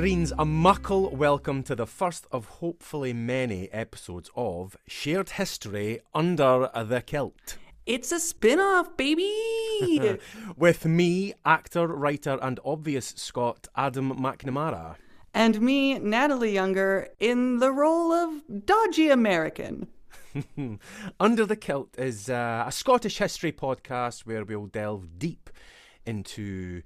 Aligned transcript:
Friends, 0.00 0.32
a 0.38 0.46
muckle 0.46 1.14
welcome 1.14 1.62
to 1.62 1.76
the 1.76 1.86
first 1.86 2.26
of 2.32 2.46
hopefully 2.46 3.12
many 3.12 3.70
episodes 3.70 4.30
of 4.34 4.74
Shared 4.86 5.28
History 5.28 6.00
Under 6.14 6.70
the 6.74 7.02
Kilt. 7.02 7.58
It's 7.84 8.10
a 8.10 8.18
spin-off, 8.18 8.96
baby. 8.96 9.30
With 10.56 10.86
me, 10.86 11.34
actor, 11.44 11.86
writer, 11.86 12.38
and 12.40 12.58
obvious 12.64 13.12
Scot 13.14 13.68
Adam 13.76 14.14
McNamara. 14.14 14.96
and 15.34 15.60
me, 15.60 15.98
Natalie 15.98 16.54
Younger, 16.54 17.08
in 17.18 17.58
the 17.58 17.70
role 17.70 18.10
of 18.10 18.64
dodgy 18.64 19.10
American. 19.10 19.86
Under 21.20 21.44
the 21.44 21.56
Kilt 21.56 21.98
is 21.98 22.30
uh, 22.30 22.64
a 22.66 22.72
Scottish 22.72 23.18
history 23.18 23.52
podcast 23.52 24.20
where 24.20 24.46
we'll 24.46 24.64
delve 24.64 25.18
deep 25.18 25.50
into 26.06 26.80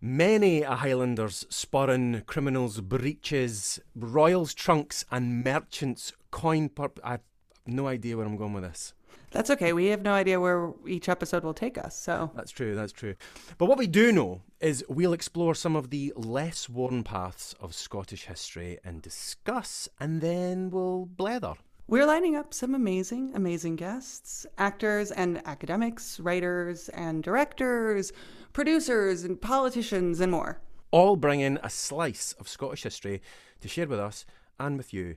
many 0.00 0.62
a 0.62 0.76
Highlander's 0.76 1.44
sporran, 1.50 2.24
criminals' 2.26 2.80
breeches, 2.80 3.80
royals' 3.94 4.54
trunks, 4.54 5.04
and 5.10 5.44
merchants' 5.44 6.12
coin 6.30 6.68
purp. 6.68 7.00
I've 7.02 7.20
no 7.66 7.86
idea 7.86 8.16
where 8.16 8.26
I'm 8.26 8.36
going 8.36 8.52
with 8.52 8.64
this. 8.64 8.94
That's 9.30 9.50
okay. 9.50 9.74
We 9.74 9.86
have 9.86 10.02
no 10.02 10.14
idea 10.14 10.40
where 10.40 10.72
each 10.86 11.08
episode 11.08 11.44
will 11.44 11.54
take 11.54 11.76
us. 11.76 11.98
So 11.98 12.30
That's 12.34 12.50
true, 12.50 12.74
that's 12.74 12.92
true. 12.92 13.14
But 13.58 13.66
what 13.66 13.78
we 13.78 13.86
do 13.86 14.10
know 14.10 14.40
is 14.60 14.84
we'll 14.88 15.12
explore 15.12 15.54
some 15.54 15.76
of 15.76 15.90
the 15.90 16.12
less 16.16 16.68
worn 16.68 17.04
paths 17.04 17.54
of 17.60 17.74
Scottish 17.74 18.24
history 18.24 18.78
and 18.84 19.02
discuss, 19.02 19.88
and 20.00 20.20
then 20.20 20.70
we'll 20.70 21.08
blether. 21.14 21.56
We're 21.88 22.06
lining 22.06 22.36
up 22.36 22.52
some 22.52 22.74
amazing, 22.74 23.32
amazing 23.34 23.76
guests, 23.76 24.46
actors 24.58 25.10
and 25.10 25.40
academics, 25.46 26.20
writers 26.20 26.88
and 26.90 27.22
directors, 27.22 28.12
producers 28.52 29.24
and 29.24 29.40
politicians, 29.40 30.20
and 30.20 30.30
more. 30.32 30.60
all 30.90 31.16
bring 31.16 31.40
in 31.40 31.58
a 31.62 31.70
slice 31.70 32.32
of 32.34 32.48
Scottish 32.48 32.82
history 32.82 33.20
to 33.60 33.68
share 33.68 33.86
with 33.86 33.98
us 33.98 34.24
and 34.60 34.76
with 34.76 34.92
you. 34.92 35.16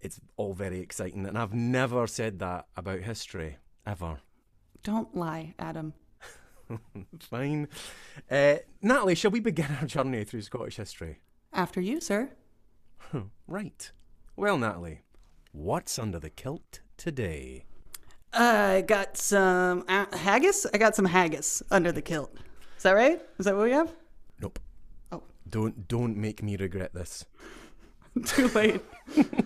It's 0.00 0.20
all 0.36 0.52
very 0.54 0.80
exciting, 0.80 1.26
and 1.26 1.36
I've 1.36 1.54
never 1.54 2.06
said 2.06 2.38
that 2.38 2.66
about 2.76 3.00
history, 3.00 3.56
ever. 3.86 4.18
Don't 4.84 5.14
lie, 5.16 5.54
Adam. 5.58 5.92
Fine. 7.20 7.66
Uh, 8.30 8.56
Natalie, 8.82 9.14
shall 9.16 9.30
we 9.32 9.40
begin 9.40 9.76
our 9.80 9.86
journey 9.86 10.22
through 10.24 10.42
Scottish 10.42 10.76
history? 10.76 11.18
After 11.52 11.80
you, 11.80 12.00
sir. 12.00 12.30
Right. 13.46 13.90
Well, 14.36 14.58
Natalie, 14.58 15.00
what's 15.52 15.98
under 15.98 16.18
the 16.18 16.30
kilt 16.30 16.80
today? 16.96 17.64
I 18.32 18.84
got 18.86 19.16
some 19.16 19.84
uh, 19.88 20.06
haggis. 20.16 20.66
I 20.72 20.78
got 20.78 20.94
some 20.94 21.06
haggis 21.06 21.62
under 21.70 21.92
the 21.92 22.02
kilt. 22.02 22.34
Is 22.76 22.82
that 22.82 22.92
right? 22.92 23.20
Is 23.38 23.46
that 23.46 23.56
what 23.56 23.64
we 23.64 23.72
have? 23.72 23.92
Nope. 24.40 24.58
Oh. 25.10 25.22
Don't 25.48 25.88
don't 25.88 26.16
make 26.16 26.42
me 26.42 26.56
regret 26.56 26.94
this. 26.94 27.24
Too 28.26 28.48
late. 28.48 28.82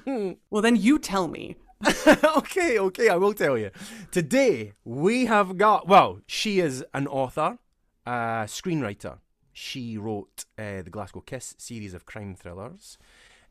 well, 0.50 0.62
then 0.62 0.76
you 0.76 0.98
tell 0.98 1.28
me. 1.28 1.56
okay, 2.06 2.78
okay, 2.78 3.08
I 3.08 3.16
will 3.16 3.34
tell 3.34 3.58
you. 3.58 3.70
Today 4.10 4.74
we 4.84 5.26
have 5.26 5.56
got 5.56 5.88
well, 5.88 6.20
she 6.26 6.60
is 6.60 6.84
an 6.92 7.06
author, 7.06 7.58
a 8.06 8.44
screenwriter. 8.46 9.18
She 9.52 9.98
wrote 9.98 10.46
uh, 10.58 10.82
the 10.82 10.90
Glasgow 10.90 11.20
Kiss 11.20 11.54
series 11.58 11.92
of 11.92 12.06
crime 12.06 12.34
thrillers, 12.34 12.96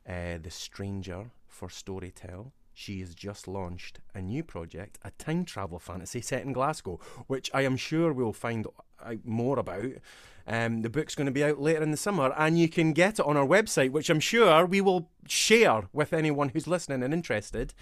uh, 0.08 0.38
The 0.42 0.50
Stranger 0.50 1.30
for 1.52 1.68
Storytel. 1.68 2.52
She 2.74 3.00
has 3.00 3.14
just 3.14 3.46
launched 3.46 4.00
a 4.14 4.22
new 4.22 4.42
project, 4.42 4.98
a 5.02 5.10
time 5.12 5.44
travel 5.44 5.78
fantasy 5.78 6.22
set 6.22 6.42
in 6.42 6.52
Glasgow, 6.52 6.98
which 7.26 7.50
I 7.52 7.62
am 7.62 7.76
sure 7.76 8.12
we'll 8.12 8.32
find 8.32 8.66
out 9.04 9.24
more 9.24 9.58
about. 9.58 9.92
Um, 10.46 10.82
the 10.82 10.90
book's 10.90 11.14
going 11.14 11.26
to 11.26 11.32
be 11.32 11.44
out 11.44 11.60
later 11.60 11.82
in 11.82 11.90
the 11.90 11.96
summer, 11.96 12.34
and 12.36 12.58
you 12.58 12.68
can 12.68 12.92
get 12.92 13.20
it 13.20 13.26
on 13.26 13.36
our 13.36 13.46
website, 13.46 13.90
which 13.90 14.10
I'm 14.10 14.20
sure 14.20 14.66
we 14.66 14.80
will 14.80 15.10
share 15.28 15.82
with 15.92 16.12
anyone 16.12 16.48
who's 16.48 16.66
listening 16.66 17.02
and 17.02 17.14
interested. 17.14 17.74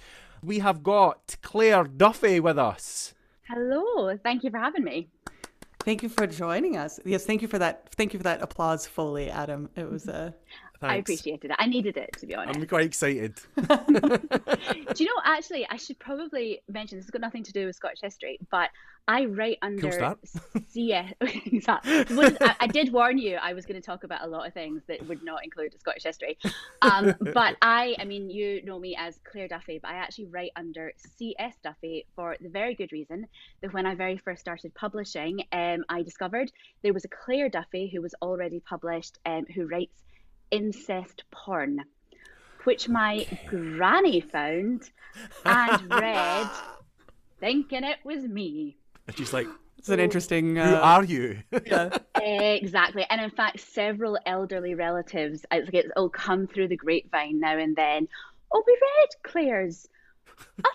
We 0.43 0.59
have 0.59 0.83
got 0.83 1.37
Claire 1.43 1.85
Duffy 1.85 2.41
with 2.41 2.59
us. 2.59 3.15
Hello, 3.49 4.17
thank 4.19 4.45
you 4.45 4.51
for 4.51 4.59
having 4.59 4.85
me. 4.85 5.09
Thank 5.81 6.03
you 6.03 6.11
for 6.11 6.27
joining 6.27 6.77
us. 6.77 7.01
Yes, 7.05 7.25
thank 7.25 7.41
you 7.41 7.49
for 7.49 7.59
that. 7.59 7.89
Thank 7.95 8.13
you 8.13 8.19
for 8.19 8.25
that 8.25 8.43
applause, 8.43 8.87
Foley, 8.87 9.31
Adam. 9.31 9.71
It 9.77 9.91
was 9.91 10.09
uh, 10.09 10.33
I 10.83 10.97
appreciated 10.97 11.51
it. 11.51 11.57
I 11.59 11.67
needed 11.67 11.97
it, 11.97 12.17
to 12.19 12.27
be 12.27 12.35
honest. 12.35 12.59
I'm 12.59 12.67
quite 12.67 12.87
excited. 12.87 13.39
Do 13.57 13.69
you 14.97 15.07
know, 15.07 15.21
actually, 15.25 15.67
I 15.69 15.77
should 15.77 15.99
probably 15.99 16.63
mention 16.69 16.99
this 16.99 17.05
has 17.05 17.11
got 17.11 17.21
nothing 17.21 17.43
to 17.45 17.53
do 17.53 17.67
with 17.67 17.77
Scottish 17.77 18.01
history, 18.01 18.39
but 18.51 18.71
I 19.07 19.27
write 19.27 19.59
under. 19.61 19.91
CS. 20.69 21.13
I, 21.69 22.57
I 22.61 22.67
did 22.67 22.93
warn 22.93 23.19
you 23.19 23.37
I 23.37 23.53
was 23.53 23.67
going 23.67 23.81
to 23.81 23.85
talk 23.85 24.05
about 24.05 24.23
a 24.23 24.27
lot 24.27 24.47
of 24.47 24.55
things 24.55 24.83
that 24.89 25.07
would 25.09 25.23
not 25.23 25.45
include 25.45 25.75
Scottish 25.79 26.05
history. 26.05 26.39
Um, 26.81 27.15
but 27.35 27.57
I, 27.61 27.97
I 27.99 28.05
mean, 28.05 28.31
you 28.31 28.63
know 28.65 28.79
me 28.79 28.97
as 28.99 29.19
Claire 29.25 29.49
Duffy, 29.49 29.81
but 29.83 29.91
I 29.91 29.95
actually 29.95 30.27
write 30.27 30.53
under 30.57 30.93
CS 31.19 31.57
Duffy 31.63 32.07
for 32.15 32.37
the 32.41 32.49
very 32.49 32.75
good 32.75 32.93
reason 32.93 33.27
that 33.63 33.73
when 33.75 33.85
I 33.85 33.95
very 33.95 34.17
first 34.17 34.41
started 34.41 34.75
publishing, 34.75 35.43
um, 35.53 35.85
I 35.89 36.03
discovered 36.03 36.53
there 36.83 36.95
was 36.95 37.05
a 37.05 37.09
Claire 37.09 37.49
Duffy 37.49 37.91
who 37.93 38.01
was 38.01 38.15
already 38.23 38.61
published, 38.61 39.19
um, 39.27 39.45
who 39.55 39.67
writes 39.67 40.03
incest 40.51 41.25
porn, 41.31 41.85
which 42.65 42.89
my 42.89 43.27
granny 43.47 44.21
found 44.21 44.91
and 45.45 45.91
read, 45.93 46.49
thinking 47.39 47.85
it 47.85 47.99
was 48.05 48.23
me. 48.25 48.77
And 49.07 49.17
she's 49.17 49.33
like, 49.33 49.47
it's 49.79 49.89
an 49.89 49.99
interesting. 50.01 50.57
Who 50.57 50.63
Uh, 50.63 50.81
are 50.81 51.05
you? 51.05 51.39
yeah. 51.67 51.97
Exactly. 52.23 53.07
And 53.09 53.21
in 53.21 53.31
fact, 53.31 53.61
several 53.61 54.19
elderly 54.27 54.75
relatives, 54.75 55.45
it's 55.51 55.73
like 55.73 55.75
it'll 55.87 56.11
come 56.11 56.47
through 56.47 56.69
the 56.69 56.77
grapevine 56.77 57.41
now 57.41 57.57
and 57.57 57.75
then. 57.75 58.07
Oh, 58.53 58.63
we 58.67 58.73
read 58.75 59.09
Claire's 59.23 59.89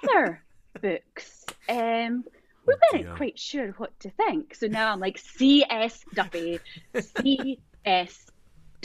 other 0.03 0.41
books. 0.81 1.45
Um, 1.69 2.23
we 2.65 2.73
Oh, 2.73 2.77
weren't 2.93 3.05
dear. 3.05 3.15
quite 3.15 3.37
sure 3.37 3.67
what 3.77 3.97
to 3.99 4.09
think. 4.09 4.55
So 4.55 4.65
now 4.67 4.91
I'm 4.91 4.99
like, 4.99 5.19
C.S. 5.19 6.03
Duffy. 6.15 6.59
C.S. 6.99 8.25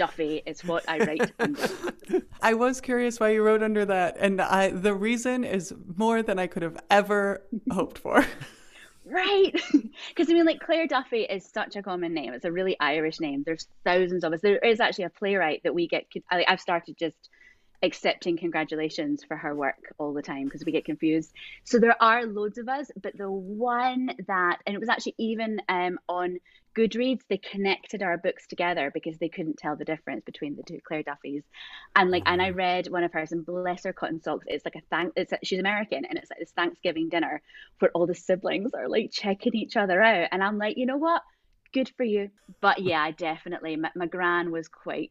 Duffy 0.01 0.43
is 0.47 0.65
what 0.65 0.83
I 0.89 0.97
write 1.05 1.31
under. 1.39 1.69
I 2.43 2.55
was 2.55 2.81
curious 2.81 3.21
why 3.21 3.33
you 3.33 3.43
wrote 3.43 3.63
under 3.63 3.85
that, 3.85 4.17
and 4.19 4.41
I 4.41 4.71
the 4.71 4.95
reason 4.95 5.45
is 5.45 5.75
more 5.97 6.23
than 6.23 6.39
I 6.39 6.47
could 6.47 6.63
have 6.63 6.79
ever 6.91 7.43
hoped 7.71 7.99
for. 7.99 8.25
Right. 9.05 9.53
Because 10.09 10.31
I 10.31 10.35
mean, 10.35 10.45
like 10.47 10.61
Claire 10.61 10.87
Duffy 10.87 11.23
is 11.23 11.45
such 11.45 11.75
a 11.75 11.83
common 11.83 12.15
name. 12.15 12.33
It's 12.33 12.45
a 12.45 12.53
really 12.53 12.77
Irish 12.81 13.19
name. 13.19 13.43
There's 13.45 13.67
thousands 13.85 14.23
of 14.25 14.33
us. 14.33 14.41
There 14.41 14.59
is 14.59 14.79
actually 14.79 15.05
a 15.05 15.11
playwright 15.11 15.63
that 15.65 15.75
we 15.75 15.89
get. 15.89 16.07
I- 16.31 16.45
I've 16.47 16.61
started 16.61 16.97
just 16.99 17.29
accepting 17.83 18.37
congratulations 18.37 19.25
for 19.25 19.37
her 19.37 19.55
work 19.55 19.95
all 19.99 20.13
the 20.13 20.23
time 20.23 20.45
because 20.45 20.65
we 20.65 20.73
get 20.73 20.85
confused. 20.85 21.33
So 21.65 21.79
there 21.79 22.01
are 22.03 22.27
loads 22.27 22.59
of 22.59 22.69
us, 22.69 22.91
but 23.01 23.17
the 23.17 23.31
one 23.31 24.11
that, 24.27 24.59
and 24.67 24.75
it 24.75 24.81
was 24.81 24.89
actually 24.89 25.15
even 25.19 25.63
um, 25.69 25.99
on 26.09 26.39
Goodreads, 26.77 27.23
they 27.29 27.39
connected 27.39 28.03
our 28.03 28.17
books 28.17 28.47
together 28.47 28.91
because 28.93 29.19
they 29.19 29.29
couldn't 29.29 29.57
tell 29.57 29.77
the 29.77 29.85
difference 29.85 30.25
between 30.25 30.55
the 30.55 30.63
two 30.63 30.79
Claire 30.87 31.03
Duffys. 31.03 31.43
And 31.97 32.11
like, 32.11 32.23
and 32.27 32.41
I 32.41 32.51
read 32.51 32.89
one 32.89 33.03
of 33.03 33.13
hers, 33.13 33.33
and 33.33 33.45
bless 33.45 33.85
her 33.85 33.93
cotton 33.93 34.23
socks, 34.23 34.47
it's 34.49 34.65
like 34.65 34.77
a 34.77 34.83
thank. 34.89 35.13
It's 35.17 35.33
she's 35.43 35.59
American, 35.59 36.05
and 36.05 36.17
it's 36.17 36.31
like 36.31 36.39
this 36.39 36.53
Thanksgiving 36.53 37.09
dinner 37.09 37.43
where 37.81 37.91
all 37.93 38.07
the 38.07 38.15
siblings 38.15 38.73
are 38.73 38.89
like 38.89 39.11
checking 39.11 39.55
each 39.57 39.77
other 39.77 40.01
out, 40.01 40.29
and 40.31 40.45
I'm 40.45 40.59
like, 40.59 40.77
you 40.77 40.87
know 40.87 40.99
what? 40.99 41.23
Good 41.73 41.91
for 41.97 42.05
you. 42.05 42.31
But 42.61 42.81
yeah, 42.81 43.03
I 43.03 43.13
definitely, 43.13 43.77
my, 43.77 43.91
my 43.97 44.07
gran 44.07 44.53
was 44.53 44.69
quite 44.69 45.11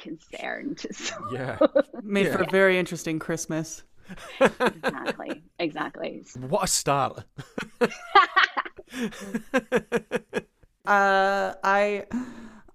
concerned. 0.00 0.84
So 0.92 1.14
yeah. 1.32 1.58
Made 2.02 2.26
Yeah. 2.26 2.36
for 2.36 2.42
a 2.42 2.50
very 2.50 2.78
interesting 2.78 3.18
Christmas. 3.18 3.82
exactly, 4.40 5.42
exactly. 5.58 6.24
What 6.48 6.64
a 6.64 6.66
start. 6.66 7.24
Uh, 10.86 11.54
I 11.62 12.06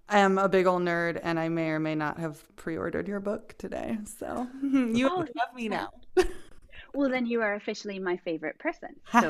am 0.10 0.38
a 0.38 0.48
big 0.48 0.68
old 0.68 0.84
nerd, 0.84 1.20
and 1.22 1.40
I 1.40 1.50
may 1.50 1.70
or 1.70 1.80
may 1.80 1.96
not 1.96 2.20
have 2.20 2.44
pre-ordered 2.56 3.08
your 3.08 3.20
book 3.20 3.56
today. 3.58 3.98
So 4.20 4.48
you 4.64 5.10
Oh, 5.12 5.26
have 5.38 5.54
me 5.56 5.68
now. 5.68 5.90
Well, 6.94 7.10
then 7.10 7.26
you 7.26 7.42
are 7.42 7.56
officially 7.56 8.00
my 8.00 8.16
favorite 8.18 8.58
person. 8.60 8.90
So 9.12 9.28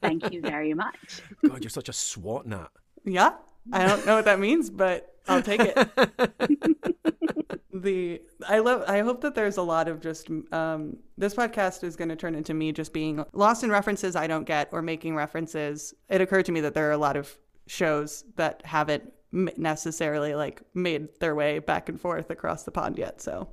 thank 0.00 0.32
you 0.32 0.40
very 0.40 0.72
much. 0.72 1.20
God, 1.46 1.62
you're 1.62 1.68
such 1.70 1.88
a 1.90 1.92
SWAT 1.92 2.46
nut. 2.46 2.70
yeah, 3.04 3.32
I 3.70 3.86
don't 3.86 4.04
know 4.06 4.16
what 4.16 4.24
that 4.24 4.40
means, 4.40 4.70
but 4.70 5.14
I'll 5.28 5.42
take 5.42 5.60
it. 5.60 5.76
the 7.72 8.20
I 8.48 8.58
love 8.58 8.84
I 8.88 9.00
hope 9.00 9.20
that 9.22 9.34
there's 9.34 9.56
a 9.56 9.62
lot 9.62 9.88
of 9.88 10.00
just 10.00 10.28
um 10.52 10.96
this 11.16 11.34
podcast 11.34 11.84
is 11.84 11.96
going 11.96 12.08
to 12.08 12.16
turn 12.16 12.34
into 12.34 12.54
me 12.54 12.72
just 12.72 12.92
being 12.92 13.24
lost 13.32 13.64
in 13.64 13.70
references 13.70 14.14
I 14.14 14.26
don't 14.26 14.44
get 14.44 14.68
or 14.72 14.82
making 14.82 15.14
references. 15.14 15.94
It 16.08 16.20
occurred 16.20 16.46
to 16.46 16.52
me 16.52 16.60
that 16.60 16.74
there 16.74 16.88
are 16.88 16.92
a 16.92 16.98
lot 16.98 17.16
of 17.16 17.36
shows 17.66 18.24
that 18.36 18.62
haven't 18.64 19.12
necessarily 19.32 20.34
like 20.34 20.62
made 20.74 21.08
their 21.20 21.34
way 21.34 21.58
back 21.58 21.88
and 21.88 22.00
forth 22.00 22.30
across 22.30 22.64
the 22.64 22.70
pond 22.70 22.98
yet. 22.98 23.20
So 23.20 23.48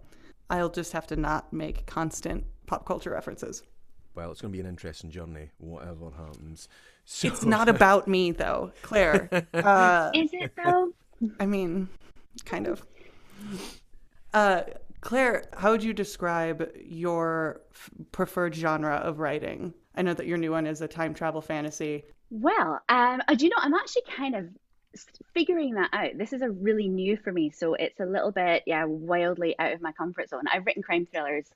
I'll 0.49 0.69
just 0.69 0.93
have 0.93 1.07
to 1.07 1.15
not 1.15 1.53
make 1.53 1.85
constant 1.85 2.45
pop 2.65 2.85
culture 2.85 3.11
references. 3.11 3.63
Well, 4.15 4.31
it's 4.31 4.41
going 4.41 4.51
to 4.51 4.57
be 4.57 4.61
an 4.61 4.67
interesting 4.67 5.11
journey, 5.11 5.49
whatever 5.59 6.11
happens. 6.11 6.67
So, 7.05 7.27
It's 7.27 7.45
not 7.45 7.69
about 7.75 8.07
me 8.07 8.31
though, 8.31 8.71
Claire. 8.81 9.29
Uh, 9.53 10.11
Is 10.15 10.29
it 10.33 10.51
though? 10.63 10.91
I 11.39 11.45
mean, 11.45 11.89
kind 12.45 12.67
of. 12.67 12.85
Uh, 14.33 14.63
Claire, 15.01 15.45
how 15.55 15.71
would 15.71 15.83
you 15.83 15.93
describe 15.93 16.69
your 16.75 17.61
f- 17.71 17.89
preferred 18.11 18.53
genre 18.55 18.95
of 18.95 19.19
writing? 19.19 19.73
I 19.95 20.01
know 20.01 20.13
that 20.13 20.27
your 20.27 20.37
new 20.37 20.51
one 20.51 20.67
is 20.67 20.81
a 20.81 20.87
time 20.87 21.13
travel 21.13 21.41
fantasy. 21.41 22.03
Well, 22.29 22.81
um, 22.89 23.21
do 23.35 23.45
you 23.45 23.49
know, 23.49 23.57
I'm 23.59 23.73
actually 23.73 24.03
kind 24.15 24.35
of 24.35 24.49
figuring 25.33 25.75
that 25.75 25.89
out. 25.93 26.17
This 26.17 26.33
is 26.33 26.41
a 26.41 26.49
really 26.49 26.87
new 26.87 27.17
for 27.17 27.31
me, 27.31 27.49
so 27.49 27.73
it's 27.75 27.99
a 27.99 28.05
little 28.05 28.31
bit, 28.31 28.63
yeah, 28.65 28.85
wildly 28.85 29.55
out 29.57 29.71
of 29.73 29.81
my 29.81 29.91
comfort 29.93 30.29
zone. 30.29 30.43
I've 30.51 30.65
written 30.65 30.83
crime 30.83 31.07
thrillers 31.11 31.49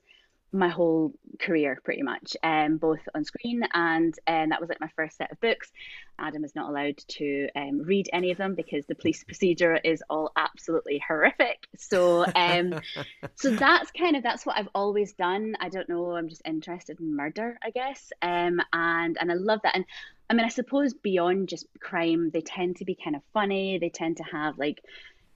my 0.54 0.68
whole 0.68 1.12
career, 1.40 1.80
pretty 1.84 2.02
much, 2.02 2.36
um, 2.44 2.76
both 2.76 3.00
on 3.14 3.24
screen 3.24 3.62
and 3.74 4.14
um, 4.28 4.50
that 4.50 4.60
was 4.60 4.68
like 4.68 4.80
my 4.80 4.90
first 4.94 5.16
set 5.16 5.32
of 5.32 5.40
books. 5.40 5.72
Adam 6.18 6.44
is 6.44 6.54
not 6.54 6.70
allowed 6.70 6.96
to 7.08 7.48
um, 7.56 7.82
read 7.82 8.08
any 8.12 8.30
of 8.30 8.38
them 8.38 8.54
because 8.54 8.86
the 8.86 8.94
police 8.94 9.24
procedure 9.24 9.74
is 9.74 10.02
all 10.08 10.30
absolutely 10.36 11.02
horrific. 11.06 11.66
So, 11.76 12.24
um, 12.36 12.80
so 13.34 13.50
that's 13.50 13.90
kind 13.90 14.14
of 14.14 14.22
that's 14.22 14.46
what 14.46 14.56
I've 14.56 14.68
always 14.74 15.12
done. 15.14 15.56
I 15.60 15.68
don't 15.68 15.88
know. 15.88 16.12
I'm 16.12 16.28
just 16.28 16.42
interested 16.44 17.00
in 17.00 17.16
murder, 17.16 17.58
I 17.62 17.70
guess. 17.70 18.12
Um, 18.22 18.60
and 18.72 19.18
and 19.20 19.32
I 19.32 19.34
love 19.34 19.60
that. 19.64 19.74
And 19.74 19.84
I 20.30 20.34
mean, 20.34 20.46
I 20.46 20.50
suppose 20.50 20.94
beyond 20.94 21.48
just 21.48 21.66
crime, 21.80 22.30
they 22.30 22.40
tend 22.40 22.76
to 22.76 22.84
be 22.84 22.94
kind 22.94 23.16
of 23.16 23.22
funny. 23.32 23.78
They 23.78 23.90
tend 23.90 24.18
to 24.18 24.24
have 24.24 24.56
like, 24.56 24.82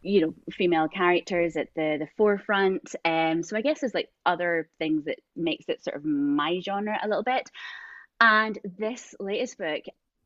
you 0.02 0.20
know, 0.20 0.34
female 0.52 0.88
characters 0.88 1.56
at 1.56 1.68
the 1.74 1.96
the 1.98 2.08
forefront. 2.16 2.94
Um, 3.04 3.42
so 3.42 3.56
I 3.56 3.62
guess 3.62 3.80
there's 3.80 3.94
like 3.94 4.10
other 4.24 4.68
things 4.78 5.04
that 5.04 5.18
makes 5.36 5.68
it 5.68 5.82
sort 5.82 5.96
of 5.96 6.04
my 6.04 6.60
genre 6.60 6.98
a 7.02 7.08
little 7.08 7.24
bit. 7.24 7.48
And 8.20 8.58
this 8.78 9.14
latest 9.20 9.58
book, 9.58 9.82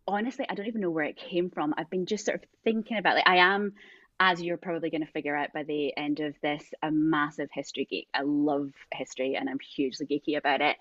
honestly, 0.06 0.46
I 0.48 0.54
don't 0.54 0.66
even 0.66 0.80
know 0.80 0.90
where 0.90 1.04
it 1.04 1.16
came 1.16 1.50
from. 1.50 1.74
I've 1.76 1.90
been 1.90 2.06
just 2.06 2.24
sort 2.24 2.42
of 2.42 2.48
thinking 2.64 2.98
about 2.98 3.16
like 3.16 3.28
I 3.28 3.36
am 3.36 3.74
as 4.20 4.40
you're 4.40 4.56
probably 4.56 4.88
going 4.88 5.04
to 5.04 5.12
figure 5.12 5.34
out 5.34 5.52
by 5.52 5.64
the 5.64 5.96
end 5.96 6.20
of 6.20 6.34
this, 6.42 6.62
a 6.80 6.92
massive 6.92 7.48
history 7.52 7.86
geek. 7.90 8.06
I 8.14 8.22
love 8.22 8.70
history 8.92 9.34
and 9.34 9.50
I'm 9.50 9.58
hugely 9.58 10.06
geeky 10.06 10.38
about 10.38 10.60
it. 10.60 10.76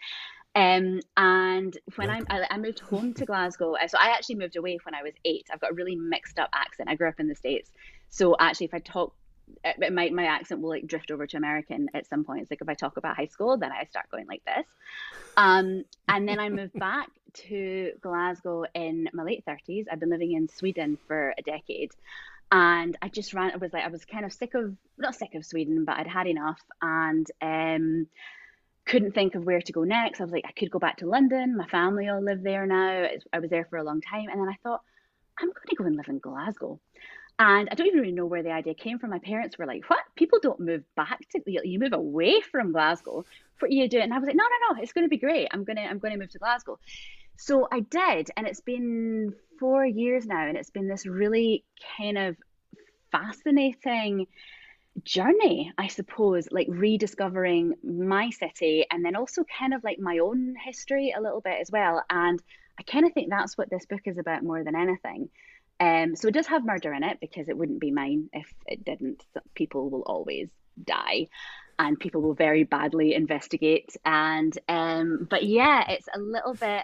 Um, 0.53 0.99
and 1.17 1.75
when 1.95 2.11
I'm, 2.11 2.27
I, 2.29 2.45
I 2.51 2.57
moved 2.57 2.81
home 2.81 3.15
to 3.15 3.25
Glasgow, 3.31 3.75
uh, 3.75 3.87
so 3.87 3.97
I 3.99 4.09
actually 4.09 4.35
moved 4.35 4.57
away 4.57 4.77
when 4.83 4.93
I 4.93 5.01
was 5.01 5.13
eight. 5.25 5.47
I've 5.51 5.59
got 5.59 5.71
a 5.71 5.73
really 5.73 5.95
mixed 5.95 6.37
up 6.37 6.49
accent. 6.53 6.89
I 6.89 6.95
grew 6.95 7.07
up 7.07 7.19
in 7.19 7.27
the 7.27 7.35
States. 7.35 7.71
So 8.11 8.35
actually, 8.39 8.67
if 8.67 8.73
I 8.73 8.79
talk, 8.79 9.15
my, 9.89 10.09
my 10.09 10.25
accent 10.25 10.61
will 10.61 10.69
like 10.69 10.85
drift 10.85 11.09
over 11.09 11.25
to 11.25 11.37
American 11.37 11.89
at 11.93 12.07
some 12.07 12.23
point. 12.23 12.43
It's 12.43 12.51
like 12.51 12.61
if 12.61 12.69
I 12.69 12.75
talk 12.75 12.97
about 12.97 13.15
high 13.15 13.25
school, 13.25 13.57
then 13.57 13.71
I 13.71 13.85
start 13.85 14.11
going 14.11 14.27
like 14.27 14.43
this. 14.45 14.67
Um, 15.35 15.85
and 16.07 16.27
then 16.27 16.39
I 16.39 16.49
moved 16.49 16.73
back 16.79 17.09
to 17.33 17.93
Glasgow 18.01 18.65
in 18.75 19.09
my 19.13 19.23
late 19.23 19.43
30s. 19.47 19.85
I've 19.91 19.99
been 19.99 20.09
living 20.09 20.33
in 20.33 20.47
Sweden 20.47 20.97
for 21.07 21.33
a 21.37 21.41
decade 21.41 21.91
and 22.51 22.97
I 23.01 23.07
just 23.07 23.33
ran. 23.33 23.51
I 23.51 23.57
was 23.57 23.71
like, 23.71 23.85
I 23.85 23.87
was 23.87 24.03
kind 24.03 24.25
of 24.25 24.33
sick 24.33 24.53
of, 24.55 24.75
not 24.97 25.15
sick 25.15 25.35
of 25.35 25.45
Sweden, 25.45 25.85
but 25.85 25.97
I'd 25.97 26.07
had 26.07 26.27
enough, 26.27 26.59
and 26.81 27.25
um, 27.41 28.07
couldn't 28.85 29.13
think 29.13 29.35
of 29.35 29.45
where 29.45 29.61
to 29.61 29.71
go 29.71 29.83
next. 29.83 30.19
I 30.19 30.23
was 30.25 30.33
like, 30.33 30.45
I 30.45 30.51
could 30.51 30.69
go 30.69 30.79
back 30.79 30.97
to 30.97 31.05
London. 31.05 31.55
My 31.55 31.67
family 31.67 32.09
all 32.09 32.21
live 32.21 32.43
there 32.43 32.65
now. 32.65 33.07
I 33.31 33.39
was 33.39 33.49
there 33.49 33.65
for 33.69 33.77
a 33.77 33.83
long 33.83 34.01
time, 34.01 34.27
and 34.29 34.39
then 34.39 34.49
I 34.49 34.57
thought, 34.63 34.81
I'm 35.39 35.47
going 35.47 35.67
to 35.69 35.75
go 35.75 35.85
and 35.85 35.95
live 35.95 36.09
in 36.09 36.19
Glasgow. 36.19 36.79
And 37.41 37.67
I 37.71 37.73
don't 37.73 37.87
even 37.87 38.01
really 38.01 38.11
know 38.11 38.27
where 38.27 38.43
the 38.43 38.51
idea 38.51 38.75
came 38.75 38.99
from. 38.99 39.09
My 39.09 39.17
parents 39.17 39.57
were 39.57 39.65
like, 39.65 39.89
"What? 39.89 40.03
People 40.15 40.37
don't 40.43 40.59
move 40.59 40.83
back 40.95 41.27
to 41.31 41.41
you 41.47 41.79
move 41.79 41.93
away 41.93 42.39
from 42.41 42.71
Glasgow 42.71 43.25
for 43.57 43.67
you 43.67 43.89
do 43.89 43.97
it." 43.97 44.03
And 44.03 44.13
I 44.13 44.19
was 44.19 44.27
like, 44.27 44.35
"No, 44.35 44.43
no, 44.43 44.75
no. 44.75 44.81
It's 44.83 44.93
going 44.93 45.05
to 45.05 45.09
be 45.09 45.17
great. 45.17 45.47
I'm 45.51 45.63
gonna 45.63 45.81
I'm 45.81 45.97
going 45.97 46.13
to 46.13 46.19
move 46.19 46.29
to 46.33 46.37
Glasgow." 46.37 46.77
So 47.37 47.67
I 47.71 47.79
did, 47.79 48.29
and 48.37 48.45
it's 48.45 48.61
been 48.61 49.33
four 49.59 49.83
years 49.83 50.27
now, 50.27 50.45
and 50.47 50.55
it's 50.55 50.69
been 50.69 50.87
this 50.87 51.07
really 51.07 51.65
kind 51.97 52.19
of 52.19 52.37
fascinating 53.11 54.27
journey, 55.03 55.73
I 55.79 55.87
suppose, 55.87 56.47
like 56.51 56.67
rediscovering 56.69 57.73
my 57.83 58.29
city 58.29 58.85
and 58.91 59.03
then 59.03 59.15
also 59.15 59.45
kind 59.59 59.73
of 59.73 59.83
like 59.83 59.99
my 59.99 60.19
own 60.19 60.55
history 60.63 61.13
a 61.17 61.21
little 61.21 61.41
bit 61.41 61.59
as 61.61 61.71
well. 61.71 62.03
And 62.09 62.39
I 62.79 62.83
kind 62.83 63.05
of 63.05 63.13
think 63.13 63.29
that's 63.29 63.57
what 63.57 63.69
this 63.71 63.85
book 63.87 64.01
is 64.05 64.19
about 64.19 64.43
more 64.43 64.63
than 64.63 64.75
anything. 64.75 65.29
Um, 65.81 66.15
so 66.15 66.27
it 66.27 66.35
does 66.35 66.45
have 66.45 66.63
murder 66.63 66.93
in 66.93 67.03
it 67.03 67.17
because 67.19 67.49
it 67.49 67.57
wouldn't 67.57 67.79
be 67.79 67.89
mine 67.89 68.29
if 68.33 68.53
it 68.67 68.85
didn't. 68.85 69.25
People 69.55 69.89
will 69.89 70.03
always 70.03 70.47
die 70.81 71.27
and 71.79 71.99
people 71.99 72.21
will 72.21 72.35
very 72.35 72.63
badly 72.63 73.15
investigate. 73.15 73.97
And 74.05 74.55
um, 74.69 75.27
but 75.27 75.43
yeah, 75.43 75.89
it's 75.89 76.07
a 76.13 76.19
little 76.19 76.53
bit. 76.53 76.83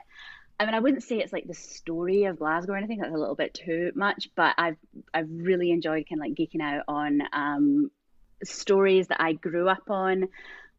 I 0.60 0.66
mean, 0.66 0.74
I 0.74 0.80
wouldn't 0.80 1.04
say 1.04 1.20
it's 1.20 1.32
like 1.32 1.46
the 1.46 1.54
story 1.54 2.24
of 2.24 2.40
Glasgow 2.40 2.74
or 2.74 2.78
anything. 2.78 2.98
That's 2.98 3.14
a 3.14 3.18
little 3.18 3.36
bit 3.36 3.54
too 3.54 3.92
much. 3.94 4.32
But 4.36 4.56
I've 4.58 4.78
I've 5.14 5.30
really 5.30 5.70
enjoyed 5.70 6.10
kind 6.10 6.20
of 6.20 6.28
like 6.28 6.34
geeking 6.34 6.64
out 6.64 6.86
on 6.88 7.22
um, 7.32 7.92
stories 8.44 9.10
that 9.10 9.22
I 9.22 9.34
grew 9.34 9.70
up 9.70 9.92
on, 9.92 10.28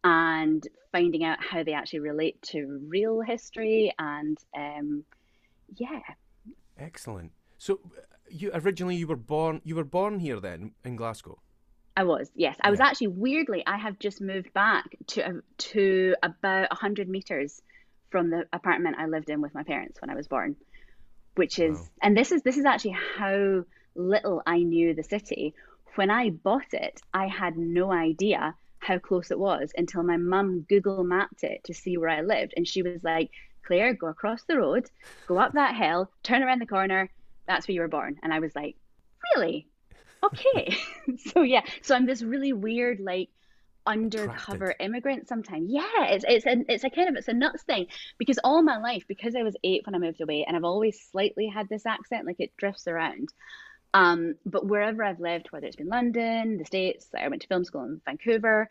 and 0.02 0.66
finding 0.90 1.22
out 1.22 1.38
how 1.40 1.62
they 1.62 1.74
actually 1.74 2.00
relate 2.00 2.42
to 2.50 2.80
real 2.88 3.20
history. 3.20 3.94
And 3.96 4.36
um, 4.56 5.04
yeah, 5.76 6.00
Excellent. 6.76 7.32
So, 7.58 7.80
you 8.30 8.50
originally 8.54 8.96
you 8.96 9.06
were 9.06 9.16
born 9.16 9.60
you 9.64 9.74
were 9.74 9.84
born 9.84 10.18
here 10.20 10.40
then 10.40 10.72
in 10.84 10.96
Glasgow. 10.96 11.40
I 11.96 12.04
was. 12.04 12.30
Yes, 12.36 12.56
I 12.60 12.70
was 12.70 12.78
actually 12.78 13.08
weirdly. 13.08 13.64
I 13.66 13.76
have 13.76 13.98
just 13.98 14.20
moved 14.20 14.52
back 14.52 14.84
to 15.08 15.22
um, 15.22 15.42
to 15.58 16.14
about 16.22 16.72
hundred 16.72 17.08
meters 17.08 17.60
from 18.10 18.30
the 18.30 18.46
apartment 18.52 18.96
I 18.98 19.06
lived 19.06 19.30
in 19.30 19.40
with 19.40 19.54
my 19.54 19.64
parents 19.64 20.00
when 20.00 20.08
I 20.08 20.14
was 20.14 20.28
born, 20.28 20.56
which 21.34 21.58
is 21.58 21.76
Wow. 21.78 21.88
and 22.02 22.16
this 22.16 22.30
is 22.32 22.42
this 22.42 22.56
is 22.56 22.64
actually 22.64 22.96
how 23.16 23.64
little 23.96 24.42
I 24.46 24.58
knew 24.62 24.94
the 24.94 25.02
city. 25.02 25.54
When 25.96 26.10
I 26.10 26.30
bought 26.30 26.72
it, 26.72 27.00
I 27.12 27.26
had 27.26 27.58
no 27.58 27.90
idea 27.90 28.54
how 28.78 28.98
close 28.98 29.32
it 29.32 29.38
was 29.38 29.72
until 29.76 30.04
my 30.04 30.16
mum 30.16 30.64
Google 30.68 31.02
mapped 31.02 31.42
it 31.42 31.64
to 31.64 31.74
see 31.74 31.96
where 31.98 32.10
I 32.10 32.20
lived, 32.20 32.54
and 32.56 32.68
she 32.68 32.82
was 32.82 33.02
like, 33.02 33.30
"Claire, 33.64 33.94
go 33.94 34.06
across 34.06 34.44
the 34.44 34.56
road, 34.56 34.88
go 35.26 35.38
up 35.38 35.54
that 35.54 35.74
hill, 35.74 36.08
turn 36.22 36.44
around 36.44 36.60
the 36.60 36.66
corner. 36.66 37.10
That's 37.48 37.66
where 37.66 37.74
you 37.74 37.80
were 37.80 37.88
born." 37.88 38.20
And 38.22 38.32
I 38.32 38.38
was 38.38 38.54
like, 38.54 38.76
"Really?" 39.34 39.66
okay. 40.22 40.76
So 41.32 41.42
yeah. 41.42 41.62
So 41.82 41.94
i'm 41.94 42.04
this 42.06 42.22
really 42.22 42.52
weird 42.52 43.00
like 43.00 43.30
undercover 43.86 44.74
immigrant 44.78 45.26
sometimes. 45.26 45.70
Yeah 45.70 46.04
it's 46.04 46.24
it's 46.28 46.46
a, 46.46 46.64
it's 46.68 46.84
a 46.84 46.90
kind 46.90 47.08
of 47.08 47.16
it's 47.16 47.28
a 47.28 47.32
nuts 47.32 47.62
thing. 47.62 47.86
Because 48.18 48.38
all 48.44 48.62
my 48.62 48.76
life 48.76 49.04
because 49.08 49.34
i 49.34 49.42
was 49.42 49.56
eight 49.64 49.86
when 49.86 49.94
i 49.94 49.98
moved 49.98 50.20
away 50.20 50.44
and 50.46 50.56
i've 50.56 50.64
always 50.64 51.00
slightly 51.10 51.48
had 51.48 51.68
this 51.68 51.86
accent 51.86 52.26
like 52.26 52.40
it 52.40 52.56
drifts 52.56 52.86
around. 52.86 53.32
Um 53.94 54.34
but 54.44 54.66
wherever 54.66 55.02
i've 55.02 55.20
lived 55.20 55.48
whether 55.50 55.66
it's 55.66 55.76
been 55.76 55.88
london 55.88 56.58
the 56.58 56.66
states 56.66 57.06
i 57.18 57.28
went 57.28 57.40
to 57.42 57.48
film 57.48 57.64
school 57.64 57.84
in 57.84 58.02
vancouver 58.04 58.68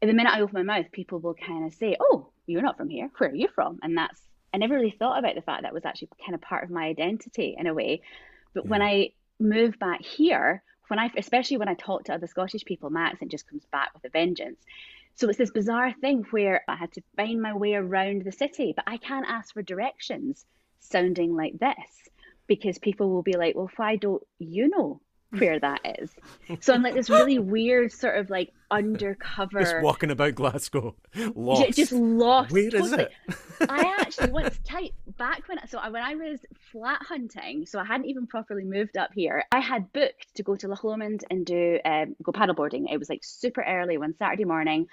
the 0.00 0.12
minute 0.12 0.32
i 0.32 0.40
open 0.40 0.64
my 0.64 0.76
mouth 0.76 0.92
people 0.92 1.18
will 1.18 1.34
kind 1.34 1.66
of 1.66 1.74
say 1.74 1.96
oh 1.98 2.32
you're 2.46 2.62
not 2.62 2.76
from 2.76 2.88
here. 2.88 3.10
Where 3.18 3.30
are 3.30 3.34
you 3.34 3.48
from? 3.54 3.78
And 3.82 3.96
that's 3.96 4.20
i 4.52 4.58
never 4.58 4.74
really 4.74 4.94
thought 4.98 5.18
about 5.18 5.34
the 5.34 5.42
fact 5.42 5.62
that 5.62 5.74
was 5.74 5.84
actually 5.84 6.08
kind 6.24 6.34
of 6.34 6.40
part 6.40 6.64
of 6.64 6.70
my 6.70 6.84
identity 6.84 7.56
in 7.58 7.66
a 7.66 7.74
way 7.74 8.00
but 8.54 8.66
when 8.66 8.82
i 8.82 9.10
moved 9.38 9.78
back 9.78 10.02
here 10.02 10.62
when 10.92 10.98
I, 10.98 11.10
especially 11.16 11.56
when 11.56 11.68
I 11.68 11.74
talk 11.74 12.04
to 12.04 12.12
other 12.12 12.26
Scottish 12.26 12.66
people, 12.66 12.90
my 12.90 13.04
accent 13.04 13.30
just 13.30 13.48
comes 13.48 13.64
back 13.72 13.94
with 13.94 14.04
a 14.04 14.10
vengeance. 14.10 14.60
So 15.14 15.26
it's 15.26 15.38
this 15.38 15.50
bizarre 15.50 15.94
thing 16.02 16.26
where 16.32 16.64
I 16.68 16.76
had 16.76 16.92
to 16.92 17.02
find 17.16 17.40
my 17.40 17.54
way 17.54 17.72
around 17.72 18.24
the 18.24 18.32
city, 18.32 18.74
but 18.76 18.84
I 18.86 18.98
can't 18.98 19.24
ask 19.26 19.54
for 19.54 19.62
directions 19.62 20.44
sounding 20.80 21.34
like 21.34 21.58
this 21.58 22.10
because 22.46 22.78
people 22.78 23.08
will 23.08 23.22
be 23.22 23.38
like, 23.38 23.54
well, 23.54 23.70
why 23.76 23.96
don't 23.96 24.22
you 24.38 24.68
know 24.68 25.00
where 25.38 25.58
that 25.58 25.80
is? 25.98 26.10
So 26.60 26.74
I'm 26.74 26.82
like 26.82 26.94
this 26.94 27.08
really 27.10 27.38
weird 27.38 27.92
sort 27.92 28.18
of 28.18 28.30
like 28.30 28.52
undercover. 28.70 29.60
Just 29.60 29.80
walking 29.80 30.10
about 30.10 30.34
Glasgow, 30.34 30.94
J- 31.14 31.30
lost. 31.34 31.76
just 31.76 31.92
lost. 31.92 32.52
Where 32.52 32.64
is 32.68 32.72
totally. 32.72 33.04
it? 33.04 33.68
I 33.68 33.96
actually 34.00 34.30
once 34.30 34.58
tight 34.64 34.92
back 35.18 35.48
when 35.48 35.58
so 35.68 35.78
I- 35.78 35.88
when 35.90 36.02
I 36.02 36.14
was 36.14 36.40
flat 36.70 37.02
hunting, 37.02 37.66
so 37.66 37.78
I 37.78 37.84
hadn't 37.84 38.06
even 38.06 38.26
properly 38.26 38.64
moved 38.64 38.96
up 38.96 39.10
here. 39.14 39.44
I 39.52 39.60
had 39.60 39.92
booked 39.92 40.34
to 40.36 40.42
go 40.42 40.56
to 40.56 40.68
Loch 40.68 40.84
Lomond 40.84 41.24
and 41.30 41.44
do 41.46 41.78
um, 41.84 42.16
go 42.22 42.32
paddleboarding. 42.32 42.92
It 42.92 42.98
was 42.98 43.08
like 43.08 43.24
super 43.24 43.62
early 43.62 43.98
one 43.98 44.14
Saturday 44.18 44.44
morning, 44.44 44.88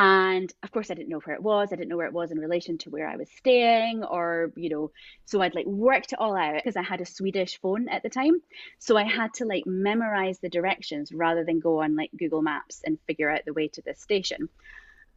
And 0.00 0.54
of 0.62 0.70
course, 0.70 0.92
I 0.92 0.94
didn't 0.94 1.08
know 1.08 1.18
where 1.18 1.34
it 1.34 1.42
was. 1.42 1.72
I 1.72 1.76
didn't 1.76 1.88
know 1.88 1.96
where 1.96 2.06
it 2.06 2.12
was 2.12 2.30
in 2.30 2.38
relation 2.38 2.78
to 2.78 2.90
where 2.90 3.08
I 3.08 3.16
was 3.16 3.28
staying, 3.36 4.04
or, 4.04 4.52
you 4.54 4.70
know, 4.70 4.92
so 5.24 5.42
I'd 5.42 5.56
like 5.56 5.66
worked 5.66 6.12
it 6.12 6.20
all 6.20 6.36
out 6.36 6.54
because 6.54 6.76
I 6.76 6.82
had 6.82 7.00
a 7.00 7.04
Swedish 7.04 7.60
phone 7.60 7.88
at 7.88 8.04
the 8.04 8.08
time. 8.08 8.40
So 8.78 8.96
I 8.96 9.02
had 9.02 9.34
to 9.34 9.44
like 9.44 9.66
memorize 9.66 10.38
the 10.38 10.50
directions 10.50 11.10
rather 11.10 11.44
than 11.44 11.58
go 11.58 11.82
on 11.82 11.96
like 11.96 12.12
Google 12.16 12.42
Maps 12.42 12.80
and 12.84 12.96
figure 13.08 13.28
out 13.28 13.40
the 13.44 13.52
way 13.52 13.66
to 13.66 13.82
this 13.82 14.00
station. 14.00 14.48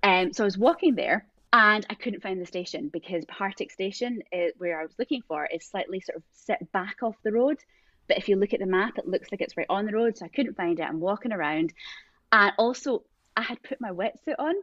Um, 0.01 0.33
so 0.33 0.43
I 0.43 0.45
was 0.45 0.57
walking 0.57 0.95
there 0.95 1.27
and 1.53 1.85
I 1.87 1.93
couldn't 1.93 2.23
find 2.23 2.41
the 2.41 2.47
station 2.47 2.89
because 2.89 3.23
Partick 3.25 3.69
Station, 3.69 4.23
is, 4.31 4.53
where 4.57 4.79
I 4.79 4.83
was 4.83 4.95
looking 4.97 5.21
for, 5.27 5.45
is 5.45 5.63
slightly 5.63 5.99
sort 5.99 6.15
of 6.15 6.23
set 6.33 6.71
back 6.71 7.03
off 7.03 7.21
the 7.21 7.31
road. 7.31 7.59
But 8.07 8.17
if 8.17 8.27
you 8.29 8.35
look 8.35 8.55
at 8.55 8.59
the 8.59 8.65
map, 8.65 8.97
it 8.97 9.07
looks 9.07 9.31
like 9.31 9.41
it's 9.41 9.55
right 9.57 9.67
on 9.69 9.85
the 9.85 9.93
road. 9.93 10.17
So 10.17 10.25
I 10.25 10.29
couldn't 10.29 10.57
find 10.57 10.79
it. 10.79 10.83
I'm 10.83 10.99
walking 10.99 11.33
around. 11.33 11.71
And 12.31 12.51
also, 12.57 13.03
I 13.37 13.43
had 13.43 13.61
put 13.61 13.79
my 13.79 13.91
wetsuit 13.91 14.35
on 14.39 14.55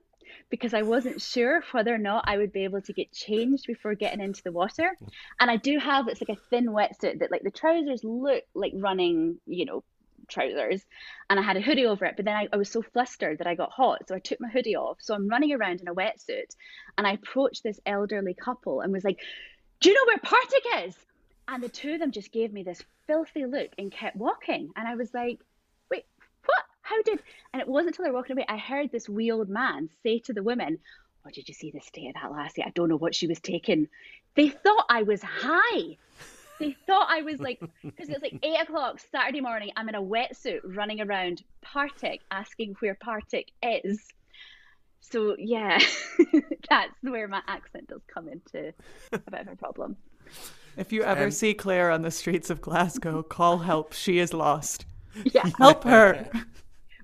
because 0.50 0.75
I 0.75 0.82
wasn't 0.82 1.20
sure 1.20 1.62
whether 1.73 1.94
or 1.94 1.99
not 1.99 2.25
I 2.26 2.37
would 2.37 2.52
be 2.52 2.64
able 2.64 2.80
to 2.82 2.92
get 2.92 3.12
changed 3.12 3.66
before 3.66 3.94
getting 3.94 4.20
into 4.20 4.42
the 4.42 4.52
water. 4.52 4.90
And 5.40 5.50
I 5.50 5.56
do 5.56 5.78
have 5.78 6.08
it's 6.08 6.20
like 6.20 6.37
a 6.37 6.40
thin 6.50 6.66
wetsuit 6.66 7.20
that 7.20 7.30
like 7.30 7.42
the 7.42 7.50
trousers 7.50 8.04
look 8.04 8.44
like 8.54 8.73
running, 8.75 9.38
you 9.47 9.64
know, 9.64 9.85
trousers 10.28 10.85
and 11.30 11.40
I 11.40 11.42
had 11.42 11.56
a 11.56 11.61
hoodie 11.61 11.87
over 11.87 12.04
it. 12.04 12.16
But 12.16 12.25
then 12.25 12.37
I, 12.37 12.49
I 12.52 12.56
was 12.56 12.70
so 12.70 12.82
flustered 12.82 13.38
that 13.38 13.47
I 13.47 13.54
got 13.54 13.73
hot. 13.73 14.08
So 14.08 14.14
I 14.14 14.18
took 14.18 14.40
my 14.40 14.49
hoodie 14.49 14.76
off. 14.76 14.99
So 15.00 15.14
I'm 15.14 15.28
running 15.28 15.52
around 15.52 15.80
in 15.80 15.88
a 15.88 15.94
wetsuit 15.94 16.54
and 16.97 17.06
I 17.06 17.12
approached 17.12 17.62
this 17.62 17.80
elderly 17.87 18.35
couple 18.35 18.80
and 18.80 18.92
was 18.92 19.04
like, 19.04 19.20
Do 19.80 19.90
you 19.90 19.94
know 19.94 20.06
where 20.06 20.18
Partick 20.18 20.88
is? 20.88 20.97
And 21.49 21.62
the 21.62 21.68
two 21.68 21.94
of 21.94 22.00
them 22.00 22.12
just 22.12 22.30
gave 22.30 22.52
me 22.52 22.62
this 22.62 22.82
filthy 23.06 23.47
look 23.47 23.70
and 23.78 23.90
kept 23.90 24.16
walking. 24.16 24.70
And 24.76 24.87
I 24.87 24.94
was 24.94 25.12
like? 25.14 25.40
How 26.88 27.02
did? 27.02 27.23
And 27.52 27.61
it 27.61 27.68
wasn't 27.68 27.88
until 27.88 28.04
they 28.04 28.11
were 28.11 28.16
walking 28.16 28.37
away, 28.37 28.47
I 28.49 28.57
heard 28.57 28.90
this 28.90 29.09
wee 29.09 29.30
old 29.30 29.49
man 29.49 29.90
say 30.02 30.21
to 30.21 30.33
the 30.33 30.42
women, 30.42 30.78
Oh, 31.26 31.30
did 31.30 31.49
you 31.49 31.54
see 31.54 31.71
the 31.71 31.80
state 31.80 32.09
of 32.09 32.14
that 32.14 32.33
lassie? 32.33 32.62
I 32.62 32.71
don't 32.71 32.88
know 32.88 32.97
what 32.97 33.14
she 33.14 33.26
was 33.26 33.40
taking. 33.40 33.88
They 34.35 34.49
thought 34.49 34.87
I 34.88 35.02
was 35.02 35.21
high. 35.23 35.99
They 36.59 36.75
thought 36.87 37.09
I 37.11 37.23
was 37.23 37.40
like, 37.40 37.61
because 37.85 38.09
it's 38.09 38.23
like 38.23 38.38
eight 38.42 38.61
o'clock 38.62 39.00
Saturday 39.12 39.40
morning. 39.40 39.71
I'm 39.76 39.88
in 39.88 39.95
a 39.95 40.02
wetsuit 40.02 40.61
running 40.64 41.00
around 41.00 41.42
Partick 41.61 42.21
asking 42.30 42.76
where 42.80 42.95
Partick 42.95 43.49
is. 43.62 44.00
So, 45.00 45.37
yeah, 45.38 45.78
that's 46.71 46.92
where 47.02 47.28
my 47.28 47.42
accent 47.47 47.88
does 47.88 48.02
come 48.12 48.28
into 48.28 48.73
a 49.12 49.30
bit 49.30 49.40
of 49.40 49.49
a 49.49 49.57
problem. 49.57 49.97
If 50.76 50.92
you 50.92 51.02
ever 51.02 51.25
Um, 51.25 51.30
see 51.30 51.54
Claire 51.54 51.90
on 51.90 52.02
the 52.02 52.11
streets 52.11 52.50
of 52.50 52.61
Glasgow, 52.61 53.23
call 53.23 53.59
help. 53.59 53.92
She 53.92 54.18
is 54.18 54.33
lost. 54.33 54.87
Yeah. 55.25 55.49
Help 55.59 55.85
her. 55.85 56.28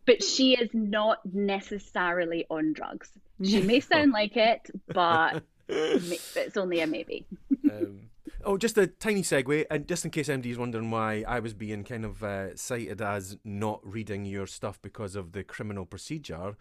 But 0.07 0.23
she 0.23 0.55
is 0.55 0.69
not 0.73 1.19
necessarily 1.33 2.47
on 2.51 2.73
drugs. 2.73 3.11
She 3.43 3.63
may 3.63 3.81
sound 3.93 4.13
like 4.13 4.37
it, 4.37 4.71
but 4.89 5.43
it's 5.69 6.57
only 6.57 6.81
a 6.81 6.87
maybe. 6.87 7.27
um, 7.71 8.01
oh, 8.45 8.59
just 8.59 8.77
a 8.79 8.87
tiny 8.87 9.23
segue, 9.23 9.67
and 9.71 9.89
just 9.89 10.05
in 10.05 10.11
case 10.11 10.29
MD 10.29 10.47
is 10.47 10.59
wondering 10.59 10.91
why 10.91 11.25
I 11.27 11.41
was 11.41 11.55
being 11.55 11.85
kind 11.85 12.05
of 12.05 12.23
uh, 12.23 12.57
cited 12.57 13.01
as 13.01 13.37
not 13.45 13.81
reading 13.83 14.25
your 14.25 14.47
stuff 14.47 14.81
because 14.83 15.17
of 15.17 15.33
the 15.33 15.43
criminal 15.43 15.87
procedure, 15.87 16.57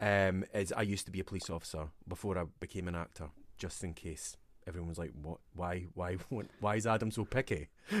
um, 0.00 0.44
is 0.52 0.72
I 0.72 0.82
used 0.82 1.06
to 1.06 1.12
be 1.12 1.20
a 1.20 1.24
police 1.24 1.50
officer 1.50 1.88
before 2.08 2.38
I 2.38 2.44
became 2.58 2.88
an 2.88 2.94
actor. 2.94 3.30
Just 3.56 3.84
in 3.84 3.92
case 3.92 4.38
everyone 4.70 4.88
was 4.88 4.98
like, 4.98 5.10
"What? 5.20 5.38
Why? 5.54 5.86
Why? 5.94 6.14
What, 6.28 6.46
why 6.60 6.76
is 6.76 6.86
Adam 6.86 7.10
so 7.10 7.24
picky?" 7.24 7.68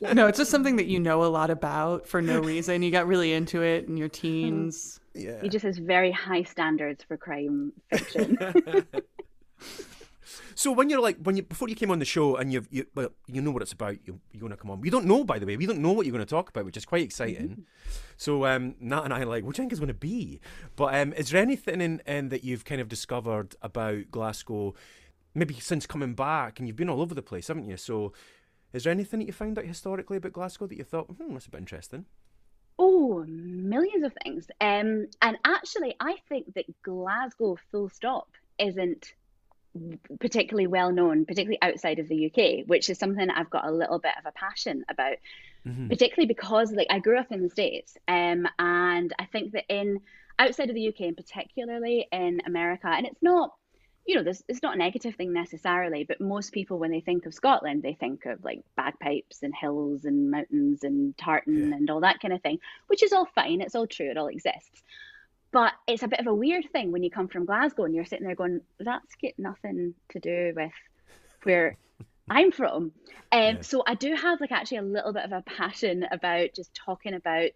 No, 0.00 0.26
it's 0.26 0.38
just 0.38 0.50
something 0.50 0.76
that 0.76 0.86
you 0.86 0.98
know 0.98 1.24
a 1.24 1.26
lot 1.26 1.50
about 1.50 2.06
for 2.06 2.22
no 2.22 2.40
reason. 2.40 2.82
You 2.82 2.90
got 2.90 3.06
really 3.06 3.32
into 3.32 3.62
it 3.62 3.86
in 3.86 3.96
your 3.96 4.08
teens. 4.08 5.00
Yeah. 5.14 5.40
He 5.40 5.48
just 5.48 5.64
has 5.64 5.78
very 5.78 6.10
high 6.12 6.42
standards 6.42 7.04
for 7.04 7.16
crime 7.16 7.72
fiction. 7.90 8.38
So 10.54 10.72
when 10.72 10.90
you're 10.90 11.00
like 11.00 11.18
when 11.22 11.36
you 11.36 11.42
before 11.42 11.68
you 11.68 11.74
came 11.74 11.90
on 11.90 11.98
the 11.98 12.04
show 12.04 12.36
and 12.36 12.52
you've 12.52 12.68
you 12.70 12.86
well 12.94 13.10
you 13.26 13.40
know 13.40 13.50
what 13.50 13.62
it's 13.62 13.72
about 13.72 13.96
you 14.04 14.20
you're 14.32 14.40
going 14.40 14.50
to 14.50 14.56
come 14.56 14.70
on. 14.70 14.80
We 14.80 14.90
don't 14.90 15.06
know 15.06 15.24
by 15.24 15.38
the 15.38 15.46
way 15.46 15.56
we 15.56 15.66
don't 15.66 15.80
know 15.80 15.92
what 15.92 16.06
you're 16.06 16.12
going 16.12 16.24
to 16.24 16.30
talk 16.30 16.48
about 16.48 16.64
which 16.64 16.76
is 16.76 16.84
quite 16.84 17.02
exciting. 17.02 17.66
So 18.16 18.46
um 18.46 18.74
Nat 18.80 19.04
and 19.04 19.14
I 19.14 19.20
are 19.22 19.26
like 19.26 19.44
what 19.44 19.54
do 19.54 19.62
you 19.62 19.64
think 19.64 19.72
it's 19.72 19.80
going 19.80 19.88
to 19.88 19.94
be? 19.94 20.40
But 20.76 20.94
um 20.94 21.12
is 21.14 21.30
there 21.30 21.42
anything 21.42 21.80
in, 21.80 22.02
in 22.06 22.28
that 22.30 22.44
you've 22.44 22.64
kind 22.64 22.80
of 22.80 22.88
discovered 22.88 23.54
about 23.62 24.10
Glasgow 24.10 24.74
maybe 25.34 25.54
since 25.54 25.86
coming 25.86 26.14
back 26.14 26.58
and 26.58 26.66
you've 26.66 26.76
been 26.76 26.88
all 26.88 27.02
over 27.02 27.14
the 27.14 27.22
place 27.22 27.48
haven't 27.48 27.68
you? 27.68 27.76
So 27.76 28.12
is 28.72 28.84
there 28.84 28.92
anything 28.92 29.20
that 29.20 29.26
you 29.26 29.32
found 29.32 29.58
out 29.58 29.64
historically 29.64 30.18
about 30.18 30.32
Glasgow 30.32 30.66
that 30.66 30.76
you 30.76 30.84
thought 30.84 31.06
hmm 31.06 31.32
that's 31.32 31.46
a 31.46 31.50
bit 31.50 31.58
interesting? 31.60 32.04
Oh, 32.78 33.24
millions 33.26 34.04
of 34.04 34.12
things. 34.22 34.46
Um, 34.60 35.08
and 35.20 35.36
actually, 35.44 35.96
I 35.98 36.16
think 36.28 36.54
that 36.54 36.66
Glasgow, 36.82 37.58
full 37.72 37.88
stop, 37.88 38.28
isn't 38.58 39.14
particularly 40.20 40.66
well 40.66 40.92
known, 40.92 41.24
particularly 41.24 41.58
outside 41.62 41.98
of 41.98 42.08
the 42.08 42.26
UK, 42.26 42.66
which 42.66 42.90
is 42.90 42.98
something 42.98 43.28
I've 43.30 43.50
got 43.50 43.66
a 43.66 43.72
little 43.72 43.98
bit 43.98 44.12
of 44.18 44.26
a 44.26 44.32
passion 44.32 44.84
about, 44.88 45.16
Mhm. 45.66 45.88
particularly 45.88 46.26
because 46.28 46.72
like 46.72 46.86
I 46.90 46.98
grew 46.98 47.18
up 47.18 47.32
in 47.32 47.42
the 47.42 47.50
States, 47.50 47.96
um, 48.06 48.46
and 48.58 49.12
I 49.18 49.24
think 49.26 49.52
that 49.52 49.64
in 49.68 50.00
outside 50.38 50.68
of 50.68 50.74
the 50.74 50.88
UK 50.88 51.08
and 51.08 51.16
particularly 51.16 52.06
in 52.12 52.40
America, 52.46 52.86
and 52.88 53.06
it's 53.06 53.22
not, 53.22 53.52
you 54.06 54.14
know, 54.14 54.22
this 54.22 54.42
it's 54.48 54.62
not 54.62 54.74
a 54.74 54.78
negative 54.78 55.16
thing 55.16 55.32
necessarily, 55.32 56.04
but 56.04 56.20
most 56.20 56.52
people 56.52 56.78
when 56.78 56.90
they 56.90 57.00
think 57.00 57.26
of 57.26 57.34
Scotland, 57.34 57.82
they 57.82 57.94
think 57.94 58.24
of 58.24 58.42
like 58.44 58.62
bagpipes 58.76 59.42
and 59.42 59.54
hills 59.54 60.04
and 60.04 60.30
mountains 60.30 60.84
and 60.84 61.16
tartan 61.18 61.70
Yeah. 61.70 61.76
and 61.76 61.90
all 61.90 62.00
that 62.00 62.20
kind 62.20 62.32
of 62.32 62.40
thing, 62.40 62.58
which 62.86 63.02
is 63.02 63.12
all 63.12 63.26
fine, 63.26 63.60
it's 63.60 63.74
all 63.74 63.86
true, 63.86 64.10
it 64.10 64.16
all 64.16 64.28
exists. 64.28 64.82
But 65.50 65.72
it's 65.86 66.02
a 66.02 66.08
bit 66.08 66.20
of 66.20 66.26
a 66.26 66.34
weird 66.34 66.70
thing 66.72 66.92
when 66.92 67.02
you 67.02 67.10
come 67.10 67.28
from 67.28 67.46
Glasgow 67.46 67.84
and 67.84 67.94
you're 67.94 68.04
sitting 68.04 68.26
there 68.26 68.34
going, 68.34 68.60
that's 68.78 69.14
got 69.22 69.32
nothing 69.38 69.94
to 70.10 70.20
do 70.20 70.52
with 70.54 70.72
where 71.44 71.76
I'm 72.28 72.52
from. 72.52 72.74
Um, 72.84 72.92
Yeah. 73.32 73.60
So 73.62 73.82
I 73.86 73.94
do 73.94 74.14
have 74.14 74.40
like 74.40 74.52
actually 74.52 74.78
a 74.78 74.82
little 74.82 75.12
bit 75.12 75.24
of 75.24 75.32
a 75.32 75.42
passion 75.42 76.06
about 76.10 76.50
just 76.54 76.74
talking 76.74 77.14
about 77.14 77.50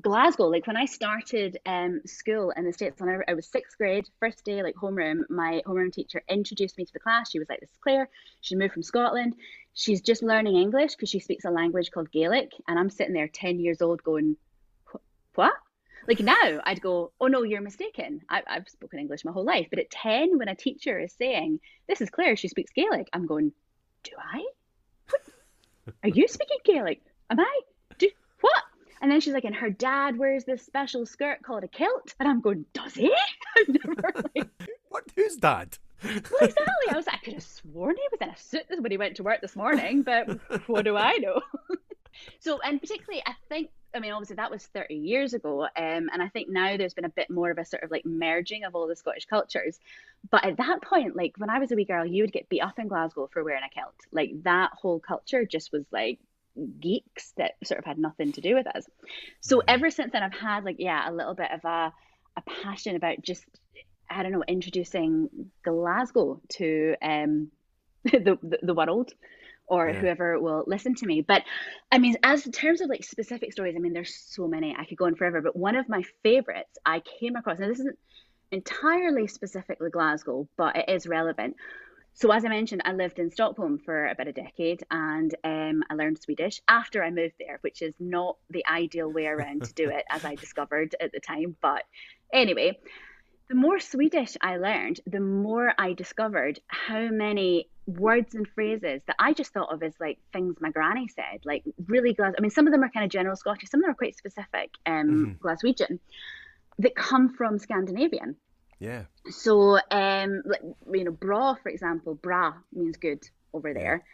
Glasgow. 0.00 0.46
Like 0.48 0.66
when 0.66 0.76
I 0.76 0.84
started 0.84 1.58
um, 1.66 2.00
school 2.06 2.52
in 2.56 2.64
the 2.64 2.72
States, 2.72 3.00
when 3.00 3.10
I, 3.10 3.32
I 3.32 3.34
was 3.34 3.48
sixth 3.48 3.76
grade, 3.76 4.08
first 4.20 4.44
day, 4.44 4.62
like 4.62 4.76
homeroom, 4.76 5.22
my 5.28 5.62
homeroom 5.66 5.92
teacher 5.92 6.22
introduced 6.28 6.78
me 6.78 6.84
to 6.84 6.92
the 6.92 7.00
class. 7.00 7.30
She 7.30 7.38
was 7.38 7.48
like, 7.48 7.60
This 7.60 7.70
is 7.70 7.78
Claire. 7.82 8.08
She 8.40 8.54
moved 8.54 8.74
from 8.74 8.82
Scotland. 8.82 9.34
She's 9.74 10.00
just 10.00 10.22
learning 10.22 10.56
English 10.56 10.94
because 10.94 11.08
she 11.08 11.20
speaks 11.20 11.44
a 11.44 11.50
language 11.50 11.90
called 11.90 12.10
Gaelic. 12.12 12.52
And 12.68 12.78
I'm 12.78 12.90
sitting 12.90 13.14
there 13.14 13.28
10 13.28 13.58
years 13.58 13.82
old 13.82 14.02
going, 14.04 14.36
What? 15.34 15.54
Like 16.10 16.18
now, 16.18 16.60
I'd 16.64 16.80
go, 16.80 17.12
Oh 17.20 17.28
no, 17.28 17.44
you're 17.44 17.60
mistaken. 17.60 18.22
I, 18.28 18.42
I've 18.48 18.68
spoken 18.68 18.98
English 18.98 19.24
my 19.24 19.30
whole 19.30 19.44
life. 19.44 19.68
But 19.70 19.78
at 19.78 19.92
10, 19.92 20.38
when 20.38 20.48
a 20.48 20.56
teacher 20.56 20.98
is 20.98 21.12
saying, 21.12 21.60
This 21.86 22.00
is 22.00 22.10
Claire, 22.10 22.34
she 22.34 22.48
speaks 22.48 22.72
Gaelic, 22.72 23.08
I'm 23.12 23.26
going, 23.26 23.52
Do 24.02 24.10
I? 24.18 24.44
What? 25.08 25.22
Are 26.02 26.08
you 26.08 26.26
speaking 26.26 26.58
Gaelic? 26.64 27.00
Am 27.30 27.38
I? 27.38 27.60
Do 27.98 28.08
what? 28.40 28.64
And 29.00 29.12
then 29.12 29.20
she's 29.20 29.34
like, 29.34 29.44
and 29.44 29.54
her 29.54 29.70
dad 29.70 30.18
wears 30.18 30.44
this 30.44 30.66
special 30.66 31.06
skirt 31.06 31.44
called 31.44 31.62
a 31.62 31.68
kilt. 31.68 32.12
And 32.18 32.28
I'm 32.28 32.40
going, 32.40 32.64
does 32.72 32.94
he? 32.94 33.14
I've 33.56 33.68
never 33.68 34.12
like, 34.34 34.50
what 34.88 35.04
who's 35.14 35.36
dad 35.36 35.78
well, 36.02 36.16
exactly. 36.16 36.88
I 36.90 36.96
was 36.96 37.06
like, 37.06 37.16
I 37.16 37.24
could 37.24 37.34
have 37.34 37.42
sworn 37.42 37.96
he 37.96 38.02
was 38.10 38.20
in 38.20 38.28
a 38.30 38.36
suit 38.36 38.80
when 38.80 38.90
he 38.90 38.96
went 38.96 39.16
to 39.16 39.22
work 39.22 39.40
this 39.40 39.56
morning, 39.56 40.02
but 40.02 40.28
what 40.66 40.84
do 40.84 40.96
I 40.96 41.16
know? 41.18 41.40
so, 42.40 42.60
and 42.60 42.80
particularly, 42.80 43.22
I 43.26 43.34
think, 43.48 43.70
I 43.94 44.00
mean, 44.00 44.12
obviously 44.12 44.36
that 44.36 44.50
was 44.50 44.64
30 44.66 44.94
years 44.94 45.34
ago. 45.34 45.62
Um, 45.62 46.08
and 46.12 46.22
I 46.22 46.28
think 46.28 46.48
now 46.48 46.76
there's 46.76 46.94
been 46.94 47.04
a 47.04 47.10
bit 47.10 47.30
more 47.30 47.50
of 47.50 47.58
a 47.58 47.64
sort 47.64 47.82
of 47.82 47.90
like 47.90 48.06
merging 48.06 48.64
of 48.64 48.74
all 48.74 48.86
the 48.86 48.96
Scottish 48.96 49.26
cultures. 49.26 49.78
But 50.30 50.44
at 50.44 50.56
that 50.58 50.82
point, 50.82 51.16
like 51.16 51.34
when 51.38 51.50
I 51.50 51.58
was 51.58 51.72
a 51.72 51.76
wee 51.76 51.84
girl, 51.84 52.06
you 52.06 52.22
would 52.22 52.32
get 52.32 52.48
beat 52.48 52.60
up 52.60 52.78
in 52.78 52.88
Glasgow 52.88 53.28
for 53.32 53.42
wearing 53.42 53.64
a 53.64 53.74
kilt. 53.74 53.94
Like 54.12 54.30
that 54.44 54.70
whole 54.74 55.00
culture 55.00 55.44
just 55.44 55.72
was 55.72 55.84
like 55.90 56.18
geeks 56.80 57.32
that 57.36 57.52
sort 57.64 57.78
of 57.78 57.84
had 57.84 57.98
nothing 57.98 58.32
to 58.32 58.40
do 58.40 58.54
with 58.54 58.66
us. 58.66 58.84
So 59.40 59.62
ever 59.66 59.90
since 59.90 60.12
then, 60.12 60.22
I've 60.22 60.34
had 60.34 60.64
like, 60.64 60.76
yeah, 60.78 61.08
a 61.08 61.12
little 61.12 61.34
bit 61.34 61.50
of 61.50 61.64
a, 61.64 61.92
a 62.36 62.42
passion 62.62 62.96
about 62.96 63.22
just 63.22 63.44
I 64.10 64.24
don't 64.24 64.32
know, 64.32 64.44
introducing 64.46 65.30
Glasgow 65.64 66.40
to 66.54 66.96
um, 67.00 67.50
the, 68.04 68.38
the 68.42 68.58
the 68.62 68.74
world 68.74 69.12
or 69.70 69.88
Yeah. 69.88 70.00
whoever 70.00 70.38
will 70.38 70.64
listen 70.66 70.94
to 70.96 71.06
me. 71.06 71.22
But 71.22 71.44
I 71.90 71.98
mean, 71.98 72.16
as 72.22 72.44
in 72.44 72.52
terms 72.52 72.82
of 72.82 72.90
like 72.90 73.04
specific 73.04 73.52
stories, 73.52 73.76
I 73.76 73.78
mean, 73.78 73.94
there's 73.94 74.14
so 74.14 74.46
many 74.46 74.76
I 74.76 74.84
could 74.84 74.98
go 74.98 75.06
on 75.06 75.14
forever. 75.14 75.40
But 75.40 75.56
one 75.56 75.76
of 75.76 75.88
my 75.88 76.02
favorites 76.22 76.76
I 76.84 77.00
came 77.00 77.36
across, 77.36 77.58
now 77.58 77.68
this 77.68 77.80
isn't 77.80 77.98
entirely 78.50 79.28
specifically 79.28 79.90
Glasgow, 79.90 80.48
but 80.56 80.76
it 80.76 80.88
is 80.88 81.06
relevant. 81.06 81.56
So 82.12 82.32
as 82.32 82.44
I 82.44 82.48
mentioned, 82.48 82.82
I 82.84 82.92
lived 82.92 83.20
in 83.20 83.30
Stockholm 83.30 83.78
for 83.78 84.08
about 84.08 84.26
a 84.26 84.32
decade, 84.32 84.82
and 84.90 85.32
um, 85.44 85.84
I 85.88 85.94
learned 85.94 86.20
Swedish 86.20 86.60
after 86.66 87.04
I 87.04 87.10
moved 87.10 87.34
there, 87.38 87.58
which 87.60 87.82
is 87.82 87.94
not 88.00 88.36
the 88.50 88.66
ideal 88.66 89.08
way 89.08 89.26
around 89.26 89.62
to 89.64 89.72
do 89.74 89.88
it, 89.88 90.04
as 90.10 90.24
I 90.24 90.34
discovered 90.34 90.96
at 91.00 91.12
the 91.12 91.20
time. 91.20 91.56
But 91.62 91.84
anyway, 92.32 92.78
the 93.50 93.56
more 93.56 93.80
Swedish 93.80 94.36
I 94.40 94.58
learned, 94.58 95.00
the 95.08 95.18
more 95.18 95.74
I 95.76 95.92
discovered 95.92 96.60
how 96.68 97.08
many 97.08 97.68
words 97.84 98.36
and 98.36 98.46
phrases 98.46 99.02
that 99.08 99.16
I 99.18 99.32
just 99.32 99.52
thought 99.52 99.74
of 99.74 99.82
as 99.82 99.92
like 99.98 100.18
things 100.32 100.54
my 100.60 100.70
granny 100.70 101.08
said, 101.08 101.40
like 101.44 101.64
really 101.88 102.14
Glas. 102.14 102.32
I 102.38 102.40
mean, 102.40 102.52
some 102.52 102.68
of 102.68 102.72
them 102.72 102.84
are 102.84 102.88
kind 102.88 103.04
of 103.04 103.10
general 103.10 103.34
Scottish, 103.34 103.68
some 103.68 103.80
of 103.80 103.82
them 103.82 103.90
are 103.90 103.94
quite 103.94 104.16
specific 104.16 104.70
um, 104.86 105.36
Glaswegian. 105.42 105.98
that 106.78 106.94
come 106.94 107.34
from 107.34 107.58
Scandinavian. 107.58 108.36
Yeah. 108.78 109.02
So, 109.30 109.80
um, 109.90 110.42
like, 110.46 110.62
you 110.92 111.04
know, 111.04 111.10
bra, 111.10 111.56
for 111.60 111.70
example, 111.70 112.14
bra 112.14 112.54
means 112.72 112.98
good 112.98 113.24
over 113.52 113.74
there, 113.74 114.04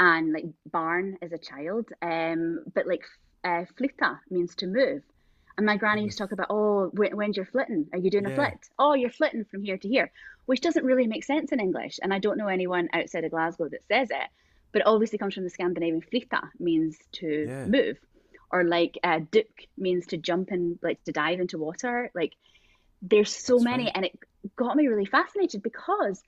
and 0.00 0.32
like 0.32 0.46
barn 0.66 1.16
is 1.22 1.32
a 1.32 1.38
child. 1.38 1.88
Um, 2.02 2.64
but 2.74 2.88
like 2.88 3.04
uh, 3.44 3.66
means 4.30 4.56
to 4.56 4.66
move. 4.66 5.02
And 5.56 5.66
my 5.66 5.76
granny 5.76 6.04
used 6.04 6.16
to 6.18 6.24
talk 6.24 6.32
about, 6.32 6.46
oh, 6.50 6.90
when, 6.94 7.16
when's 7.16 7.36
your 7.36 7.46
flitting? 7.46 7.86
Are 7.92 7.98
you 7.98 8.10
doing 8.10 8.26
a 8.26 8.30
flit? 8.34 8.54
Oh, 8.78 8.94
you're 8.94 9.10
flitting 9.10 9.44
from 9.44 9.62
here 9.62 9.76
to 9.76 9.88
here, 9.88 10.10
which 10.46 10.60
doesn't 10.60 10.84
really 10.84 11.06
make 11.06 11.24
sense 11.24 11.52
in 11.52 11.60
English. 11.60 11.98
And 12.02 12.14
I 12.14 12.18
don't 12.18 12.38
know 12.38 12.48
anyone 12.48 12.88
outside 12.92 13.24
of 13.24 13.30
Glasgow 13.30 13.68
that 13.68 13.86
says 13.88 14.10
it, 14.10 14.28
but 14.72 14.80
it 14.80 14.86
obviously 14.86 15.18
comes 15.18 15.34
from 15.34 15.44
the 15.44 15.50
Scandinavian 15.50 16.02
flytta 16.02 16.48
means 16.58 16.96
to 17.12 17.46
Yeah. 17.48 17.66
move, 17.66 17.98
or 18.50 18.64
like 18.64 18.98
uh, 19.02 19.20
duk 19.30 19.46
means 19.76 20.06
to 20.06 20.16
jump 20.16 20.50
in, 20.52 20.78
like 20.82 21.02
to 21.04 21.12
dive 21.12 21.40
into 21.40 21.58
water. 21.58 22.10
Like 22.14 22.34
there's 23.02 23.34
so 23.34 23.54
That's 23.54 23.64
many, 23.64 23.84
right. 23.84 23.92
and 23.94 24.04
it 24.06 24.18
got 24.56 24.76
me 24.76 24.86
really 24.86 25.06
fascinated 25.06 25.62
because 25.62 26.22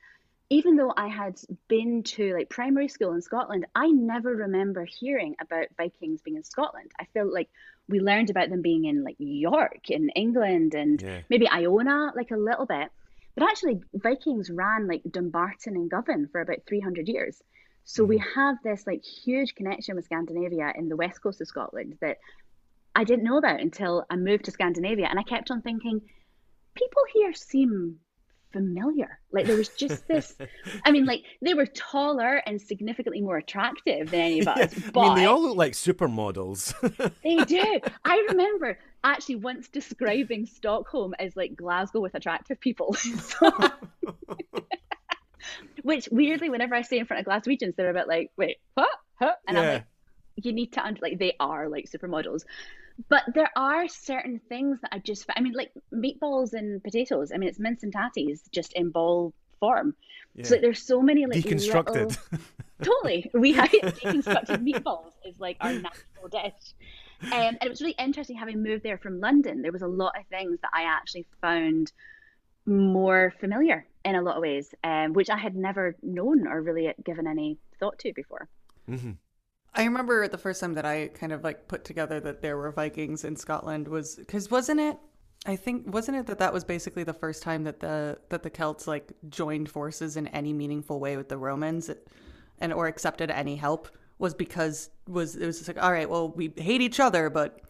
even 0.53 0.77
though 0.77 0.93
I 0.95 1.09
had 1.09 1.41
been 1.69 2.03
to 2.03 2.35
like 2.35 2.51
primary 2.51 2.89
school 2.89 3.15
in 3.15 3.23
Scotland, 3.23 3.67
I 3.75 3.87
never 3.87 4.37
remember 4.37 4.85
hearing 4.85 5.35
about 5.41 5.69
Vikings 5.79 6.21
being 6.21 6.37
in 6.37 6.45
Scotland. 6.45 6.91
I 7.01 7.07
feel 7.07 7.33
like 7.33 7.49
we 7.89 8.01
learned 8.01 8.29
about 8.29 8.51
them 8.51 8.61
being 8.61 8.85
in 8.85 9.03
like 9.03 9.17
York 9.19 9.89
in 9.89 10.11
England 10.11 10.75
and 10.75 11.01
Yeah. 11.01 11.23
maybe 11.31 11.49
Iona 11.49 12.13
like 12.15 12.33
a 12.33 12.37
little 12.37 12.67
bit. 12.67 12.91
But 13.35 13.45
actually 13.45 13.81
Vikings 13.95 14.51
ran 14.51 14.87
like 14.87 15.03
Dumbarton 15.11 15.75
and 15.75 15.91
Govan 15.91 16.29
for 16.31 16.43
about 16.43 16.67
300 16.67 17.09
years. 17.09 17.43
So 17.85 18.05
we 18.05 18.19
mm-hmm. 18.19 18.41
have 18.41 18.57
this 18.63 18.87
like 18.87 19.03
huge 19.03 19.55
connection 19.55 19.97
with 19.97 20.05
Scandinavia 20.05 20.71
in 20.77 20.91
the 20.91 20.97
west 20.97 21.23
coast 21.23 21.41
of 21.41 21.49
Scotland 21.49 21.97
that 22.03 22.19
I 22.95 23.05
didn't 23.05 23.25
know 23.25 23.39
about 23.39 23.61
until 23.61 24.05
I 24.11 24.17
moved 24.17 24.45
to 24.45 24.51
Scandinavia 24.51 25.07
and 25.09 25.19
I 25.19 25.23
kept 25.23 25.51
on 25.51 25.63
thinking 25.63 26.03
people 26.75 27.03
here 27.15 27.33
seem 27.33 28.01
familiar. 28.53 29.19
Like 29.33 29.47
there 29.47 29.57
was 29.57 29.69
just 29.71 30.07
this. 30.07 30.37
I 30.85 30.91
mean, 30.93 31.05
like 31.07 31.23
they 31.41 31.55
were 31.55 31.67
taller 31.67 32.43
and 32.47 32.61
significantly 32.61 33.21
more 33.21 33.37
attractive 33.39 34.11
than 34.11 34.21
any 34.21 34.41
of 34.41 34.49
us. 34.49 34.59
Yeah. 34.77 34.91
But 34.93 35.01
I 35.01 35.05
mean, 35.09 35.17
they 35.17 35.25
all 35.27 35.43
look 35.43 35.57
like 35.57 35.73
supermodels. 35.73 36.73
they 37.25 37.37
do. 37.45 37.81
I 38.05 38.27
remember 38.31 38.79
actually 39.05 39.37
once 39.37 39.69
describing 39.69 40.47
Stockholm 40.47 41.15
as 41.19 41.35
like 41.37 41.57
Glasgow 41.57 42.01
with 42.01 42.15
attractive 42.15 42.61
people. 42.61 42.95
So- 43.05 43.51
Which 45.83 46.09
weirdly, 46.13 46.49
whenever 46.49 46.75
I 46.75 46.83
say 46.83 46.99
in 46.99 47.07
front 47.07 47.27
of 47.27 47.33
Glaswegians, 47.33 47.75
they're 47.75 47.91
a 47.91 47.95
bit 47.95 48.07
like, 48.07 48.31
"Wait, 48.37 48.59
what? 48.75 48.91
Huh?" 49.19 49.35
And 49.49 49.59
I'm 49.59 49.67
like, 49.67 49.85
"You 50.37 50.53
need 50.53 50.73
to 50.75 50.85
under 50.85 51.01
like 51.03 51.19
they 51.19 51.35
are 51.41 51.69
like 51.69 51.91
supermodels." 51.91 52.45
But 53.09 53.23
there 53.35 53.51
are 53.57 53.89
certain 53.89 54.41
things 54.49 54.81
that 54.83 54.91
I 54.95 54.99
just, 54.99 55.25
I 55.35 55.41
mean, 55.41 55.55
like 55.55 55.73
meatballs 55.93 56.53
and 56.53 56.83
potatoes. 56.83 57.33
I 57.33 57.39
mean, 57.39 57.49
it's 57.49 57.59
mince 57.59 57.83
and 57.83 57.93
tatties 57.95 58.41
just 58.53 58.73
in 58.75 58.91
ball 58.91 59.33
form. 59.61 59.95
yeah. 60.35 60.45
So 60.45 60.55
like, 60.55 60.63
there's 60.63 60.83
so 60.83 61.01
many 61.03 61.27
like 61.27 61.43
Deconstructed. 61.43 61.95
little- 61.95 62.41
totally. 62.83 63.31
We 63.33 63.53
have 63.53 63.71
deconstructed 63.73 64.63
meatballs 64.67 65.13
is 65.25 65.39
like 65.39 65.57
our 65.61 65.73
national 65.73 66.29
dish. 66.31 66.53
Um, 67.23 67.31
and 67.33 67.59
it 67.63 67.69
was 67.69 67.81
really 67.81 67.95
interesting 67.99 68.37
having 68.37 68.63
moved 68.63 68.83
there 68.83 68.99
from 68.99 69.21
London. 69.21 69.63
There 69.63 69.71
was 69.73 69.83
a 69.83 69.87
lot 69.87 70.19
of 70.19 70.27
things 70.27 70.59
that 70.63 70.71
I 70.75 70.83
actually 70.85 71.27
found 71.41 71.93
more 72.67 73.33
familiar 73.41 73.87
in 74.05 74.15
a 74.17 74.23
lot 74.23 74.37
of 74.37 74.43
ways, 74.43 74.75
um, 74.85 75.13
which 75.13 75.31
I 75.31 75.37
had 75.37 75.55
never 75.57 75.97
known 76.03 76.47
or 76.47 76.61
really 76.61 76.93
given 77.05 77.27
any 77.27 77.59
thought 77.79 77.99
to 78.01 78.13
before. 78.13 78.49
hmm 78.87 79.13
I 79.75 79.85
remember 79.85 80.29
the 80.29 80.39
first 80.39 80.61
time 80.61 80.75
that 80.75 80.85
I 80.85 81.09
kind 81.09 81.33
of 81.33 81.43
like 81.43 81.67
put 81.67 81.85
together 81.85 82.21
that 82.21 82.43
there 82.43 82.57
were 82.57 82.71
Vikings 82.73 83.25
in 83.25 83.37
Scotland 83.37 83.89
was 83.89 84.17
because 84.17 84.51
wasn't 84.51 84.81
it? 84.81 84.99
I 85.47 85.57
think 85.57 85.93
wasn't 85.93 86.19
it 86.19 86.27
that 86.27 86.39
that 86.39 86.53
was 86.53 86.63
basically 86.63 87.05
the 87.05 87.15
first 87.15 87.43
time 87.43 87.65
that 87.65 87.81
the 87.81 88.19
that 88.29 88.43
the 88.43 88.51
Celts 88.51 88.87
like 88.87 89.13
joined 89.29 89.71
forces 89.71 90.17
in 90.17 90.29
any 90.29 90.53
meaningful 90.53 91.01
way 91.01 91.17
with 91.17 91.29
the 91.29 91.39
Romans, 91.39 91.91
and 92.61 92.73
or 92.73 92.87
accepted 92.87 93.31
any 93.31 93.57
help 93.57 93.89
was 94.19 94.35
because 94.35 94.91
was 95.09 95.37
it 95.37 95.47
was 95.47 95.59
just 95.59 95.69
like 95.69 95.83
all 95.83 95.91
right, 95.93 96.09
well 96.09 96.29
we 96.29 96.53
hate 96.57 96.83
each 96.83 97.01
other, 97.01 97.31
but 97.31 97.61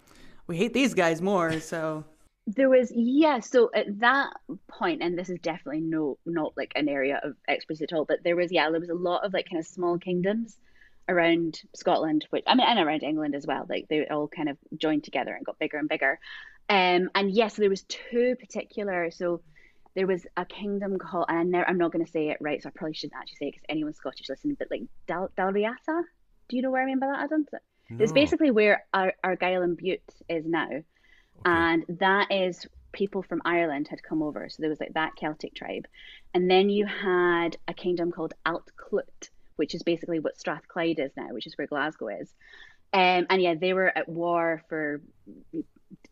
we 0.49 0.57
hate 0.57 0.75
these 0.75 0.95
guys 0.95 1.23
more, 1.23 1.61
so 1.61 2.05
There 2.49 2.69
was 2.69 2.91
yeah, 2.93 3.39
so 3.39 3.71
at 3.75 4.01
that 4.01 4.33
point, 4.67 5.03
and 5.03 5.17
this 5.17 5.31
is 5.31 5.39
definitely 5.41 5.83
no 5.83 6.19
not 6.27 6.53
like 6.57 6.73
an 6.75 6.89
area 6.89 7.21
of 7.23 7.37
expertise 7.49 7.83
at 7.83 7.93
all, 7.93 8.05
but 8.05 8.25
there 8.25 8.35
was 8.35 8.51
yeah, 8.51 8.69
there 8.71 8.81
was 8.81 8.91
a 8.91 8.95
lot 8.95 9.25
of 9.25 9.33
like 9.33 9.49
kind 9.49 9.61
of 9.61 9.67
small 9.67 9.99
kingdoms 9.99 10.59
around 11.09 11.61
Scotland, 11.75 12.27
which 12.31 12.45
I 12.47 12.55
mean, 12.55 12.67
and 12.67 12.79
around 12.79 13.03
England 13.03 13.35
as 13.35 13.47
well. 13.47 13.67
Like 13.69 13.87
they 13.89 14.07
all 14.07 14.29
kind 14.29 14.49
of 14.49 14.57
joined 14.77 15.05
together 15.05 15.35
and 15.35 15.45
got 15.45 15.59
bigger 15.59 15.79
and 15.79 15.89
bigger. 15.89 16.19
Um, 16.69 17.11
and 17.15 17.31
yes, 17.31 17.57
there 17.57 17.71
was 17.71 17.85
two 17.85 18.37
particular. 18.39 19.11
So 19.11 19.43
there 19.95 20.07
was 20.07 20.27
a 20.37 20.45
kingdom 20.45 20.99
called, 20.99 21.27
and 21.29 21.39
I 21.39 21.43
never, 21.43 21.69
I'm 21.69 21.79
not 21.79 21.93
going 21.93 22.05
to 22.05 22.11
say 22.11 22.31
it 22.31 22.39
right, 22.41 22.63
so 22.63 22.69
I 22.69 22.73
probably 22.75 22.95
shouldn't 22.95 23.19
actually 23.19 23.37
say 23.37 23.47
it 23.49 23.53
because 23.53 23.67
anyone's 23.69 23.97
Scottish 23.97 24.29
listening. 24.29 24.57
But 24.59 24.69
like 24.71 24.83
Dal 25.07 25.31
Dalriata, 25.37 26.03
do 26.49 26.57
you 26.57 26.63
know 26.63 26.71
where 26.71 26.83
I 26.83 26.87
mean 26.87 26.99
by 26.99 27.09
that, 27.09 27.25
Adam? 27.25 27.47
It's 27.99 28.13
basically 28.13 28.51
where 28.51 28.87
Ar- 28.95 29.15
Argyll 29.23 29.61
and 29.61 29.77
Bute 29.77 30.01
is 30.27 30.47
now 30.47 30.71
and 31.45 31.85
that 31.89 32.31
is 32.31 32.67
people 32.93 33.23
from 33.23 33.43
Ireland 33.45 33.89
had 33.89 34.03
come 34.03 34.23
over. 34.23 34.49
So 34.49 34.59
there 34.61 34.71
was 34.71 34.81
like 34.81 34.95
that 34.95 35.17
Celtic 35.17 35.55
tribe, 35.55 35.87
and 36.35 36.51
then 36.51 36.71
you 36.71 36.87
had 36.87 37.57
a 37.69 37.75
kingdom 37.75 38.13
called 38.13 38.35
Altclut, 38.47 39.31
which 39.57 39.75
is 39.75 39.83
basically 39.83 40.21
what 40.21 40.39
Strathclyde 40.39 40.99
is 40.99 41.13
now, 41.17 41.29
which 41.31 41.47
is 41.47 41.57
where 41.57 41.67
Glasgow 41.67 42.09
is. 42.09 42.33
Um, 42.93 43.27
and 43.31 43.41
yeah, 43.41 43.55
they 43.55 43.73
were 43.73 43.97
at 43.97 44.09
war 44.09 44.63
for 44.69 45.01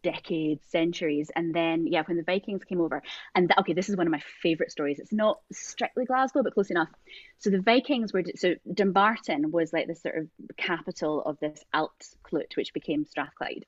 decades, 0.03 0.65
centuries, 0.69 1.31
and 1.35 1.55
then 1.55 1.87
yeah, 1.87 2.03
when 2.07 2.17
the 2.17 2.23
Vikings 2.23 2.65
came 2.65 2.81
over, 2.81 3.03
and 3.35 3.53
okay, 3.59 3.75
this 3.75 3.91
is 3.91 3.97
one 3.97 4.07
of 4.07 4.11
my 4.11 4.23
favorite 4.43 4.71
stories. 4.71 4.99
It's 4.99 5.13
not 5.13 5.41
strictly 5.53 6.07
Glasgow, 6.07 6.43
but 6.43 6.55
close 6.55 6.71
enough. 6.71 6.89
So 7.39 7.51
the 7.51 7.61
Vikings 7.61 8.13
were 8.13 8.23
so 8.37 8.55
Dumbarton 8.73 9.51
was 9.51 9.73
like 9.73 9.89
the 9.89 9.95
sort 9.95 10.17
of 10.17 10.29
capital 10.57 11.23
of 11.23 11.39
this 11.41 11.63
Altclut, 11.75 12.57
which 12.57 12.73
became 12.73 13.05
Strathclyde. 13.05 13.67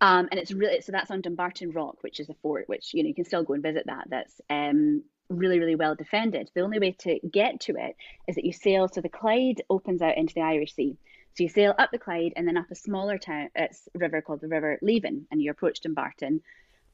Um, 0.00 0.28
and 0.30 0.40
it's 0.40 0.52
really 0.52 0.80
so 0.80 0.92
that's 0.92 1.10
on 1.10 1.20
Dumbarton 1.20 1.72
Rock, 1.72 1.98
which 2.02 2.20
is 2.20 2.30
a 2.30 2.34
fort, 2.42 2.68
which 2.68 2.94
you 2.94 3.02
know 3.02 3.08
you 3.08 3.14
can 3.14 3.26
still 3.26 3.42
go 3.42 3.54
and 3.54 3.62
visit 3.62 3.84
that. 3.86 4.06
That's 4.08 4.40
um, 4.48 5.02
really 5.30 5.58
really 5.58 5.76
well 5.76 5.94
defended. 5.94 6.50
The 6.54 6.60
only 6.60 6.78
way 6.78 6.92
to 7.00 7.18
get 7.30 7.60
to 7.60 7.76
it 7.76 7.96
is 8.28 8.34
that 8.34 8.44
you 8.44 8.52
sail. 8.52 8.88
So 8.88 9.00
the 9.00 9.08
Clyde 9.08 9.62
opens 9.70 10.02
out 10.02 10.18
into 10.18 10.34
the 10.34 10.42
Irish 10.42 10.74
Sea. 10.74 10.96
So 11.36 11.44
you 11.44 11.48
sail 11.48 11.74
up 11.78 11.90
the 11.92 11.98
Clyde 11.98 12.32
and 12.36 12.46
then 12.46 12.56
up 12.56 12.70
a 12.70 12.74
smaller 12.74 13.16
town, 13.16 13.50
uh, 13.58 13.64
it's 13.64 13.88
a 13.94 13.98
river 13.98 14.20
called 14.20 14.40
the 14.40 14.48
River 14.48 14.78
Leven, 14.82 15.26
and 15.30 15.40
you 15.40 15.50
approach 15.50 15.80
Dumbarton, 15.80 16.42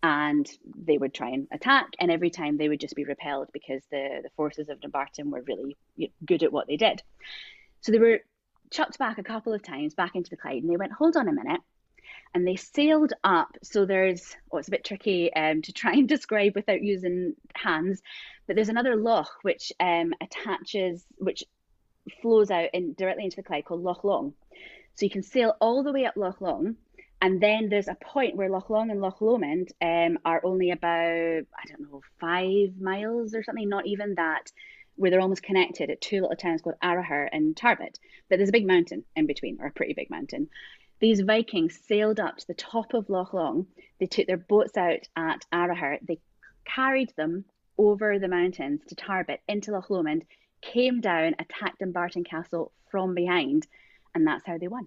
and 0.03 0.47
they 0.77 0.99
would 0.99 1.15
try 1.15 1.31
and 1.31 1.49
attack, 1.51 1.87
and 1.99 2.11
every 2.11 2.31
time 2.31 2.59
they 2.59 2.69
would 2.69 2.81
just 2.81 2.95
be 2.95 3.05
repelled 3.05 3.49
because 3.53 3.83
the 3.91 4.21
the 4.23 4.31
forces 4.37 4.69
of 4.69 4.81
Dumbarton 4.81 5.31
were 5.31 5.43
really 5.43 5.77
good 6.25 6.43
at 6.43 6.53
what 6.53 6.67
they 6.67 6.77
did. 6.77 7.03
So 7.81 7.93
they 7.93 7.99
were 7.99 8.21
chucked 8.71 8.99
back 8.99 9.19
a 9.19 9.23
couple 9.23 9.55
of 9.55 9.63
times 9.63 9.95
back 9.95 10.15
into 10.15 10.31
the 10.31 10.37
Clyde, 10.37 10.63
and 10.63 10.71
they 10.71 10.77
went, 10.77 10.93
hold 10.93 11.17
on 11.17 11.29
a 11.29 11.33
minute 11.33 11.61
and 12.35 12.47
they 12.47 12.57
sailed 12.57 13.13
up. 13.25 13.57
So 13.63 13.87
there's, 13.87 14.37
oh, 14.53 14.59
it's 14.59 14.69
a 14.69 14.73
bit 14.73 14.85
tricky 14.85 15.33
um, 15.35 15.63
to 15.63 15.73
try 15.73 15.93
and 15.95 16.09
describe 16.09 16.55
without 16.55 16.83
using 16.83 17.35
hands, 17.55 18.03
but 18.47 18.57
there's 18.57 18.69
another 18.69 18.97
loch 18.97 19.31
which 19.43 19.73
um, 19.81 20.15
attaches, 20.21 21.05
which 21.19 21.45
flows 22.23 22.51
out 22.51 22.71
in, 22.73 22.95
directly 22.95 23.25
into 23.25 23.37
the 23.37 23.43
Clyde 23.43 23.65
called 23.65 23.83
Loch 23.83 24.05
Long. 24.05 24.35
So 24.95 25.05
you 25.05 25.11
can 25.11 25.23
sail 25.23 25.57
all 25.61 25.83
the 25.83 25.93
way 25.93 26.07
up 26.07 26.17
Loch 26.17 26.41
Long, 26.41 26.77
and 27.21 27.41
then 27.41 27.69
there's 27.69 27.89
a 27.89 27.97
point 27.97 28.37
where 28.37 28.51
Loch 28.51 28.71
Long 28.71 28.91
and 28.91 29.01
Loch 29.01 29.21
Lomond 29.21 29.73
um, 29.81 30.19
are 30.25 30.41
only 30.45 30.71
about, 30.71 30.91
I 30.91 31.69
don't 31.69 31.81
know, 31.81 32.03
five 32.21 32.81
miles 32.81 33.35
or 33.35 33.43
something, 33.43 33.69
not 33.69 33.87
even 33.87 34.15
that, 34.17 34.53
where 34.97 35.11
they're 35.11 35.21
almost 35.21 35.43
connected 35.43 35.91
at 35.91 36.01
two 36.01 36.21
little 36.21 36.37
towns 36.37 36.63
called 36.63 36.77
Arrochar 36.83 37.29
and 37.31 37.55
Tarbet. 37.55 37.99
But 38.29 38.37
there's 38.37 38.49
a 38.49 38.53
big 38.53 38.67
mountain 38.67 39.05
in 39.15 39.27
between, 39.27 39.59
or 39.61 39.67
a 39.67 39.73
pretty 39.73 39.95
big 39.95 40.11
mountain 40.11 40.49
these 41.01 41.21
Vikings 41.21 41.79
sailed 41.87 42.21
up 42.21 42.39
to 42.39 42.47
the 42.47 42.55
top 42.55 42.95
of 42.95 43.11
Loch 43.11 43.33
Long. 43.33 43.67
They 44.01 44.07
took 44.07 44.27
their 44.27 44.37
boats 44.37 44.77
out 44.77 45.09
at 45.17 45.45
Arrochar. 45.53 45.99
They 46.07 46.19
carried 46.65 47.13
them 47.17 47.45
over 47.79 48.19
the 48.19 48.29
mountains 48.29 48.81
to 48.89 48.95
Tarbet 48.95 49.39
into 49.49 49.73
Loch 49.73 49.91
Lomond, 49.91 50.25
came 50.63 51.01
down, 51.01 51.35
attacked 51.39 51.81
Dumbarton 51.81 52.25
Castle 52.25 52.73
from 52.91 53.15
behind, 53.15 53.67
and 54.15 54.27
that's 54.27 54.47
how 54.47 54.59
they 54.59 54.69
won. 54.69 54.87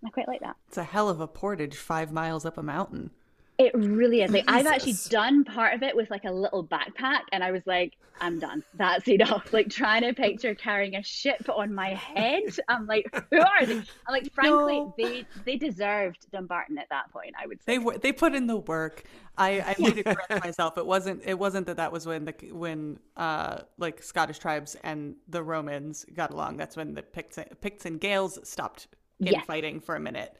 And 0.00 0.08
I 0.08 0.10
quite 0.10 0.28
like 0.28 0.40
that. 0.40 0.56
it's 0.68 0.78
a 0.78 0.84
hell 0.84 1.08
of 1.08 1.20
a 1.20 1.26
portage 1.26 1.76
five 1.76 2.10
miles 2.12 2.44
up 2.44 2.58
a 2.58 2.62
mountain. 2.62 3.10
It 3.56 3.72
really 3.74 4.22
is. 4.22 4.32
Like 4.32 4.44
I've 4.48 4.66
actually 4.66 4.96
done 5.10 5.44
part 5.44 5.74
of 5.74 5.82
it 5.84 5.94
with 5.94 6.10
like 6.10 6.24
a 6.24 6.32
little 6.32 6.66
backpack, 6.66 7.20
and 7.30 7.44
I 7.44 7.52
was 7.52 7.62
like, 7.66 7.92
I'm 8.20 8.40
done. 8.40 8.64
That's 8.74 9.06
enough. 9.06 9.52
Like 9.52 9.68
trying 9.70 10.02
to 10.02 10.12
picture 10.12 10.56
carrying 10.56 10.96
a 10.96 11.02
ship 11.04 11.46
on 11.48 11.72
my 11.72 11.90
head. 11.94 12.42
I'm 12.68 12.86
like, 12.86 13.06
who 13.30 13.38
are 13.38 13.64
they? 13.64 13.76
I'm 13.76 13.84
like, 14.08 14.32
frankly, 14.32 14.80
No. 14.80 14.94
they 14.98 15.24
they 15.44 15.56
deserved 15.56 16.26
Dumbarton 16.32 16.78
at 16.78 16.88
that 16.90 17.12
point. 17.12 17.34
I 17.40 17.46
would 17.46 17.58
say. 17.62 17.74
They 17.74 17.78
were 17.78 17.96
they 17.96 18.10
put 18.12 18.34
in 18.34 18.48
the 18.48 18.56
work. 18.56 19.04
I 19.38 19.60
I 19.60 19.74
need 19.78 19.94
to 19.96 20.02
correct 20.02 20.44
myself. 20.44 20.76
It 20.76 20.86
wasn't 20.86 21.22
it 21.24 21.38
wasn't 21.38 21.66
that 21.68 21.76
that 21.76 21.92
was 21.92 22.06
when 22.06 22.24
the 22.24 22.34
when 22.50 22.98
uh 23.16 23.58
like 23.78 24.02
Scottish 24.02 24.38
tribes 24.40 24.76
and 24.82 25.14
the 25.28 25.44
Romans 25.44 26.04
got 26.12 26.32
along. 26.32 26.56
That's 26.56 26.76
when 26.76 26.94
the 26.94 27.02
Picts 27.04 27.38
Picts 27.60 27.86
and 27.86 28.00
Gaels 28.00 28.40
stopped 28.42 28.88
Yes. 29.20 29.34
infighting 29.34 29.78
for 29.80 29.94
a 29.94 30.00
minute. 30.00 30.36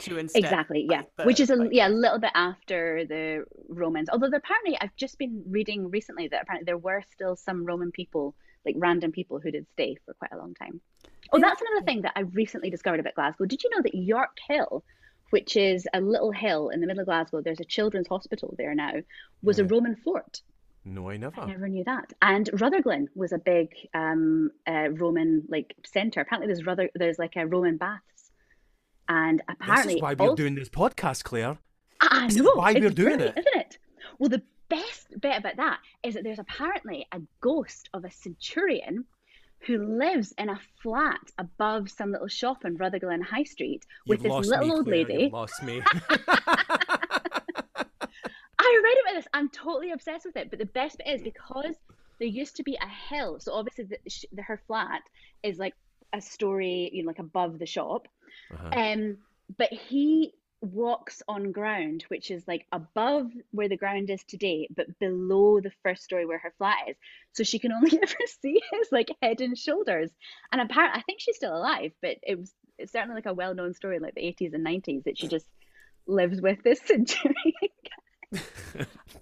To 0.00 0.18
instead 0.18 0.44
exactly 0.44 0.86
yeah. 0.88 1.02
the- 1.16 1.24
which 1.24 1.40
is 1.40 1.50
a 1.50 1.56
fight- 1.56 1.72
yeah 1.72 1.88
a 1.88 1.90
little 1.90 2.18
bit 2.18 2.32
after 2.34 3.04
the 3.06 3.44
romans. 3.68 4.08
Although 4.10 4.28
apparently 4.28 4.76
i've 4.80 4.94
just 4.96 5.18
been 5.18 5.42
reading 5.48 5.90
recently 5.90 6.28
that 6.28 6.42
apparently 6.42 6.64
there 6.64 6.78
were 6.78 7.02
still 7.12 7.36
some 7.36 7.64
roman 7.64 7.90
people 7.90 8.34
like 8.64 8.74
random 8.78 9.12
people 9.12 9.38
who 9.38 9.50
did 9.50 9.66
stay 9.72 9.96
for 10.04 10.14
quite 10.14 10.32
a 10.32 10.36
long 10.36 10.54
time. 10.54 10.80
Oh 11.32 11.40
that's 11.40 11.60
another 11.60 11.84
thing 11.84 12.02
that 12.02 12.12
i 12.16 12.20
recently 12.20 12.70
discovered 12.70 13.00
about 13.00 13.14
glasgow. 13.14 13.44
Did 13.44 13.62
you 13.62 13.70
know 13.70 13.82
that 13.82 13.94
york 13.94 14.36
hill 14.48 14.84
which 15.30 15.56
is 15.56 15.88
a 15.92 16.00
little 16.00 16.30
hill 16.30 16.68
in 16.68 16.80
the 16.80 16.86
middle 16.86 17.00
of 17.00 17.06
glasgow 17.06 17.40
there's 17.40 17.60
a 17.60 17.64
children's 17.64 18.06
hospital 18.08 18.54
there 18.56 18.74
now 18.74 18.92
was 19.42 19.58
a 19.58 19.64
roman 19.64 19.96
fort? 19.96 20.40
No, 20.86 21.10
I 21.10 21.16
never. 21.16 21.40
I 21.40 21.46
never 21.46 21.68
knew 21.68 21.82
that. 21.84 22.12
And 22.22 22.48
Rutherglen 22.52 23.08
was 23.16 23.32
a 23.32 23.38
big 23.38 23.74
um, 23.92 24.52
uh, 24.68 24.88
Roman 24.92 25.42
like 25.48 25.74
center. 25.84 26.20
Apparently, 26.20 26.46
there's 26.46 26.64
Ruther 26.64 26.90
there's 26.94 27.18
like 27.18 27.34
a 27.34 27.44
Roman 27.44 27.76
baths, 27.76 28.25
and 29.08 29.42
apparently 29.48 29.94
this 29.94 29.96
is 29.96 30.02
why 30.02 30.14
we're 30.14 30.24
also- 30.30 30.36
doing 30.36 30.54
this 30.54 30.68
podcast, 30.68 31.24
Claire. 31.24 31.58
I 32.00 32.26
know. 32.28 32.52
why 32.54 32.72
it's 32.72 32.80
we're 32.80 32.90
doing 32.90 33.20
it. 33.20 33.36
isn't 33.36 33.56
it? 33.56 33.78
Well, 34.18 34.28
the 34.28 34.42
best 34.68 35.18
bit 35.20 35.36
about 35.38 35.56
that 35.56 35.78
is 36.02 36.14
that 36.14 36.24
there's 36.24 36.38
apparently 36.38 37.06
a 37.12 37.20
ghost 37.40 37.88
of 37.94 38.04
a 38.04 38.10
centurion 38.10 39.04
who 39.60 39.78
lives 39.98 40.34
in 40.38 40.48
a 40.50 40.60
flat 40.82 41.32
above 41.38 41.90
some 41.90 42.12
little 42.12 42.28
shop 42.28 42.64
in 42.64 42.76
Rutherglen 42.76 43.22
High 43.22 43.44
Street 43.44 43.86
with 44.06 44.22
You've 44.22 44.32
this 44.42 44.48
little 44.48 44.66
me, 44.66 44.72
old 44.72 44.84
Claire, 44.84 45.04
lady. 45.04 45.30
Lost 45.32 45.62
me. 45.62 45.82
I 48.58 48.80
read 48.82 48.96
about 49.02 49.14
this. 49.14 49.26
I'm 49.32 49.48
totally 49.48 49.92
obsessed 49.92 50.26
with 50.26 50.36
it. 50.36 50.50
But 50.50 50.58
the 50.58 50.66
best 50.66 50.98
bit 50.98 51.06
is 51.08 51.22
because 51.22 51.74
there 52.18 52.28
used 52.28 52.56
to 52.56 52.62
be 52.62 52.76
a 52.76 53.14
hill. 53.14 53.38
So 53.40 53.52
obviously, 53.52 53.84
the, 53.84 53.98
the, 54.32 54.42
her 54.42 54.60
flat 54.66 55.02
is 55.42 55.58
like 55.58 55.74
a 56.12 56.20
story, 56.20 56.90
you 56.92 57.02
know, 57.02 57.08
like 57.08 57.18
above 57.18 57.58
the 57.58 57.66
shop. 57.66 58.08
Uh-huh. 58.52 58.80
Um, 58.80 59.18
but 59.56 59.72
he 59.72 60.32
walks 60.62 61.22
on 61.28 61.52
ground 61.52 62.04
which 62.08 62.30
is 62.30 62.42
like 62.48 62.66
above 62.72 63.30
where 63.50 63.68
the 63.68 63.76
ground 63.76 64.10
is 64.10 64.22
today, 64.24 64.68
but 64.74 64.98
below 64.98 65.60
the 65.60 65.72
first 65.82 66.02
story 66.02 66.26
where 66.26 66.38
her 66.38 66.52
flat 66.58 66.88
is. 66.88 66.96
So 67.32 67.44
she 67.44 67.58
can 67.58 67.72
only 67.72 67.98
ever 68.02 68.14
see 68.42 68.60
his 68.72 68.88
like 68.90 69.08
head 69.22 69.40
and 69.40 69.56
shoulders. 69.56 70.10
And 70.52 70.60
apparently, 70.60 71.00
I 71.00 71.02
think 71.02 71.20
she's 71.20 71.36
still 71.36 71.56
alive, 71.56 71.92
but 72.02 72.16
it 72.22 72.38
was 72.38 72.52
it's 72.78 72.92
certainly 72.92 73.14
like 73.14 73.26
a 73.26 73.34
well-known 73.34 73.72
story, 73.74 73.98
like 73.98 74.14
the 74.14 74.20
80s 74.20 74.52
and 74.52 74.66
90s, 74.66 75.04
that 75.04 75.16
she 75.16 75.28
just 75.28 75.46
lives 76.06 76.40
with 76.40 76.62
this 76.62 76.80
centurion. 76.80 77.34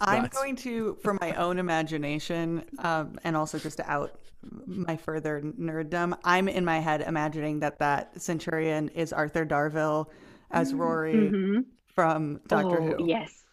I'm 0.00 0.26
going 0.28 0.56
to, 0.56 0.96
for 1.02 1.14
my 1.20 1.34
own 1.34 1.58
imagination, 1.58 2.64
um, 2.78 3.18
and 3.24 3.36
also 3.36 3.58
just 3.58 3.78
to 3.78 3.90
out 3.90 4.18
my 4.66 4.96
further 4.96 5.40
nerddom, 5.58 6.16
I'm 6.24 6.48
in 6.48 6.64
my 6.64 6.78
head 6.80 7.00
imagining 7.02 7.60
that 7.60 7.78
that 7.78 8.20
centurion 8.20 8.88
is 8.90 9.12
Arthur 9.12 9.46
Darvill 9.46 10.06
as 10.50 10.74
Rory 10.74 11.14
Mhm. 11.14 11.64
from 11.86 12.40
Doctor 12.48 12.80
oh, 12.80 12.96
Who. 12.98 13.06
yes. 13.06 13.44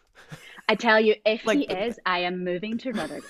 I 0.68 0.74
tell 0.74 1.00
you, 1.00 1.14
if 1.24 1.44
Like 1.46 1.58
he 1.58 1.66
the- 1.66 1.86
is, 1.86 1.98
I 2.06 2.20
am 2.20 2.44
moving 2.44 2.78
to 2.78 2.92
Rutherglen. 2.92 3.22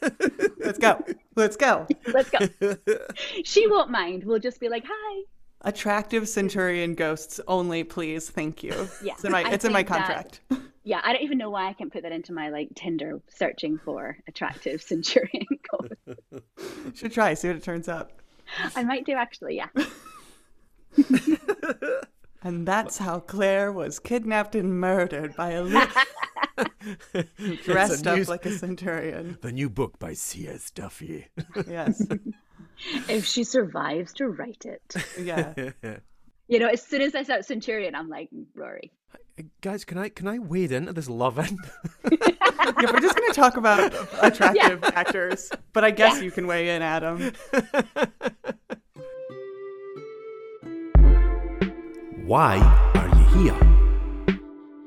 Let's 0.58 0.78
go. 0.78 1.02
Let's 1.36 1.56
go. 1.56 1.86
Let's 2.12 2.30
go. 2.30 2.38
she 3.44 3.66
won't 3.68 3.90
mind. 3.90 4.24
We'll 4.24 4.38
just 4.40 4.60
be 4.60 4.68
like, 4.68 4.84
hi. 4.86 5.22
Attractive 5.62 6.28
centurion 6.28 6.94
ghosts 6.94 7.40
only, 7.46 7.84
please. 7.84 8.28
Thank 8.28 8.62
you. 8.64 8.88
Yeah, 9.02 9.12
It's 9.14 9.24
in 9.24 9.32
my, 9.32 9.48
it's 9.50 9.64
in 9.64 9.72
my 9.72 9.80
think 9.84 9.88
that- 9.90 10.06
contract. 10.06 10.40
Yeah, 10.84 11.00
I 11.04 11.12
don't 11.12 11.22
even 11.22 11.38
know 11.38 11.50
why 11.50 11.68
I 11.68 11.72
can't 11.74 11.92
put 11.92 12.02
that 12.02 12.12
into 12.12 12.32
my 12.32 12.48
like 12.50 12.68
Tinder 12.74 13.20
searching 13.28 13.78
for 13.78 14.18
attractive 14.26 14.82
centurion 14.90 15.46
code. 15.70 15.96
Should 16.94 17.12
try, 17.12 17.34
see 17.34 17.48
what 17.48 17.56
it 17.56 17.62
turns 17.62 17.88
up. 17.88 18.12
I 18.76 18.82
might 18.84 19.06
do 19.06 19.12
actually, 19.12 19.56
yeah. 19.56 19.68
And 22.44 22.66
that's 22.66 22.98
how 22.98 23.20
Claire 23.20 23.70
was 23.70 24.00
kidnapped 24.00 24.56
and 24.56 24.80
murdered 24.80 25.36
by 25.36 25.50
a 25.52 25.62
little 25.62 25.86
dressed 27.62 28.04
a 28.04 28.10
up 28.10 28.16
news- 28.16 28.28
like 28.28 28.44
a 28.44 28.50
centurion. 28.50 29.38
the 29.42 29.52
new 29.52 29.70
book 29.70 29.96
by 30.00 30.14
C.S. 30.14 30.72
Duffy. 30.72 31.28
Yes. 31.68 32.04
If 33.08 33.26
she 33.26 33.44
survives 33.44 34.12
to 34.14 34.26
write 34.26 34.66
it. 34.66 34.82
Yeah. 35.20 35.70
You 36.52 36.58
know, 36.58 36.68
as 36.68 36.82
soon 36.82 37.00
as 37.00 37.14
I 37.14 37.22
said 37.22 37.46
centurion, 37.46 37.94
I'm 37.94 38.10
like, 38.10 38.28
Rory. 38.54 38.92
Guys, 39.62 39.86
can 39.86 39.96
I 39.96 40.10
can 40.10 40.28
I 40.28 40.38
wade 40.38 40.70
into 40.70 40.92
this 40.92 41.08
loving? 41.08 41.56
Yeah, 42.80 42.92
we're 42.92 43.00
just 43.00 43.16
going 43.16 43.28
to 43.28 43.34
talk 43.34 43.56
about 43.56 43.92
attractive 44.22 44.84
actors, 44.84 45.50
but 45.72 45.82
I 45.84 45.90
guess 45.90 46.22
you 46.22 46.30
can 46.30 46.46
weigh 46.46 46.76
in, 46.76 46.80
Adam. 46.80 47.32
Why 52.24 52.58
are 52.94 53.08
you 53.08 53.24
here? 53.42 53.58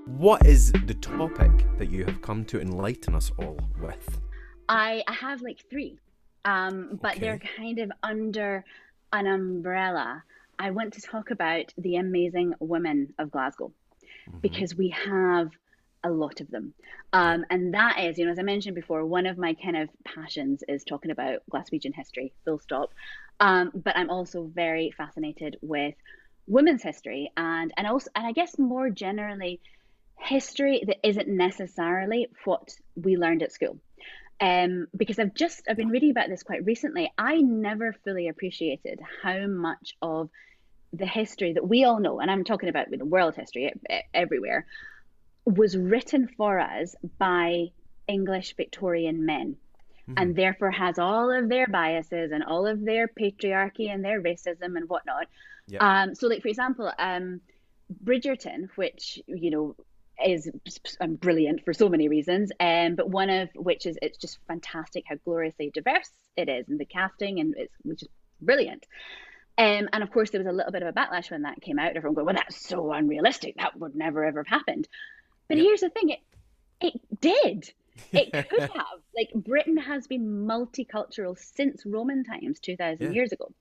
What 0.05 0.45
is 0.45 0.71
the 0.71 0.93
topic 0.93 1.51
that 1.77 1.89
you 1.89 2.05
have 2.05 2.21
come 2.21 2.45
to 2.45 2.61
enlighten 2.61 3.13
us 3.13 3.29
all 3.37 3.59
with? 3.81 4.21
I, 4.69 5.03
I 5.07 5.13
have 5.13 5.41
like 5.41 5.65
three, 5.69 5.99
um, 6.45 6.97
but 7.01 7.19
they're 7.19 7.41
kind 7.57 7.79
of 7.79 7.91
under 8.03 8.63
an 9.11 9.27
umbrella. 9.27 10.23
I 10.59 10.71
want 10.71 10.93
to 10.93 11.01
talk 11.01 11.31
about 11.31 11.73
the 11.77 11.97
amazing 11.97 12.53
women 12.59 13.13
of 13.19 13.31
Glasgow 13.31 13.71
because 14.41 14.75
we 14.75 14.89
have 14.89 15.49
a 16.03 16.09
lot 16.09 16.39
of 16.39 16.49
them. 16.51 16.73
Um, 17.13 17.45
and 17.49 17.73
that 17.73 17.99
is, 17.99 18.17
you 18.17 18.25
know, 18.25 18.31
as 18.31 18.39
I 18.39 18.43
mentioned 18.43 18.75
before, 18.75 19.05
one 19.05 19.25
of 19.25 19.37
my 19.37 19.55
kind 19.55 19.75
of 19.75 19.89
passions 20.03 20.63
is 20.67 20.83
talking 20.83 21.11
about 21.11 21.41
Glaswegian 21.51 21.93
history, 21.93 22.33
full 22.45 22.59
stop. 22.59 22.93
Um, 23.39 23.71
but 23.73 23.97
I'm 23.97 24.09
also 24.09 24.43
very 24.53 24.91
fascinated 24.91 25.57
with 25.61 25.95
women's 26.47 26.83
history 26.83 27.31
and, 27.35 27.73
and 27.75 27.87
also, 27.87 28.09
and 28.15 28.25
I 28.25 28.31
guess 28.31 28.57
more 28.59 28.89
generally, 28.89 29.61
history 30.17 30.83
that 30.87 30.97
isn't 31.03 31.27
necessarily 31.27 32.27
what 32.45 32.69
we 32.95 33.17
learned 33.17 33.43
at 33.43 33.51
school 33.51 33.77
um, 34.41 34.87
because 34.95 35.19
I've 35.19 35.33
just 35.33 35.63
I've 35.69 35.77
been 35.77 35.89
reading 35.89 36.11
about 36.11 36.29
this 36.29 36.43
quite 36.43 36.65
recently. 36.65 37.11
I 37.17 37.37
never 37.37 37.93
fully 38.03 38.27
appreciated 38.27 38.99
how 39.23 39.47
much 39.47 39.95
of 40.01 40.29
the 40.93 41.05
history 41.05 41.53
that 41.53 41.67
we 41.67 41.83
all 41.83 41.99
know, 41.99 42.19
and 42.19 42.29
I'm 42.29 42.43
talking 42.43 42.69
about 42.69 42.91
you 42.91 42.97
know, 42.97 43.05
world 43.05 43.35
history 43.35 43.73
everywhere, 44.13 44.65
was 45.45 45.77
written 45.77 46.27
for 46.27 46.59
us 46.59 46.95
by 47.17 47.67
English 48.07 48.55
Victorian 48.55 49.25
men. 49.25 49.57
And 50.17 50.35
therefore 50.35 50.69
has 50.69 50.99
all 50.99 51.31
of 51.31 51.49
their 51.49 51.65
biases 51.65 52.31
and 52.31 52.43
all 52.43 52.67
of 52.67 52.85
their 52.85 53.07
patriarchy 53.07 53.91
and 53.91 54.05
their 54.05 54.21
racism 54.21 54.77
and 54.77 54.87
whatnot. 54.87 55.25
Yep. 55.65 55.81
Um, 55.81 56.13
so, 56.13 56.27
like 56.27 56.43
for 56.43 56.47
example, 56.47 56.91
um, 56.99 57.41
Bridgerton, 58.03 58.69
which 58.75 59.19
you 59.25 59.49
know 59.49 59.75
is 60.23 60.49
um, 61.01 61.15
brilliant 61.15 61.63
for 61.65 61.73
so 61.73 61.89
many 61.89 62.07
reasons, 62.07 62.51
um, 62.59 62.95
but 62.95 63.09
one 63.09 63.29
of 63.29 63.49
which 63.55 63.85
is 63.85 63.97
it's 64.01 64.17
just 64.17 64.39
fantastic 64.47 65.03
how 65.07 65.15
gloriously 65.25 65.71
diverse 65.73 66.09
it 66.37 66.49
is, 66.49 66.67
in 66.69 66.77
the 66.77 66.85
casting, 66.85 67.39
and 67.39 67.55
it's 67.57 67.73
which 67.83 68.03
is 68.03 68.09
brilliant. 68.41 68.85
Um, 69.57 69.87
and 69.93 70.03
of 70.03 70.11
course, 70.11 70.31
there 70.31 70.39
was 70.39 70.47
a 70.47 70.51
little 70.51 70.71
bit 70.71 70.83
of 70.83 70.89
a 70.89 70.93
backlash 70.93 71.31
when 71.31 71.43
that 71.43 71.61
came 71.61 71.79
out. 71.79 71.95
Everyone 71.95 72.15
going, 72.15 72.25
"Well, 72.25 72.35
that's 72.35 72.67
so 72.67 72.91
unrealistic. 72.91 73.55
That 73.57 73.79
would 73.79 73.95
never 73.95 74.25
ever 74.25 74.43
have 74.43 74.59
happened." 74.59 74.87
But 75.47 75.57
here's 75.57 75.81
the 75.81 75.89
thing: 75.89 76.09
it 76.09 76.19
it 76.81 77.21
did. 77.21 77.71
It 78.11 78.29
could 78.49 78.59
have. 78.61 78.99
Like 79.15 79.31
Britain 79.33 79.77
has 79.77 80.05
been 80.05 80.45
multicultural 80.45 81.37
since 81.39 81.85
Roman 81.85 82.25
times, 82.25 82.59
two 82.59 82.75
thousand 82.75 83.07
Yeah. 83.07 83.13
years 83.13 83.31
ago. 83.31 83.53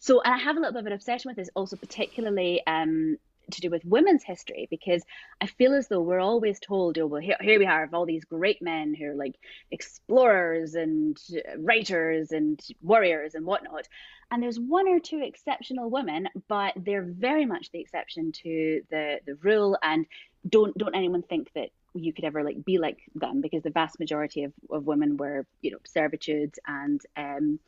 So, 0.00 0.20
and 0.20 0.34
I 0.34 0.38
have 0.38 0.56
a 0.56 0.58
little 0.60 0.72
bit 0.72 0.80
of 0.80 0.86
an 0.86 0.92
obsession 0.92 1.28
with 1.28 1.36
this, 1.36 1.50
also 1.54 1.76
particularly 1.76 2.60
um, 2.66 3.16
to 3.52 3.60
do 3.60 3.70
with 3.70 3.84
women's 3.84 4.24
history, 4.24 4.66
because 4.70 5.02
I 5.40 5.46
feel 5.46 5.74
as 5.74 5.88
though 5.88 6.00
we're 6.00 6.20
always 6.20 6.60
told, 6.60 6.98
oh, 6.98 7.06
well, 7.06 7.20
here, 7.20 7.36
here 7.40 7.58
we 7.58 7.64
have 7.64 7.94
all 7.94 8.06
these 8.06 8.24
great 8.24 8.60
men 8.62 8.94
who 8.94 9.06
are 9.06 9.14
like 9.14 9.36
explorers 9.70 10.74
and 10.74 11.18
uh, 11.32 11.58
writers 11.58 12.32
and 12.32 12.60
warriors 12.82 13.34
and 13.34 13.46
whatnot. 13.46 13.88
And 14.30 14.42
there's 14.42 14.60
one 14.60 14.88
or 14.88 15.00
two 15.00 15.20
exceptional 15.22 15.88
women, 15.88 16.28
but 16.48 16.74
they're 16.76 17.02
very 17.02 17.46
much 17.46 17.70
the 17.70 17.80
exception 17.80 18.32
to 18.42 18.82
the 18.90 19.20
the 19.24 19.36
rule. 19.36 19.78
And 19.82 20.06
don't 20.48 20.76
don't 20.76 20.94
anyone 20.94 21.22
think 21.22 21.50
that 21.54 21.70
you 21.94 22.12
could 22.12 22.24
ever 22.24 22.44
like 22.44 22.64
be 22.64 22.76
like 22.78 22.98
them, 23.14 23.40
because 23.40 23.62
the 23.62 23.70
vast 23.70 23.98
majority 23.98 24.44
of, 24.44 24.52
of 24.70 24.86
women 24.86 25.16
were, 25.16 25.46
you 25.62 25.70
know, 25.70 25.78
servitude 25.86 26.54
and 26.66 27.00
um, 27.16 27.58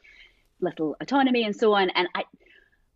little 0.61 0.97
autonomy 1.01 1.45
and 1.45 1.57
so 1.57 1.73
on. 1.73 1.89
And 1.91 2.09
I 2.15 2.25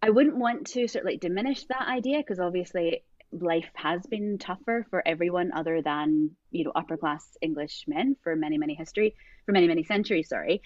I 0.05 0.11
wouldn't 0.11 0.37
want 0.37 0.67
to 0.69 0.87
sort 0.87 1.05
of 1.05 1.11
like 1.11 1.21
diminish 1.21 1.65
that 1.65 1.89
idea 1.89 2.19
because 2.19 2.39
obviously 2.39 3.05
life 3.33 3.71
has 3.73 4.05
been 4.07 4.37
tougher 4.37 4.87
for 4.91 5.03
everyone 5.07 5.51
other 5.53 5.81
than 5.81 6.31
you 6.51 6.65
know 6.65 6.73
upper 6.75 6.99
class 6.99 7.27
English 7.41 7.85
men 7.87 8.15
for 8.23 8.37
many 8.37 8.59
many 8.59 8.75
history 8.75 9.15
for 9.47 9.53
many 9.53 9.67
many 9.67 9.83
centuries. 9.83 10.29
Sorry, 10.29 10.61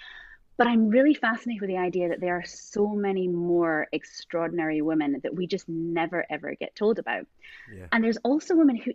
but 0.56 0.66
I'm 0.66 0.88
really 0.88 1.14
fascinated 1.14 1.60
with 1.60 1.70
the 1.70 1.78
idea 1.78 2.08
that 2.08 2.20
there 2.20 2.34
are 2.34 2.44
so 2.44 2.88
many 2.88 3.28
more 3.28 3.86
extraordinary 3.92 4.82
women 4.82 5.20
that 5.22 5.36
we 5.36 5.46
just 5.46 5.68
never 5.68 6.26
ever 6.28 6.56
get 6.58 6.74
told 6.74 6.98
about. 6.98 7.26
Yeah. 7.72 7.86
And 7.92 8.02
there's 8.02 8.18
also 8.24 8.56
women 8.56 8.76
who 8.76 8.90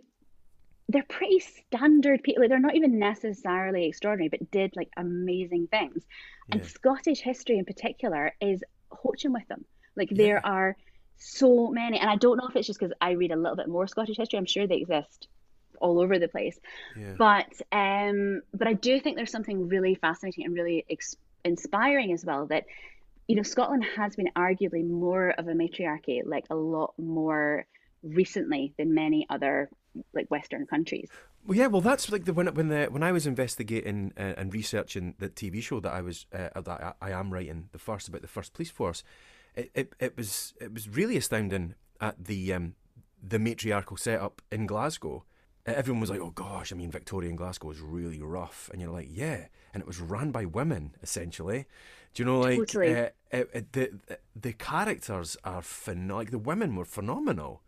they're 0.90 1.06
pretty 1.08 1.40
standard 1.40 2.22
people. 2.22 2.42
Like, 2.42 2.50
they're 2.50 2.58
not 2.58 2.76
even 2.76 2.98
necessarily 2.98 3.86
extraordinary, 3.86 4.28
but 4.28 4.50
did 4.50 4.74
like 4.76 4.90
amazing 4.98 5.68
things. 5.68 6.04
And 6.52 6.62
Scottish 6.66 7.20
history 7.20 7.56
in 7.56 7.64
particular 7.64 8.34
is 8.42 8.62
hoaching 8.90 9.32
with 9.32 9.48
them. 9.48 9.64
Like 9.96 10.10
there 10.10 10.44
are 10.44 10.76
so 11.16 11.68
many, 11.68 11.98
and 11.98 12.10
I 12.10 12.16
don't 12.16 12.36
know 12.36 12.46
if 12.48 12.56
it's 12.56 12.66
just 12.66 12.78
because 12.80 12.94
I 13.00 13.12
read 13.12 13.30
a 13.32 13.36
little 13.36 13.56
bit 13.56 13.68
more 13.68 13.86
Scottish 13.86 14.16
history. 14.16 14.38
I'm 14.38 14.46
sure 14.46 14.66
they 14.66 14.76
exist 14.76 15.28
all 15.80 16.00
over 16.00 16.18
the 16.18 16.28
place, 16.28 16.58
Yeah. 16.96 17.14
but 17.18 17.52
um, 17.72 18.42
but 18.52 18.68
I 18.68 18.72
do 18.74 19.00
think 19.00 19.16
there's 19.16 19.30
something 19.30 19.68
really 19.68 19.94
fascinating 19.96 20.44
and 20.44 20.54
really 20.54 20.84
ex- 20.88 21.16
inspiring 21.44 22.12
as 22.12 22.24
well 22.24 22.46
that 22.46 22.64
you 23.28 23.36
know 23.36 23.42
Scotland 23.42 23.84
has 23.96 24.16
been 24.16 24.30
arguably 24.36 24.88
more 24.88 25.30
of 25.30 25.48
a 25.48 25.54
matriarchy, 25.54 26.22
like 26.24 26.44
a 26.50 26.54
lot 26.54 26.94
more 26.98 27.66
recently 28.02 28.74
than 28.78 28.94
many 28.94 29.26
other 29.30 29.70
like 30.12 30.30
Western 30.30 30.66
countries. 30.66 31.08
Well, 31.46 31.58
yeah, 31.58 31.66
well, 31.66 31.80
that's 31.82 32.10
like 32.10 32.24
the 32.24 32.32
when 32.32 32.46
when 32.54 32.68
the 32.68 32.86
when 32.86 33.02
I 33.02 33.12
was 33.12 33.26
investigating 33.26 34.12
uh, 34.16 34.34
and 34.36 34.52
researching 34.54 35.14
the 35.18 35.28
TV 35.28 35.62
show 35.62 35.80
that 35.80 35.92
I 35.92 36.00
was 36.00 36.26
uh, 36.32 36.60
that 36.60 36.94
I, 37.00 37.08
I 37.08 37.10
am 37.10 37.32
writing 37.32 37.68
the 37.72 37.78
first 37.78 38.08
about 38.08 38.22
the 38.22 38.28
first 38.28 38.54
police 38.54 38.70
force, 38.70 39.02
it, 39.56 39.70
it, 39.74 39.92
it 39.98 40.16
was 40.16 40.54
it 40.60 40.72
was 40.72 40.88
really 40.88 41.16
astounding 41.16 41.74
at 42.00 42.24
the 42.24 42.52
um, 42.52 42.74
the 43.22 43.38
matriarchal 43.38 43.96
setup 43.96 44.42
in 44.50 44.66
Glasgow. 44.66 45.24
Everyone 45.66 46.00
was 46.00 46.10
like, 46.10 46.20
"Oh 46.20 46.30
gosh, 46.30 46.72
I 46.72 46.76
mean, 46.76 46.90
Victorian 46.90 47.36
Glasgow 47.36 47.70
is 47.70 47.80
really 47.80 48.20
rough," 48.20 48.68
and 48.72 48.80
you're 48.80 48.90
like, 48.90 49.08
"Yeah," 49.10 49.46
and 49.72 49.80
it 49.80 49.86
was 49.86 50.00
run 50.00 50.30
by 50.30 50.44
women 50.44 50.94
essentially. 51.02 51.66
Do 52.12 52.22
you 52.22 52.26
know, 52.26 52.40
like 52.40 52.58
Totally. 52.58 52.94
uh, 52.94 53.08
uh, 53.32 53.44
uh, 53.54 53.60
the 53.72 53.90
the 54.36 54.52
characters 54.52 55.36
are 55.42 55.62
phenomenal. 55.62 56.16
Like 56.18 56.30
the 56.30 56.38
women 56.38 56.76
were 56.76 56.84
phenomenal. 56.84 57.62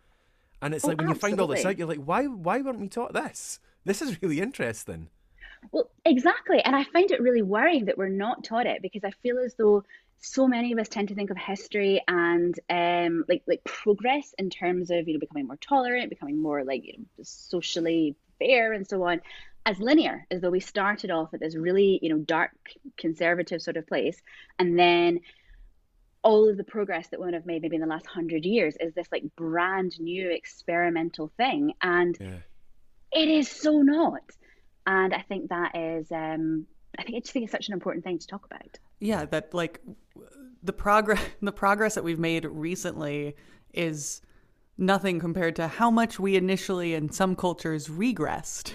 And 0.63 0.75
it's 0.75 0.85
Oh, 0.85 0.89
like 0.89 0.99
when 0.99 1.09
you 1.09 1.15
find 1.15 1.39
all 1.41 1.49
this 1.49 1.65
out, 1.65 1.79
you're 1.79 1.89
like, 1.89 2.03
why 2.05 2.25
why 2.27 2.61
weren't 2.61 2.81
we 2.81 2.89
taught 2.89 3.13
this? 3.13 3.61
This 3.85 4.01
is 4.03 4.21
really 4.23 4.41
interesting. 4.41 5.09
Well, 5.73 5.91
exactly. 6.05 6.61
And 6.63 6.77
I 6.77 6.85
find 6.85 7.11
it 7.11 7.21
really 7.21 7.43
worrying 7.43 7.87
that 7.87 7.99
we're 7.99 8.09
not 8.09 8.45
taught 8.45 8.67
it 8.67 8.83
because 8.83 9.05
I 9.05 9.11
feel 9.23 9.39
as 9.39 9.55
though 9.55 9.85
so 10.19 10.49
many 10.49 10.73
of 10.73 10.79
us 10.79 10.89
tend 10.89 11.09
to 11.09 11.15
think 11.15 11.31
of 11.31 11.37
history 11.37 12.03
and 12.09 12.59
um, 12.71 13.25
like 13.29 13.43
like 13.47 13.63
progress 13.65 14.35
in 14.39 14.51
terms 14.51 14.91
of 14.91 15.07
you 15.07 15.15
know 15.15 15.21
becoming 15.21 15.47
more 15.47 15.57
tolerant, 15.57 16.11
becoming 16.11 16.41
more 16.41 16.65
like 16.65 16.85
you 16.85 16.95
know 16.99 17.05
socially 17.23 18.17
fair 18.39 18.73
and 18.73 18.87
so 18.87 19.03
on 19.05 19.21
as 19.65 19.79
linear, 19.81 20.25
as 20.31 20.41
though 20.41 20.51
we 20.51 20.61
started 20.61 21.11
off 21.11 21.35
at 21.35 21.41
this 21.41 21.57
really 21.57 21.99
you 22.03 22.09
know 22.09 22.19
dark 22.19 22.53
conservative 22.97 23.61
sort 23.63 23.77
of 23.77 23.87
place, 23.87 24.21
and 24.59 24.79
then 24.79 25.21
all 26.23 26.49
of 26.49 26.57
the 26.57 26.65
progress 26.65 27.09
that 27.09 27.21
women 27.21 27.35
have 27.35 27.47
made 27.47 27.63
maybe 27.63 27.77
in 27.77 27.81
the 27.83 27.87
last 27.87 28.07
hundred 28.07 28.45
years 28.45 28.77
is 28.81 28.93
this 28.95 29.07
like 29.13 29.23
brand 29.37 29.95
new 30.01 30.29
experimental 30.31 31.31
thing. 31.37 31.73
And 31.81 32.17
Yeah. 32.21 32.39
it 33.13 33.29
is 33.29 33.49
so 33.49 33.83
not. 33.83 34.23
And 34.87 35.13
i 35.15 35.23
think 35.23 35.51
that 35.51 35.77
is 35.77 36.11
um 36.13 36.67
i 36.99 37.03
think 37.03 37.17
i 37.17 37.21
just 37.21 37.33
think 37.33 37.45
it's 37.45 37.53
such 37.53 37.69
an 37.69 37.75
important 37.75 38.05
thing 38.05 38.19
to 38.19 38.27
talk 38.27 38.47
about 38.47 38.79
yeah 39.01 39.25
that 39.27 39.53
like 39.55 39.81
the 40.63 40.73
progress 40.73 41.21
the 41.43 41.53
progress 41.53 41.95
that 41.95 42.05
we've 42.05 42.19
made 42.19 42.45
recently 42.47 43.37
is 43.73 44.21
nothing 44.79 45.19
compared 45.21 45.57
to 45.57 45.69
how 45.69 45.91
much 45.91 46.19
we 46.19 46.37
initially 46.37 46.95
in 46.95 47.11
some 47.11 47.35
cultures 47.35 47.89
regressed. 47.89 48.73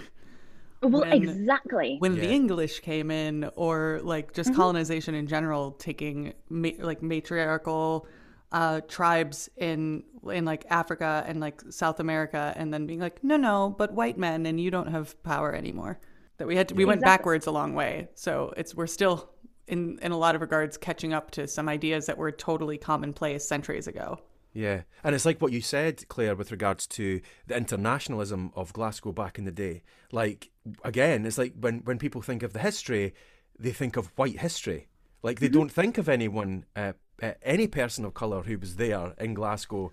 Well 0.81 1.01
When- 1.01 1.13
exactly. 1.13 1.97
when 1.99 2.15
the 2.15 2.27
english 2.27 2.79
came 2.79 3.11
in 3.11 3.49
or 3.55 3.99
like 4.03 4.33
just 4.33 4.55
colonization 4.55 5.13
in 5.13 5.27
general 5.27 5.71
taking 5.73 6.33
ma- 6.49 6.69
like 6.79 7.03
matriarchal 7.03 8.07
uh, 8.51 8.81
tribes 8.81 9.47
in 9.57 10.03
in 10.29 10.43
like 10.43 10.65
africa 10.69 11.23
and 11.27 11.39
like 11.39 11.61
south 11.69 11.99
america 11.99 12.51
and 12.57 12.73
then 12.73 12.85
being 12.85 12.99
like 12.99 13.23
no 13.23 13.37
no 13.37 13.73
but 13.77 13.93
white 13.93 14.17
men 14.17 14.45
and 14.45 14.59
you 14.59 14.69
don't 14.71 14.87
have 14.87 15.21
power 15.23 15.53
anymore. 15.53 15.99
That 16.37 16.47
we 16.47 16.55
had 16.55 16.69
to, 16.69 16.73
we 16.75 16.85
went 16.85 17.01
backwards 17.01 17.45
a 17.45 17.51
long 17.51 17.75
way. 17.75 18.07
So 18.15 18.51
it's 18.57 18.73
we're 18.73 18.87
still 18.87 19.29
in 19.71 19.97
in 20.01 20.11
a 20.11 20.17
lot 20.17 20.35
of 20.35 20.41
regards 20.41 20.77
catching 20.77 21.13
up 21.13 21.31
to 21.31 21.47
some 21.47 21.67
ideas 21.67 22.05
that 22.05 22.17
were 22.17 22.31
totally 22.31 22.77
commonplace 22.77 23.43
centuries 23.47 23.87
ago 23.87 24.19
Yeah. 24.53 24.81
And 25.03 25.15
it's 25.15 25.25
like 25.25 25.41
what 25.41 25.53
you 25.53 25.61
said, 25.61 26.05
Claire, 26.09 26.35
with 26.35 26.51
regards 26.51 26.85
to 26.87 27.21
the 27.47 27.55
internationalism 27.55 28.51
of 28.53 28.73
Glasgow 28.73 29.13
back 29.13 29.39
in 29.39 29.45
the 29.45 29.51
day. 29.51 29.81
Like 30.11 30.49
again, 30.83 31.25
it's 31.25 31.37
like 31.37 31.53
when, 31.57 31.79
when 31.79 31.97
people 31.97 32.21
think 32.21 32.43
of 32.43 32.51
the 32.51 32.59
history, 32.59 33.13
they 33.57 33.71
think 33.71 33.95
of 33.95 34.11
white 34.17 34.39
history. 34.39 34.89
Like 35.23 35.39
they 35.39 35.47
don't 35.47 35.71
think 35.71 35.97
of 35.97 36.09
anyone 36.09 36.65
uh, 36.75 36.93
uh, 37.21 37.33
any 37.43 37.67
person 37.67 38.05
of 38.05 38.13
colour 38.13 38.41
who 38.41 38.57
was 38.57 38.75
there 38.75 39.13
in 39.19 39.33
Glasgow 39.35 39.91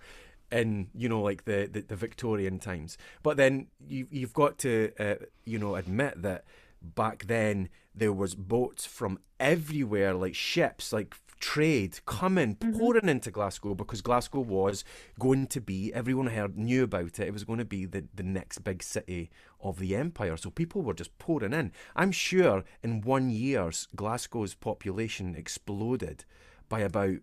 in 0.50 0.88
you 0.94 1.08
know 1.08 1.20
like 1.20 1.44
the, 1.44 1.68
the, 1.70 1.82
the 1.82 1.96
Victorian 1.96 2.58
times. 2.58 2.96
But 3.22 3.36
then 3.36 3.66
you 3.86 4.06
you've 4.10 4.32
got 4.32 4.58
to 4.58 4.90
uh, 4.98 5.16
you 5.44 5.58
know 5.58 5.76
admit 5.76 6.22
that 6.22 6.44
back 6.82 7.26
then 7.26 7.68
there 7.94 8.12
was 8.12 8.34
boats 8.34 8.86
from 8.86 9.18
everywhere 9.40 10.14
like 10.14 10.34
ships 10.34 10.92
like 10.92 11.14
trade 11.40 12.00
coming 12.04 12.56
mm-hmm. 12.56 12.78
pouring 12.78 13.08
into 13.08 13.30
Glasgow 13.30 13.74
because 13.74 14.00
Glasgow 14.00 14.40
was 14.40 14.84
going 15.18 15.46
to 15.48 15.60
be 15.60 15.92
everyone 15.94 16.28
heard 16.28 16.56
knew 16.56 16.84
about 16.84 17.18
it 17.18 17.28
it 17.28 17.32
was 17.32 17.44
going 17.44 17.58
to 17.58 17.64
be 17.64 17.84
the, 17.84 18.04
the 18.14 18.22
next 18.22 18.58
big 18.60 18.82
city 18.82 19.30
of 19.60 19.78
the 19.78 19.94
empire. 19.96 20.36
So 20.36 20.50
people 20.50 20.82
were 20.82 20.94
just 20.94 21.16
pouring 21.18 21.52
in. 21.52 21.72
I'm 21.96 22.12
sure 22.12 22.64
in 22.82 23.00
one 23.00 23.30
year 23.30 23.70
Glasgow's 23.94 24.54
population 24.54 25.34
exploded 25.34 26.24
by 26.68 26.80
about 26.80 27.18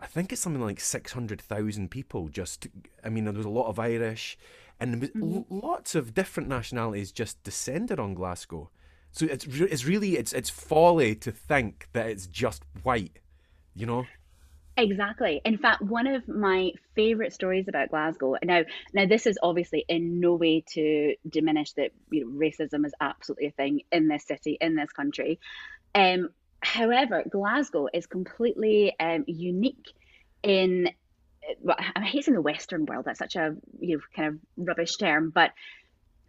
I 0.00 0.06
think 0.06 0.32
it's 0.32 0.40
something 0.40 0.62
like 0.62 0.78
600,000 0.78 1.90
people 1.90 2.28
just 2.28 2.68
I 3.04 3.08
mean 3.08 3.24
there 3.24 3.32
was 3.32 3.46
a 3.46 3.50
lot 3.50 3.68
of 3.68 3.78
Irish 3.78 4.38
and 4.80 5.02
mm-hmm. 5.02 5.22
l- 5.22 5.46
lots 5.48 5.94
of 5.94 6.14
different 6.14 6.48
nationalities 6.48 7.10
just 7.10 7.42
descended 7.42 7.98
on 7.98 8.14
Glasgow 8.14 8.70
so 9.18 9.26
it's 9.26 9.46
re- 9.46 9.68
it's 9.68 9.84
really 9.84 10.16
it's 10.16 10.32
it's 10.32 10.48
folly 10.48 11.14
to 11.16 11.32
think 11.32 11.88
that 11.92 12.06
it's 12.08 12.26
just 12.26 12.62
white 12.84 13.18
you 13.74 13.84
know 13.84 14.06
Exactly. 14.78 15.40
In 15.44 15.58
fact, 15.58 15.82
one 15.82 16.06
of 16.06 16.28
my 16.28 16.70
favorite 16.94 17.32
stories 17.32 17.66
about 17.66 17.90
Glasgow. 17.90 18.36
Now, 18.44 18.62
now 18.94 19.06
this 19.06 19.26
is 19.26 19.36
obviously 19.42 19.84
in 19.88 20.20
no 20.20 20.36
way 20.36 20.62
to 20.74 21.16
diminish 21.28 21.72
that 21.72 21.90
you 22.10 22.24
know 22.24 22.38
racism 22.38 22.86
is 22.86 22.94
absolutely 23.00 23.46
a 23.46 23.50
thing 23.50 23.80
in 23.90 24.06
this 24.06 24.24
city, 24.24 24.56
in 24.60 24.76
this 24.76 24.92
country. 24.92 25.40
Um, 25.96 26.28
however, 26.60 27.24
Glasgow 27.28 27.88
is 27.92 28.06
completely 28.06 28.94
um, 29.00 29.24
unique 29.26 29.90
in. 30.44 30.90
Well, 31.60 31.76
I 31.96 32.04
hate 32.04 32.26
saying 32.26 32.36
the 32.36 32.40
Western 32.40 32.86
world. 32.86 33.04
That's 33.04 33.18
such 33.18 33.34
a 33.34 33.56
you 33.80 33.96
know 33.96 34.02
kind 34.14 34.28
of 34.28 34.38
rubbish 34.56 34.94
term, 34.94 35.30
but 35.30 35.50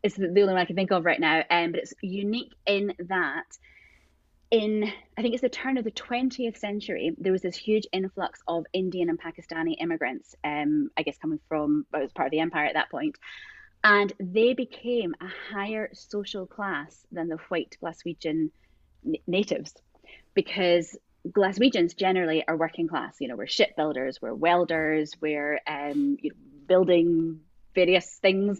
it's 0.03 0.15
the 0.15 0.27
only 0.27 0.43
one 0.45 0.57
I 0.57 0.65
can 0.65 0.75
think 0.75 0.91
of 0.91 1.05
right 1.05 1.19
now. 1.19 1.43
Um, 1.49 1.71
but 1.71 1.81
it's 1.81 1.93
unique 2.01 2.53
in 2.65 2.93
that 3.07 3.45
in 4.51 4.91
I 5.17 5.21
think 5.21 5.33
it's 5.33 5.41
the 5.41 5.49
turn 5.49 5.77
of 5.77 5.83
the 5.83 5.91
20th 5.91 6.57
century, 6.57 7.15
there 7.17 7.31
was 7.31 7.41
this 7.41 7.55
huge 7.55 7.85
influx 7.91 8.41
of 8.47 8.65
Indian 8.73 9.09
and 9.09 9.19
Pakistani 9.19 9.75
immigrants, 9.79 10.35
um, 10.43 10.89
I 10.97 11.03
guess 11.03 11.17
coming 11.17 11.39
from, 11.47 11.85
well, 11.91 12.01
it 12.01 12.05
was 12.05 12.13
part 12.13 12.27
of 12.27 12.31
the 12.31 12.39
empire 12.39 12.65
at 12.65 12.73
that 12.73 12.89
point. 12.89 13.17
And 13.83 14.11
they 14.19 14.53
became 14.53 15.13
a 15.21 15.27
higher 15.53 15.89
social 15.93 16.45
class 16.45 17.05
than 17.11 17.29
the 17.29 17.37
white 17.49 17.77
Glaswegian 17.81 18.49
n- 19.05 19.15
natives 19.27 19.73
because 20.33 20.97
Glaswegians 21.27 21.95
generally 21.95 22.45
are 22.47 22.57
working 22.57 22.87
class. 22.87 23.17
You 23.19 23.27
know, 23.27 23.35
we're 23.35 23.47
shipbuilders, 23.47 24.21
we're 24.21 24.33
welders, 24.33 25.13
we're 25.21 25.59
um, 25.67 26.17
you 26.19 26.31
know, 26.31 26.35
building 26.67 27.41
various 27.75 28.17
things. 28.21 28.59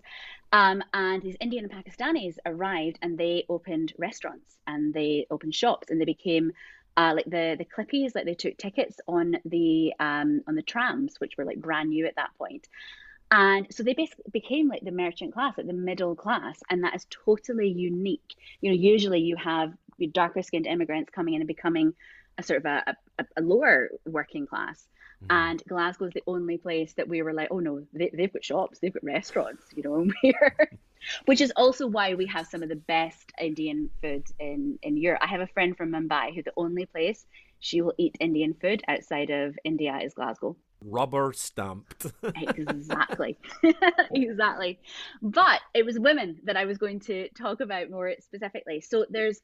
Um, 0.51 0.83
and 0.93 1.21
these 1.21 1.35
Indian 1.39 1.65
and 1.65 1.73
Pakistanis 1.73 2.37
arrived 2.45 2.97
and 3.01 3.17
they 3.17 3.45
opened 3.49 3.93
restaurants 3.97 4.57
and 4.65 4.93
they 4.93 5.27
opened 5.29 5.53
shops 5.53 5.91
and 5.91 6.01
they 6.01 6.05
became 6.05 6.51
uh, 6.97 7.13
like 7.15 7.25
the 7.25 7.55
the 7.57 7.65
clippies, 7.65 8.13
like 8.15 8.25
they 8.25 8.33
took 8.33 8.57
tickets 8.57 8.99
on 9.07 9.37
the 9.45 9.93
um, 9.99 10.41
on 10.47 10.55
the 10.55 10.61
trams, 10.61 11.15
which 11.19 11.37
were 11.37 11.45
like 11.45 11.61
brand 11.61 11.89
new 11.89 12.05
at 12.05 12.15
that 12.15 12.31
point. 12.37 12.67
And 13.31 13.67
so 13.69 13.83
they 13.83 13.93
basically 13.93 14.25
became 14.31 14.67
like 14.67 14.83
the 14.83 14.91
merchant 14.91 15.33
class, 15.33 15.53
like 15.55 15.67
the 15.67 15.73
middle 15.73 16.15
class, 16.15 16.59
and 16.69 16.83
that 16.83 16.95
is 16.95 17.05
totally 17.09 17.69
unique. 17.69 18.35
You 18.59 18.71
know, 18.71 18.75
usually 18.75 19.19
you 19.19 19.35
have 19.35 19.73
darker 20.07 20.41
skinned 20.41 20.65
immigrants 20.65 21.11
coming 21.11 21.35
in 21.35 21.41
and 21.41 21.47
becoming 21.47 21.93
a 22.37 22.43
sort 22.43 22.59
of 22.59 22.65
a, 22.65 22.95
a, 23.19 23.25
a 23.37 23.41
lower 23.41 23.89
working 24.05 24.47
class. 24.47 24.87
Mm-hmm. 25.23 25.35
And 25.35 25.63
Glasgow 25.67 26.05
is 26.05 26.13
the 26.13 26.23
only 26.27 26.57
place 26.57 26.93
that 26.93 27.07
we 27.07 27.21
were 27.21 27.33
like, 27.33 27.49
oh 27.51 27.59
no, 27.59 27.83
they, 27.93 28.09
they've 28.13 28.31
got 28.31 28.43
shops, 28.43 28.79
they've 28.79 28.93
got 28.93 29.03
restaurants, 29.03 29.65
you 29.75 29.83
know, 29.83 29.95
and 30.01 30.13
we're, 30.23 30.69
which 31.25 31.41
is 31.41 31.51
also 31.55 31.87
why 31.87 32.13
we 32.13 32.25
have 32.27 32.47
some 32.47 32.63
of 32.63 32.69
the 32.69 32.75
best 32.75 33.31
Indian 33.39 33.89
food 34.01 34.23
in, 34.39 34.79
in 34.81 34.97
Europe. 34.97 35.21
I 35.21 35.27
have 35.27 35.41
a 35.41 35.47
friend 35.47 35.75
from 35.75 35.91
Mumbai 35.91 36.33
who 36.33 36.43
the 36.43 36.53
only 36.57 36.85
place 36.85 37.25
she 37.59 37.81
will 37.81 37.93
eat 37.97 38.15
Indian 38.19 38.53
food 38.53 38.83
outside 38.87 39.29
of 39.29 39.57
India 39.63 39.99
is 40.01 40.13
Glasgow. 40.13 40.55
rubber 40.81 41.33
stamped 41.33 42.05
Exactly. 42.35 43.37
exactly. 44.11 44.79
But 45.21 45.59
it 45.73 45.85
was 45.85 45.99
women 45.99 46.39
that 46.45 46.55
I 46.55 46.65
was 46.65 46.77
going 46.77 47.01
to 47.01 47.27
talk 47.29 47.59
about 47.59 47.89
more 47.89 48.13
specifically. 48.21 48.79
So 48.79 49.05
there's 49.09 49.41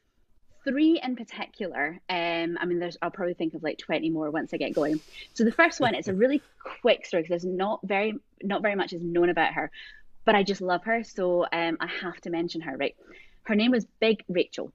three 0.65 0.99
in 1.01 1.15
particular. 1.15 1.99
Um, 2.09 2.57
I 2.59 2.65
mean, 2.65 2.79
there's 2.79 2.97
I'll 3.01 3.11
probably 3.11 3.35
think 3.35 3.53
of 3.53 3.63
like 3.63 3.77
20 3.77 4.09
more 4.09 4.29
once 4.31 4.53
I 4.53 4.57
get 4.57 4.73
going. 4.73 4.99
So 5.33 5.43
the 5.43 5.51
first 5.51 5.79
one, 5.79 5.95
it's 5.95 6.07
a 6.07 6.13
really 6.13 6.41
quick 6.81 7.05
story 7.05 7.23
because 7.23 7.43
there's 7.43 7.55
not 7.55 7.79
very 7.83 8.15
not 8.43 8.61
very 8.61 8.75
much 8.75 8.91
is 8.91 9.01
known 9.01 9.29
about 9.29 9.53
her, 9.53 9.71
but 10.25 10.35
I 10.35 10.43
just 10.43 10.61
love 10.61 10.83
her, 10.85 11.03
so 11.03 11.45
um, 11.51 11.77
I 11.79 11.87
have 12.01 12.19
to 12.21 12.29
mention 12.29 12.61
her. 12.61 12.75
Right, 12.75 12.95
her 13.43 13.55
name 13.55 13.71
was 13.71 13.85
Big 13.99 14.23
Rachel, 14.27 14.73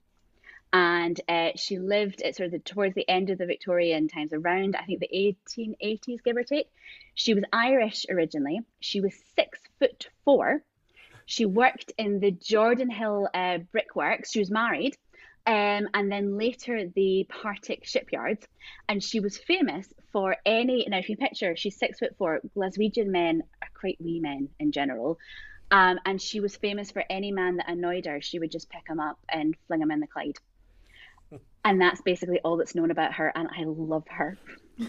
and 0.72 1.20
uh, 1.28 1.50
she 1.56 1.78
lived 1.78 2.22
at 2.22 2.36
sort 2.36 2.46
of 2.46 2.52
the, 2.52 2.58
towards 2.60 2.94
the 2.94 3.08
end 3.08 3.30
of 3.30 3.38
the 3.38 3.46
Victorian 3.46 4.08
times, 4.08 4.32
around 4.32 4.76
I 4.76 4.84
think 4.84 5.00
the 5.00 5.36
1880s, 5.52 6.22
give 6.22 6.36
or 6.36 6.44
take. 6.44 6.70
She 7.14 7.34
was 7.34 7.44
Irish 7.52 8.06
originally. 8.08 8.60
She 8.78 9.00
was 9.00 9.12
six 9.34 9.58
foot 9.78 10.08
four. 10.24 10.62
She 11.26 11.46
worked 11.46 11.92
in 11.98 12.18
the 12.18 12.32
Jordanhill 12.32 13.28
uh, 13.32 13.58
brickworks. 13.70 14.32
She 14.32 14.40
was 14.40 14.50
married, 14.50 14.96
um, 15.46 15.88
and 15.94 16.10
then 16.10 16.36
later 16.36 16.88
the 16.94 17.26
Partick 17.28 17.84
shipyards. 17.84 18.46
And 18.88 19.02
she 19.02 19.20
was 19.20 19.38
famous 19.38 19.86
for 20.12 20.36
any. 20.44 20.86
Now, 20.88 20.98
if 20.98 21.08
you 21.08 21.16
picture, 21.16 21.56
she's 21.56 21.76
six 21.76 21.98
foot 21.98 22.16
four. 22.18 22.40
Glaswegian 22.56 23.06
men 23.06 23.42
are 23.62 23.68
quite 23.78 23.96
wee 24.00 24.20
men 24.20 24.48
in 24.58 24.72
general. 24.72 25.18
Um, 25.70 25.98
and 26.04 26.20
she 26.20 26.40
was 26.40 26.56
famous 26.56 26.90
for 26.90 27.04
any 27.08 27.30
man 27.30 27.56
that 27.56 27.68
annoyed 27.68 28.06
her, 28.06 28.20
she 28.20 28.38
would 28.38 28.50
just 28.50 28.68
pick 28.70 28.88
him 28.88 28.98
up 28.98 29.18
and 29.28 29.54
fling 29.68 29.82
him 29.82 29.92
in 29.92 30.00
the 30.00 30.08
Clyde 30.08 30.36
and 31.64 31.80
that's 31.80 32.00
basically 32.02 32.40
all 32.40 32.56
that's 32.56 32.74
known 32.74 32.90
about 32.90 33.12
her 33.14 33.32
and 33.34 33.48
i 33.56 33.62
love 33.64 34.04
her 34.08 34.36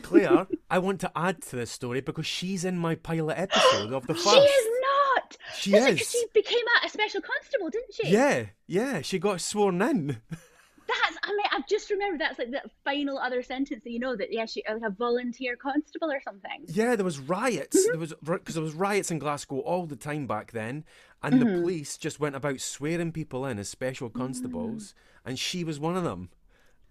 Claire, 0.04 0.48
I 0.70 0.80
want 0.80 1.02
to 1.02 1.12
add 1.18 1.42
to 1.44 1.58
this 1.58 1.70
story 1.70 2.00
because 2.00 2.26
she's 2.26 2.64
in 2.64 2.78
my 2.78 2.96
pilot 2.96 3.38
episode 3.38 3.92
of 3.92 4.08
the 4.08 4.14
first. 4.14 4.30
she 4.30 4.40
is 4.40 4.81
not 5.40 5.58
She 5.58 5.72
Was 5.72 5.86
it 5.86 5.94
is. 5.94 6.00
'cause 6.00 6.12
she 6.12 6.26
became 6.34 6.66
a, 6.82 6.86
a 6.86 6.90
special 6.90 7.22
constable 7.22 7.70
didn't 7.70 7.94
she 7.94 8.08
Yeah, 8.10 8.46
yeah, 8.68 9.02
she 9.02 9.20
got 9.20 9.42
sworn 9.42 9.82
in. 9.82 10.18
that's 10.88 11.18
i 11.24 11.30
mean 11.30 11.46
i've 11.54 11.66
just 11.68 11.90
remembered 11.90 12.20
that's 12.20 12.38
like 12.38 12.52
the 12.52 12.62
final 12.84 13.18
other 13.18 13.42
sentence 13.42 13.82
that 13.84 13.92
you 13.92 14.00
know 14.00 14.14
that 14.16 14.34
yeah 14.34 14.46
she 14.46 14.62
like 14.68 14.82
a 14.84 14.90
volunteer 14.90 15.56
constable 15.56 16.12
or 16.12 16.20
something 16.22 16.66
Yeah, 16.68 16.96
there 16.98 17.06
was 17.06 17.20
riots. 17.20 17.78
Mm-hmm. 17.78 17.92
There 17.92 18.00
was 18.00 18.14
because 18.26 18.56
there 18.56 18.64
was 18.64 18.74
riots 18.74 19.10
in 19.12 19.20
Glasgow 19.20 19.60
all 19.60 19.86
the 19.86 19.96
time 19.96 20.28
back 20.28 20.52
then, 20.52 20.84
and 21.24 21.36
Mm-hmm. 21.36 21.46
the 21.46 21.62
police 21.62 21.98
just 21.98 22.20
went 22.20 22.36
about 22.36 22.60
swearing 22.60 23.12
people 23.14 23.46
in 23.46 23.58
as 23.60 23.70
special 23.70 24.10
Mm. 24.10 24.16
constables, 24.16 24.94
and 25.24 25.38
she 25.40 25.64
was 25.64 25.80
one 25.80 25.96
of 25.96 26.04
them. 26.04 26.30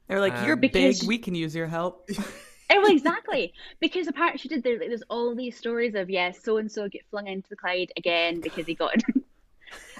They're 0.06 0.20
like, 0.20 0.32
you're 0.46 0.54
Um, 0.54 0.60
big. 0.60 0.72
Because- 0.72 1.04
We 1.06 1.18
can 1.18 1.34
use 1.34 1.54
your 1.54 1.66
help. 1.66 2.08
Oh, 2.72 2.86
exactly. 2.90 3.52
Because 3.80 4.06
apparently 4.06 4.38
she 4.38 4.48
did. 4.48 4.62
There, 4.62 4.78
like, 4.78 4.88
there's 4.88 5.02
all 5.10 5.34
these 5.34 5.56
stories 5.56 5.94
of 5.94 6.08
yes, 6.08 6.42
so 6.42 6.56
and 6.56 6.70
so 6.70 6.88
get 6.88 7.02
flung 7.10 7.26
into 7.26 7.48
the 7.48 7.56
Clyde 7.56 7.92
again 7.96 8.40
because 8.40 8.66
he 8.66 8.74
got. 8.74 8.94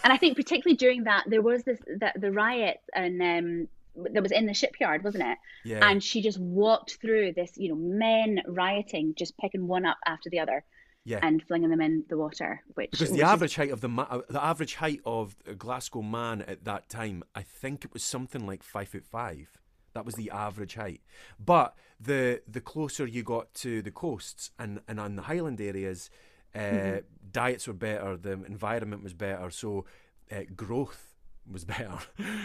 and 0.05 0.13
I 0.13 0.17
think 0.17 0.37
particularly 0.37 0.77
during 0.77 1.05
that 1.05 1.25
there 1.27 1.43
was 1.43 1.63
this 1.65 1.79
that 1.99 2.21
the 2.21 2.31
riot 2.33 2.81
and 2.95 3.21
um 3.23 3.69
that 4.13 4.23
was 4.23 4.33
in 4.33 4.47
the 4.47 4.55
shipyard, 4.55 5.03
wasn't 5.03 5.25
it? 5.25 5.39
Yeah, 5.65 5.87
And 5.87 6.03
she 6.03 6.23
just 6.23 6.39
walked 6.39 6.99
through 7.01 7.33
this, 7.33 7.53
you 7.57 7.71
know, 7.71 7.75
men 7.75 8.41
rioting, 8.47 9.15
just 9.17 9.37
picking 9.37 9.67
one 9.67 9.85
up 9.85 9.99
after 10.07 10.31
the 10.31 10.39
other 10.39 10.65
yeah. 11.05 11.19
and 11.23 11.43
flinging 11.43 11.71
them 11.71 11.81
in 11.81 12.05
the 12.09 12.17
water. 12.17 12.63
Which 12.75 12.93
because 12.93 13.11
which 13.11 13.19
the 13.19 13.27
is- 13.27 13.31
average 13.31 13.57
height 13.57 13.71
of 13.71 13.81
the 13.81 13.89
ma- 13.89 14.07
uh, 14.09 14.21
the 14.29 14.43
average 14.43 14.77
height 14.77 15.01
of 15.05 15.37
a 15.47 15.55
Glasgow 15.55 16.03
man 16.03 16.43
at 16.43 16.65
that 16.65 16.89
time, 16.89 17.23
I 17.35 17.43
think 17.43 17.85
it 17.85 17.93
was 17.93 18.03
something 18.03 18.47
like 18.47 18.63
five 18.63 18.89
foot 18.89 19.05
five. 19.05 19.51
That 19.95 20.05
was 20.05 20.15
the 20.15 20.31
average 20.31 20.75
height. 20.75 21.01
But 21.39 21.75
the 21.99 22.43
the 22.49 22.61
closer 22.61 23.07
you 23.07 23.23
got 23.23 23.53
to 23.55 23.83
the 23.83 23.91
coasts 23.91 24.51
and 24.59 24.81
and 24.89 25.01
on 25.01 25.17
the 25.17 25.23
highland 25.23 25.61
areas, 25.61 26.11
uh, 26.55 27.01
diets 27.31 27.67
were 27.67 27.75
better, 27.75 28.17
the 28.17 28.33
environment 28.33 29.03
was 29.03 29.15
better, 29.15 29.51
so 29.51 29.85
uh, 30.31 30.43
growth 30.57 31.15
was 31.51 31.65
better. 31.75 31.99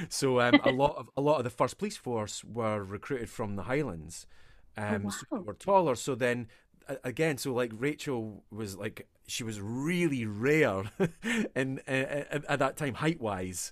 so 0.10 0.40
um, 0.42 0.60
a 0.64 0.72
lot 0.72 0.96
of 0.98 1.10
a 1.16 1.22
lot 1.22 1.38
of 1.38 1.44
the 1.44 1.50
first 1.50 1.78
police 1.78 1.98
force 1.98 2.44
were 2.44 2.84
recruited 2.84 3.30
from 3.30 3.56
the 3.56 3.64
highlands. 3.64 4.28
Um, 4.78 5.10
so 5.10 5.26
they 5.32 5.38
wow. 5.38 5.44
were 5.44 5.54
taller. 5.54 5.96
So 5.96 6.16
then 6.16 6.48
again, 7.04 7.38
so 7.38 7.54
like 7.54 7.72
Rachel 7.76 8.44
was 8.52 8.78
like 8.78 9.08
she 9.28 9.44
was 9.44 9.60
really 9.60 10.26
rare 10.26 10.84
in 11.56 11.80
uh, 11.88 11.92
at, 11.92 12.46
at 12.46 12.60
that 12.60 12.78
time 12.78 12.96
height 12.96 13.20
wise, 13.22 13.72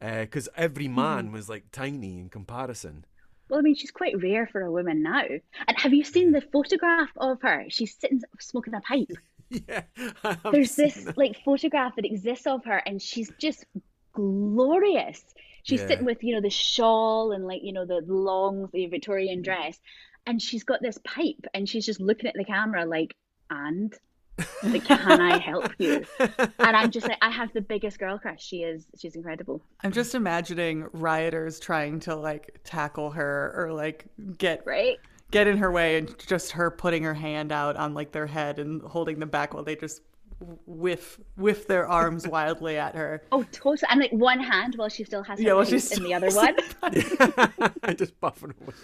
because 0.00 0.48
every 0.56 0.88
man 0.88 1.32
was 1.32 1.48
like 1.48 1.70
tiny 1.72 2.18
in 2.18 2.28
comparison. 2.28 3.04
Well, 3.52 3.58
I 3.58 3.62
mean, 3.64 3.74
she's 3.74 3.90
quite 3.90 4.18
rare 4.22 4.46
for 4.46 4.62
a 4.62 4.72
woman 4.72 5.02
now. 5.02 5.24
And 5.68 5.78
have 5.78 5.92
you 5.92 6.04
seen 6.04 6.32
the 6.32 6.40
photograph 6.40 7.10
of 7.18 7.42
her? 7.42 7.66
She's 7.68 7.94
sitting 7.94 8.22
smoking 8.40 8.72
a 8.74 8.80
pipe. 8.80 9.10
Yeah, 9.68 9.82
There's 10.50 10.74
this 10.74 10.94
that. 11.04 11.18
like 11.18 11.36
photograph 11.44 11.96
that 11.96 12.06
exists 12.06 12.46
of 12.46 12.64
her, 12.64 12.78
and 12.78 13.02
she's 13.02 13.30
just 13.38 13.66
glorious. 14.14 15.22
She's 15.64 15.82
Yeah. 15.82 15.88
sitting 15.88 16.06
with 16.06 16.24
you 16.24 16.34
know 16.34 16.40
the 16.40 16.48
shawl 16.48 17.32
and 17.32 17.46
like 17.46 17.60
you 17.62 17.74
know 17.74 17.84
the 17.84 18.00
long 18.06 18.70
the 18.72 18.86
Victorian 18.86 19.42
dress, 19.42 19.78
and 20.26 20.40
she's 20.40 20.64
got 20.64 20.80
this 20.80 20.98
pipe, 21.04 21.44
and 21.52 21.68
she's 21.68 21.84
just 21.84 22.00
looking 22.00 22.28
at 22.28 22.34
the 22.34 22.44
camera 22.44 22.86
like, 22.86 23.14
and 23.50 23.92
like, 24.62 24.84
can 24.84 25.20
I 25.20 25.38
help 25.38 25.72
you? 25.78 26.04
And 26.18 26.76
I'm 26.76 26.90
just 26.90 27.06
like, 27.06 27.18
I 27.20 27.30
have 27.30 27.52
the 27.52 27.60
biggest 27.60 27.98
girl 27.98 28.18
crush. 28.18 28.42
She 28.42 28.62
is, 28.62 28.86
she's 28.98 29.14
incredible. 29.14 29.62
I'm 29.82 29.92
just 29.92 30.14
imagining 30.14 30.86
rioters 30.92 31.60
trying 31.60 32.00
to 32.00 32.14
like 32.16 32.60
tackle 32.64 33.10
her 33.10 33.52
or 33.56 33.72
like 33.72 34.06
get 34.38 34.62
Right? 34.66 34.98
get 35.30 35.46
in 35.46 35.56
her 35.58 35.70
way 35.70 35.98
and 35.98 36.14
just 36.26 36.52
her 36.52 36.70
putting 36.70 37.02
her 37.04 37.14
hand 37.14 37.52
out 37.52 37.76
on 37.76 37.94
like 37.94 38.12
their 38.12 38.26
head 38.26 38.58
and 38.58 38.82
holding 38.82 39.18
them 39.18 39.28
back 39.30 39.54
while 39.54 39.64
they 39.64 39.76
just 39.76 40.02
whiff 40.66 41.20
whiff 41.36 41.66
their 41.68 41.86
arms 41.88 42.26
wildly 42.36 42.76
at 42.76 42.94
her. 42.94 43.22
Oh, 43.32 43.42
totally. 43.52 43.88
And 43.90 44.00
like 44.00 44.12
one 44.12 44.40
hand 44.40 44.74
while 44.76 44.88
she 44.88 45.04
still 45.04 45.22
has 45.24 45.38
her 45.38 45.44
Yeah, 45.44 45.54
well, 45.54 45.64
she's 45.64 45.90
in 45.96 46.02
the 46.04 46.14
other 46.14 46.30
one. 46.30 46.56
I 47.82 47.92
just 47.94 48.18
buffing 48.20 48.52
away. 48.62 48.74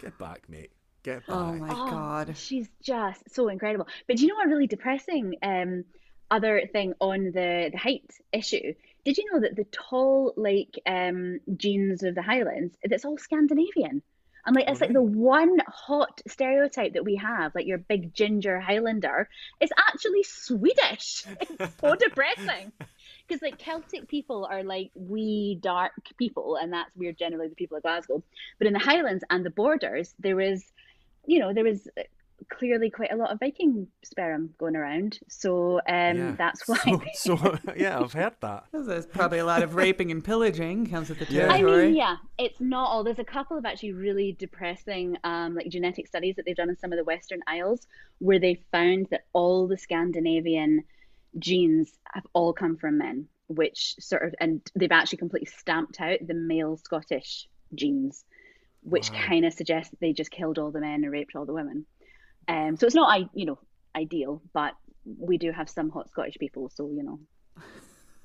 Get 0.00 0.16
back, 0.18 0.48
mate. 0.48 0.70
Get 1.02 1.26
back. 1.26 1.36
Oh 1.36 1.52
my 1.54 1.70
Oh, 1.70 1.90
god. 1.90 2.36
She's 2.36 2.68
just 2.82 3.30
so 3.34 3.48
incredible. 3.48 3.86
But 4.06 4.16
do 4.16 4.22
you 4.22 4.28
know 4.28 4.36
what 4.36 4.48
really 4.48 4.66
depressing 4.66 5.36
um 5.42 5.84
other 6.30 6.62
thing 6.72 6.94
on 7.00 7.24
the 7.32 7.70
the 7.72 7.78
height 7.78 8.10
issue? 8.32 8.74
Did 9.04 9.18
you 9.18 9.24
know 9.32 9.40
that 9.40 9.56
the 9.56 9.64
tall 9.64 10.34
like 10.36 10.78
um 10.86 11.40
genes 11.56 12.02
of 12.02 12.14
the 12.14 12.22
Highlands, 12.22 12.76
that's 12.84 13.04
all 13.04 13.18
Scandinavian? 13.18 14.02
And 14.46 14.56
like 14.56 14.68
it's 14.68 14.80
like 14.80 14.92
the 14.92 15.02
one 15.02 15.58
hot 15.68 16.22
stereotype 16.26 16.94
that 16.94 17.04
we 17.04 17.16
have, 17.16 17.54
like 17.54 17.66
your 17.66 17.78
big 17.78 18.14
ginger 18.14 18.58
Highlander, 18.60 19.28
is 19.60 19.70
actually 19.76 20.22
Swedish. 20.22 21.24
It's 21.40 21.74
so 21.80 21.94
depressing. 21.98 22.72
Because 23.26 23.42
like 23.42 23.58
Celtic 23.58 24.08
people 24.08 24.46
are 24.50 24.62
like 24.64 24.90
wee 24.94 25.58
dark 25.60 25.92
people, 26.18 26.56
and 26.56 26.72
that's 26.72 26.94
we're 26.96 27.12
generally 27.12 27.48
the 27.48 27.54
people 27.54 27.76
of 27.76 27.82
Glasgow. 27.82 28.22
But 28.58 28.66
in 28.66 28.72
the 28.72 28.78
Highlands 28.80 29.24
and 29.30 29.44
the 29.44 29.50
borders, 29.50 30.14
there 30.18 30.40
is, 30.40 30.64
you 31.26 31.38
know, 31.38 31.52
there 31.52 31.66
is 31.66 31.88
uh, 31.98 32.02
clearly 32.50 32.90
quite 32.90 33.12
a 33.12 33.16
lot 33.16 33.30
of 33.30 33.38
Viking 33.38 33.86
sperm 34.02 34.50
going 34.58 34.76
around. 34.76 35.18
So 35.28 35.76
um, 35.88 36.16
Yeah. 36.16 36.34
that's 36.36 36.66
why. 36.66 36.78
So, 37.14 37.36
so 37.36 37.58
yeah, 37.76 38.00
I've 38.00 38.12
heard 38.12 38.34
that. 38.40 38.64
There's 38.72 39.06
probably 39.06 39.38
a 39.38 39.44
lot 39.44 39.62
of 39.62 39.74
raping 39.74 40.10
and 40.10 40.24
pillaging 40.24 40.86
comes 40.90 41.08
with 41.08 41.18
the 41.18 41.32
Yeah. 41.32 41.48
I 41.48 41.62
mean, 41.62 41.94
yeah, 41.94 42.16
it's 42.38 42.60
not 42.60 42.86
all. 42.86 43.04
There's 43.04 43.18
a 43.18 43.24
couple 43.24 43.56
of 43.58 43.64
actually 43.64 43.92
really 43.92 44.32
depressing, 44.32 45.16
um, 45.24 45.54
like 45.54 45.68
genetic 45.68 46.06
studies 46.06 46.36
that 46.36 46.44
they've 46.46 46.56
done 46.56 46.70
in 46.70 46.78
some 46.78 46.92
of 46.92 46.96
the 46.98 47.04
Western 47.04 47.40
Isles, 47.46 47.86
where 48.18 48.38
they 48.38 48.62
found 48.72 49.08
that 49.10 49.26
all 49.32 49.66
the 49.68 49.78
Scandinavian 49.78 50.84
genes 51.38 51.92
have 52.12 52.26
all 52.32 52.52
come 52.52 52.76
from 52.76 52.98
men, 52.98 53.26
which 53.48 53.94
sort 54.00 54.22
of, 54.24 54.34
and 54.40 54.60
they've 54.74 54.90
actually 54.90 55.18
completely 55.18 55.46
stamped 55.46 56.00
out 56.00 56.18
the 56.26 56.34
male 56.34 56.76
Scottish 56.76 57.48
genes, 57.74 58.24
which 58.82 59.10
Wow. 59.10 59.20
kind 59.26 59.44
of 59.44 59.52
suggests 59.52 59.90
that 59.90 60.00
they 60.00 60.12
just 60.12 60.30
killed 60.30 60.58
all 60.58 60.70
the 60.70 60.80
men 60.80 61.02
and 61.04 61.12
raped 61.12 61.36
all 61.36 61.44
the 61.46 61.52
women. 61.52 61.86
Um, 62.48 62.76
so 62.76 62.86
it's 62.86 62.94
not, 62.94 63.10
I, 63.10 63.28
you 63.34 63.46
know, 63.46 63.58
ideal, 63.94 64.42
but 64.52 64.74
we 65.04 65.38
do 65.38 65.52
have 65.52 65.68
some 65.68 65.90
hot 65.90 66.08
Scottish 66.08 66.36
people, 66.38 66.68
so 66.70 66.90
you 66.90 67.02
know. 67.02 67.20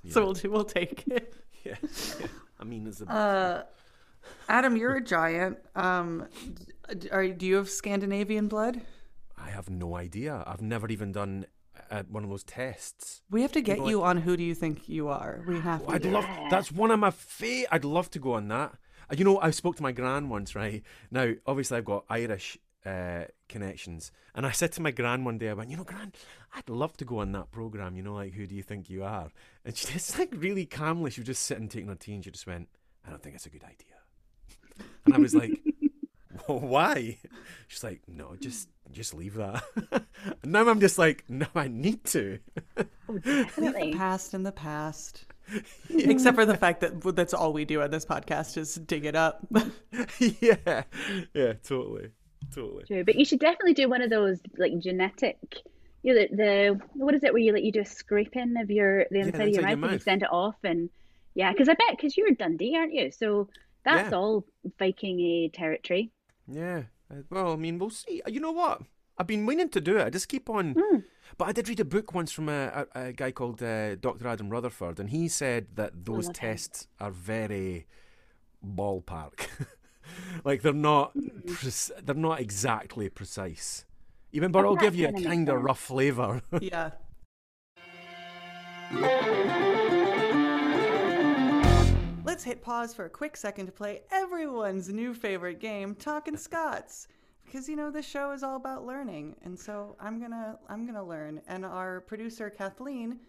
So 0.07 0.23
we'll 0.23 0.51
we'll 0.51 0.63
take 0.65 1.03
it. 1.07 1.33
Yeah. 1.63 1.75
yeah. 2.19 2.27
I 2.59 2.63
mean, 2.63 2.85
it's 2.85 3.01
a, 3.01 3.09
Uh, 3.11 3.63
Adam, 4.47 4.77
you're 4.77 4.95
a 4.95 5.01
giant. 5.03 5.57
Um, 5.75 6.27
are 7.11 7.27
do 7.27 7.45
you 7.47 7.55
have 7.55 7.69
Scandinavian 7.71 8.47
blood? 8.47 8.81
I 9.35 9.49
have 9.49 9.67
no 9.69 9.95
idea. 9.95 10.43
I've 10.45 10.61
never 10.61 10.87
even 10.89 11.11
done 11.11 11.47
uh, 11.89 12.03
one 12.07 12.23
of 12.23 12.29
those 12.29 12.43
tests. 12.43 13.23
We 13.31 13.41
have 13.41 13.51
to 13.53 13.61
get 13.61 13.79
know, 13.79 13.89
you 13.89 14.03
on. 14.03 14.17
Who 14.17 14.37
do 14.37 14.43
you 14.43 14.53
think 14.53 14.87
you 14.87 15.07
are? 15.07 15.43
We 15.47 15.59
have 15.59 15.83
to. 15.85 15.91
I'd 15.93 16.03
do 16.03 16.11
love. 16.11 16.25
That's 16.51 16.71
one 16.71 16.91
of 16.91 16.99
my 16.99 17.09
fa 17.11 17.65
I'd 17.73 17.83
love 17.85 18.09
to 18.11 18.19
go 18.19 18.33
on 18.33 18.47
that. 18.49 18.73
You 19.15 19.23
know, 19.23 19.39
I 19.39 19.51
spoke 19.51 19.75
to 19.77 19.83
my 19.83 19.91
gran 19.91 20.29
once, 20.29 20.55
right? 20.55 20.83
Now, 21.11 21.33
obviously, 21.45 21.77
I've 21.77 21.85
got 21.85 22.05
Irish 22.09 22.57
uh, 22.85 23.25
connections, 23.49 24.11
and 24.33 24.45
I 24.45 24.51
said 24.51 24.71
to 24.73 24.81
my 24.81 24.91
gran 24.91 25.23
one 25.23 25.37
day, 25.37 25.49
I 25.49 25.53
went, 25.53 25.69
you 25.69 25.77
know, 25.77 25.83
gran, 25.83 26.13
I'd 26.55 26.69
love 26.69 26.97
to 26.97 27.05
go 27.05 27.19
on 27.19 27.31
that 27.33 27.51
program. 27.51 27.95
You 27.95 28.03
know, 28.03 28.15
like, 28.15 28.33
who 28.33 28.47
do 28.47 28.55
you 28.55 28.63
think 28.63 28.89
you 28.89 29.03
are? 29.03 29.29
And 29.63 29.75
she 29.75 29.87
just 29.93 30.17
like 30.17 30.33
really 30.35 30.65
calmly, 30.65 31.11
she 31.11 31.21
was 31.21 31.27
just 31.27 31.43
sitting 31.43 31.67
taking 31.67 31.89
her 31.89 31.95
tea, 31.95 32.13
and 32.15 32.23
she 32.23 32.31
just 32.31 32.47
went, 32.47 32.67
I 33.05 33.09
don't 33.09 33.21
think 33.21 33.35
it's 33.35 33.45
a 33.45 33.49
good 33.49 33.63
idea. 33.63 34.87
And 35.05 35.13
I 35.13 35.17
was 35.19 35.35
like, 35.35 35.61
well, 36.47 36.59
why? 36.59 37.19
She's 37.67 37.83
like, 37.83 38.01
no, 38.07 38.35
just 38.39 38.69
just 38.91 39.13
leave 39.13 39.35
that. 39.35 39.63
and 39.91 40.51
now 40.51 40.67
I'm 40.67 40.79
just 40.79 40.97
like, 40.97 41.23
no, 41.27 41.47
I 41.55 41.67
need 41.67 42.03
to. 42.05 42.39
Leave 43.07 43.55
the 43.55 43.93
past 43.95 44.33
in 44.33 44.43
the 44.43 44.51
past. 44.51 45.25
Except 45.89 46.35
for 46.35 46.45
the 46.45 46.57
fact 46.65 46.81
that 46.81 47.01
that's 47.15 47.33
all 47.33 47.53
we 47.53 47.65
do 47.65 47.81
on 47.81 47.91
this 47.91 48.05
podcast 48.05 48.57
is 48.57 48.75
dig 48.75 49.05
it 49.05 49.15
up. 49.15 49.45
yeah, 50.19 50.83
yeah, 51.33 51.53
totally, 51.63 52.09
totally. 52.53 52.83
True, 52.85 53.03
but 53.03 53.15
you 53.15 53.25
should 53.25 53.39
definitely 53.39 53.73
do 53.73 53.89
one 53.89 54.01
of 54.01 54.09
those 54.09 54.39
like 54.57 54.77
genetic. 54.79 55.37
You 56.03 56.13
know, 56.13 56.21
the, 56.29 56.35
the 56.35 56.79
what 56.93 57.15
is 57.15 57.23
it 57.23 57.33
where 57.33 57.41
you 57.41 57.53
like 57.53 57.63
you 57.63 57.71
do 57.71 57.81
a 57.81 57.85
scraping 57.85 58.55
of 58.57 58.69
your 58.69 59.05
the 59.11 59.19
inside 59.19 59.47
of 59.47 59.53
your 59.53 59.67
inside 59.67 59.69
your 59.69 59.77
mouth 59.77 59.83
and 59.83 59.93
you 59.93 59.99
send 59.99 60.23
it 60.23 60.29
off 60.31 60.55
and 60.63 60.89
yeah, 61.33 61.51
because 61.51 61.67
I 61.69 61.73
bet 61.73 61.91
because 61.97 62.15
you're 62.17 62.31
Dundee, 62.31 62.75
aren't 62.75 62.93
you? 62.93 63.11
So 63.11 63.49
That's 63.83 64.11
Yeah. 64.11 64.17
all 64.17 64.45
Viking 64.79 65.19
a 65.19 65.49
territory. 65.49 66.11
Yeah. 66.47 66.83
Uh, 67.11 67.21
Well, 67.29 67.53
I 67.53 67.55
mean, 67.55 67.77
we'll 67.77 67.89
see. 67.91 68.21
You 68.27 68.39
know 68.39 68.51
what? 68.51 68.81
I've 69.17 69.27
been 69.27 69.45
meaning 69.45 69.69
to 69.69 69.81
do 69.81 69.97
it. 69.97 70.05
I 70.05 70.09
just 70.09 70.27
keep 70.27 70.49
on. 70.49 70.73
Hmm. 70.77 70.97
But 71.37 71.49
I 71.49 71.51
did 71.51 71.67
read 71.67 71.79
a 71.81 71.85
book 71.85 72.13
once 72.13 72.31
from 72.31 72.47
a, 72.47 72.85
a, 72.95 72.99
a 73.07 73.13
guy 73.13 73.31
called 73.31 73.61
uh, 73.61 73.95
Dr. 73.95 74.27
Adam 74.27 74.49
Rutherford, 74.49 74.99
and 75.01 75.09
he 75.09 75.27
said 75.27 75.67
that 75.75 76.05
those 76.05 76.27
love 76.27 76.35
him. 76.37 76.49
tests 76.49 76.87
are 76.99 77.11
very 77.11 77.87
ballpark. 78.65 79.47
like 80.45 80.61
they're 80.61 80.71
not, 80.73 81.11
Hmm. 81.11 81.53
pre- 81.53 81.71
they're 82.03 82.15
not 82.15 82.39
exactly 82.39 83.09
precise. 83.09 83.85
Even, 84.31 84.51
but 84.51 84.65
I'll 84.65 84.75
give 84.75 84.95
you 84.95 85.05
a 85.05 85.07
kinda 85.07 85.19
makes 85.21 85.27
kind 85.29 85.49
of 85.49 85.55
sense. 85.55 85.65
rough 85.65 85.79
flavour. 85.79 86.41
Yeah. 86.61 86.91
Let's 92.23 92.43
hit 92.43 92.61
pause 92.61 92.93
for 92.93 93.05
a 93.05 93.09
quick 93.09 93.37
second 93.37 93.67
to 93.67 93.71
play 93.71 94.01
everyone's 94.11 94.89
new 94.89 95.13
favorite 95.13 95.59
game, 95.59 95.95
Talking 95.95 96.35
Scots. 96.35 97.07
Because 97.45 97.69
you 97.69 97.75
know 97.75 97.91
this 97.91 98.07
show 98.07 98.31
is 98.31 98.43
all 98.43 98.55
about 98.55 98.85
learning, 98.85 99.35
and 99.43 99.57
so 99.57 99.95
I'm 99.99 100.19
gonna 100.19 100.57
I'm 100.67 100.85
gonna 100.85 101.05
learn. 101.05 101.41
And 101.47 101.65
our 101.65 102.01
producer 102.01 102.49
Kathleen 102.49 103.19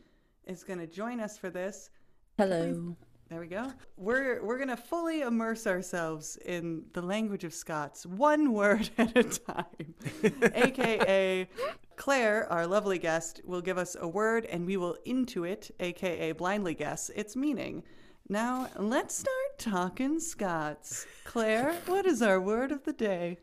is 0.47 0.65
gonna 0.65 0.87
join 0.87 1.21
us 1.21 1.39
for 1.39 1.51
this. 1.51 1.91
Hello. 2.39 2.97
There 3.29 3.41
we 3.41 3.49
go. 3.49 3.73
We're 3.97 4.45
we're 4.45 4.59
gonna 4.59 4.77
fully 4.77 5.23
immerse 5.23 5.67
ourselves 5.67 6.37
in 6.45 6.85
the 6.93 7.03
language 7.03 7.43
of 7.43 7.53
Scots, 7.53 8.07
one 8.07 8.53
word 8.53 8.89
at 8.99 9.17
a 9.17 9.25
time. 9.25 9.95
AKA 10.55 11.49
Claire, 11.97 12.51
our 12.53 12.67
lovely 12.67 12.99
guest, 12.99 13.41
will 13.45 13.61
give 13.61 13.79
us 13.79 13.97
a 13.99 14.07
word 14.07 14.45
and 14.45 14.65
we 14.65 14.77
will 14.77 14.97
intuit, 15.05 15.73
aka 15.81 16.33
blindly 16.33 16.75
guess, 16.75 17.11
its 17.17 17.35
meaning. 17.35 17.83
Now 18.29 18.69
let's 18.77 19.17
start 19.17 19.59
talking 19.59 20.21
Scots. 20.21 21.07
Claire, 21.25 21.75
what 21.87 22.07
is 22.07 22.23
our 22.23 22.41
word 22.41 22.71
of 22.71 22.85
the 22.85 22.93
day? 22.93 23.39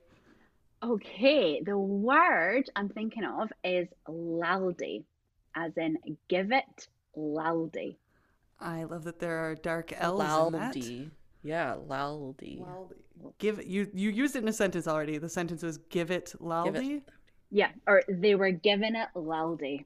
Okay, 0.84 1.61
the 1.61 1.77
word 1.77 2.69
I'm 2.75 2.89
thinking 2.89 3.23
of 3.23 3.49
is 3.63 3.88
laldi, 4.07 5.03
as 5.55 5.71
in 5.77 5.97
give 6.27 6.51
it 6.51 6.88
laldi. 7.17 7.95
I 8.59 8.84
love 8.84 9.03
that 9.05 9.19
there 9.19 9.38
are 9.38 9.55
dark 9.55 9.93
L's 9.97 10.19
in 10.47 10.53
that. 10.59 10.73
Laldy. 10.75 11.09
Yeah, 11.41 11.75
laldi. 11.88 12.65
Give 13.38 13.63
you 13.65 13.89
you 13.93 14.09
used 14.09 14.36
it 14.36 14.43
in 14.43 14.47
a 14.49 14.53
sentence 14.53 14.88
already. 14.88 15.17
The 15.17 15.29
sentence 15.29 15.63
was 15.63 15.77
give 15.77 16.11
it 16.11 16.34
laldy. 16.41 17.01
Yeah, 17.49 17.69
or 17.88 18.03
they 18.09 18.36
were 18.36 18.51
giving 18.51 18.95
it 18.95 19.07
laldi. 19.15 19.86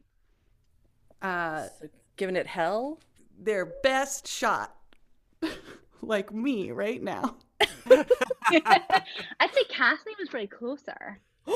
Uh, 1.21 1.67
So 1.79 1.89
giving 2.15 2.35
it 2.35 2.47
hell? 2.47 2.99
their 3.39 3.65
best 3.83 4.27
shot. 4.27 4.75
like 6.01 6.33
me 6.33 6.71
right 6.71 7.01
now. 7.03 7.35
I'd 9.39 9.53
say 9.53 9.63
Kathleen 9.69 10.15
was 10.19 10.29
probably 10.29 10.47
closer. 10.47 11.19
um, 11.47 11.51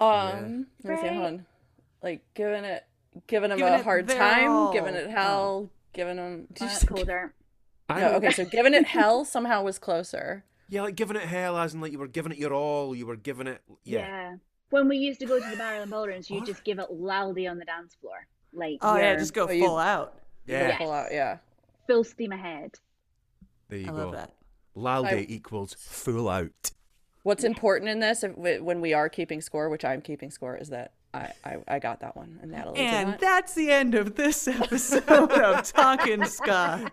let 0.00 0.48
me 0.50 0.66
see, 0.82 0.88
Right. 0.88 1.12
hold 1.12 1.26
on. 1.26 1.46
Like 2.02 2.22
giving 2.34 2.64
it, 2.64 2.84
giving 3.26 3.50
him 3.50 3.58
Giving 3.58 3.74
a 3.74 3.82
hard 3.82 4.08
time, 4.08 4.50
all. 4.50 4.72
giving 4.72 4.94
it 4.94 5.08
hell, 5.10 5.70
giving 5.92 6.16
him. 6.16 6.48
Did 6.52 6.70
you 6.70 6.86
colder. 6.88 7.34
I 7.88 8.00
No, 8.00 8.12
okay, 8.14 8.30
so 8.30 8.44
giving 8.44 8.74
it 8.74 8.86
hell 8.86 9.24
somehow 9.26 9.62
was 9.62 9.78
closer. 9.78 10.44
Yeah, 10.68 10.82
like 10.82 10.94
giving 10.96 11.16
it 11.16 11.22
hell, 11.22 11.56
as 11.58 11.74
in 11.74 11.80
like 11.80 11.92
you 11.92 11.98
were 11.98 12.08
giving 12.08 12.32
it 12.32 12.38
your 12.38 12.54
all, 12.54 12.94
you 12.96 13.06
were 13.06 13.16
giving 13.16 13.46
it. 13.46 13.60
Yeah. 13.84 13.98
Yeah. 13.98 14.34
When 14.70 14.88
we 14.88 14.96
used 14.96 15.20
to 15.20 15.26
go 15.26 15.38
to 15.38 15.50
the 15.50 15.56
barrel 15.56 15.82
and 15.82 15.90
ballrooms, 15.90 16.30
you 16.30 16.38
What? 16.38 16.46
just 16.46 16.64
give 16.64 16.78
it 16.78 16.90
loudly 16.90 17.46
on 17.46 17.58
the 17.58 17.64
dance 17.66 17.94
floor. 18.00 18.26
Like 18.54 18.78
Oh 18.80 18.96
yeah, 18.96 19.14
just 19.16 19.34
go 19.34 19.46
Oh, 19.48 19.52
you- 19.52 19.66
full 19.66 19.78
out. 19.78 20.14
Yeah. 20.46 20.68
Yes. 20.68 20.78
Pull 20.78 20.90
out, 20.90 21.12
yeah. 21.12 21.38
full 21.86 22.02
steam 22.04 22.32
ahead. 22.32 22.72
There 23.68 23.78
you 23.78 23.86
I 23.86 23.90
go. 23.90 23.96
love 23.96 24.12
that. 24.12 24.32
Lalde 24.74 25.06
I- 25.08 25.26
equals 25.28 25.74
full 25.78 26.28
out. 26.28 26.70
What's 27.24 27.44
important 27.44 27.88
in 27.88 28.00
this, 28.00 28.24
if, 28.24 28.36
when 28.36 28.80
we 28.80 28.92
are 28.94 29.08
keeping 29.08 29.40
score, 29.40 29.68
which 29.68 29.84
I'm 29.84 30.00
keeping 30.00 30.30
score, 30.32 30.56
is 30.56 30.70
that 30.70 30.92
I, 31.14 31.30
I, 31.44 31.56
I 31.68 31.78
got 31.78 32.00
that 32.00 32.16
one, 32.16 32.38
and 32.42 32.50
Natalie 32.50 32.78
did 32.78 32.86
And 32.86 33.10
not. 33.10 33.20
that's 33.20 33.54
the 33.54 33.70
end 33.70 33.94
of 33.94 34.16
this 34.16 34.48
episode 34.48 35.08
of 35.30 35.62
Talking 35.72 36.24
Scots. 36.24 36.90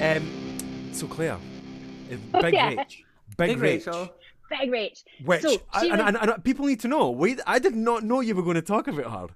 Um, 0.00 0.58
so 0.92 1.06
Claire, 1.06 1.38
Oh, 2.34 2.40
Big 2.42 2.52
yeah. 2.54 2.72
Rach, 2.74 2.96
Big, 3.38 3.48
Big 3.48 3.58
Rach, 3.58 3.62
Rachel. 3.62 4.10
Big 4.50 4.70
Rach. 4.70 5.02
which 5.24 5.42
So 5.42 5.56
I- 5.72 5.86
and, 5.86 5.92
was- 5.98 6.14
and, 6.22 6.30
and 6.30 6.44
people 6.44 6.66
need 6.66 6.80
to 6.80 6.88
know. 6.88 7.10
Wait, 7.10 7.40
I 7.46 7.58
did 7.58 7.74
not 7.74 8.02
know 8.04 8.20
you 8.20 8.34
were 8.34 8.42
going 8.42 8.54
to 8.56 8.62
talk 8.62 8.88
about 8.88 9.10
her. 9.10 9.34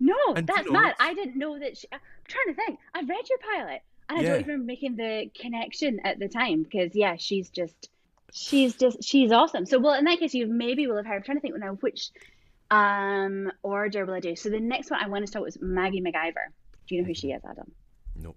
No, 0.00 0.16
And 0.34 0.46
that's 0.46 0.66
you 0.66 0.72
know, 0.72 0.80
mad. 0.80 0.94
I 0.98 1.14
didn't 1.14 1.36
know 1.38 1.58
that. 1.58 1.76
She, 1.78 1.86
I'm 1.92 2.00
trying 2.26 2.46
to 2.48 2.54
think. 2.54 2.78
I've 2.94 3.08
read 3.08 3.28
your 3.28 3.38
pilot, 3.38 3.82
and 4.08 4.18
I 4.18 4.22
Yeah. 4.22 4.28
don't 4.30 4.40
even 4.40 4.46
remember 4.52 4.64
making 4.66 4.96
the 4.96 5.30
connection 5.38 6.00
at 6.04 6.18
the 6.18 6.28
time 6.28 6.64
because 6.64 6.94
yeah, 6.94 7.14
she's 7.18 7.50
just, 7.50 7.88
she's 8.32 8.74
just, 8.76 9.04
she's 9.04 9.30
awesome. 9.30 9.64
So 9.64 9.78
well, 9.78 9.94
in 9.94 10.04
that 10.06 10.18
case, 10.18 10.34
you 10.34 10.46
maybe 10.48 10.86
will 10.88 10.96
have 10.96 11.06
heard. 11.06 11.16
I'm 11.18 11.22
trying 11.22 11.36
to 11.38 11.40
think 11.40 11.56
now 11.58 11.74
which 11.80 12.10
um 12.70 13.52
order 13.62 14.04
will 14.06 14.14
I 14.14 14.20
do. 14.20 14.34
So 14.34 14.48
the 14.50 14.58
next 14.60 14.90
one 14.90 15.02
I 15.04 15.08
want 15.08 15.22
to 15.24 15.26
start 15.28 15.44
with 15.44 15.60
Maggie 15.62 16.00
McIver. 16.00 16.46
Do 16.88 16.94
you 16.96 17.02
know 17.02 17.06
who 17.06 17.14
she 17.14 17.30
is, 17.32 17.42
Adam? 17.48 17.70
No. 18.16 18.34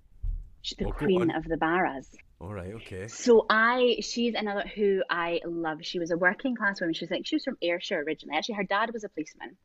She's 0.61 0.77
the 0.77 0.85
Well, 0.85 0.93
queen 0.93 1.31
of 1.31 1.45
the 1.45 1.57
Barras. 1.57 2.09
All 2.41 2.53
right. 2.53 2.73
Okay. 2.73 3.07
So 3.07 3.45
I, 3.49 3.97
she's 4.01 4.33
another 4.35 4.63
who 4.75 5.03
I 5.09 5.39
love. 5.45 5.79
She 5.81 5.99
was 5.99 6.11
a 6.11 6.17
working 6.17 6.55
class 6.55 6.81
woman. 6.81 6.93
She 6.93 7.05
was 7.05 7.11
like 7.11 7.25
she 7.25 7.35
was 7.35 7.43
from 7.43 7.57
Ayrshire 7.61 8.03
originally. 8.05 8.37
Actually, 8.37 8.55
her 8.55 8.63
dad 8.63 8.91
was 8.93 9.05
a 9.05 9.09
policeman, 9.09 9.55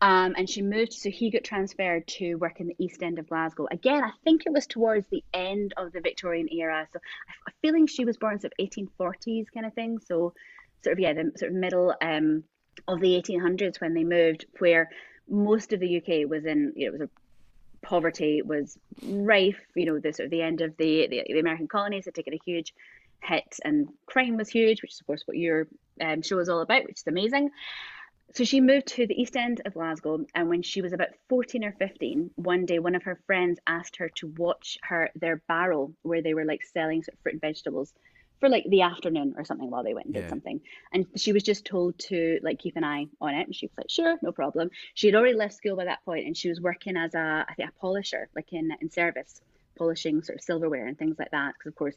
um, 0.00 0.34
and 0.36 0.48
she 0.48 0.62
moved. 0.62 0.94
So 0.94 1.10
he 1.10 1.30
got 1.30 1.44
transferred 1.44 2.06
to 2.18 2.36
work 2.36 2.60
in 2.60 2.68
the 2.68 2.76
East 2.78 3.02
End 3.02 3.18
of 3.18 3.28
Glasgow. 3.28 3.68
Again, 3.70 4.02
I 4.02 4.12
think 4.24 4.44
it 4.46 4.52
was 4.52 4.66
towards 4.66 5.06
the 5.10 5.22
end 5.34 5.74
of 5.76 5.92
the 5.92 6.00
Victorian 6.00 6.48
era. 6.50 6.88
So 6.92 6.98
I'm 7.46 7.54
feeling 7.60 7.86
she 7.86 8.06
was 8.06 8.16
born 8.16 8.40
sort 8.40 8.54
of 8.58 8.66
1840s 8.66 9.46
kind 9.52 9.66
of 9.66 9.74
thing. 9.74 9.98
So 10.06 10.32
sort 10.82 10.94
of 10.94 11.00
yeah, 11.00 11.12
the 11.12 11.32
sort 11.36 11.52
of 11.52 11.58
middle 11.58 11.94
um, 12.00 12.42
of 12.86 13.00
the 13.00 13.20
1800s 13.20 13.82
when 13.82 13.92
they 13.92 14.04
moved, 14.04 14.46
where 14.60 14.88
most 15.28 15.74
of 15.74 15.80
the 15.80 15.98
UK 15.98 16.28
was 16.28 16.46
in 16.46 16.72
you 16.74 16.86
know 16.86 16.94
it 16.94 17.00
was 17.00 17.08
a 17.08 17.10
poverty 17.82 18.42
was 18.42 18.78
rife. 19.02 19.60
You 19.74 19.86
know, 19.86 19.98
the 19.98 20.12
sort 20.12 20.26
of 20.26 20.30
the 20.30 20.42
end 20.42 20.60
of 20.60 20.76
the, 20.76 21.06
the, 21.08 21.24
the 21.26 21.40
American 21.40 21.68
colonies 21.68 22.04
had 22.04 22.14
taken 22.14 22.34
a 22.34 22.40
huge 22.44 22.74
hit, 23.22 23.56
and 23.64 23.88
crime 24.06 24.36
was 24.36 24.48
huge, 24.48 24.82
which 24.82 24.92
is 24.92 25.00
of 25.00 25.06
course 25.06 25.22
what 25.26 25.36
your 25.36 25.66
um, 26.00 26.22
show 26.22 26.38
is 26.38 26.48
all 26.48 26.60
about, 26.60 26.84
which 26.84 26.98
is 26.98 27.06
amazing. 27.06 27.50
So 28.34 28.44
she 28.44 28.60
moved 28.60 28.88
to 28.88 29.06
the 29.06 29.20
East 29.20 29.36
End 29.36 29.62
of 29.64 29.74
Glasgow, 29.74 30.26
and 30.34 30.48
when 30.48 30.62
she 30.62 30.82
was 30.82 30.92
about 30.92 31.08
fourteen 31.28 31.64
or 31.64 31.72
fifteen, 31.72 32.30
one 32.36 32.66
day 32.66 32.78
one 32.78 32.94
of 32.94 33.02
her 33.04 33.18
friends 33.26 33.58
asked 33.66 33.96
her 33.96 34.10
to 34.16 34.26
watch 34.36 34.78
her 34.82 35.10
their 35.14 35.42
barrel 35.48 35.94
where 36.02 36.22
they 36.22 36.34
were 36.34 36.44
like 36.44 36.62
selling 36.64 37.02
sort 37.02 37.14
of 37.14 37.20
fruit 37.22 37.34
and 37.34 37.40
vegetables 37.40 37.92
for 38.40 38.48
like 38.48 38.64
the 38.68 38.82
afternoon 38.82 39.34
or 39.36 39.44
something 39.44 39.70
while 39.70 39.82
they 39.82 39.94
went 39.94 40.06
and 40.06 40.14
did 40.14 40.28
something. 40.28 40.60
And 40.92 41.06
she 41.16 41.32
was 41.32 41.42
just 41.42 41.64
told 41.64 41.98
to 42.00 42.38
like 42.42 42.58
keep 42.58 42.76
an 42.76 42.84
eye 42.84 43.06
on 43.20 43.34
it. 43.34 43.46
And 43.46 43.54
she 43.54 43.66
was 43.66 43.76
like, 43.76 43.90
sure, 43.90 44.16
no 44.22 44.32
problem. 44.32 44.70
She 44.94 45.08
had 45.08 45.16
already 45.16 45.36
left 45.36 45.54
school 45.54 45.76
by 45.76 45.86
that 45.86 46.04
point 46.04 46.26
and 46.26 46.36
she 46.36 46.48
was 46.48 46.60
working 46.60 46.96
as 46.96 47.14
a, 47.14 47.44
I 47.48 47.54
think, 47.54 47.70
a 47.70 47.80
polisher, 47.80 48.28
like 48.36 48.52
in, 48.52 48.70
in 48.80 48.90
service, 48.90 49.40
polishing 49.76 50.22
sort 50.22 50.38
of 50.38 50.44
silverware 50.44 50.86
and 50.86 50.96
things 50.96 51.18
like 51.18 51.30
that. 51.32 51.54
Because, 51.58 51.70
of 51.72 51.74
course, 51.74 51.96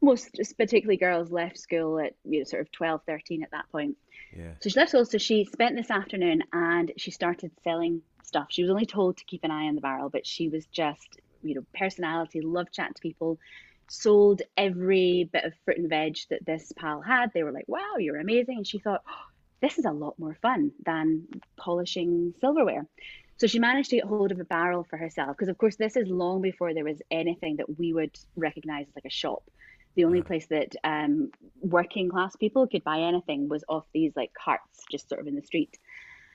most, 0.00 0.36
particularly 0.58 0.96
girls, 0.96 1.30
left 1.30 1.58
school 1.58 2.00
at 2.00 2.14
you 2.24 2.40
know, 2.40 2.44
sort 2.44 2.62
of 2.62 2.72
12, 2.72 3.02
13 3.06 3.42
at 3.44 3.52
that 3.52 3.70
point. 3.70 3.96
Yeah. 4.36 4.52
So 4.60 4.68
she 4.68 4.78
left 4.78 4.90
school. 4.90 5.04
So 5.04 5.18
she 5.18 5.44
spent 5.44 5.76
this 5.76 5.90
afternoon 5.90 6.42
and 6.52 6.90
she 6.96 7.12
started 7.12 7.52
selling 7.62 8.02
stuff. 8.24 8.46
She 8.50 8.62
was 8.62 8.70
only 8.70 8.86
told 8.86 9.18
to 9.18 9.24
keep 9.24 9.44
an 9.44 9.50
eye 9.50 9.68
on 9.68 9.76
the 9.76 9.80
barrel, 9.80 10.08
but 10.08 10.26
she 10.26 10.48
was 10.48 10.66
just, 10.66 11.20
you 11.42 11.54
know, 11.54 11.64
personality, 11.74 12.40
loved 12.40 12.72
chatting 12.72 12.94
to 12.94 13.00
people, 13.00 13.38
sold 13.88 14.42
every 14.56 15.28
bit 15.32 15.44
of 15.44 15.52
fruit 15.64 15.78
and 15.78 15.88
veg 15.88 16.16
that 16.30 16.44
this 16.44 16.72
pal 16.76 17.00
had. 17.00 17.32
They 17.32 17.42
were 17.42 17.52
like, 17.52 17.68
wow, 17.68 17.96
you're 17.98 18.18
amazing. 18.18 18.58
And 18.58 18.66
she 18.66 18.78
thought, 18.78 19.02
oh, 19.08 19.30
this 19.60 19.78
is 19.78 19.84
a 19.84 19.92
lot 19.92 20.18
more 20.18 20.36
fun 20.42 20.72
than 20.84 21.26
polishing 21.56 22.34
silverware. 22.40 22.86
So 23.36 23.46
she 23.46 23.58
managed 23.58 23.90
to 23.90 23.96
get 23.96 24.04
hold 24.04 24.30
of 24.30 24.40
a 24.40 24.44
barrel 24.44 24.86
for 24.88 24.96
herself 24.96 25.36
because, 25.36 25.48
of 25.48 25.58
course, 25.58 25.76
this 25.76 25.96
is 25.96 26.08
long 26.08 26.42
before 26.42 26.74
there 26.74 26.84
was 26.84 27.02
anything 27.10 27.56
that 27.56 27.78
we 27.78 27.92
would 27.92 28.16
recognize 28.36 28.86
as 28.88 28.94
like 28.94 29.04
a 29.04 29.10
shop. 29.10 29.42
The 29.94 30.04
only 30.04 30.22
place 30.22 30.46
that 30.46 30.74
um, 30.84 31.30
working 31.60 32.08
class 32.08 32.34
people 32.36 32.66
could 32.66 32.84
buy 32.84 33.00
anything 33.00 33.48
was 33.48 33.64
off 33.68 33.84
these 33.92 34.12
like 34.16 34.32
carts, 34.32 34.84
just 34.90 35.08
sort 35.08 35.20
of 35.20 35.26
in 35.26 35.34
the 35.34 35.42
street. 35.42 35.78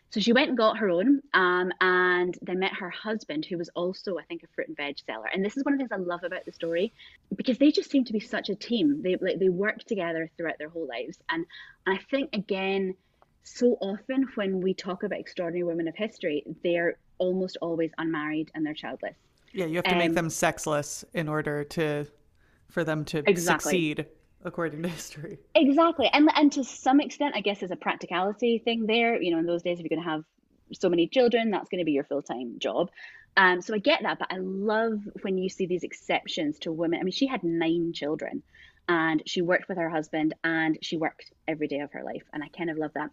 So 0.10 0.22
she 0.22 0.32
went 0.32 0.47
and 0.49 0.58
got 0.58 0.78
her 0.78 0.89
own, 0.89 1.22
um, 1.34 1.72
and 1.82 2.38
then 2.41 2.60
met 2.60 2.74
her 2.74 2.89
husband, 2.89 3.45
who 3.45 3.58
was 3.58 3.70
also, 3.76 4.18
I 4.18 4.24
think, 4.24 4.41
a 4.43 4.47
fruit 4.55 4.70
and 4.70 4.78
veg 4.78 4.97
seller. 5.05 5.28
And 5.34 5.43
this 5.43 5.58
is 5.58 5.66
one 5.66 5.74
of 5.74 5.80
the 5.80 5.88
things 5.88 5.91
I 5.91 5.97
love 6.01 6.24
about 6.24 6.45
the 6.45 6.53
story, 6.53 6.93
because 7.36 7.58
they 7.58 7.72
just 7.72 7.91
seem 7.91 8.05
to 8.05 8.14
be 8.14 8.22
such 8.22 8.49
a 8.49 8.55
team. 8.55 9.01
They 9.01 9.18
like 9.18 9.39
they 9.39 9.49
work 9.49 9.80
together 9.84 10.32
throughout 10.38 10.58
their 10.60 10.70
whole 10.70 10.88
lives, 10.88 11.18
and 11.30 11.45
I 11.86 11.97
think 12.10 12.30
again, 12.34 12.95
so 13.43 13.78
often 13.82 14.28
when 14.36 14.62
we 14.62 14.74
talk 14.74 15.03
about 15.03 15.20
extraordinary 15.20 15.64
women 15.64 15.88
of 15.88 15.95
history, 15.95 16.43
they're 16.64 16.97
almost 17.18 17.58
always 17.62 17.91
unmarried 17.97 18.49
and 18.53 18.66
they're 18.66 18.74
childless. 18.74 19.16
Yeah, 19.53 19.66
you 19.66 19.76
have 19.76 19.86
to 19.86 19.95
make 19.95 20.10
Um, 20.10 20.16
them 20.16 20.30
sexless 20.30 21.03
in 21.14 21.28
order 21.28 21.64
to 21.64 22.08
for 22.70 22.84
them 22.84 23.05
to 23.05 23.20
Exactly. 23.20 23.72
succeed. 23.72 24.05
According 24.47 24.81
to 24.83 24.89
history. 24.89 25.37
Exactly. 25.53 26.09
And 26.11 26.29
and 26.35 26.51
to 26.53 26.63
some 26.63 26.99
extent, 26.99 27.35
I 27.35 27.41
guess 27.41 27.59
there's 27.59 27.71
a 27.71 27.75
practicality 27.75 28.59
thing 28.59 28.87
there. 28.87 29.21
You 29.21 29.31
know, 29.31 29.39
in 29.39 29.45
those 29.45 29.63
days 29.63 29.79
if 29.79 29.85
you're 29.85 29.95
gonna 29.95 30.09
have 30.09 30.23
so 30.73 30.89
many 30.89 31.07
children, 31.07 31.51
that's 31.51 31.69
gonna 31.69 31.85
be 31.85 31.91
your 31.91 32.03
full 32.03 32.21
time 32.21 32.57
job. 32.59 32.89
Um, 33.37 33.61
so 33.61 33.75
I 33.75 33.77
get 33.77 34.01
that, 34.01 34.17
but 34.17 34.29
I 34.31 34.37
love 34.37 34.99
when 35.21 35.37
you 35.37 35.47
see 35.47 35.67
these 35.67 35.83
exceptions 35.83 36.57
to 36.59 36.71
women. 36.71 36.99
I 36.99 37.03
mean, 37.03 37.11
she 37.11 37.27
had 37.27 37.43
nine 37.43 37.93
children 37.93 38.41
and 38.89 39.21
she 39.27 39.41
worked 39.41 39.69
with 39.69 39.77
her 39.77 39.89
husband 39.89 40.33
and 40.43 40.77
she 40.81 40.97
worked 40.97 41.31
every 41.47 41.67
day 41.67 41.81
of 41.81 41.91
her 41.91 42.03
life. 42.03 42.23
And 42.33 42.43
I 42.43 42.47
kind 42.47 42.71
of 42.71 42.77
love 42.77 42.91
that. 42.95 43.11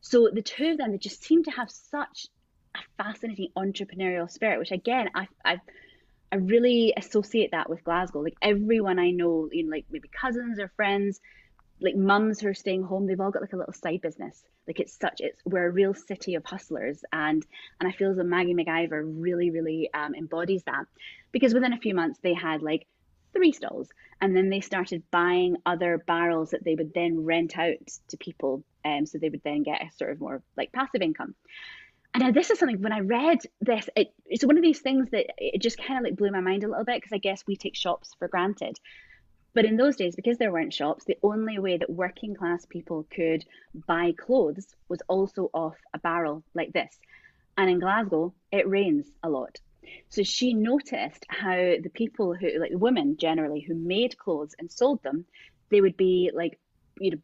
So 0.00 0.28
the 0.32 0.42
two 0.42 0.72
of 0.72 0.78
them, 0.78 0.92
they 0.92 0.98
just 0.98 1.24
seem 1.24 1.42
to 1.44 1.50
have 1.50 1.70
such 1.70 2.28
a 2.76 3.02
fascinating 3.02 3.48
entrepreneurial 3.56 4.30
spirit, 4.30 4.60
which 4.60 4.70
again, 4.70 5.08
I, 5.14 5.26
I, 5.44 5.60
I 6.34 6.38
really 6.38 6.92
associate 6.96 7.52
that 7.52 7.70
with 7.70 7.84
Glasgow. 7.84 8.18
Like 8.18 8.34
everyone 8.42 8.98
I 8.98 9.10
know, 9.10 9.48
you 9.52 9.62
know, 9.62 9.70
like 9.70 9.84
maybe 9.88 10.08
cousins 10.08 10.58
or 10.58 10.66
friends, 10.74 11.20
like 11.80 11.94
mums 11.94 12.40
who 12.40 12.48
are 12.48 12.54
staying 12.54 12.82
home, 12.82 13.06
they've 13.06 13.20
all 13.20 13.30
got 13.30 13.40
like 13.42 13.52
a 13.52 13.56
little 13.56 13.72
side 13.72 14.00
business. 14.00 14.42
Like 14.66 14.80
it's 14.80 14.98
such, 14.98 15.20
it's 15.20 15.40
we're 15.44 15.68
a 15.68 15.70
real 15.70 15.94
city 15.94 16.34
of 16.34 16.44
hustlers, 16.44 17.04
and 17.12 17.46
and 17.78 17.88
I 17.88 17.92
feel 17.92 18.10
as 18.10 18.16
though 18.16 18.24
Maggie 18.24 18.52
McIver 18.52 19.04
really, 19.04 19.50
really 19.50 19.90
um, 19.94 20.16
embodies 20.16 20.64
that, 20.64 20.86
because 21.30 21.54
within 21.54 21.72
a 21.72 21.78
few 21.78 21.94
months 21.94 22.18
they 22.20 22.34
had 22.34 22.62
like 22.62 22.88
three 23.32 23.52
stalls, 23.52 23.88
and 24.20 24.36
then 24.36 24.50
they 24.50 24.60
started 24.60 25.04
buying 25.12 25.58
other 25.64 26.02
barrels 26.04 26.50
that 26.50 26.64
they 26.64 26.74
would 26.74 26.94
then 26.94 27.24
rent 27.24 27.56
out 27.56 27.76
to 28.08 28.16
people, 28.16 28.64
um, 28.84 29.06
so 29.06 29.18
they 29.18 29.28
would 29.28 29.44
then 29.44 29.62
get 29.62 29.82
a 29.82 29.96
sort 29.96 30.10
of 30.10 30.20
more 30.20 30.42
like 30.56 30.72
passive 30.72 31.02
income. 31.02 31.36
And 32.14 32.32
this 32.32 32.50
is 32.50 32.60
something 32.60 32.80
when 32.80 32.92
I 32.92 33.00
read 33.00 33.40
this, 33.60 33.90
it, 33.96 34.14
it's 34.26 34.44
one 34.44 34.56
of 34.56 34.62
these 34.62 34.80
things 34.80 35.10
that 35.10 35.26
it 35.36 35.60
just 35.60 35.78
kind 35.78 35.98
of 35.98 36.04
like 36.04 36.16
blew 36.16 36.30
my 36.30 36.40
mind 36.40 36.62
a 36.62 36.68
little 36.68 36.84
bit 36.84 36.96
because 36.96 37.12
I 37.12 37.18
guess 37.18 37.42
we 37.46 37.56
take 37.56 37.74
shops 37.74 38.14
for 38.18 38.28
granted. 38.28 38.78
But 39.52 39.64
in 39.64 39.76
those 39.76 39.96
days, 39.96 40.14
because 40.14 40.38
there 40.38 40.52
weren't 40.52 40.72
shops, 40.72 41.04
the 41.04 41.18
only 41.22 41.58
way 41.58 41.76
that 41.76 41.90
working 41.90 42.34
class 42.34 42.66
people 42.66 43.06
could 43.10 43.44
buy 43.86 44.12
clothes 44.16 44.66
was 44.88 45.00
also 45.08 45.50
off 45.52 45.76
a 45.92 45.98
barrel 45.98 46.44
like 46.54 46.72
this. 46.72 46.98
And 47.56 47.68
in 47.68 47.80
Glasgow, 47.80 48.32
it 48.52 48.68
rains 48.68 49.06
a 49.22 49.28
lot. 49.28 49.58
So 50.08 50.22
she 50.22 50.54
noticed 50.54 51.26
how 51.28 51.54
the 51.54 51.90
people 51.92 52.34
who, 52.34 52.58
like 52.58 52.70
the 52.70 52.78
women 52.78 53.16
generally, 53.16 53.60
who 53.60 53.74
made 53.74 54.18
clothes 54.18 54.54
and 54.58 54.70
sold 54.70 55.02
them, 55.02 55.24
they 55.70 55.80
would 55.80 55.96
be 55.96 56.30
like, 56.34 56.58
you 56.98 57.12
know, 57.12 57.18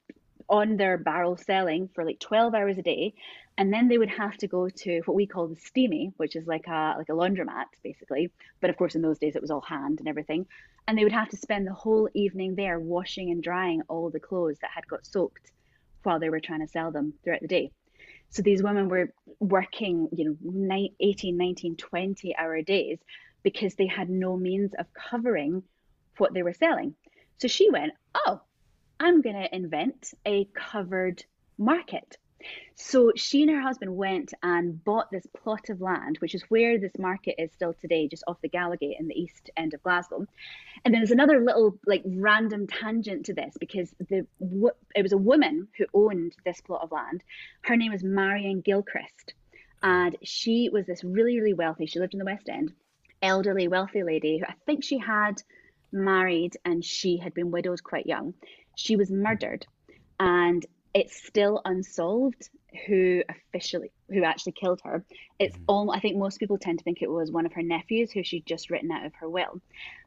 on 0.51 0.77
their 0.77 0.99
barrel 0.99 1.37
selling 1.37 1.89
for 1.95 2.05
like 2.05 2.19
12 2.19 2.55
hours 2.55 2.77
a 2.77 2.83
day 2.83 3.15
and 3.57 3.73
then 3.73 3.89
they 3.89 3.99
would 3.99 4.11
have 4.11 4.37
to 4.39 4.49
go 4.49 4.69
to 4.69 5.01
what 5.05 5.15
we 5.15 5.27
call 5.27 5.47
the 5.47 5.57
steamy 5.57 6.13
which 6.17 6.35
is 6.35 6.47
like 6.47 6.67
a 6.67 6.95
like 6.99 7.09
a 7.09 7.13
laundromat 7.13 7.67
basically. 7.85 8.31
But 8.61 8.69
of 8.69 8.77
course 8.77 8.95
in 8.95 9.03
those 9.03 9.19
days 9.19 9.37
it 9.37 9.43
was 9.43 9.51
all 9.51 9.61
hand 9.61 10.01
and 10.01 10.09
everything. 10.09 10.47
And 10.89 10.99
they 10.99 11.05
would 11.05 11.13
have 11.13 11.29
to 11.29 11.37
spend 11.37 11.67
the 11.67 11.73
whole 11.73 12.09
evening 12.15 12.57
there 12.57 12.81
washing 12.81 13.31
and 13.31 13.43
drying 13.43 13.83
all 13.89 14.11
the 14.11 14.19
clothes 14.19 14.59
that 14.61 14.71
had 14.75 14.87
got 14.89 15.07
soaked 15.07 15.53
while 16.03 16.19
they 16.19 16.31
were 16.31 16.41
trying 16.41 16.61
to 16.61 16.73
sell 16.73 16.91
them 16.91 17.15
throughout 17.23 17.43
the 17.43 17.49
day. 17.49 17.71
So 18.31 18.43
these 18.43 18.63
women 18.63 18.89
were 18.89 19.13
working 19.39 20.09
you 20.11 20.37
know 20.43 20.89
18 20.99 21.37
19 21.37 21.77
20 21.77 22.37
hour 22.37 22.63
days 22.63 22.99
because 23.45 23.75
they 23.77 23.87
had 23.87 24.11
no 24.11 24.37
means 24.37 24.73
of 24.79 24.87
covering 24.95 25.63
what 26.17 26.35
they 26.35 26.43
were 26.43 26.55
selling. 26.55 26.95
So 27.39 27.47
she 27.47 27.71
went 27.71 27.93
oh 28.15 28.41
I'm 29.01 29.23
going 29.23 29.37
to 29.37 29.55
invent 29.55 30.13
a 30.27 30.45
covered 30.53 31.25
market. 31.57 32.19
So 32.75 33.13
she 33.17 33.43
and 33.43 33.51
her 33.51 33.61
husband 33.61 33.97
went 33.97 34.35
and 34.43 34.83
bought 34.85 35.11
this 35.11 35.27
plot 35.43 35.71
of 35.71 35.81
land, 35.81 36.19
which 36.21 36.35
is 36.35 36.43
where 36.49 36.79
this 36.79 36.93
market 36.99 37.37
is 37.39 37.51
still 37.53 37.75
today, 37.75 38.09
just 38.09 38.25
off 38.27 38.41
the 38.43 38.49
Gallowgate 38.49 39.01
in 39.01 39.09
the 39.09 39.19
east 39.19 39.51
end 39.57 39.73
of 39.73 39.83
Glasgow. 39.83 40.27
And 40.85 40.93
then 40.93 41.01
there's 41.01 41.11
another 41.11 41.41
little 41.41 41.79
like 41.87 42.03
random 42.05 42.67
tangent 42.67 43.27
to 43.27 43.35
this 43.35 43.57
because 43.59 43.95
the 44.09 44.27
it 44.95 45.03
was 45.03 45.13
a 45.13 45.19
woman 45.19 45.69
who 45.79 45.87
owned 45.95 46.37
this 46.45 46.61
plot 46.61 46.83
of 46.83 46.93
land. 46.93 47.23
Her 47.63 47.77
name 47.77 47.93
was 47.93 48.05
Marion 48.05 48.61
Gilchrist, 48.61 49.35
and 49.83 50.17
she 50.23 50.71
was 50.71 50.87
this 50.87 51.05
really 51.05 51.39
really 51.39 51.55
wealthy. 51.55 51.87
She 51.87 52.01
lived 52.01 52.15
in 52.15 52.19
the 52.19 52.25
West 52.25 52.49
End, 52.49 52.73
elderly 53.23 53.69
wealthy 53.69 54.03
lady 54.03 54.39
who 54.39 54.47
I 54.47 54.55
think 54.65 54.85
she 54.85 54.99
had 54.99 55.43
married 55.93 56.57
and 56.65 56.85
she 56.85 57.19
had 57.19 57.35
been 57.35 57.51
widowed 57.51 57.83
quite 57.83 58.07
young 58.07 58.33
she 58.81 58.97
was 58.97 59.11
murdered 59.11 59.67
and 60.19 60.65
it's 60.95 61.23
still 61.25 61.61
unsolved 61.65 62.49
who 62.87 63.23
officially 63.29 63.91
who 64.09 64.25
actually 64.25 64.53
killed 64.53 64.81
her. 64.85 65.05
It's 65.39 65.57
mm-hmm. 65.57 65.65
all 65.69 65.91
i 65.91 66.01
think 66.01 66.17
most 66.17 66.39
people 66.39 66.59
tend 66.59 66.79
to 66.79 66.85
think 66.85 67.03
it 67.03 67.11
was 67.11 67.31
one 67.31 67.47
of 67.47 67.53
her 67.53 67.63
nephews 67.63 68.11
who 68.11 68.23
she'd 68.23 68.47
just 68.47 68.71
written 68.71 68.91
out 68.91 69.07
of 69.07 69.15
her 69.15 69.29
will. 69.29 69.61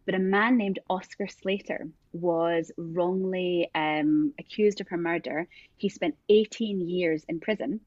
But 0.05 0.15
a 0.15 0.19
man 0.19 0.57
named 0.57 0.79
oscar 0.89 1.27
slater 1.27 1.87
was 2.11 2.71
wrongly 2.77 3.69
um, 3.75 4.33
accused 4.39 4.81
of 4.81 4.87
her 4.89 4.97
murder. 4.97 5.47
He 5.77 5.89
spent 5.89 6.15
18 6.29 6.81
years 6.87 7.23
in 7.29 7.39
prison 7.39 7.79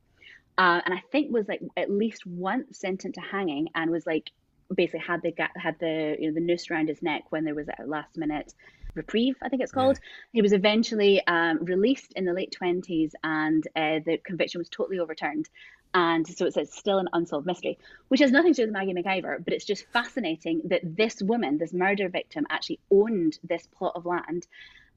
uh, 0.58 0.80
and 0.84 0.94
i 0.94 1.02
think 1.12 1.32
was 1.32 1.48
like 1.48 1.60
at 1.76 1.90
least 1.90 2.26
once 2.26 2.78
sentenced 2.78 3.14
to 3.14 3.20
hanging 3.20 3.68
and 3.74 3.90
was 3.90 4.06
like 4.06 4.30
basically 4.74 5.00
had 5.00 5.22
the 5.22 5.32
had 5.56 5.78
the 5.78 6.16
you 6.18 6.28
know 6.28 6.34
the 6.34 6.40
noose 6.40 6.70
around 6.70 6.88
his 6.88 7.02
neck 7.02 7.22
when 7.30 7.44
there 7.44 7.54
was 7.54 7.68
a 7.68 7.86
last 7.86 8.16
minute 8.16 8.52
reprieve, 8.96 9.36
I 9.42 9.48
think 9.48 9.62
it's 9.62 9.72
called. 9.72 9.98
Yeah. 10.02 10.08
He 10.32 10.42
was 10.42 10.52
eventually 10.52 11.24
um, 11.26 11.64
released 11.64 12.12
in 12.14 12.24
the 12.24 12.32
late 12.32 12.56
20s 12.60 13.12
and 13.22 13.66
uh, 13.76 14.00
the 14.04 14.18
conviction 14.24 14.58
was 14.58 14.68
totally 14.68 14.98
overturned. 14.98 15.48
And 15.94 16.26
so 16.26 16.46
it's 16.46 16.76
still 16.76 16.98
an 16.98 17.08
unsolved 17.12 17.46
mystery, 17.46 17.78
which 18.08 18.20
has 18.20 18.30
nothing 18.30 18.52
to 18.54 18.62
do 18.62 18.66
with 18.66 18.72
Maggie 18.72 18.92
McIver, 18.92 19.42
but 19.42 19.54
it's 19.54 19.64
just 19.64 19.86
fascinating 19.92 20.62
that 20.64 20.82
this 20.84 21.22
woman, 21.22 21.56
this 21.56 21.72
murder 21.72 22.08
victim, 22.08 22.46
actually 22.50 22.80
owned 22.90 23.38
this 23.42 23.66
plot 23.66 23.92
of 23.94 24.04
land. 24.04 24.46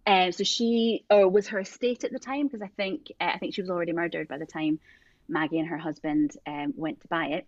Uh, 0.06 0.32
so 0.32 0.44
she, 0.44 1.06
or 1.10 1.30
was 1.30 1.48
her 1.48 1.60
estate 1.60 2.04
at 2.04 2.12
the 2.12 2.20
time, 2.20 2.48
because 2.48 2.62
I 2.62 2.68
think 2.68 3.12
uh, 3.22 3.32
I 3.34 3.38
think 3.38 3.54
she 3.54 3.62
was 3.62 3.70
already 3.70 3.94
murdered 3.94 4.28
by 4.28 4.38
the 4.38 4.46
time 4.46 4.80
Maggie 5.30 5.60
and 5.60 5.68
her 5.70 5.78
husband 5.78 6.32
um, 6.48 6.74
went 6.76 7.02
to 7.02 7.08
buy 7.08 7.28
it. 7.28 7.48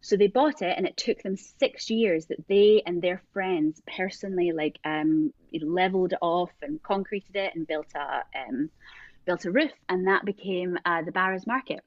So 0.00 0.16
they 0.16 0.28
bought 0.28 0.62
it, 0.62 0.74
and 0.76 0.86
it 0.86 0.96
took 0.96 1.22
them 1.22 1.36
six 1.36 1.90
years 1.90 2.26
that 2.26 2.46
they 2.48 2.82
and 2.86 3.02
their 3.02 3.20
friends 3.32 3.82
personally 3.96 4.52
like 4.52 4.78
um, 4.84 5.32
leveled 5.60 6.12
it 6.12 6.18
off 6.22 6.52
and 6.62 6.82
concreted 6.82 7.34
it 7.34 7.54
and 7.54 7.66
built 7.66 7.88
a 7.94 8.22
um, 8.38 8.70
built 9.26 9.44
a 9.44 9.50
roof, 9.50 9.72
and 9.88 10.06
that 10.06 10.24
became 10.24 10.78
uh, 10.84 11.02
the 11.02 11.12
Barras 11.12 11.46
Market, 11.46 11.80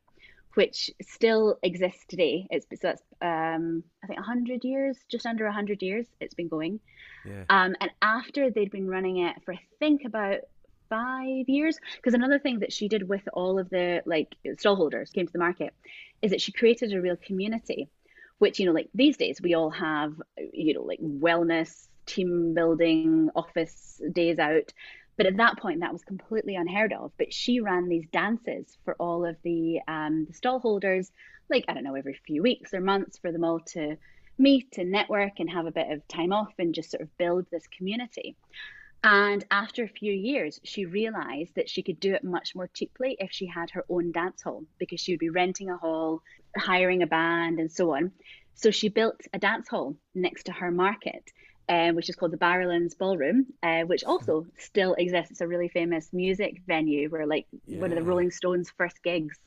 which 0.55 0.91
still 1.01 1.57
exists 1.64 2.05
today. 2.07 2.47
It's 2.51 2.66
so 2.70 2.78
that's 2.82 3.01
um, 3.22 3.84
I 4.03 4.07
think 4.07 4.20
hundred 4.20 4.66
years, 4.66 4.97
just 5.09 5.26
under 5.26 5.49
hundred 5.49 5.82
years, 5.82 6.05
it's 6.20 6.34
been 6.34 6.49
going. 6.49 6.82
Yeah. 7.26 7.45
Um, 7.49 7.76
and 7.80 7.91
after 8.01 8.51
they'd 8.51 8.72
been 8.72 8.88
running 8.88 9.20
it 9.20 9.38
for 9.45 9.53
I 9.53 9.59
think 9.80 10.03
about 10.05 10.39
five 10.89 11.47
years, 11.47 11.80
because 11.95 12.14
another 12.14 12.39
thing 12.39 12.59
that 12.59 12.74
she 12.74 12.89
did 12.89 13.07
with 13.07 13.24
all 13.32 13.57
of 13.57 13.70
the 13.70 14.01
like 14.05 14.36
stallholders 14.45 15.14
came 15.14 15.26
to 15.26 15.34
the 15.34 15.39
market, 15.39 15.74
is 16.22 16.32
that 16.32 16.41
she 16.41 16.51
created 16.51 16.91
a 16.91 17.01
real 17.01 17.16
community 17.16 17.88
which 18.42 18.60
you 18.60 18.66
know 18.66 18.72
like 18.72 18.89
these 18.96 19.18
days 19.18 19.39
we 19.39 19.54
all 19.54 19.70
have 19.70 20.20
you 20.52 20.74
know 20.74 20.82
like 20.82 21.00
wellness 21.00 21.88
team 22.08 22.56
building 22.56 23.30
office 23.36 24.02
days 24.12 24.39
out. 24.39 24.74
But 25.16 25.28
at 25.28 25.38
that 25.38 25.60
point 25.60 25.82
that 25.82 25.94
was 25.94 26.02
completely 26.04 26.56
unheard 26.56 26.92
of. 26.92 27.12
But 27.20 27.32
she 27.32 27.60
ran 27.60 27.88
these 27.88 28.08
dances 28.12 28.80
for 28.84 28.96
all 28.96 29.28
of 29.28 29.36
the 29.44 29.80
um 29.88 30.26
the 30.26 30.34
stall 30.34 30.60
holders 30.60 31.12
like 31.52 31.66
i 31.68 31.74
don't 31.74 31.84
know 31.84 31.94
every 31.94 32.20
few 32.26 32.42
weeks 32.42 32.74
or 32.74 32.82
months 32.82 33.20
for 33.20 33.32
them 33.32 33.44
all 33.44 33.60
to 33.60 33.98
meet 34.39 34.80
and 34.80 34.89
network 34.89 35.34
and 35.39 35.48
have 35.48 35.68
a 35.68 35.72
bit 35.72 35.92
of 35.92 36.08
time 36.08 36.34
off 36.34 36.54
and 36.58 36.74
just 36.74 36.89
sort 36.89 37.02
of 37.02 37.18
build 37.20 37.46
this 37.52 37.68
community. 37.78 38.36
And 39.04 39.44
after 39.52 39.84
a 39.84 39.88
few 39.88 40.14
years, 40.14 40.60
she 40.64 40.86
realized 40.86 41.56
that 41.56 41.70
she 41.70 41.82
could 41.82 42.00
do 42.00 42.14
it 42.14 42.24
much 42.24 42.56
more 42.56 42.70
cheaply 42.74 43.18
if 43.20 43.32
she 43.32 43.48
had 43.48 43.72
her 43.72 43.84
own 43.89 44.12
dance 44.12 44.44
hall 44.44 44.64
because 44.78 45.00
she 45.00 45.14
would 45.14 45.20
be 45.20 45.30
renting 45.30 45.70
a 45.70 45.78
hall, 45.78 46.22
hiring 46.58 47.04
a 47.04 47.08
band, 47.08 47.60
and 47.60 47.72
so 47.72 47.95
on. 47.95 48.12
So 48.56 48.72
she 48.72 48.89
built 48.89 49.22
a 49.34 49.39
dance 49.39 49.68
hall 49.70 49.95
next 50.14 50.43
to 50.43 50.52
her 50.52 50.72
market, 50.72 51.24
uh, 51.70 51.91
which 51.91 52.10
is 52.10 52.16
called 52.16 52.32
the 52.32 52.38
Barrowlands 52.38 52.97
Ballroom, 52.97 53.47
uh, 53.64 53.82
which 53.82 54.04
also 54.04 54.45
still 54.58 54.93
exists. 54.95 55.32
It's 55.32 55.41
a 55.41 55.47
really 55.47 55.70
famous 55.70 56.10
music 56.14 56.62
venue 56.68 57.10
where, 57.10 57.26
like, 57.26 57.47
yeah. 57.66 57.80
one 57.80 57.91
of 57.91 57.97
the 57.97 58.04
Rolling 58.04 58.32
Stones' 58.32 58.72
first 58.78 59.02
gigs 59.04 59.38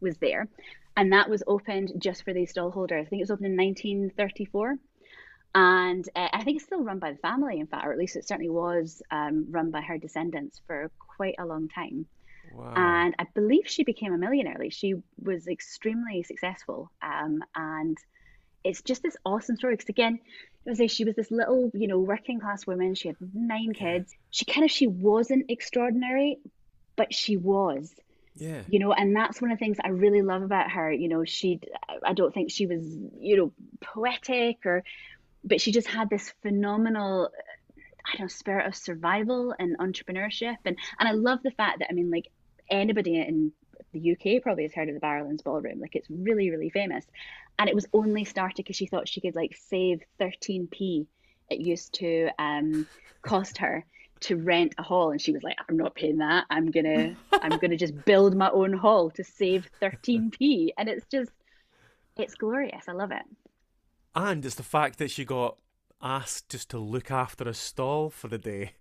was 0.00 0.16
there. 0.18 0.48
And 0.96 1.12
that 1.12 1.30
was 1.30 1.42
opened 1.46 1.92
just 1.98 2.24
for 2.24 2.34
these 2.34 2.52
stallholders. 2.52 3.00
I 3.00 3.04
think 3.04 3.20
it 3.20 3.24
was 3.24 3.30
opened 3.30 3.46
in 3.46 3.56
1934 3.56 4.78
and 5.54 6.08
uh, 6.16 6.28
I 6.32 6.44
think 6.44 6.56
it's 6.56 6.64
still 6.64 6.82
run 6.82 6.98
by 6.98 7.12
the 7.12 7.18
family, 7.18 7.60
in 7.60 7.66
fact, 7.66 7.86
or 7.86 7.92
at 7.92 7.98
least 7.98 8.16
it 8.16 8.26
certainly 8.26 8.48
was 8.48 9.02
um, 9.10 9.46
run 9.50 9.70
by 9.70 9.82
her 9.82 9.98
descendants 9.98 10.60
for 10.66 10.90
quite 11.16 11.34
a 11.38 11.44
long 11.44 11.68
time. 11.68 12.06
Wow. 12.54 12.74
And 12.76 13.14
I 13.18 13.26
believe 13.34 13.66
she 13.66 13.84
became 13.84 14.12
a 14.12 14.18
millionaire. 14.18 14.56
Like 14.58 14.72
she 14.72 14.94
was 15.22 15.46
extremely 15.46 16.22
successful, 16.22 16.90
um, 17.02 17.42
and 17.54 17.96
it's 18.64 18.82
just 18.82 19.02
this 19.02 19.16
awesome 19.24 19.56
story. 19.56 19.74
Because 19.74 19.88
again, 19.88 20.20
say 20.74 20.86
she 20.86 21.04
was 21.04 21.16
this 21.16 21.30
little, 21.30 21.70
you 21.74 21.88
know, 21.88 21.98
working 21.98 22.40
class 22.40 22.66
woman. 22.66 22.94
She 22.94 23.08
had 23.08 23.16
nine 23.34 23.72
kids. 23.72 24.14
She 24.30 24.44
kind 24.44 24.64
of 24.64 24.70
she 24.70 24.86
wasn't 24.86 25.50
extraordinary, 25.50 26.38
but 26.96 27.12
she 27.12 27.36
was. 27.36 27.92
Yeah. 28.36 28.62
You 28.68 28.78
know, 28.78 28.92
and 28.92 29.14
that's 29.14 29.42
one 29.42 29.50
of 29.50 29.58
the 29.58 29.64
things 29.64 29.78
I 29.82 29.88
really 29.88 30.22
love 30.22 30.42
about 30.42 30.70
her. 30.70 30.90
You 30.90 31.08
know, 31.08 31.24
she 31.24 31.60
I 32.04 32.12
don't 32.12 32.32
think 32.32 32.50
she 32.50 32.66
was, 32.66 32.82
you 33.20 33.36
know, 33.36 33.52
poetic 33.80 34.64
or 34.64 34.84
but 35.44 35.60
she 35.60 35.72
just 35.72 35.88
had 35.88 36.08
this 36.08 36.32
phenomenal 36.42 37.30
I 38.06 38.12
don't 38.12 38.22
know 38.22 38.28
spirit 38.28 38.66
of 38.66 38.74
survival 38.74 39.54
and 39.58 39.78
entrepreneurship 39.78 40.56
and 40.64 40.76
and 40.98 41.08
I 41.08 41.12
love 41.12 41.40
the 41.42 41.50
fact 41.50 41.80
that 41.80 41.88
I 41.90 41.92
mean 41.92 42.10
like 42.10 42.30
anybody 42.70 43.16
in 43.20 43.52
the 43.92 44.12
UK 44.12 44.42
probably 44.42 44.62
has 44.64 44.72
heard 44.72 44.88
of 44.88 44.94
the 44.94 45.00
Barrowlands 45.00 45.44
Ballroom. 45.44 45.80
Like 45.80 45.96
it's 45.96 46.08
really 46.10 46.50
really 46.50 46.70
famous. 46.70 47.04
And 47.58 47.68
it 47.68 47.74
was 47.74 47.86
only 47.92 48.24
started 48.24 48.56
because 48.56 48.76
she 48.76 48.86
thought 48.86 49.08
she 49.08 49.20
could 49.20 49.34
like 49.34 49.56
save 49.56 50.00
13p 50.20 51.06
it 51.50 51.60
used 51.60 51.92
to 51.94 52.30
um, 52.38 52.86
cost 53.22 53.58
her 53.58 53.84
to 54.20 54.36
rent 54.36 54.74
a 54.78 54.82
hall. 54.82 55.10
And 55.10 55.20
she 55.20 55.32
was 55.32 55.42
like 55.42 55.56
i'm 55.68 55.76
not 55.76 55.94
paying 55.94 56.18
that. 56.18 56.44
I'm 56.50 56.70
gonna 56.70 57.14
i'm 57.32 57.58
gonna 57.58 57.76
just 57.76 58.04
build 58.04 58.36
my 58.36 58.50
own 58.50 58.72
hall 58.72 59.10
to 59.10 59.24
save 59.24 59.68
13p 59.80 60.70
and 60.78 60.88
it's 60.88 61.06
just 61.10 61.30
it's 62.16 62.34
glorious. 62.34 62.84
I 62.88 62.92
love 62.92 63.10
it. 63.12 63.22
And 64.14 64.44
it's 64.44 64.56
the 64.56 64.62
fact 64.62 64.98
that 64.98 65.10
she 65.10 65.24
got 65.24 65.56
asked 66.02 66.50
just 66.50 66.68
to 66.70 66.78
look 66.78 67.10
after 67.10 67.48
a 67.48 67.54
stall 67.54 68.10
for 68.10 68.28
the 68.28 68.38
day. 68.38 68.72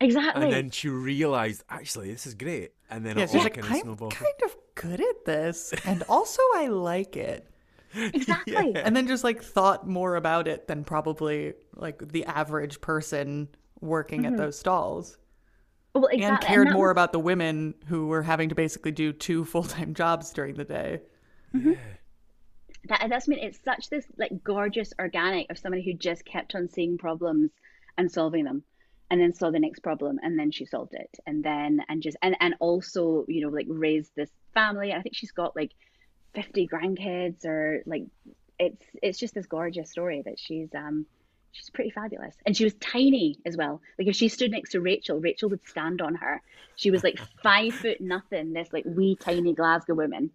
Exactly 0.00 0.44
And 0.44 0.52
then 0.52 0.70
she 0.70 0.88
realised, 0.88 1.64
actually, 1.68 2.10
this 2.12 2.26
is 2.26 2.34
great. 2.34 2.72
And 2.90 3.04
then 3.04 3.16
Yeah, 3.18 3.24
it 3.24 3.30
she's 3.30 3.36
all 3.36 3.42
like, 3.44 3.54
kind 3.54 3.66
of 3.66 3.72
I'm 3.72 3.80
snowballed. 3.82 4.14
kind 4.14 4.34
of 4.44 4.56
good 4.74 5.00
at 5.00 5.24
this, 5.24 5.72
and 5.84 6.02
also 6.08 6.42
I 6.54 6.68
like 6.68 7.16
it. 7.16 7.46
exactly 7.94 8.54
And 8.76 8.94
then 8.94 9.08
just 9.08 9.24
like 9.24 9.42
thought 9.42 9.86
more 9.88 10.14
about 10.16 10.46
it 10.46 10.68
than 10.68 10.84
probably 10.84 11.54
like 11.74 12.12
the 12.12 12.24
average 12.24 12.80
person 12.80 13.48
working 13.80 14.26
at 14.26 14.32
mm-hmm. 14.32 14.42
those 14.42 14.58
stalls. 14.58 15.18
well 15.94 16.06
exactly. 16.06 16.24
And 16.24 16.40
cared 16.40 16.68
that 16.68 16.72
more 16.74 16.86
was- 16.88 16.92
about 16.92 17.12
the 17.12 17.18
women 17.18 17.74
who 17.86 18.06
were 18.06 18.22
having 18.22 18.48
to 18.50 18.54
basically 18.54 18.92
do 18.92 19.12
two 19.12 19.44
full 19.52 19.64
time 19.64 19.94
jobs 19.94 20.32
during 20.32 20.54
the 20.54 20.64
day. 20.64 21.00
Mm-hmm. 21.54 21.72
that, 22.84 23.06
that's 23.08 23.28
I 23.28 23.30
mean 23.30 23.40
it's 23.40 23.58
such 23.64 23.90
this 23.90 24.06
like 24.16 24.44
gorgeous 24.44 24.92
organic 25.00 25.50
of 25.50 25.58
somebody 25.58 25.82
who 25.82 25.94
just 25.94 26.24
kept 26.24 26.54
on 26.54 26.68
seeing 26.68 26.96
problems 26.96 27.50
and 27.98 28.10
solving 28.10 28.44
them 28.44 28.62
and 29.10 29.20
then 29.20 29.34
saw 29.34 29.50
the 29.50 29.58
next 29.58 29.80
problem 29.80 30.18
and 30.22 30.38
then 30.38 30.50
she 30.50 30.64
solved 30.64 30.94
it. 30.94 31.18
And 31.26 31.42
then 31.42 31.82
and 31.88 32.02
just 32.02 32.16
and 32.22 32.36
and 32.40 32.54
also 32.60 33.24
you 33.28 33.42
know 33.42 33.48
like 33.48 33.66
raised 33.68 34.12
this 34.14 34.30
family. 34.54 34.92
I 34.92 35.02
think 35.02 35.16
she's 35.16 35.32
got 35.32 35.56
like 35.56 35.72
50 36.34 36.68
grandkids 36.68 37.44
or 37.44 37.82
like 37.86 38.04
it's 38.58 38.84
it's 39.02 39.18
just 39.18 39.34
this 39.34 39.46
gorgeous 39.46 39.90
story 39.90 40.22
that 40.24 40.38
she's 40.38 40.68
um 40.74 41.06
she's 41.52 41.70
pretty 41.70 41.90
fabulous. 41.90 42.34
And 42.46 42.56
she 42.56 42.64
was 42.64 42.74
tiny 42.74 43.38
as 43.44 43.56
well. 43.56 43.80
Like 43.98 44.08
if 44.08 44.16
she 44.16 44.28
stood 44.28 44.52
next 44.52 44.70
to 44.70 44.80
rachel 44.80 45.18
rachel 45.18 45.50
would 45.50 45.66
stand 45.66 46.00
on 46.00 46.14
her. 46.14 46.40
She 46.76 46.90
was 46.90 47.02
like 47.02 47.18
five 47.42 47.74
foot 47.74 48.00
nothing 48.00 48.52
this 48.52 48.72
like 48.72 48.84
wee 48.86 49.16
tiny 49.16 49.54
glasgow 49.54 49.94
woman. 49.94 50.30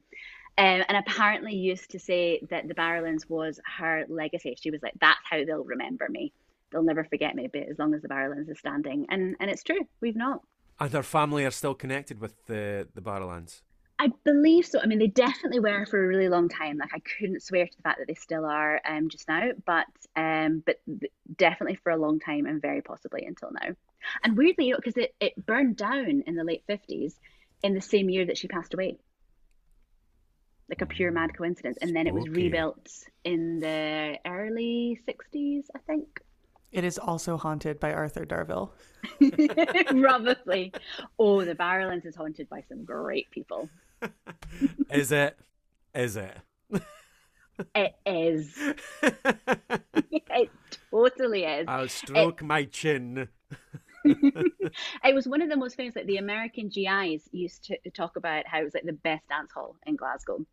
Um, 0.58 0.86
and 0.88 0.96
apparently 0.96 1.54
used 1.54 1.92
to 1.92 2.00
say 2.00 2.40
that 2.50 2.66
the 2.70 2.74
Barrowlands 2.74 3.30
was 3.30 3.60
her 3.78 4.06
legacy. 4.08 4.56
She 4.58 4.72
was 4.72 4.82
like, 4.82 4.94
"That's 5.02 5.20
how 5.30 5.44
they'll 5.44 5.66
remember 5.66 6.08
me. 6.08 6.32
They'll 6.76 6.84
never 6.84 7.06
forget 7.06 7.36
me, 7.36 7.48
but 7.52 7.64
as 7.70 7.80
long 7.80 7.94
as 7.94 8.02
the 8.02 8.10
Barrowlands 8.10 8.52
is 8.52 8.60
standing." 8.60 9.06
And 9.10 9.38
and 9.40 9.50
it's 9.50 9.64
true. 9.64 9.88
We've 10.02 10.16
not. 10.16 10.42
And 10.78 10.92
her 10.92 11.04
family 11.04 11.46
are 11.46 11.52
still 11.52 11.74
connected 11.74 12.20
with 12.20 12.34
the, 12.48 12.86
the 12.94 13.02
Barrowlands. 13.02 13.62
I 13.98 14.12
believe 14.26 14.66
so. 14.66 14.82
I 14.82 14.88
mean, 14.88 15.00
they 15.00 15.08
definitely 15.08 15.62
were 15.62 15.86
for 15.86 16.04
a 16.04 16.08
really 16.08 16.28
long 16.28 16.50
time. 16.50 16.78
Like 16.78 16.94
I 16.94 17.00
couldn't 17.00 17.42
swear 17.42 17.66
to 17.66 17.78
the 17.78 17.82
fact 17.82 18.00
that 18.00 18.08
they 18.08 18.16
still 18.16 18.44
are 18.44 18.82
um, 18.86 19.08
just 19.08 19.30
now, 19.30 19.52
but 19.66 19.88
um, 20.18 20.64
but 20.66 20.82
definitely 21.34 21.80
for 21.82 21.94
a 21.94 21.98
long 21.98 22.20
time 22.20 22.46
and 22.46 22.62
very 22.62 22.82
possibly 22.82 23.24
until 23.26 23.52
now. 23.52 23.74
And 24.22 24.36
weirdly, 24.36 24.66
you 24.66 24.72
know, 24.74 24.80
because 24.84 24.98
it, 24.98 25.16
it 25.22 25.46
burned 25.46 25.78
down 25.78 26.24
in 26.28 26.36
the 26.36 26.44
late 26.44 26.64
fifties, 26.68 27.18
in 27.64 27.74
the 27.74 27.80
same 27.80 28.10
year 28.10 28.26
that 28.26 28.38
she 28.38 28.50
passed 28.50 28.74
away. 28.74 28.98
Like 30.68 30.82
a 30.82 30.88
pure 30.88 31.12
mad 31.12 31.38
coincidence, 31.38 31.78
and 31.80 31.96
then 31.96 32.08
it 32.08 32.14
was 32.14 32.28
rebuilt 32.28 32.90
in 33.24 33.60
the 33.60 34.20
early 34.26 35.00
sixties, 35.06 35.72
I 35.74 35.80
think. 35.88 36.20
It 36.76 36.84
is 36.84 36.98
also 36.98 37.38
haunted 37.38 37.80
by 37.80 37.94
Arthur 37.94 38.26
Darvill. 38.26 38.72
Probably. 40.02 40.74
Oh, 41.18 41.46
the 41.46 41.56
Barrowlands 41.56 42.06
is 42.06 42.18
haunted 42.18 42.50
by 42.50 42.64
some 42.68 42.84
great 42.84 43.32
people. 43.32 43.70
Is 44.92 45.14
it? 45.14 45.40
Is 45.96 46.18
it? 46.18 46.36
It 47.74 47.96
is. 48.06 48.54
it 49.02 50.50
totally 50.92 51.46
is. 51.46 51.66
I'll 51.70 51.88
stroke 51.88 52.44
my 52.44 52.66
chin. 52.66 53.30
it 54.04 55.16
was 55.16 55.26
one 55.26 55.42
of 55.42 55.48
the 55.48 55.56
most 55.56 55.78
famous 55.78 55.96
like 55.96 56.06
the 56.06 56.18
american 56.18 56.68
gis 56.68 57.30
used 57.32 57.64
to 57.64 57.90
talk 57.92 58.18
about 58.18 58.46
how 58.46 58.60
it 58.60 58.66
was 58.66 58.74
like 58.74 58.84
the 58.84 58.92
best 58.94 59.28
dance 59.30 59.52
hall 59.54 59.76
in 59.88 59.96
glasgow 59.96 60.46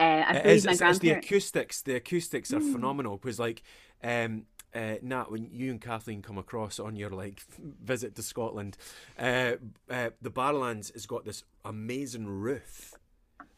uh, 0.00 0.02
i 0.02 0.32
It 0.32 0.42
believe 0.42 0.56
is, 0.56 0.64
my 0.66 0.72
it's, 0.72 0.80
it's 0.82 0.98
the 0.98 1.10
acoustics. 1.10 1.82
The 1.82 1.94
acoustics 1.96 2.52
are 2.52 2.60
phenomenal 2.60 3.16
because, 3.18 3.38
like, 3.38 3.62
um, 4.02 4.46
uh, 4.74 4.94
Nat, 5.02 5.30
when 5.30 5.48
you 5.52 5.70
and 5.70 5.80
Kathleen 5.80 6.22
come 6.22 6.38
across 6.38 6.78
on 6.78 6.96
your 6.96 7.10
like 7.10 7.42
visit 7.82 8.14
to 8.16 8.22
Scotland, 8.22 8.76
uh, 9.18 9.52
uh, 9.90 10.10
the 10.20 10.30
Barrowlands 10.30 10.92
has 10.92 11.06
got 11.06 11.24
this 11.24 11.44
amazing 11.64 12.26
roof 12.26 12.94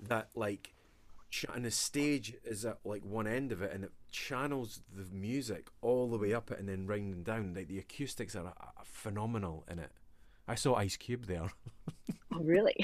that, 0.01 0.29
like, 0.35 0.75
ch- 1.31 1.47
and 1.55 1.65
the 1.65 1.71
stage 1.71 2.35
is 2.45 2.65
at 2.65 2.79
like 2.85 3.05
one 3.05 3.27
end 3.27 3.53
of 3.53 3.63
it, 3.63 3.73
and 3.73 3.85
it 3.85 3.93
channels 4.11 4.83
the 4.95 5.05
music 5.15 5.69
all 5.81 6.09
the 6.09 6.19
way 6.19 6.33
up 6.35 6.51
it 6.51 6.59
and 6.59 6.69
then 6.69 6.87
round 6.87 7.25
down. 7.25 7.55
Like 7.55 7.69
the 7.69 7.79
acoustics 7.79 8.35
are, 8.37 8.47
are 8.47 8.73
phenomenal 8.85 9.65
in 9.71 9.79
it. 9.79 9.91
I 10.49 10.55
saw 10.55 10.75
Ice 10.75 10.97
Cube 10.97 11.27
there. 11.27 11.51
oh 12.35 12.41
really 12.43 12.75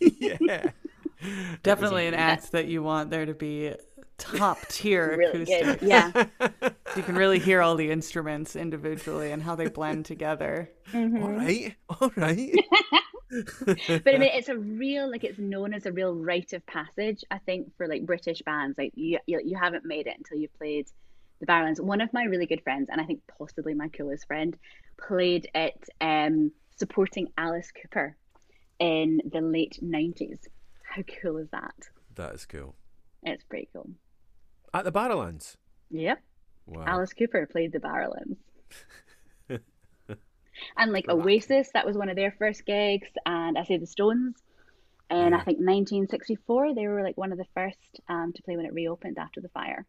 yeah. 0.00 0.70
Definitely 1.62 2.06
an 2.06 2.14
act 2.14 2.52
that 2.52 2.66
you 2.66 2.82
want 2.82 3.10
there 3.10 3.26
to 3.26 3.34
be 3.34 3.74
top 4.18 4.58
tier 4.68 5.16
really 5.18 5.42
acoustic. 5.42 5.80
good 5.80 5.88
yeah 5.88 6.26
You 6.96 7.02
can 7.02 7.16
really 7.16 7.38
hear 7.38 7.62
all 7.62 7.76
the 7.76 7.90
instruments 7.90 8.56
individually 8.56 9.30
and 9.30 9.42
how 9.42 9.54
they 9.54 9.68
blend 9.68 10.04
together. 10.06 10.70
All 10.94 11.06
right. 11.06 11.74
All 12.00 12.10
right. 12.16 12.54
but 13.30 14.14
i 14.14 14.18
mean 14.18 14.30
it's 14.32 14.48
a 14.48 14.56
real 14.56 15.10
like 15.10 15.22
it's 15.22 15.38
known 15.38 15.74
as 15.74 15.84
a 15.84 15.92
real 15.92 16.14
rite 16.14 16.54
of 16.54 16.64
passage 16.64 17.22
i 17.30 17.36
think 17.36 17.68
for 17.76 17.86
like 17.86 18.06
british 18.06 18.40
bands 18.40 18.78
like 18.78 18.90
you 18.94 19.18
you, 19.26 19.38
you 19.44 19.54
haven't 19.54 19.84
made 19.84 20.06
it 20.06 20.14
until 20.16 20.38
you've 20.38 20.56
played 20.56 20.86
the 21.40 21.46
Barrowlands. 21.46 21.80
One 21.80 22.00
of 22.00 22.12
my 22.12 22.24
really 22.24 22.46
good 22.46 22.62
friends, 22.62 22.88
and 22.90 23.00
I 23.00 23.04
think 23.04 23.20
possibly 23.38 23.74
my 23.74 23.88
coolest 23.88 24.26
friend, 24.26 24.56
played 25.06 25.48
it 25.54 25.88
um, 26.00 26.52
supporting 26.76 27.28
Alice 27.36 27.70
Cooper 27.70 28.16
in 28.78 29.20
the 29.30 29.40
late 29.40 29.78
90s. 29.82 30.38
How 30.82 31.02
cool 31.22 31.38
is 31.38 31.48
that? 31.50 31.74
that 32.16 32.34
is 32.34 32.46
cool. 32.46 32.74
It's 33.22 33.44
pretty 33.44 33.68
cool. 33.72 33.88
At 34.74 34.84
the 34.84 34.92
Barrowlands. 34.92 35.56
Yep. 35.90 36.20
Wow. 36.66 36.84
Alice 36.86 37.12
Cooper 37.14 37.46
played 37.50 37.72
the 37.72 37.78
Barrowlands. 37.80 38.36
and 40.76 40.92
like 40.92 41.08
Oasis, 41.08 41.70
that 41.74 41.86
was 41.86 41.96
one 41.96 42.08
of 42.08 42.16
their 42.16 42.34
first 42.38 42.66
gigs, 42.66 43.08
and 43.24 43.56
I 43.56 43.64
say 43.64 43.78
the 43.78 43.86
Stones. 43.86 44.36
And 45.10 45.34
I 45.34 45.38
Yeah. 45.38 45.44
think 45.44 45.58
1964, 45.58 46.74
they 46.74 46.86
were 46.86 47.02
like 47.02 47.16
one 47.16 47.32
of 47.32 47.38
the 47.38 47.46
first 47.54 47.78
um, 48.08 48.32
to 48.34 48.42
play 48.42 48.56
when 48.56 48.66
it 48.66 48.74
reopened 48.74 49.18
after 49.18 49.40
the 49.40 49.48
fire. 49.48 49.86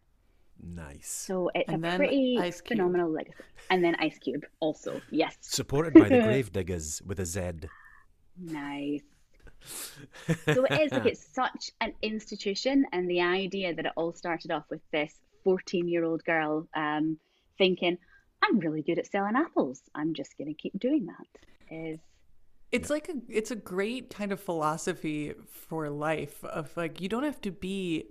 Nice. 0.62 1.10
So 1.10 1.50
it's 1.54 1.68
And 1.72 1.86
a 1.86 1.96
pretty 1.98 2.38
Ice 2.40 2.62
Cube. 2.62 2.78
phenomenal 2.78 3.12
legacy. 3.12 3.44
And 3.70 3.84
then 3.84 3.96
Ice 4.00 4.18
Cube 4.20 4.46
also. 4.62 5.02
Yes. 5.12 5.36
Supported 5.42 5.94
by 5.94 6.08
the 6.10 6.20
Gravediggers 6.24 7.02
with 7.06 7.20
a 7.20 7.26
Z. 7.26 7.52
Nice. 8.38 9.02
So 10.46 10.66
it 10.66 10.82
is 10.82 10.92
like 10.92 11.06
it's 11.06 11.28
such 11.34 11.72
an 11.82 11.94
institution, 12.02 12.86
and 12.92 13.10
the 13.10 13.22
idea 13.22 13.74
that 13.74 13.86
it 13.86 13.92
all 13.96 14.14
started 14.14 14.52
off 14.52 14.66
with 14.70 14.82
this 14.92 15.14
14 15.44 15.88
year 15.88 16.04
old 16.04 16.24
girl 16.24 16.68
um, 16.76 17.18
thinking, 17.58 17.98
I'm 18.44 18.60
really 18.60 18.82
good 18.82 19.00
at 19.00 19.08
selling 19.08 19.36
apples. 19.36 19.82
I'm 19.96 20.14
just 20.14 20.38
going 20.38 20.48
to 20.48 20.54
keep 20.54 20.80
doing 20.80 21.08
that. 21.08 21.76
Is 21.76 22.00
It's 22.72 22.90
like 22.90 23.10
a 23.10 23.16
it's 23.28 23.52
a 23.52 23.56
great 23.56 24.10
kind 24.10 24.32
of 24.32 24.40
philosophy 24.40 25.34
for 25.68 25.90
life 25.90 26.44
of 26.44 26.76
like 26.76 27.02
you 27.02 27.10
don't 27.10 27.24
have 27.24 27.42
to 27.42 27.52
be 27.52 28.06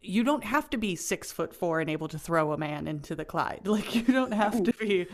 you 0.00 0.22
don't 0.22 0.44
have 0.44 0.70
to 0.70 0.76
be 0.76 0.94
six 0.94 1.32
foot 1.32 1.54
four 1.54 1.80
and 1.80 1.90
able 1.90 2.08
to 2.08 2.18
throw 2.18 2.52
a 2.52 2.58
man 2.58 2.86
into 2.86 3.14
the 3.14 3.24
Clyde. 3.24 3.62
Like 3.66 3.94
you 3.94 4.02
don't 4.02 4.32
have 4.32 4.62
to 4.62 4.72
be 4.72 5.06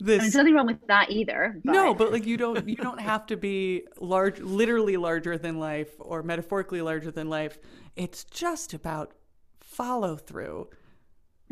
I 0.00 0.04
mean, 0.04 0.06
this 0.06 0.22
there's 0.22 0.34
nothing 0.34 0.54
wrong 0.54 0.66
with 0.66 0.86
that 0.88 1.10
either. 1.10 1.60
But 1.64 1.72
No, 1.72 1.94
but 1.94 2.12
like 2.12 2.26
you 2.26 2.36
don't 2.36 2.68
you 2.68 2.76
don't 2.76 3.00
have 3.00 3.26
to 3.26 3.36
be 3.36 3.84
large 4.00 4.40
literally 4.40 4.96
larger 4.96 5.38
than 5.38 5.58
life 5.58 5.90
or 5.98 6.22
metaphorically 6.22 6.82
larger 6.82 7.10
than 7.10 7.28
life. 7.28 7.58
It's 7.96 8.24
just 8.24 8.74
about 8.74 9.12
follow 9.60 10.16
through. 10.16 10.68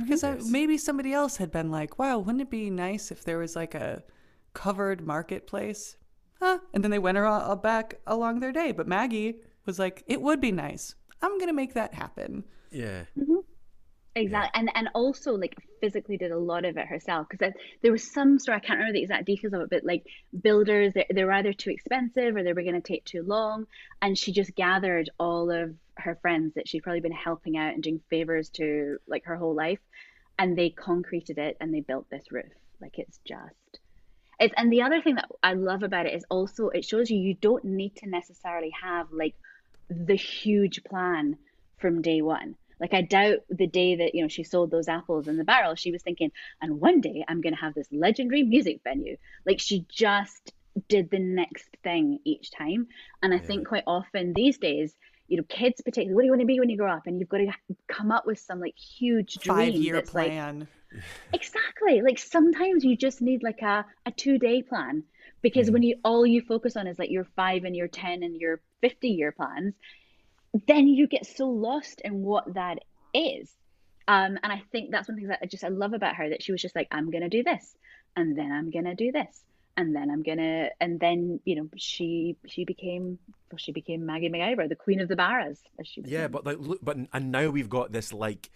Mm-hmm. 0.01 0.05
Because 0.05 0.24
I, 0.24 0.38
maybe 0.51 0.78
somebody 0.78 1.12
else 1.12 1.36
had 1.36 1.51
been 1.51 1.70
like, 1.70 1.99
"Wow, 1.99 2.18
wouldn't 2.18 2.43
it 2.43 2.51
be 2.51 2.70
nice 2.70 3.11
if 3.11 3.24
there 3.24 3.38
was 3.38 3.57
like 3.57 3.74
a 3.74 4.03
covered 4.55 5.07
marketplace?" 5.07 5.97
Huh? 6.41 6.59
And 6.72 6.82
then 6.82 6.91
they 6.91 6.99
went 6.99 7.18
ar- 7.18 7.51
uh, 7.51 7.57
back 7.57 8.01
along 8.07 8.41
their 8.41 8.53
day. 8.53 8.72
But 8.72 8.88
Maggie 8.88 9.41
was 9.66 9.78
like, 9.78 10.03
"It 10.07 10.22
would 10.22 10.41
be 10.41 10.53
nice. 10.53 10.95
I'm 11.22 11.38
gonna 11.38 11.53
make 11.53 11.74
that 11.74 11.95
happen." 11.95 12.45
Yeah. 12.70 13.03
Mm-hmm. 13.18 13.39
Exactly, 14.17 14.51
and 14.55 14.71
and 14.75 14.89
also 14.95 15.35
like 15.35 15.55
physically 15.81 16.17
did 16.17 16.33
a 16.33 16.39
lot 16.39 16.65
of 16.65 16.77
it 16.77 16.87
herself 16.89 17.29
because 17.31 17.53
there 17.83 17.93
was 17.93 18.13
some 18.13 18.39
sort 18.41 18.57
I 18.57 18.61
can't 18.61 18.79
remember 18.79 18.95
the 18.95 19.03
exact 19.03 19.25
details 19.25 19.53
of 19.53 19.63
it, 19.63 19.71
but 19.71 19.85
like 19.85 20.05
builders 20.43 20.93
they, 20.95 21.07
they 21.15 21.25
were 21.25 21.33
either 21.33 21.53
too 21.53 21.71
expensive 21.71 22.35
or 22.35 22.43
they 22.43 22.53
were 22.53 22.63
going 22.65 22.81
to 22.81 22.81
take 22.81 23.05
too 23.05 23.23
long, 23.23 23.67
and 24.03 24.19
she 24.19 24.33
just 24.33 24.55
gathered 24.57 25.11
all 25.21 25.51
of 25.53 25.77
her 25.97 26.17
friends 26.23 26.55
that 26.55 26.67
she'd 26.69 26.83
probably 26.83 27.01
been 27.01 27.13
helping 27.13 27.57
out 27.57 27.73
and 27.75 27.83
doing 27.85 28.01
favors 28.11 28.51
to 28.51 28.99
like 29.07 29.25
her 29.27 29.37
whole 29.37 29.55
life, 29.55 29.79
and 30.39 30.59
they 30.59 30.71
concreted 30.71 31.39
it 31.39 31.57
and 31.61 31.73
they 31.73 31.81
built 31.81 32.07
this 32.11 32.25
roof. 32.33 32.53
Like 32.81 32.99
it's 32.99 33.21
just 33.27 33.81
It's, 34.41 34.55
and 34.57 34.73
the 34.73 34.83
other 34.83 35.03
thing 35.03 35.17
that 35.17 35.29
I 35.43 35.55
love 35.55 35.83
about 35.85 36.07
it 36.07 36.15
is 36.15 36.25
also 36.31 36.69
it 36.71 36.85
shows 36.85 37.11
you 37.11 37.19
you 37.19 37.35
don't 37.35 37.65
need 37.65 37.97
to 37.97 38.09
necessarily 38.09 38.73
have 38.83 39.07
like 39.13 39.37
the 39.89 40.17
huge 40.17 40.83
plan 40.85 41.37
from 41.79 42.03
day 42.03 42.23
one. 42.23 42.57
Like 42.81 42.95
I 42.95 43.03
doubt 43.03 43.41
the 43.49 43.66
day 43.66 43.97
that 43.97 44.14
you 44.14 44.22
know 44.22 44.28
she 44.28 44.45
sold 44.45 44.70
those 44.70 44.89
apples 44.89 45.28
in 45.28 45.37
the 45.37 45.45
barrel, 45.45 45.74
she 45.74 45.93
was 45.93 46.03
thinking, 46.03 46.33
and 46.62 46.81
one 46.81 47.01
day 47.01 47.24
I'm 47.28 47.41
going 47.41 47.55
to 47.55 47.61
have 47.61 47.74
this 47.74 47.89
legendary 47.93 48.43
music 48.43 48.81
venue. 48.85 49.16
Like 49.47 49.61
she 49.61 49.87
just 49.89 50.53
did 50.89 51.11
the 51.11 51.18
next 51.18 51.68
thing 51.83 52.20
each 52.24 52.51
time. 52.51 52.87
And 53.22 53.35
I 53.35 53.39
Yeah. 53.39 53.43
think 53.47 53.68
quite 53.68 53.85
often 53.87 54.33
these 54.35 54.59
days, 54.59 54.95
you 55.28 55.37
know, 55.37 55.45
kids 55.49 55.81
particularly, 55.81 56.14
what 56.14 56.22
do 56.22 56.26
you 56.26 56.33
want 56.33 56.41
to 56.41 56.47
be 56.47 56.61
when 56.61 56.70
you 56.70 56.76
grow 56.76 56.93
up? 56.93 57.07
And 57.07 57.20
you've 57.20 57.28
got 57.28 57.39
to 57.39 57.53
come 57.89 58.11
up 58.11 58.26
with 58.26 58.39
some 58.39 58.61
like 58.61 58.76
huge 58.76 59.39
dream 59.41 59.57
Five 59.57 59.74
year 59.74 59.95
that's 59.95 60.14
like 60.14 60.35
plan. 60.39 60.68
Exactly. 61.33 62.03
Like 62.03 62.18
sometimes 62.18 62.85
you 62.85 62.97
just 62.97 63.20
need 63.22 63.43
like 63.43 63.62
a, 63.62 63.85
a 64.07 64.11
two 64.11 64.39
day 64.39 64.62
plan 64.62 65.05
because 65.43 65.68
hmm. 65.68 65.74
when 65.74 65.83
you 65.83 65.97
all 66.05 66.26
you 66.26 66.43
focus 66.43 66.76
on 66.76 66.87
is 66.87 66.99
like 66.99 67.11
your 67.11 67.24
five 67.37 67.64
and 67.64 67.76
your 67.76 67.89
10 67.89 68.22
and 68.22 68.41
your 68.41 68.61
50 68.81 69.09
year 69.09 69.33
plans, 69.33 69.74
then 70.67 70.89
you 70.89 71.07
get 71.07 71.27
so 71.27 71.49
lost 71.49 72.01
in 72.05 72.23
what 72.23 72.55
that 72.55 72.79
is. 73.15 73.51
Um, 74.09 74.39
and 74.43 74.53
I 74.53 74.63
think 74.73 74.91
that's 74.91 75.09
one 75.09 75.17
thing 75.17 75.29
that 75.29 75.39
I 75.43 75.47
just 75.47 75.63
I 75.63 75.69
love 75.69 75.93
about 75.93 76.17
her 76.17 76.31
that 76.31 76.43
she 76.43 76.53
was 76.53 76.61
just 76.61 76.75
like, 76.75 76.89
I'm 76.91 77.11
gonna 77.11 77.29
do 77.29 77.43
this, 77.43 77.77
and 78.17 78.37
then 78.37 78.51
I'm 78.51 78.71
gonna 78.71 78.97
do 78.97 79.13
this, 79.13 79.45
and 79.77 79.95
then 79.95 80.11
I'm 80.11 80.23
gonna, 80.23 80.71
and 80.81 80.99
then 80.99 81.41
you 81.45 81.55
know 81.55 81.69
she 81.77 82.37
she 82.47 82.65
became 82.65 83.19
well, 83.51 83.59
she 83.59 83.73
became 83.73 84.07
Maggie 84.07 84.29
McIver, 84.29 84.69
the 84.69 84.75
queen 84.75 85.01
of 85.01 85.09
the 85.09 85.17
barras, 85.17 85.61
as 85.79 85.87
she. 85.87 86.03
Yeah, 86.05 86.27
but 86.27 86.45
like, 86.45 86.59
look, 86.59 86.81
but 86.83 86.97
and 87.13 87.31
now 87.31 87.51
we've 87.51 87.69
got 87.69 87.93
this 87.93 88.13
like 88.13 88.51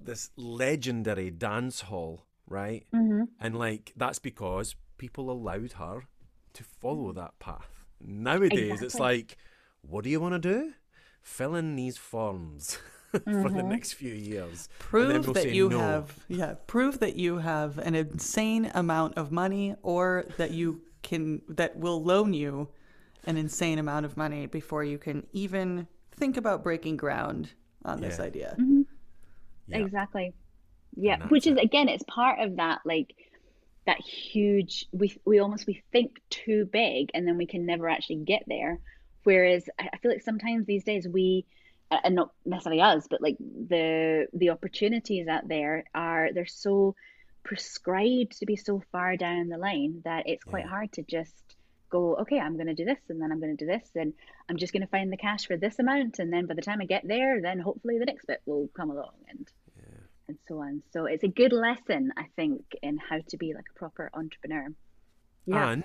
this 0.00 0.30
legendary 0.36 1.30
dance 1.30 1.80
hall, 1.82 2.26
right? 2.46 2.86
Mhm. 2.94 3.28
And 3.40 3.58
like 3.58 3.92
that's 3.96 4.18
because 4.20 4.76
people 4.98 5.30
allowed 5.30 5.72
her 5.72 6.04
to 6.52 6.64
follow 6.64 7.12
that 7.12 7.38
path. 7.38 7.86
Nowadays, 8.00 8.82
it's 8.82 8.98
like, 8.98 9.36
what 9.82 10.04
do 10.04 10.10
you 10.10 10.20
want 10.20 10.34
to 10.34 10.38
do? 10.38 10.74
Fill 11.22 11.54
in 11.54 11.76
these 11.76 11.96
forms 11.98 12.78
for 13.12 13.18
the 13.20 13.30
mm-hmm. 13.30 13.68
next 13.68 13.94
few 13.94 14.14
years. 14.14 14.68
and 14.98 15.10
then 15.10 15.22
Prove 15.22 15.26
we'll 15.26 15.34
that 15.34 15.42
say 15.44 15.52
you 15.52 15.68
no. 15.68 15.78
have 15.78 16.24
yeah, 16.28 16.54
prove 16.66 17.00
that 17.00 17.16
you 17.16 17.38
have 17.38 17.78
an 17.78 17.94
insane 17.94 18.70
amount 18.74 19.16
of 19.16 19.30
money 19.32 19.74
or 19.82 20.26
that 20.36 20.50
you 20.52 20.82
can 21.02 21.42
that 21.48 21.76
will 21.76 22.02
loan 22.02 22.32
you 22.34 22.68
an 23.24 23.36
insane 23.36 23.78
amount 23.78 24.06
of 24.06 24.16
money 24.16 24.46
before 24.46 24.84
you 24.84 24.98
can 24.98 25.26
even 25.32 25.86
think 26.12 26.36
about 26.36 26.62
breaking 26.62 26.96
ground 26.96 27.52
on 27.84 28.00
this 28.00 28.18
Yeah. 28.18 28.24
idea. 28.24 28.56
Mm-hmm. 28.58 28.82
Yeah. 29.68 29.78
Exactly. 29.78 30.34
Yeah, 30.96 31.26
which 31.28 31.46
is 31.46 31.56
it. 31.56 31.64
again, 31.64 31.88
it's 31.88 32.04
part 32.04 32.40
of 32.40 32.56
that 32.56 32.80
like 32.84 33.14
that 33.86 34.00
huge. 34.00 34.86
We 34.92 35.16
we 35.24 35.38
almost 35.40 35.66
we 35.66 35.82
think 35.92 36.20
too 36.30 36.66
big, 36.72 37.10
and 37.14 37.26
then 37.26 37.36
we 37.36 37.46
can 37.46 37.64
never 37.66 37.88
actually 37.88 38.16
get 38.24 38.42
there. 38.46 38.80
Whereas 39.24 39.68
I 39.78 39.96
feel 39.98 40.10
like 40.10 40.22
sometimes 40.22 40.66
these 40.66 40.84
days 40.84 41.06
we, 41.06 41.44
and 41.90 42.14
not 42.14 42.30
necessarily 42.44 42.80
us, 42.80 43.06
but 43.08 43.20
like 43.20 43.36
the 43.38 44.26
the 44.32 44.50
opportunities 44.50 45.28
out 45.28 45.48
there 45.48 45.84
are 45.94 46.30
they're 46.32 46.46
so 46.46 46.94
prescribed 47.42 48.38
to 48.38 48.46
be 48.46 48.56
so 48.56 48.82
far 48.92 49.16
down 49.16 49.48
the 49.48 49.58
line 49.58 50.02
that 50.04 50.28
it's 50.28 50.44
quite 50.44 50.64
Yeah. 50.64 50.70
hard 50.70 50.92
to 50.92 51.02
just 51.02 51.56
go, 51.88 52.14
okay, 52.16 52.38
I'm 52.38 52.54
going 52.54 52.68
to 52.68 52.74
do 52.74 52.84
this, 52.84 53.00
and 53.08 53.20
then 53.20 53.32
I'm 53.32 53.40
going 53.40 53.56
to 53.56 53.64
do 53.64 53.70
this, 53.70 53.90
and 53.96 54.12
I'm 54.48 54.56
just 54.56 54.72
going 54.72 54.82
to 54.82 54.86
find 54.88 55.12
the 55.12 55.16
cash 55.16 55.46
for 55.46 55.56
this 55.56 55.78
amount, 55.80 56.20
and 56.20 56.32
then 56.32 56.46
by 56.46 56.54
the 56.54 56.62
time 56.62 56.80
I 56.80 56.84
get 56.84 57.06
there, 57.06 57.42
then 57.42 57.58
hopefully 57.58 57.98
the 57.98 58.04
next 58.04 58.26
bit 58.26 58.40
will 58.46 58.68
come 58.76 58.90
along, 58.90 59.14
and 59.28 59.48
yeah. 59.76 59.98
and 60.28 60.38
so 60.46 60.60
on. 60.60 60.82
So 60.92 61.06
it's 61.06 61.24
a 61.24 61.28
good 61.28 61.52
lesson, 61.52 62.12
I 62.16 62.26
think, 62.36 62.62
in 62.82 62.98
how 62.98 63.18
to 63.30 63.36
be 63.36 63.54
like 63.54 63.64
a 63.74 63.78
proper 63.78 64.08
entrepreneur. 64.14 64.68
Yeah. 65.46 65.70
And 65.70 65.84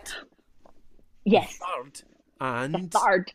yes. 1.24 1.58
And 2.40 2.92
third, 2.92 3.32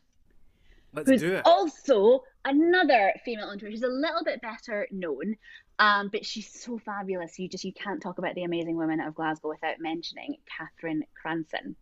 let's 0.92 1.09
who's 1.09 1.20
do 1.20 1.34
it. 1.34 1.42
also 1.44 2.24
another 2.44 3.12
female 3.24 3.46
entrepreneur. 3.46 3.72
She's 3.72 3.82
a 3.82 3.88
little 3.88 4.24
bit 4.24 4.40
better 4.42 4.86
known, 4.90 5.36
um, 5.78 6.09
but 6.12 6.24
she's 6.24 6.48
so 6.48 6.78
fabulous. 6.78 7.38
You 7.38 7.48
just 7.48 7.64
you 7.64 7.72
can't 7.72 8.03
talk 8.03 8.18
about 8.18 8.34
the 8.34 8.44
amazing 8.44 8.76
women 8.76 9.01
of 9.01 9.14
Glasgow 9.14 9.48
without 9.48 9.80
mentioning 9.80 10.36
Catherine 10.59 11.05
Cranston. 11.20 11.76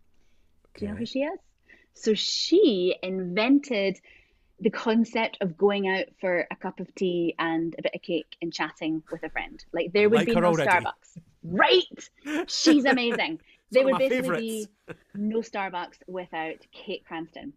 Do 0.77 0.85
you 0.85 0.93
know 0.93 0.97
who 0.97 1.07
she 1.07 1.21
is? 1.21 1.39
So 1.95 2.15
she 2.15 2.95
invented 3.03 3.99
the 4.61 4.71
concept 4.71 5.39
of 5.41 5.57
going 5.57 5.89
out 5.89 6.07
for 6.21 6.47
a 6.51 6.57
cup 6.57 6.81
of 6.81 6.93
tea 6.95 7.35
and 7.39 7.75
a 7.79 7.83
bit 7.83 7.93
of 7.95 8.03
cake 8.03 8.37
and 8.43 8.53
chatting 8.53 9.03
with 9.11 9.23
a 9.23 9.31
friend. 9.31 9.65
Like 9.73 9.93
there 9.93 10.09
would 10.09 10.17
like 10.17 10.27
be 10.27 10.35
no 10.35 10.47
already. 10.47 10.71
Starbucks. 10.71 11.19
Right? 11.45 12.49
She's 12.49 12.85
amazing. 12.85 13.41
there 13.71 13.85
one 13.85 13.95
would 13.95 14.03
of 14.03 14.11
my 14.11 14.17
basically 14.17 14.67
be 14.87 14.95
no 15.15 15.39
Starbucks 15.41 15.99
without 16.07 16.67
Kate 16.73 17.05
Cranston. 17.05 17.53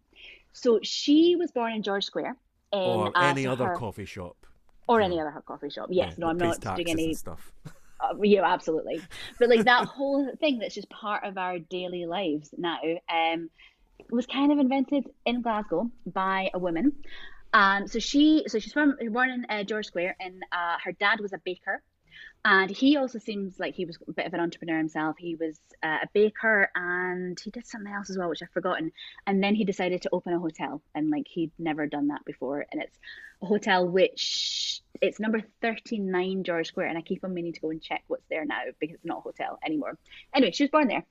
So 0.52 0.80
she 0.82 1.36
was 1.36 1.50
born 1.50 1.72
in 1.72 1.82
George 1.82 2.04
Square. 2.04 2.36
In, 2.72 2.78
or 2.78 3.16
uh, 3.16 3.30
any 3.30 3.46
other 3.46 3.68
her- 3.68 3.76
coffee 3.76 4.04
shop. 4.04 4.36
or 4.88 5.00
any 5.00 5.20
other 5.20 5.42
coffee 5.46 5.70
shop. 5.70 5.88
Yes, 5.90 6.12
Yeah, 6.12 6.14
no, 6.18 6.26
I'm 6.28 6.38
that 6.38 6.50
pays 6.50 6.64
not 6.64 6.76
doing 6.76 6.90
any 6.90 7.04
and 7.06 7.16
stuff. 7.16 7.52
uh, 8.00 8.14
yeah, 8.22 8.44
absolutely. 8.44 9.00
But 9.38 9.48
like 9.48 9.64
that 9.64 9.84
whole 9.88 10.30
thing 10.40 10.58
that's 10.58 10.74
just 10.74 10.88
part 10.90 11.24
of 11.24 11.38
our 11.38 11.58
daily 11.58 12.06
lives 12.06 12.54
now 12.56 12.78
um, 13.08 13.50
was 14.10 14.26
kind 14.26 14.52
of 14.52 14.58
invented 14.58 15.04
in 15.24 15.42
Glasgow 15.42 15.90
by 16.06 16.50
a 16.54 16.58
woman. 16.58 16.92
Um, 17.54 17.86
so 17.86 17.98
she, 17.98 18.44
so 18.46 18.58
she's 18.58 18.72
from 18.72 18.96
born 19.10 19.30
in 19.30 19.46
uh, 19.48 19.62
George 19.64 19.86
Square, 19.86 20.16
and 20.20 20.42
uh, 20.52 20.76
her 20.82 20.92
dad 20.92 21.20
was 21.20 21.32
a 21.34 21.38
baker, 21.44 21.82
and 22.44 22.70
he 22.70 22.96
also 22.96 23.18
seems 23.18 23.60
like 23.60 23.74
he 23.74 23.84
was 23.84 23.98
a 24.08 24.12
bit 24.12 24.26
of 24.26 24.34
an 24.34 24.40
entrepreneur 24.40 24.76
himself. 24.76 25.16
He 25.16 25.36
was 25.36 25.60
uh, 25.82 25.98
a 26.02 26.08
baker, 26.12 26.70
and 26.74 27.38
he 27.38 27.50
did 27.50 27.66
something 27.66 27.92
else 27.92 28.10
as 28.10 28.18
well, 28.18 28.28
which 28.28 28.42
I've 28.42 28.50
forgotten. 28.50 28.90
And 29.26 29.42
then 29.42 29.54
he 29.54 29.64
decided 29.64 30.02
to 30.02 30.10
open 30.12 30.32
a 30.32 30.40
hotel, 30.40 30.82
and 30.94 31.10
like 31.10 31.28
he'd 31.28 31.52
never 31.58 31.86
done 31.86 32.08
that 32.08 32.24
before, 32.24 32.66
and 32.72 32.82
it's 32.82 32.98
a 33.42 33.46
hotel 33.46 33.86
which 33.86 34.82
it's 35.00 35.20
number 35.20 35.40
39 35.60 36.42
George 36.42 36.68
Square, 36.68 36.88
and 36.88 36.98
I 36.98 37.02
keep 37.02 37.22
on 37.22 37.32
meaning 37.32 37.52
to 37.52 37.60
go 37.60 37.70
and 37.70 37.80
check 37.80 38.02
what's 38.08 38.26
there 38.28 38.44
now 38.44 38.60
because 38.80 38.96
it's 38.96 39.04
not 39.04 39.18
a 39.18 39.22
hotel 39.22 39.60
anymore. 39.64 39.96
Anyway, 40.34 40.50
she 40.52 40.64
was 40.64 40.70
born 40.70 40.88
there. 40.88 41.04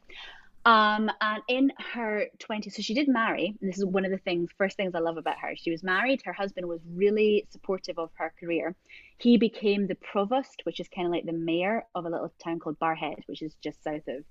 Um, 0.63 1.09
and 1.21 1.41
in 1.47 1.71
her 1.93 2.27
20s, 2.37 2.73
so 2.73 2.81
she 2.83 2.93
did 2.93 3.07
marry, 3.07 3.57
and 3.59 3.69
this 3.69 3.79
is 3.79 3.85
one 3.85 4.05
of 4.05 4.11
the 4.11 4.19
things, 4.19 4.51
first 4.57 4.77
things 4.77 4.93
I 4.93 4.99
love 4.99 5.17
about 5.17 5.39
her. 5.39 5.55
She 5.55 5.71
was 5.71 5.81
married, 5.81 6.21
her 6.23 6.33
husband 6.33 6.67
was 6.67 6.81
really 6.93 7.47
supportive 7.49 7.97
of 7.97 8.11
her 8.15 8.31
career. 8.39 8.75
He 9.17 9.37
became 9.37 9.87
the 9.87 9.95
provost, 9.95 10.61
which 10.63 10.79
is 10.79 10.87
kind 10.87 11.07
of 11.07 11.11
like 11.11 11.25
the 11.25 11.33
mayor 11.33 11.83
of 11.95 12.05
a 12.05 12.09
little 12.09 12.31
town 12.43 12.59
called 12.59 12.77
Barrhead, 12.79 13.23
which 13.25 13.41
is 13.41 13.55
just 13.63 13.83
south 13.83 14.07
of 14.07 14.23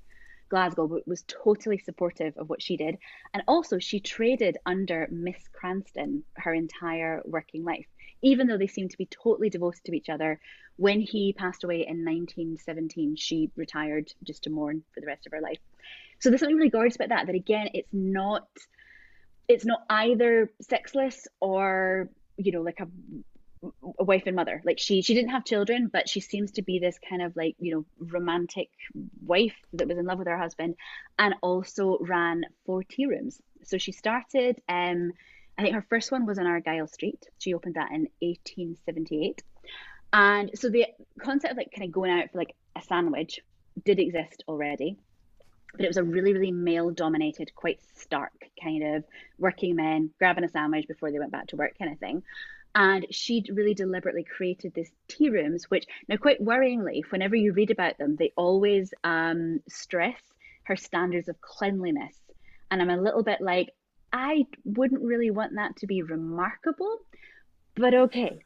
Glasgow, 0.51 0.87
but 0.87 1.07
was 1.07 1.25
totally 1.27 1.79
supportive 1.79 2.37
of 2.37 2.49
what 2.49 2.63
she 2.63 2.77
did. 2.77 2.99
And 3.35 3.43
also, 3.49 3.81
she 3.81 3.99
traded 3.99 4.57
under 4.67 5.09
Miss 5.11 5.49
Cranston 5.53 6.23
her 6.35 6.55
entire 6.55 7.23
working 7.25 7.65
life, 7.65 7.87
even 8.23 8.47
though 8.47 8.59
they 8.59 8.67
seemed 8.67 8.91
to 8.91 8.99
be 8.99 9.07
totally 9.07 9.51
devoted 9.51 9.85
to 9.85 9.97
each 9.97 10.09
other. 10.09 10.41
When 10.77 11.01
he 11.01 11.33
passed 11.33 11.65
away 11.65 11.87
in 11.87 12.05
1917, 12.05 13.17
she 13.17 13.51
retired 13.57 14.13
just 14.25 14.45
to 14.45 14.51
mourn 14.51 14.83
for 14.95 15.01
the 15.01 15.07
rest 15.07 15.27
of 15.27 15.33
her 15.33 15.41
life. 15.41 15.59
So 16.21 16.31
there's 16.31 16.41
something 16.41 16.57
really 16.57 16.71
gorgeous 16.71 16.97
about 16.97 17.11
that. 17.11 17.27
That 17.27 17.35
again, 17.35 17.69
it's 17.75 17.93
not, 17.93 18.49
it's 19.49 19.65
not 19.65 19.81
either 19.91 20.51
sexless 20.61 21.27
or 21.41 22.09
you 22.37 22.53
know 22.53 22.63
like 22.63 22.81
a 22.81 22.89
a 23.99 24.05
wife 24.05 24.23
and 24.27 24.37
mother. 24.37 24.63
Like 24.65 24.79
she 24.79 25.03
she 25.03 25.15
didn't 25.15 25.31
have 25.31 25.45
children, 25.45 25.91
but 25.93 26.09
she 26.09 26.21
seems 26.21 26.53
to 26.53 26.63
be 26.63 26.79
this 26.79 26.99
kind 27.09 27.23
of 27.23 27.37
like, 27.37 27.57
you 27.59 27.75
know, 27.75 27.85
romantic 27.99 28.71
wife 29.25 29.57
that 29.75 29.89
was 29.89 29.99
in 29.99 30.07
love 30.07 30.19
with 30.19 30.29
her 30.29 30.39
husband 30.39 30.77
and 31.19 31.35
also 31.43 31.99
ran 32.01 32.45
four 32.65 32.83
tea 32.83 33.07
rooms. 33.07 33.41
So 33.65 33.79
she 33.79 33.93
started 33.93 34.61
um 34.69 35.13
I 35.61 35.63
think 35.63 35.75
her 35.75 35.85
first 35.91 36.11
one 36.11 36.25
was 36.25 36.39
on 36.39 36.47
Argyle 36.47 36.87
Street. 36.87 37.23
She 37.39 37.53
opened 37.53 37.75
that 37.75 37.91
in 37.91 38.09
1878. 38.21 39.43
And 40.11 40.51
so 40.55 40.71
the 40.71 40.87
concept 41.21 41.53
of 41.53 41.59
like 41.59 41.71
kind 41.71 41.87
of 41.87 41.93
going 41.93 42.11
out 42.11 42.31
for 42.33 42.39
like 42.39 42.57
a 42.75 42.81
sandwich 42.81 43.41
did 43.85 43.99
exist 43.99 44.43
already. 44.49 44.97
But 45.75 45.85
it 45.85 45.89
was 45.89 45.99
a 45.99 46.03
really, 46.03 46.33
really 46.33 46.51
male 46.51 46.91
dominated, 46.91 47.55
quite 47.55 47.79
stark 47.95 48.33
kind 48.63 48.97
of 48.97 49.05
working 49.39 49.77
men 49.77 50.09
grabbing 50.19 50.45
a 50.45 50.49
sandwich 50.49 50.89
before 50.89 51.13
they 51.13 51.19
went 51.19 51.31
back 51.31 51.49
to 51.49 51.57
work 51.57 51.77
kind 51.79 51.93
of 51.93 51.99
thing 51.99 52.23
and 52.75 53.07
she 53.11 53.45
really 53.53 53.75
deliberately 53.75 54.23
created 54.23 54.73
these 54.75 54.93
tea 55.09 55.29
rooms 55.29 55.65
which 55.71 55.87
now 56.09 56.17
quite 56.17 56.41
worryingly 56.41 57.03
whenever 57.11 57.35
you 57.35 57.53
read 57.53 57.71
about 57.71 57.99
them 57.99 58.15
they 58.15 58.33
always 58.37 58.95
um, 59.03 59.61
stress 59.69 60.21
her 60.65 60.77
standards 60.77 61.29
of 61.29 61.41
cleanliness 61.41 62.15
and 62.71 62.81
i'm 62.81 62.91
a 62.91 63.01
little 63.01 63.25
bit 63.25 63.41
like 63.41 63.71
i 64.13 64.47
wouldn't 64.65 65.03
really 65.03 65.31
want 65.31 65.55
that 65.55 65.77
to 65.77 65.87
be 65.87 66.03
remarkable 66.03 66.99
but 67.77 67.95
okay. 67.95 68.41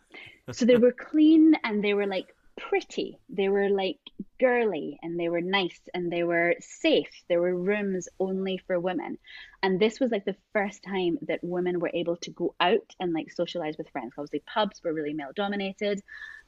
So 0.53 0.65
they 0.65 0.77
were 0.77 0.93
clean 1.11 1.55
and 1.65 1.83
they 1.83 1.95
were 1.95 2.07
like 2.07 2.35
pretty. 2.57 3.19
They 3.29 3.49
were 3.49 3.69
like 3.69 3.99
girly 4.39 4.99
and 5.03 5.19
they 5.19 5.29
were 5.29 5.41
nice 5.41 5.81
and 5.93 6.11
they 6.11 6.23
were 6.23 6.55
safe. 6.61 7.11
There 7.29 7.41
were 7.41 7.55
rooms 7.55 8.09
only 8.21 8.59
for 8.59 8.79
women. 8.79 9.19
And 9.63 9.81
this 9.81 9.99
was 9.99 10.11
like 10.11 10.25
the 10.25 10.37
first 10.53 10.85
time 10.85 11.19
that 11.23 11.43
women 11.43 11.81
were 11.81 11.91
able 11.93 12.17
to 12.19 12.31
go 12.31 12.55
out 12.61 12.95
and 13.01 13.13
like 13.13 13.33
socialize 13.33 13.77
with 13.77 13.89
friends. 13.91 14.13
Obviously 14.17 14.43
pubs 14.47 14.81
were 14.85 14.93
really 14.93 15.15
male 15.15 15.33
dominated 15.35 16.01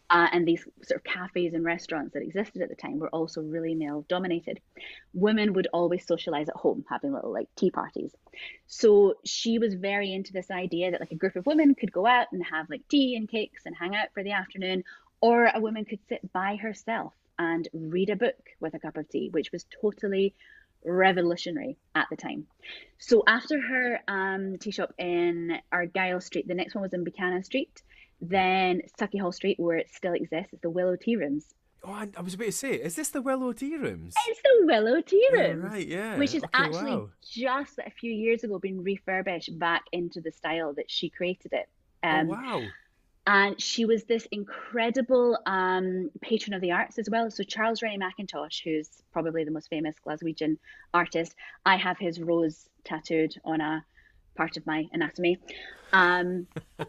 Uh, 0.08 0.28
and 0.32 0.46
these 0.46 0.64
sort 0.82 1.00
of 1.00 1.04
cafes 1.04 1.52
and 1.52 1.64
restaurants 1.64 2.12
that 2.14 2.22
existed 2.22 2.62
at 2.62 2.68
the 2.68 2.76
time 2.76 2.98
were 2.98 3.08
also 3.08 3.40
really 3.40 3.74
male 3.74 4.04
dominated. 4.08 4.60
Women 5.14 5.52
would 5.54 5.66
always 5.72 6.06
socialize 6.06 6.48
at 6.48 6.54
home, 6.54 6.84
having 6.88 7.12
little 7.12 7.32
like 7.32 7.48
tea 7.56 7.70
parties. 7.72 8.12
So 8.68 9.14
she 9.24 9.58
was 9.58 9.74
very 9.74 10.12
into 10.12 10.32
this 10.32 10.50
idea 10.50 10.92
that 10.92 11.00
like 11.00 11.10
a 11.10 11.16
group 11.16 11.34
of 11.34 11.46
women 11.46 11.74
could 11.74 11.90
go 11.90 12.06
out 12.06 12.28
and 12.30 12.44
have 12.44 12.70
like 12.70 12.86
tea 12.88 13.16
and 13.16 13.28
cakes 13.28 13.62
and 13.66 13.74
hang 13.74 13.96
out 13.96 14.08
for 14.14 14.22
the 14.22 14.32
afternoon, 14.32 14.84
or 15.20 15.50
a 15.52 15.60
woman 15.60 15.84
could 15.84 16.00
sit 16.08 16.32
by 16.32 16.54
herself 16.56 17.12
and 17.38 17.68
read 17.72 18.10
a 18.10 18.16
book 18.16 18.38
with 18.60 18.74
a 18.74 18.78
cup 18.78 18.96
of 18.96 19.08
tea, 19.08 19.28
which 19.30 19.50
was 19.50 19.66
totally 19.80 20.34
revolutionary 20.84 21.76
at 21.94 22.06
the 22.10 22.16
time. 22.16 22.46
So 22.98 23.24
after 23.26 23.60
her 23.60 24.00
um, 24.06 24.56
tea 24.58 24.70
shop 24.70 24.94
in 24.98 25.58
Argyle 25.72 26.20
Street, 26.20 26.46
the 26.46 26.54
next 26.54 26.74
one 26.74 26.82
was 26.82 26.92
in 26.92 27.02
Buchanan 27.02 27.42
Street. 27.42 27.82
Then 28.20 28.82
Hall 29.20 29.32
Street, 29.32 29.58
where 29.58 29.76
it 29.76 29.90
still 29.92 30.14
exists, 30.14 30.52
it's 30.52 30.62
the 30.62 30.70
Willow 30.70 30.96
Tea 30.96 31.16
Rooms. 31.16 31.46
Oh, 31.84 31.92
I, 31.92 32.08
I 32.16 32.22
was 32.22 32.34
about 32.34 32.46
to 32.46 32.52
say, 32.52 32.72
is 32.74 32.96
this 32.96 33.10
the 33.10 33.22
Willow 33.22 33.52
Tea 33.52 33.76
Rooms? 33.76 34.14
It's 34.26 34.40
the 34.42 34.66
Willow 34.66 35.00
Tea 35.02 35.24
Yeah, 35.32 35.40
Rooms. 35.40 35.64
right, 35.64 35.86
yeah. 35.86 36.16
Which 36.16 36.34
is 36.34 36.42
Okay, 36.42 36.50
actually 36.54 36.96
wow. 36.96 37.08
just 37.22 37.78
a 37.78 37.90
few 37.90 38.10
years 38.10 38.42
ago 38.42 38.58
been 38.58 38.82
refurbished 38.82 39.56
back 39.58 39.84
into 39.92 40.20
the 40.20 40.32
style 40.32 40.72
that 40.74 40.90
she 40.90 41.10
created 41.10 41.52
it. 41.52 41.68
oh, 42.02 42.08
Um, 42.08 42.28
wow. 42.28 42.62
and 43.26 43.60
she 43.60 43.84
was 43.84 44.04
this 44.04 44.26
incredible 44.32 45.38
um, 45.46 46.10
patron 46.22 46.54
of 46.54 46.60
the 46.62 46.72
arts 46.72 46.98
as 46.98 47.08
well. 47.10 47.30
So 47.30 47.44
Charles 47.44 47.82
Rennie 47.82 47.98
Mackintosh, 47.98 48.62
who's 48.64 48.88
probably 49.12 49.44
the 49.44 49.50
most 49.52 49.68
famous 49.68 49.94
Glaswegian 50.04 50.56
artist, 50.94 51.34
I 51.64 51.76
have 51.76 51.98
his 51.98 52.18
rose 52.20 52.68
tattooed 52.84 53.34
on 53.44 53.60
a 53.60 53.84
part 54.36 54.56
of 54.56 54.66
my 54.66 54.86
anatomy, 54.92 55.38
um, 55.92 56.46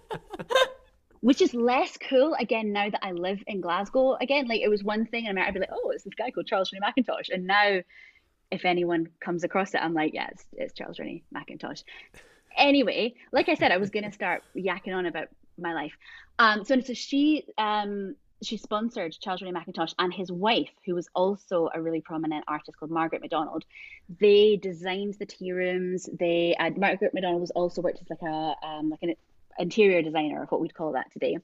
which 1.22 1.42
is 1.42 1.54
less 1.54 1.98
cool 2.10 2.36
again 2.40 2.72
now 2.72 2.90
that 2.90 3.06
I 3.06 3.12
live 3.12 3.40
in 3.48 3.62
Glasgow. 3.62 4.16
Again, 4.16 4.48
like 4.48 4.62
it 4.62 4.70
was 4.70 4.84
one 4.84 5.06
thing 5.06 5.26
in 5.26 5.32
America, 5.32 5.50
I'd 5.50 5.54
be 5.54 5.60
like, 5.62 5.72
oh, 5.72 5.92
it's 5.92 6.04
this 6.04 6.14
guy 6.14 6.32
called 6.32 6.48
Charles 6.48 6.72
Rennie 6.72 6.86
Mackintosh, 6.86 7.30
and 7.34 7.46
now 7.46 7.80
if 8.52 8.66
anyone 8.66 9.10
comes 9.20 9.44
across 9.44 9.74
it, 9.74 9.82
I'm 9.82 9.94
like, 9.94 10.14
yeah, 10.14 10.28
it's, 10.32 10.46
it's 10.54 10.74
Charles 10.74 11.00
Rennie 11.00 11.24
Mackintosh. 11.36 11.84
Anyway, 12.56 13.16
like 13.32 13.50
I 13.50 13.56
said, 13.56 13.72
I 13.72 13.78
was 13.78 13.90
going 13.90 14.06
to 14.06 14.12
start 14.12 14.44
yakking 14.56 14.96
on 14.96 15.06
about 15.06 15.28
my 15.60 15.74
life. 15.74 15.94
Um, 16.40 16.64
so, 16.64 16.80
so 16.80 16.94
she 16.94 17.46
um, 17.58 18.16
she 18.44 18.58
sponsored 18.58 19.16
Charles 19.20 19.42
Rennie 19.42 19.58
Mackintosh 19.58 19.94
and 19.98 20.14
his 20.14 20.32
wife, 20.32 20.70
who 20.86 20.96
was 20.96 21.10
also 21.16 21.70
a 21.74 21.82
really 21.82 22.02
prominent 22.02 22.46
artist 22.48 22.78
called 22.78 22.92
Margaret 22.92 23.22
MacDonald. 23.22 23.66
They 24.20 24.58
designed 24.58 25.16
the 25.16 25.26
tea 25.26 25.52
rooms. 25.52 26.10
They 26.20 26.56
uh, 26.60 26.72
Margaret 26.78 27.14
MacDonald 27.14 27.42
was 27.42 27.52
also 27.52 27.82
worked 27.82 28.00
as 28.02 28.10
like 28.10 28.22
a 28.22 28.56
um, 28.66 28.90
like 28.90 29.02
an 29.02 29.16
interior 29.60 30.02
designer, 30.02 30.46
what 30.50 30.62
we'd 30.62 30.74
call 30.74 30.94
that 30.94 31.12
today. 31.12 31.38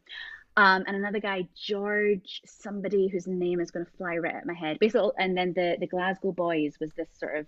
Um, 0.55 0.84
and 0.86 0.95
another 0.95 1.20
guy, 1.20 1.47
George, 1.55 2.41
somebody 2.45 3.07
whose 3.07 3.26
name 3.26 3.59
is 3.59 3.72
going 3.72 3.86
to 3.86 3.91
fly 3.93 4.18
right 4.18 4.36
at 4.36 4.45
my 4.45 4.53
head. 4.53 4.78
Basically, 4.80 5.09
and 5.18 5.36
then 5.36 5.53
the 5.53 5.78
the 5.80 5.88
Glasgow 5.88 6.32
Boys 6.32 6.80
was 6.80 6.91
this 6.93 7.09
sort 7.18 7.38
of 7.38 7.47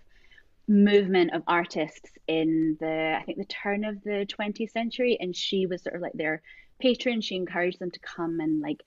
movement 0.68 1.32
of 1.32 1.42
artists 1.46 2.10
in 2.26 2.76
the 2.80 3.16
I 3.16 3.22
think 3.22 3.38
the 3.38 3.44
turn 3.44 3.84
of 3.84 4.02
the 4.02 4.26
20th 4.26 4.72
century, 4.72 5.16
and 5.20 5.36
she 5.36 5.66
was 5.66 5.82
sort 5.82 5.94
of 5.94 6.02
like 6.02 6.14
their 6.14 6.42
patron. 6.80 7.20
She 7.20 7.36
encouraged 7.36 7.78
them 7.78 7.92
to 7.92 8.00
come 8.00 8.40
and 8.40 8.60
like 8.60 8.82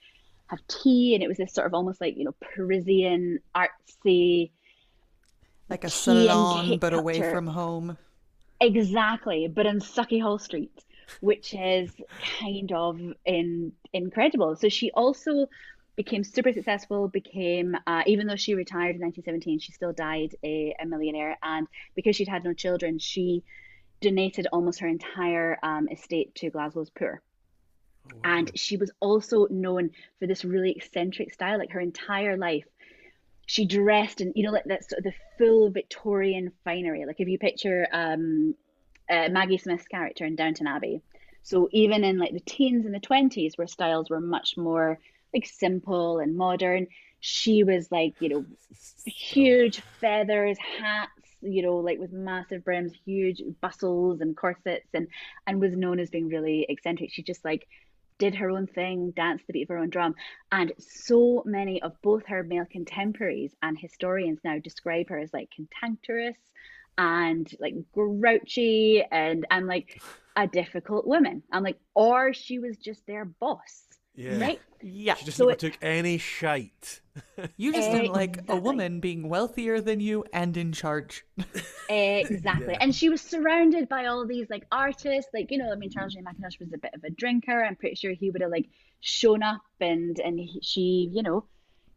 have 0.48 0.60
tea, 0.68 1.16
and 1.16 1.24
it 1.24 1.30
was 1.30 1.38
this 1.38 1.54
sort 1.54 1.68
of 1.68 1.74
almost 1.74 2.02
like 2.02 2.18
you 2.18 2.26
know 2.26 2.36
Parisian 2.42 3.40
artsy. 3.56 4.52
Like 5.70 5.86
a 5.86 5.90
salon, 5.90 6.78
but 6.80 6.94
away 6.94 7.22
from 7.22 7.48
home. 7.48 7.98
Exactly, 8.60 9.48
but 9.48 9.66
in 9.66 9.80
Sauchiehall 9.80 10.42
Street, 10.42 10.84
which 11.22 11.54
is 11.54 11.92
kind 12.40 12.72
of 12.72 13.00
in 13.26 13.72
incredible. 13.94 14.56
So 14.56 14.70
she 14.70 14.92
also 14.92 15.48
became 15.96 16.24
super 16.24 16.54
successful. 16.54 17.08
Became 17.08 17.76
uh, 17.86 18.04
even 18.06 18.28
though 18.28 18.36
she 18.36 18.56
retired 18.56 18.96
in 18.96 19.02
1917, 19.02 19.60
she 19.60 19.72
still 19.72 19.94
died 19.94 20.36
a, 20.44 20.76
a 20.80 20.86
millionaire. 20.86 21.38
And 21.44 21.68
because 21.96 22.16
she'd 22.16 22.28
had 22.28 22.44
no 22.44 22.54
children, 22.54 23.00
she 23.00 23.44
donated 24.02 24.48
almost 24.52 24.80
her 24.80 24.88
entire 24.88 25.58
um, 25.62 25.90
estate 25.90 26.34
to 26.36 26.50
Glasgow's 26.50 26.90
poor. 26.90 27.22
And 28.24 28.52
she 28.58 28.78
was 28.78 28.92
also 29.00 29.48
known 29.50 29.92
for 30.20 30.28
this 30.28 30.46
really 30.46 30.72
eccentric 30.72 31.34
style, 31.34 31.60
like 31.60 31.72
her 31.72 31.80
entire 31.80 32.38
life. 32.38 32.66
She 33.46 33.66
dressed 33.66 34.22
in, 34.22 34.32
you 34.36 34.44
know, 34.44 34.52
like 34.52 34.66
that 34.66 34.90
sort 34.90 35.00
of 35.00 35.04
the 35.04 35.14
full 35.38 35.70
Victorian 35.70 36.52
finery. 36.64 37.06
Like 37.06 37.20
if 37.20 37.28
you 37.28 37.38
picture 37.38 37.88
um, 37.92 38.56
uh, 39.10 39.30
Maggie 39.30 39.58
Smith's 39.58 39.88
character 39.88 40.26
in 40.26 40.36
Downton 40.36 40.68
Abbey. 40.68 41.02
So 41.44 41.70
even 41.72 42.04
in 42.04 42.18
like 42.18 42.34
the 42.34 42.40
teens 42.42 42.86
and 42.86 42.94
the 42.94 43.00
twenties, 43.00 43.58
where 43.58 43.68
styles 43.68 44.10
were 44.10 44.20
much 44.20 44.58
more 44.58 45.00
like 45.34 45.46
simple 45.46 46.20
and 46.20 46.36
modern, 46.36 46.88
she 47.20 47.64
was 47.64 47.92
like, 47.92 48.16
you 48.20 48.30
know, 48.30 48.46
huge 49.06 49.82
feathers, 50.00 50.58
hats, 50.58 51.12
you 51.42 51.62
know, 51.62 51.78
like 51.78 52.00
with 52.00 52.12
massive 52.12 52.64
brims, 52.64 52.94
huge 53.06 53.42
bustles 53.62 54.22
and 54.22 54.36
corsets, 54.36 54.88
and 54.94 55.08
and 55.48 55.60
was 55.60 55.76
known 55.76 56.00
as 56.00 56.10
being 56.10 56.28
really 56.28 56.66
eccentric. 56.70 57.12
She 57.12 57.24
just 57.24 57.44
like 57.46 57.68
did 58.18 58.36
her 58.36 58.50
own 58.50 58.68
thing, 58.68 59.12
danced 59.16 59.48
the 59.48 59.54
beat 59.54 59.64
of 59.64 59.70
her 59.70 59.78
own 59.78 59.90
drum, 59.90 60.16
and 60.52 60.74
so 60.78 61.42
many 61.46 61.82
of 61.82 61.94
both 62.02 62.26
her 62.26 62.44
male 62.44 62.66
contemporaries 62.70 63.56
and 63.62 63.78
historians 63.80 64.40
now 64.44 64.60
describe 64.60 65.08
her 65.10 65.20
as 65.20 65.34
like 65.34 65.50
cantankerous 65.56 66.38
and 67.00 67.50
like 67.60 67.76
grouchy 67.94 69.02
and 69.12 69.48
and 69.50 69.66
like 69.68 70.02
a 70.36 70.46
difficult 70.48 71.08
woman. 71.08 71.42
I'm 71.52 71.64
like, 71.64 71.80
or 71.96 72.34
she 72.34 72.60
was 72.60 72.78
just 72.78 73.06
their 73.08 73.26
boss, 73.26 73.86
Yeah. 74.16 74.38
right? 74.40 74.60
Yeah. 74.82 75.16
She 75.16 75.26
just 75.26 75.38
So 75.38 75.46
never 75.46 75.54
it- 75.54 75.60
took 75.60 75.78
any 75.82 76.18
shite. 76.18 77.02
You 77.58 77.74
just 77.74 77.92
didn't 77.92 78.14
like 78.14 78.36
a 78.48 78.56
woman 78.56 79.00
being 79.02 79.28
wealthier 79.28 79.82
than 79.82 80.00
you 80.00 80.24
and 80.32 80.56
in 80.56 80.72
charge. 80.72 81.26
Exactly. 81.90 82.76
And 82.80 82.94
she 82.96 83.10
was 83.10 83.22
surrounded 83.22 83.90
by 83.90 84.06
all 84.06 84.26
these 84.26 84.50
like 84.50 84.66
artists, 84.72 85.30
like, 85.34 85.52
you 85.52 85.58
know, 85.58 85.72
I 85.72 85.76
mean, 85.76 85.90
Charles 85.90 86.14
J. 86.14 86.22
Mackintosh 86.22 86.60
was 86.60 86.72
a 86.74 86.78
bit 86.78 86.94
of 86.94 87.04
a 87.04 87.10
drinker. 87.10 87.64
I'm 87.64 87.76
pretty 87.76 87.96
sure 87.96 88.12
he 88.14 88.30
would 88.30 88.42
have 88.42 88.52
like 88.52 88.70
shown 89.02 89.44
up 89.44 89.62
and 89.82 90.20
and 90.20 90.40
he, 90.40 90.60
she, 90.62 91.10
you 91.12 91.24
know, 91.24 91.46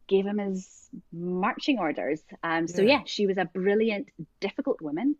gave 0.07 0.25
him 0.25 0.37
his 0.37 0.89
marching 1.11 1.79
orders. 1.79 2.21
Um, 2.43 2.67
so 2.67 2.81
Yeah. 2.81 2.99
yeah, 2.99 3.01
she 3.05 3.25
was 3.27 3.37
a 3.37 3.45
brilliant, 3.45 4.09
difficult 4.39 4.81
woman 4.81 5.15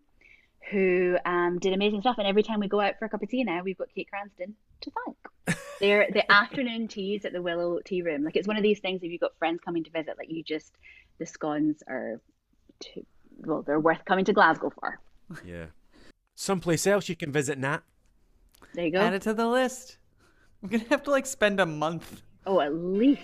who 0.72 1.18
um, 1.26 1.60
did 1.60 1.74
amazing 1.74 2.02
stuff. 2.02 2.16
And 2.18 2.28
every 2.28 2.44
time 2.44 2.60
we 2.60 2.68
go 2.68 2.80
out 2.80 2.98
for 3.00 3.06
a 3.06 3.10
cup 3.10 3.22
of 3.22 3.30
tea 3.30 3.44
now, 3.44 3.62
we've 3.64 3.78
got 3.78 3.88
Kate 3.94 4.08
Cranston 4.10 4.56
to 4.82 4.92
thank. 5.06 5.58
They're 5.80 6.08
the 6.12 6.30
afternoon 6.32 6.88
teas 6.88 7.26
at 7.26 7.34
the 7.34 7.42
Willow 7.42 7.80
Tea 7.84 8.02
Room. 8.02 8.24
Like 8.24 8.36
it's 8.36 8.48
one 8.48 8.58
of 8.58 8.64
these 8.64 8.80
things. 8.80 9.02
If 9.04 9.12
you've 9.12 9.22
got 9.22 9.38
friends 9.38 9.60
coming 9.64 9.84
to 9.84 9.90
visit, 9.90 10.18
like 10.18 10.30
you 10.32 10.44
just 10.44 10.74
the 11.20 11.26
scones 11.26 11.84
are, 11.88 12.22
too, 12.80 13.06
well, 13.40 13.62
they're 13.62 13.80
worth 13.80 14.04
coming 14.06 14.26
to 14.26 14.34
Glasgow 14.34 14.72
for. 14.80 15.00
Yeah. 15.46 15.66
Someplace 16.36 16.88
else 16.88 17.10
you 17.10 17.16
can 17.16 17.32
visit, 17.32 17.58
Nat. 17.58 17.84
There 18.74 18.86
you 18.86 18.92
go. 18.92 19.00
Add 19.00 19.14
it 19.14 19.22
to 19.24 19.34
the 19.34 19.48
list. 19.48 19.98
I'm 20.62 20.70
gonna 20.70 20.86
have 20.90 21.04
to 21.04 21.12
like 21.12 21.26
spend 21.26 21.60
a 21.60 21.66
month. 21.66 22.22
Oh, 22.46 22.60
at 22.62 22.74
least. 22.74 23.22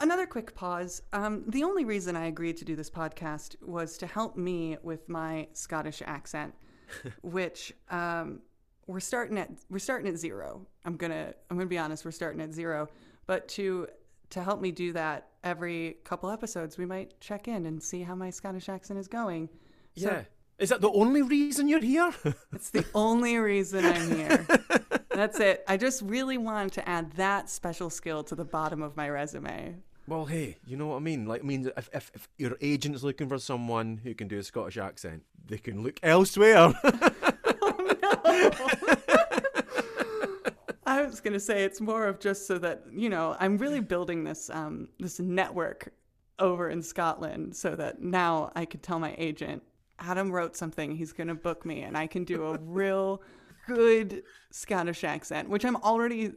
Another 0.00 0.26
quick 0.26 0.54
pause. 0.54 1.02
Um, 1.12 1.44
the 1.48 1.64
only 1.64 1.84
reason 1.84 2.16
I 2.16 2.26
agreed 2.26 2.56
to 2.58 2.64
do 2.64 2.76
this 2.76 2.90
podcast 2.90 3.56
was 3.62 3.98
to 3.98 4.06
help 4.06 4.36
me 4.36 4.76
with 4.82 5.08
my 5.08 5.48
Scottish 5.52 6.02
accent, 6.04 6.54
which 7.22 7.72
um, 7.90 8.40
we're 8.86 9.00
starting 9.00 9.38
at 9.38 9.50
we're 9.70 9.78
starting 9.78 10.08
at 10.08 10.16
zero. 10.16 10.66
I'm 10.84 10.96
gonna 10.96 11.34
I'm 11.50 11.56
gonna 11.56 11.68
be 11.68 11.78
honest. 11.78 12.04
We're 12.04 12.10
starting 12.10 12.40
at 12.40 12.52
zero, 12.52 12.88
but 13.26 13.48
to 13.48 13.88
to 14.30 14.42
help 14.42 14.60
me 14.60 14.70
do 14.70 14.92
that 14.92 15.28
every 15.44 15.96
couple 16.04 16.30
episodes, 16.30 16.76
we 16.76 16.84
might 16.84 17.18
check 17.20 17.48
in 17.48 17.66
and 17.66 17.82
see 17.82 18.02
how 18.02 18.14
my 18.14 18.30
Scottish 18.30 18.68
accent 18.68 18.98
is 18.98 19.08
going. 19.08 19.48
So 19.96 20.10
yeah. 20.10 20.22
Is 20.58 20.70
that 20.70 20.80
the 20.80 20.90
only 20.90 21.22
reason 21.22 21.68
you're 21.68 21.80
here? 21.80 22.12
It's 22.52 22.70
the 22.70 22.84
only 22.92 23.36
reason 23.36 23.84
I'm 23.84 24.10
here. 24.10 24.46
That's 25.18 25.40
it. 25.40 25.64
I 25.66 25.76
just 25.76 26.02
really 26.02 26.38
wanted 26.38 26.70
to 26.74 26.88
add 26.88 27.10
that 27.14 27.50
special 27.50 27.90
skill 27.90 28.22
to 28.22 28.36
the 28.36 28.44
bottom 28.44 28.82
of 28.82 28.96
my 28.96 29.10
resume. 29.10 29.74
well, 30.06 30.26
hey, 30.26 30.58
you 30.64 30.76
know 30.76 30.86
what 30.86 30.98
I 30.98 31.00
mean? 31.00 31.26
Like, 31.26 31.40
I 31.40 31.44
mean, 31.44 31.72
if, 31.76 31.90
if, 31.92 32.12
if 32.14 32.28
your 32.38 32.56
agent's 32.60 33.02
looking 33.02 33.28
for 33.28 33.40
someone 33.40 33.96
who 33.96 34.14
can 34.14 34.28
do 34.28 34.38
a 34.38 34.44
Scottish 34.44 34.78
accent, 34.78 35.24
they 35.44 35.58
can 35.58 35.82
look 35.82 35.98
elsewhere. 36.04 36.72
I 40.86 41.02
was 41.02 41.20
gonna 41.20 41.40
say 41.40 41.64
it's 41.64 41.80
more 41.80 42.06
of 42.06 42.20
just 42.20 42.46
so 42.46 42.56
that 42.58 42.84
you 42.92 43.10
know 43.10 43.36
I'm 43.40 43.58
really 43.58 43.80
building 43.80 44.22
this 44.22 44.48
um, 44.50 44.88
this 45.00 45.18
network 45.18 45.92
over 46.38 46.70
in 46.70 46.80
Scotland 46.80 47.56
so 47.56 47.74
that 47.74 48.00
now 48.00 48.52
I 48.54 48.66
could 48.66 48.84
tell 48.84 49.00
my 49.00 49.16
agent 49.18 49.64
Adam 49.98 50.30
wrote 50.30 50.56
something 50.56 50.94
he's 50.94 51.12
gonna 51.12 51.34
book 51.34 51.66
me 51.66 51.82
and 51.82 51.98
I 51.98 52.06
can 52.06 52.22
do 52.22 52.44
a 52.44 52.58
real 52.58 53.20
good 53.66 54.22
Scottish 54.50 55.04
accent 55.04 55.48
which 55.48 55.64
I'm 55.64 55.76
already 55.76 56.32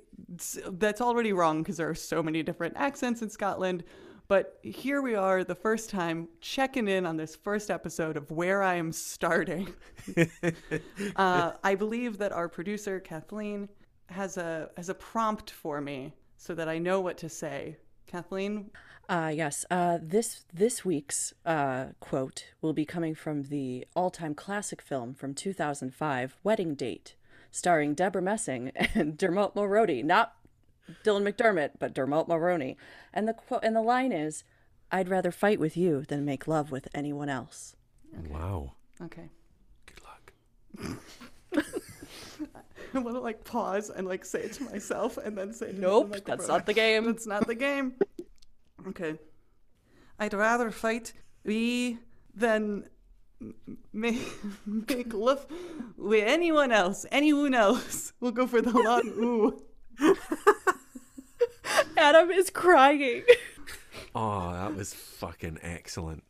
that's 0.72 1.01
already 1.01 1.34
wrong 1.34 1.64
because 1.64 1.78
there 1.78 1.89
are 1.89 1.95
so 1.95 2.22
many 2.22 2.43
different 2.43 2.76
accents 2.78 3.22
in 3.22 3.30
Scotland 3.30 3.84
but 4.28 4.59
here 4.62 5.01
we 5.01 5.16
are 5.16 5.43
the 5.43 5.55
first 5.55 5.89
time 5.89 6.30
checking 6.39 6.88
in 6.88 7.05
on 7.05 7.18
this 7.18 7.36
first 7.36 7.70
episode 7.70 8.18
of 8.18 8.30
where 8.32 8.62
I 8.64 8.76
am 8.76 8.91
starting 8.91 9.74
uh, 11.16 11.51
I 11.64 11.76
believe 11.76 12.18
that 12.18 12.32
our 12.32 12.49
producer 12.49 12.99
Kathleen 12.99 13.70
has 14.09 14.38
a 14.38 14.70
has 14.78 14.89
a 14.89 14.93
prompt 14.93 15.51
for 15.51 15.82
me 15.82 16.14
so 16.38 16.53
that 16.55 16.68
I 16.68 16.78
know 16.80 16.99
what 16.99 17.18
to 17.20 17.30
say. 17.30 17.78
Kathleen, 18.07 18.72
Uh, 19.07 19.32
yes. 19.34 19.66
Uh, 19.70 19.99
this 20.01 20.43
this 20.53 20.84
week's 20.84 21.34
uh, 21.45 21.88
quote 21.99 22.47
will 22.62 22.74
be 22.74 22.86
coming 22.86 23.16
from 23.16 23.43
the 23.43 23.86
all-time 23.95 24.34
classic 24.34 24.82
film 24.82 25.14
from 25.14 25.34
2005, 25.34 26.38
Wedding 26.43 26.76
Date, 26.76 27.16
starring 27.52 27.93
Debra 27.93 28.22
Messing 28.22 28.72
and 28.95 29.18
Dermot 29.20 29.54
Mulroney. 29.56 30.04
Not 30.04 30.34
Dylan 31.04 31.24
McDermott, 31.30 31.72
but 31.80 31.93
Dermot 31.93 32.28
Mulroney. 32.28 32.76
And 33.14 33.28
the 33.28 33.34
quote 33.34 33.64
and 33.64 33.76
the 33.76 33.82
line 33.82 34.12
is, 34.12 34.43
"I'd 34.91 35.10
rather 35.10 35.32
fight 35.32 35.60
with 35.60 35.78
you 35.78 36.04
than 36.08 36.26
make 36.26 36.47
love 36.47 36.72
with 36.72 36.88
anyone 36.93 37.30
else." 37.30 37.76
Wow. 38.30 38.74
okay. 39.02 39.30
Good 39.86 40.02
luck. 40.04 40.34
I 42.93 42.99
want 42.99 43.16
to 43.16 43.22
like 43.22 43.43
pause 43.45 43.89
and 43.89 44.06
like 44.08 44.26
say 44.26 44.41
it 44.41 44.54
to 44.54 44.64
myself 44.66 45.18
and 45.18 45.38
then 45.38 45.54
say 45.54 45.74
Nope, 45.74 46.12
the 46.14 46.22
that's 46.22 46.47
not 46.47 46.66
the 46.66 46.74
game. 46.74 47.06
That's 47.06 47.28
not 47.28 47.47
the 47.47 47.56
game. 47.56 47.93
Okay. 48.88 49.14
I'd 50.18 50.34
rather 50.34 50.72
fight 50.72 51.14
we 51.43 51.99
than 52.34 52.56
m- 52.64 52.86
make, 53.94 54.22
make 54.66 55.14
love 55.14 55.46
with 55.98 56.24
anyone 56.26 56.72
else. 56.72 57.06
Anyone 57.12 57.54
else. 57.54 58.14
We'll 58.20 58.32
go 58.32 58.46
for 58.48 58.62
the 58.62 58.72
long 58.72 59.02
ooh. 59.18 60.16
Adam 61.98 62.30
is 62.32 62.50
crying. 62.50 63.24
Oh, 64.16 64.52
that 64.54 64.76
was 64.76 64.94
fucking 64.94 65.60
excellent. 65.62 66.24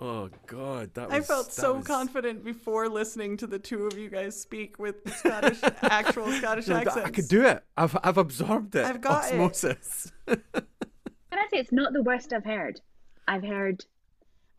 Oh 0.00 0.30
god, 0.46 0.94
that 0.94 1.10
was. 1.10 1.18
I 1.18 1.20
felt 1.20 1.52
so 1.52 1.74
was- 1.74 1.86
confident 1.86 2.44
before 2.44 2.88
listening 2.88 3.36
to 3.38 3.46
the 3.46 3.58
two 3.58 3.86
of 3.86 3.98
you 3.98 4.08
guys 4.08 4.40
speak 4.40 4.78
with 4.78 4.96
Scottish, 5.18 5.58
actual 5.82 6.30
Scottish 6.32 6.68
No, 6.68 6.76
accents. 6.76 7.06
I 7.06 7.10
could 7.10 7.28
do 7.28 7.44
it. 7.44 7.62
I've 7.76 7.96
I've 8.02 8.16
absorbed 8.18 8.74
it. 8.76 8.84
I've 8.86 9.00
got 9.00 9.24
it. 9.30 9.34
Osmosis. 9.34 10.10
Can 10.26 10.38
I 11.32 11.46
say 11.50 11.58
it's 11.58 11.72
not 11.72 11.92
the 11.92 12.02
worst 12.02 12.32
I've 12.32 12.44
heard? 12.44 12.80
I've 13.28 13.44
heard. 13.44 13.84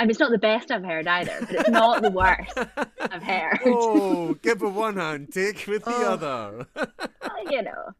I 0.02 0.04
mean, 0.06 0.10
it's 0.10 0.20
not 0.20 0.32
the 0.32 0.40
best 0.40 0.72
I've 0.72 0.84
heard 0.84 1.06
either, 1.06 1.38
but 1.42 1.52
it's 1.52 1.70
not 1.70 2.02
the 2.02 2.10
worst 2.10 2.58
I've 3.00 3.22
heard. 3.22 3.60
oh, 3.68 4.34
give 4.42 4.60
with 4.62 4.74
one 4.74 4.96
hand, 4.98 5.32
take 5.32 5.68
with 5.68 5.86
the 5.86 5.94
Oh. 5.94 6.14
other. 6.14 6.66
you 7.52 7.62
know. 7.62 7.94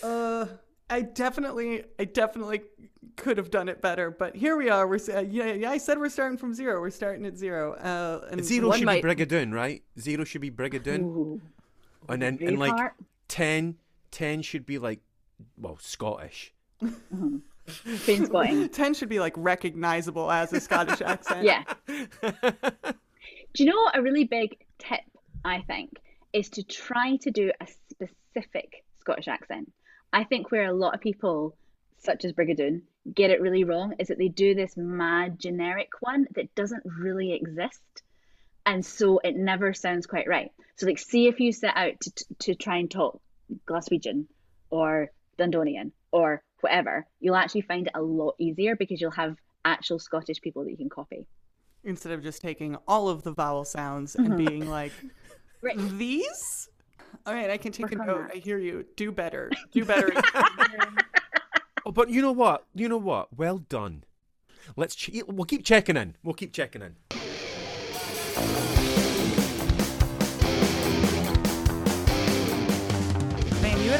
Uh, 0.00 0.46
I 0.88 1.00
definitely, 1.02 1.82
I 1.98 2.04
definitely 2.04 2.62
could 3.16 3.36
have 3.36 3.50
done 3.50 3.68
it 3.68 3.82
better, 3.82 4.12
but 4.12 4.36
here 4.36 4.56
we 4.56 4.68
are. 4.70 4.86
We're 4.86 5.00
uh, 5.12 5.22
yeah, 5.22 5.52
yeah. 5.54 5.70
I 5.72 5.78
said 5.78 5.98
we're 5.98 6.08
starting 6.08 6.38
from 6.38 6.54
zero. 6.54 6.80
We're 6.80 6.90
starting 6.90 7.26
at 7.26 7.36
zero. 7.36 7.72
Uh, 7.74 8.28
and 8.30 8.44
Zero 8.44 8.68
One 8.68 8.78
should 8.78 8.86
might- 8.86 9.02
be 9.02 9.08
Brigadoon, 9.08 9.52
right? 9.52 9.82
Zero 9.98 10.22
should 10.22 10.40
be 10.40 10.52
Brigadoon, 10.52 11.00
Ooh. 11.02 11.40
and 12.08 12.22
then 12.22 12.38
and 12.40 12.60
like 12.60 12.72
Braveheart. 12.72 12.92
10, 13.26 13.74
10 14.12 14.42
should 14.42 14.66
be 14.66 14.78
like, 14.78 15.00
well, 15.60 15.78
Scottish. 15.80 16.54
Been 18.06 18.26
squatting. 18.26 18.68
ten 18.70 18.94
should 18.94 19.08
be 19.08 19.20
like 19.20 19.34
recognizable 19.36 20.30
as 20.30 20.52
a 20.52 20.60
Scottish 20.60 21.00
accent. 21.00 21.44
Yeah. 21.44 21.64
Do 21.86 23.64
you 23.64 23.66
know 23.66 23.90
a 23.94 24.02
really 24.02 24.24
big 24.24 24.58
tip 24.78 25.00
I 25.44 25.62
think 25.62 25.98
is 26.32 26.50
to 26.50 26.62
try 26.62 27.16
to 27.16 27.30
do 27.30 27.50
a 27.60 27.66
specific 27.90 28.84
Scottish 29.00 29.28
accent. 29.28 29.72
I 30.12 30.24
think 30.24 30.50
where 30.50 30.66
a 30.66 30.72
lot 30.72 30.94
of 30.94 31.00
people, 31.00 31.56
such 31.98 32.24
as 32.24 32.32
Brigadoon, 32.32 32.82
get 33.12 33.30
it 33.30 33.40
really 33.40 33.64
wrong 33.64 33.94
is 33.98 34.08
that 34.08 34.18
they 34.18 34.28
do 34.28 34.54
this 34.54 34.76
mad 34.76 35.38
generic 35.38 35.88
one 36.00 36.26
that 36.34 36.54
doesn't 36.54 36.82
really 36.84 37.32
exist. 37.32 38.02
And 38.66 38.84
so 38.84 39.18
it 39.18 39.36
never 39.36 39.72
sounds 39.72 40.06
quite 40.06 40.28
right. 40.28 40.52
So 40.76 40.86
like 40.86 40.98
see 40.98 41.26
if 41.26 41.40
you 41.40 41.52
set 41.52 41.76
out 41.76 42.00
to, 42.00 42.24
to 42.40 42.54
try 42.54 42.76
and 42.76 42.90
talk 42.90 43.20
Glaswegian 43.66 44.26
or 44.70 45.10
Dundonian 45.38 45.92
or 46.12 46.42
whatever, 46.60 47.06
you'll 47.20 47.36
actually 47.36 47.62
find 47.62 47.86
it 47.86 47.92
a 47.94 48.02
lot 48.02 48.34
easier 48.38 48.76
because 48.76 49.00
you'll 49.00 49.10
have 49.12 49.36
actual 49.64 49.98
Scottish 49.98 50.40
people 50.40 50.64
that 50.64 50.70
you 50.70 50.76
can 50.76 50.88
copy. 50.88 51.26
Instead 51.84 52.12
of 52.12 52.22
just 52.22 52.42
taking 52.42 52.76
all 52.86 53.08
of 53.08 53.22
the 53.22 53.32
vowel 53.32 53.64
sounds 53.64 54.14
and 54.14 54.28
mm-hmm. 54.28 54.44
being 54.44 54.68
like, 54.68 54.92
Right. 55.62 55.76
these. 55.98 56.68
All 57.26 57.34
right, 57.34 57.50
I 57.50 57.56
can 57.56 57.72
take 57.72 57.90
Work 57.90 57.92
a 57.92 57.96
note. 57.96 58.28
that. 58.28 58.36
I 58.36 58.38
hear 58.38 58.58
you. 58.58 58.84
Do 58.96 59.10
better. 59.10 59.50
Do 59.72 59.84
better. 59.84 60.12
Oh, 61.86 61.90
but 61.90 62.10
you 62.10 62.20
know 62.20 62.32
what? 62.32 62.66
You 62.74 62.86
know 62.86 62.98
what? 62.98 63.34
Well 63.38 63.56
done. 63.56 64.04
Let's. 64.76 64.94
Che- 64.94 65.22
we'll 65.26 65.46
keep 65.46 65.64
checking 65.64 65.96
in. 65.96 66.16
We'll 66.22 66.34
keep 66.34 66.52
checking 66.52 66.82
in. 66.82 66.96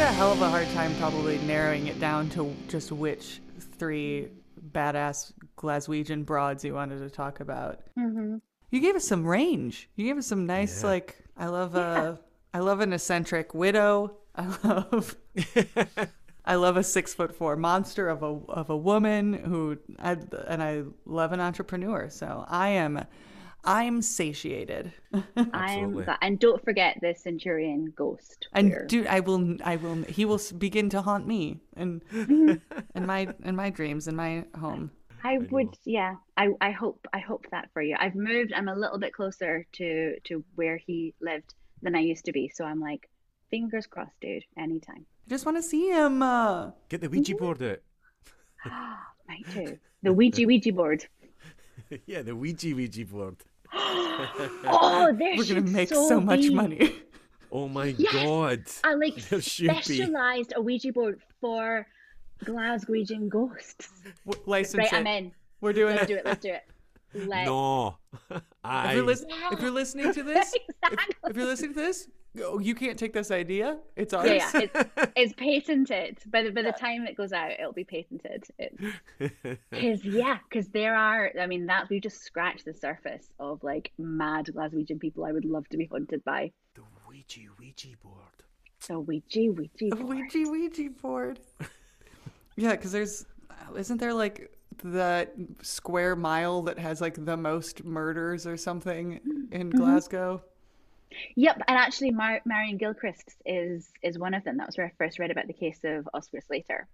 A 0.09 0.13
hell 0.13 0.33
of 0.33 0.41
a 0.41 0.49
hard 0.49 0.67
time 0.71 0.95
probably 0.95 1.37
narrowing 1.41 1.87
it 1.87 2.01
down 2.01 2.31
to 2.31 2.51
just 2.67 2.91
which 2.91 3.43
three 3.77 4.29
badass 4.73 5.35
Glaswegian 5.59 6.25
broads 6.25 6.65
you 6.65 6.73
wanted 6.73 7.01
to 7.01 7.11
talk 7.11 7.41
about. 7.41 7.81
Mm-hmm. 7.99 8.37
You 8.71 8.81
gave 8.81 8.97
us 8.97 9.07
some 9.07 9.27
range. 9.27 9.91
You 9.97 10.07
gave 10.07 10.17
us 10.17 10.27
some 10.27 10.47
nice, 10.47 10.83
like 10.83 11.19
I 11.37 11.49
love 11.49 11.75
a, 11.75 12.19
I 12.55 12.61
love 12.61 12.81
an 12.81 12.95
eccentric 12.95 13.53
widow. 13.53 14.17
I 14.35 14.47
love, 14.65 15.15
I 16.47 16.55
love 16.55 16.79
a 16.79 16.83
six 16.83 17.13
foot 17.13 17.35
four 17.37 17.57
monster 17.57 18.09
of 18.09 18.23
a 18.23 18.41
of 18.49 18.71
a 18.71 18.77
woman 18.77 19.35
who, 19.35 19.77
I, 19.99 20.17
and 20.47 20.63
I 20.63 20.85
love 21.05 21.33
an 21.33 21.41
entrepreneur. 21.41 22.09
So 22.09 22.47
I 22.49 22.71
am, 22.71 23.05
I'm 23.69 24.01
satiated. 24.01 24.93
I'm 25.13 25.51
Absolutely. 25.53 26.15
And 26.23 26.39
don't 26.39 26.65
forget 26.65 26.99
the 27.03 27.15
Centurion 27.15 27.93
ghost. 27.95 28.49
And 28.55 28.71
where- 28.71 28.87
dude, 28.87 29.07
I 29.07 29.21
will, 29.21 29.57
I 29.63 29.77
will. 29.77 30.03
He 30.05 30.25
will 30.25 30.41
begin 30.57 30.89
to 30.91 31.03
haunt 31.03 31.27
me 31.27 31.61
and 31.77 32.03
in 32.13 32.61
my 33.07 33.29
in 33.45 33.55
my 33.55 33.69
dreams 33.71 34.09
in 34.09 34.17
my 34.17 34.45
home. 34.59 34.91
I 35.25 35.39
would, 35.51 35.77
yeah. 35.85 36.15
I, 36.37 36.49
I 36.61 36.71
hope 36.71 37.07
I 37.13 37.19
hope 37.19 37.47
that 37.51 37.69
for 37.73 37.83
you. 37.83 37.97
I've 37.99 38.15
moved. 38.15 38.53
I'm 38.55 38.69
a 38.69 38.75
little 38.75 38.99
bit 38.99 39.13
closer 39.13 39.67
to 39.73 40.19
to 40.25 40.45
where 40.55 40.79
he 40.79 41.15
lived 41.21 41.55
than 41.83 41.95
I 41.95 42.01
used 42.01 42.25
to 42.25 42.33
be. 42.33 42.51
So 42.55 42.65
I'm 42.65 42.81
like, 42.81 43.09
fingers 43.51 43.87
crossed, 43.87 44.19
dude. 44.21 44.45
Anytime. 44.57 45.05
I 45.27 45.29
just 45.29 45.45
want 45.45 45.59
to 45.59 45.63
see 45.63 45.91
him. 45.91 46.23
Uh, 46.23 46.71
Get 46.89 47.03
the 47.03 47.11
Ouija 47.11 47.35
board 47.37 47.63
out. 47.63 47.81
Might 49.29 49.45
too. 49.53 49.79
The 50.03 50.13
Ouija 50.13 50.47
Ouija 50.47 50.73
board. 50.73 51.05
yeah, 52.07 52.23
the 52.23 52.35
Ouija 52.35 52.75
Ouija 52.75 53.05
board. 53.05 53.37
Oh, 54.65 55.13
there 55.19 55.37
we're 55.37 55.45
gonna 55.47 55.61
make 55.63 55.89
so, 55.89 56.09
so 56.09 56.21
much 56.21 56.41
be 56.41 56.55
money. 56.55 56.95
Oh 57.51 57.67
my 57.67 57.95
Yes. 57.97 58.13
god. 58.13 58.65
I 58.85 58.93
like 58.95 59.15
There 59.31 59.41
specialized 59.41 60.53
a 60.55 60.61
Ouija 60.61 60.93
board 60.93 61.23
for 61.41 61.87
Glaswegian 62.45 63.29
ghosts. 63.31 63.89
W- 64.27 64.45
License 64.47 64.77
Right, 64.79 64.93
it. 64.93 64.97
I'm 64.97 65.07
in. 65.07 65.33
We're 65.63 65.73
doing 65.73 65.97
Let's 65.97 66.05
it. 66.05 66.09
do 66.09 66.17
it. 66.17 66.25
Let's 66.27 66.43
do 66.43 66.51
it. 66.51 66.63
Let 67.15 67.47
No. 67.47 67.97
If 68.31 68.95
you're, 68.95 69.03
lis- 69.05 69.25
if 69.53 69.61
you're 69.61 69.71
listening 69.71 70.13
to 70.13 70.23
this, 70.23 70.55
if, 70.55 70.63
Exactly. 70.93 71.31
if 71.31 71.37
you're 71.37 71.47
listening 71.47 71.75
to 71.75 71.81
this, 71.81 72.09
oh, 72.43 72.59
you 72.59 72.75
can't 72.75 72.99
take 72.99 73.13
this 73.15 73.31
idea. 73.31 73.79
It's 73.97 74.13
ours. 74.13 74.29
Yeah, 74.31 74.51
yeah. 74.55 74.61
It's, 74.97 75.13
it's 75.17 75.33
patented. 75.35 76.19
By 76.27 76.43
the 76.43 76.51
by 76.51 76.63
the 76.63 76.73
time 76.73 77.07
it 77.07 77.17
goes 77.17 77.33
out, 77.33 77.53
it'll 77.53 77.73
be 77.73 77.85
patented. 77.85 78.45
Because 79.71 80.05
yeah, 80.05 80.39
because 80.49 80.69
there 80.69 80.95
are. 80.95 81.33
I 81.41 81.47
mean, 81.47 81.67
that 81.67 81.89
we 81.89 81.99
just 82.01 82.23
scratched 82.23 82.65
the 82.67 82.75
surface 82.75 83.27
of 83.41 83.63
like 83.65 83.91
mad 83.99 84.47
Glaswegian 84.47 85.01
people. 85.01 85.25
I 85.25 85.33
would 85.33 85.45
love 85.47 85.69
to 85.71 85.77
be 85.77 85.87
haunted 85.87 86.23
by. 86.25 86.53
the 86.75 86.83
Ouija 87.09 87.41
Ouija 87.59 87.89
board. 88.03 88.15
So 88.81 89.01
Ouija, 89.01 89.51
Ouija. 89.53 89.87
A 89.93 89.97
board. 89.97 90.09
Ouija 90.33 90.51
Ouija 90.51 90.91
board. 91.03 91.41
yeah, 92.57 92.73
because 92.73 92.93
there's, 92.93 93.27
isn't 93.77 93.99
there 93.99 94.15
like 94.15 94.53
that 94.85 95.35
square 95.63 96.17
mile 96.17 96.63
that 96.63 96.79
has 96.79 97.01
like 97.01 97.25
the 97.25 97.37
most 97.37 97.85
murders 97.85 98.47
or 98.47 98.57
something 98.57 99.21
in 99.53 99.71
Mm-hmm. 99.71 99.79
Glasgow? 99.79 100.43
Yep, 101.37 101.63
and 101.69 101.77
actually, 101.79 102.11
Mar- 102.11 102.43
Marion 102.45 102.77
Gilchrist 102.77 103.37
is 103.47 103.89
is 104.03 104.19
one 104.19 104.35
of 104.35 104.45
them. 104.45 104.57
That 104.59 104.67
was 104.67 104.77
where 104.77 104.87
I 104.87 104.93
first 104.99 105.19
read 105.19 105.31
about 105.31 105.47
the 105.47 105.53
case 105.55 105.81
of 105.85 106.09
Oscar 106.15 106.41
Slater. 106.41 106.87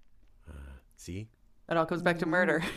See? 0.97 1.26
It 1.68 1.76
all 1.76 1.87
comes 1.87 2.03
back 2.03 2.18
to 2.20 2.26
murder. 2.26 2.62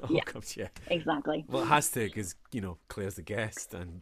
Oh, 0.00 0.06
Yeah. 0.10 0.20
comes, 0.22 0.56
yeah. 0.56 0.68
Exactly. 0.86 1.44
Well, 1.48 1.64
it 1.64 1.66
has 1.66 1.90
to 1.90 2.04
because, 2.04 2.36
you 2.52 2.60
know, 2.60 2.78
Claire's 2.86 3.16
the 3.16 3.22
guest 3.22 3.74
and 3.74 4.00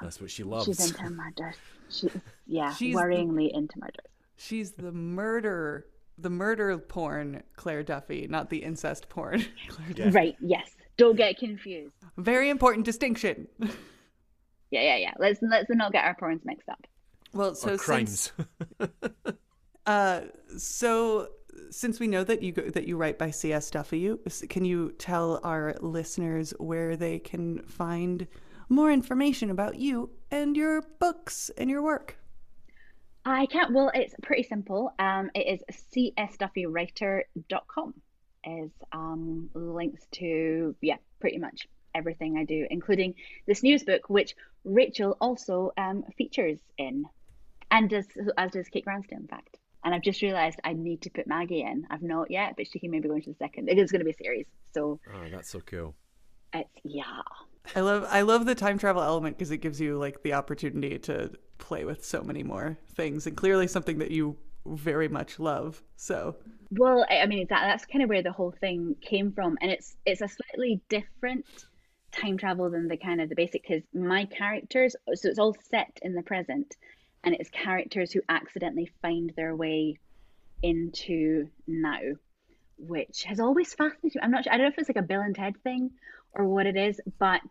that's 0.00 0.18
what 0.18 0.30
she 0.30 0.42
loves. 0.44 0.64
She's 0.64 0.90
into 0.90 1.10
murder. 1.10 1.54
She's 1.90 2.10
yeah, 2.46 2.72
She's 2.72 2.94
the- 2.94 3.02
worryingly 3.02 3.50
into 3.52 3.78
murder. 3.78 4.00
She's 4.36 4.70
the 4.72 4.92
murder, 4.92 5.84
the 6.18 6.30
murder 6.30 6.76
porn 6.78 7.42
Claire 7.56 7.82
Duffy, 7.82 8.26
not 8.28 8.50
the 8.50 8.58
incest 8.58 9.08
porn. 9.08 9.44
Claire 9.68 9.92
Duffy. 9.92 10.10
Right? 10.10 10.36
Yes. 10.40 10.70
Don't 10.96 11.16
get 11.16 11.38
confused. 11.38 11.92
Very 12.16 12.48
important 12.50 12.84
distinction. 12.86 13.48
Yeah, 14.72 14.82
yeah, 14.82 14.96
yeah. 14.96 15.12
Let's 15.20 15.38
let's 15.42 15.68
not 15.70 15.92
get 15.92 16.04
our 16.04 16.16
porns 16.16 16.44
mixed 16.44 16.68
up. 16.68 16.84
Well, 17.32 17.54
so 17.54 17.68
or 17.68 17.78
since 17.78 17.82
crimes. 17.82 18.32
Uh, 19.86 20.22
so 20.58 21.28
since 21.70 22.00
we 22.00 22.08
know 22.08 22.24
that 22.24 22.42
you 22.42 22.50
go, 22.50 22.68
that 22.70 22.88
you 22.88 22.96
write 22.96 23.16
by 23.18 23.28
CSW, 23.28 24.18
s- 24.26 24.42
can 24.50 24.64
you 24.64 24.90
tell 24.98 25.38
our 25.44 25.76
listeners 25.80 26.52
where 26.58 26.96
they 26.96 27.20
can 27.20 27.62
find 27.62 28.26
more 28.68 28.90
information 28.90 29.48
about 29.50 29.76
you 29.76 30.10
and 30.32 30.56
your 30.56 30.82
books 30.98 31.50
and 31.56 31.70
your 31.70 31.82
work? 31.82 32.18
I 33.26 33.46
can't. 33.46 33.72
Well, 33.72 33.90
it's 33.92 34.14
pretty 34.22 34.44
simple. 34.44 34.92
Um, 34.98 35.30
it 35.34 35.60
is 35.60 35.62
csduffywriter.com 36.16 37.94
is 38.48 38.70
um, 38.92 39.50
links 39.54 40.06
to 40.12 40.76
yeah, 40.80 40.96
pretty 41.20 41.38
much 41.38 41.66
everything 41.94 42.38
I 42.38 42.44
do, 42.44 42.66
including 42.70 43.14
this 43.46 43.64
news 43.64 43.82
book, 43.82 44.08
which 44.08 44.36
Rachel 44.64 45.16
also 45.20 45.72
um, 45.76 46.04
features 46.16 46.60
in, 46.78 47.04
and 47.70 47.90
does 47.90 48.06
as 48.38 48.52
does 48.52 48.68
Kate 48.68 48.84
Cranston, 48.84 49.22
in 49.22 49.26
fact. 49.26 49.56
And 49.84 49.92
I've 49.94 50.02
just 50.02 50.22
realised 50.22 50.60
I 50.64 50.72
need 50.72 51.02
to 51.02 51.10
put 51.10 51.26
Maggie 51.26 51.62
in. 51.62 51.86
I've 51.90 52.02
not 52.02 52.30
yet, 52.30 52.54
but 52.56 52.68
she 52.68 52.78
can 52.78 52.90
maybe 52.92 53.08
go 53.08 53.16
into 53.16 53.30
the 53.30 53.36
second. 53.36 53.68
It 53.68 53.78
is 53.78 53.90
going 53.90 54.00
to 54.00 54.04
be 54.04 54.12
a 54.12 54.14
series, 54.22 54.46
so 54.72 55.00
Oh, 55.12 55.28
that's 55.30 55.50
so 55.50 55.60
cool. 55.60 55.96
it's 56.54 56.70
yeah. 56.84 57.22
I 57.74 57.80
love 57.80 58.06
I 58.08 58.20
love 58.20 58.46
the 58.46 58.54
time 58.54 58.78
travel 58.78 59.02
element 59.02 59.36
because 59.36 59.50
it 59.50 59.58
gives 59.58 59.80
you 59.80 59.98
like 59.98 60.22
the 60.22 60.34
opportunity 60.34 60.96
to 61.00 61.32
play 61.58 61.84
with 61.84 62.04
so 62.04 62.22
many 62.22 62.42
more 62.42 62.78
things 62.94 63.26
and 63.26 63.36
clearly 63.36 63.66
something 63.66 63.98
that 63.98 64.10
you 64.10 64.36
very 64.66 65.08
much 65.08 65.38
love. 65.38 65.82
So 65.96 66.36
Well, 66.70 67.06
I 67.08 67.26
mean 67.26 67.46
that 67.50 67.62
that's 67.62 67.86
kind 67.86 68.02
of 68.02 68.08
where 68.08 68.22
the 68.22 68.32
whole 68.32 68.54
thing 68.60 68.96
came 69.00 69.32
from, 69.32 69.56
and 69.60 69.70
it's 69.70 69.96
it's 70.04 70.20
a 70.20 70.28
slightly 70.28 70.80
different 70.88 71.46
time 72.12 72.38
travel 72.38 72.70
than 72.70 72.88
the 72.88 72.96
kind 72.96 73.20
of 73.20 73.28
the 73.28 73.34
basic 73.34 73.62
because 73.62 73.82
my 73.94 74.24
characters, 74.24 74.96
so 75.14 75.28
it's 75.28 75.38
all 75.38 75.56
set 75.70 75.98
in 76.02 76.14
the 76.14 76.22
present, 76.22 76.74
and 77.24 77.34
it's 77.34 77.50
characters 77.50 78.12
who 78.12 78.20
accidentally 78.28 78.90
find 79.02 79.32
their 79.36 79.54
way 79.54 79.98
into 80.62 81.48
now, 81.66 82.00
which 82.78 83.24
has 83.24 83.40
always 83.40 83.74
fascinated 83.74 84.16
me. 84.16 84.20
I'm 84.22 84.30
not 84.30 84.44
sure. 84.44 84.52
I 84.52 84.56
don't 84.56 84.66
know 84.66 84.72
if 84.72 84.78
it's 84.78 84.88
like 84.88 84.96
a 84.96 85.02
Bill 85.02 85.20
and 85.20 85.34
Ted 85.34 85.62
thing 85.62 85.90
or 86.32 86.46
what 86.46 86.66
it 86.66 86.76
is, 86.76 87.00
but 87.18 87.42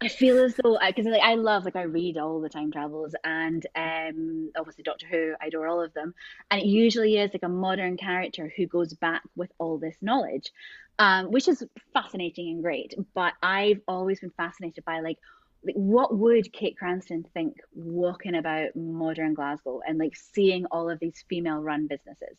I 0.00 0.08
feel 0.08 0.38
as 0.38 0.54
though 0.54 0.78
because 0.86 1.06
like 1.06 1.22
I 1.22 1.34
love 1.34 1.64
like 1.64 1.74
I 1.74 1.82
read 1.82 2.18
all 2.18 2.40
the 2.40 2.48
time 2.48 2.70
travels 2.70 3.14
and 3.24 3.66
um 3.74 4.50
obviously 4.56 4.84
Doctor 4.84 5.06
Who 5.06 5.34
I 5.40 5.46
adore 5.46 5.66
all 5.66 5.82
of 5.82 5.92
them. 5.94 6.14
And 6.50 6.60
it 6.60 6.66
usually 6.66 7.16
is 7.16 7.32
like 7.32 7.42
a 7.42 7.48
modern 7.48 7.96
character 7.96 8.52
who 8.56 8.66
goes 8.66 8.94
back 8.94 9.22
with 9.34 9.50
all 9.58 9.78
this 9.78 9.96
knowledge 10.00 10.52
um 10.98 11.30
which 11.32 11.48
is 11.48 11.64
fascinating 11.92 12.50
and 12.50 12.62
great. 12.62 12.94
But 13.14 13.34
I've 13.42 13.80
always 13.88 14.20
been 14.20 14.30
fascinated 14.30 14.84
by 14.84 15.00
like 15.00 15.18
like 15.64 15.74
what 15.74 16.16
would 16.16 16.52
Kate 16.52 16.76
Cranston 16.78 17.24
think 17.34 17.56
walking 17.74 18.36
about 18.36 18.76
modern 18.76 19.34
Glasgow 19.34 19.80
and 19.86 19.98
like 19.98 20.14
seeing 20.14 20.66
all 20.66 20.88
of 20.88 21.00
these 21.00 21.24
female 21.28 21.60
run 21.60 21.88
businesses? 21.88 22.36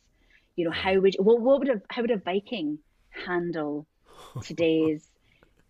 You 0.56 0.66
know 0.66 0.72
how 0.72 0.98
would 0.98 1.16
what, 1.20 1.42
what 1.42 1.60
would 1.60 1.70
a 1.70 1.82
how 1.90 2.04
would 2.04 2.12
a 2.12 2.18
Viking 2.18 2.80
handle 3.10 3.86
today's 4.44 5.10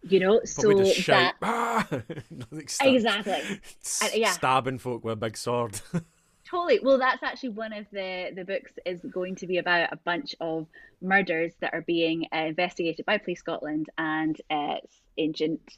you 0.03 0.19
know 0.19 0.41
so 0.45 0.61
Probably 0.63 0.85
just 0.85 0.99
shout, 0.99 1.33
that 1.41 1.41
ah! 1.41 1.87
like 2.51 2.69
stab- 2.69 2.93
Exactly. 2.93 3.59
s- 3.83 4.01
And, 4.03 4.13
yeah. 4.15 4.31
Stabbing 4.31 4.79
folk 4.79 5.03
with 5.03 5.13
a 5.13 5.17
big 5.17 5.37
sword. 5.37 5.79
Totally. 6.49 6.79
Well, 6.81 6.97
that's 6.97 7.21
actually 7.21 7.49
one 7.49 7.73
of 7.73 7.85
the 7.91 8.31
the 8.35 8.43
books 8.43 8.71
is 8.85 9.01
going 9.01 9.35
to 9.35 9.45
be 9.47 9.57
about 9.57 9.93
a 9.93 9.97
bunch 9.97 10.35
of 10.41 10.65
murders 11.01 11.53
that 11.59 11.73
are 11.73 11.81
being 11.81 12.25
uh, 12.33 12.37
investigated 12.37 13.05
by 13.05 13.17
Police 13.19 13.39
Scotland 13.39 13.89
and 13.97 14.39
uh, 14.49 14.77
ancient 15.17 15.77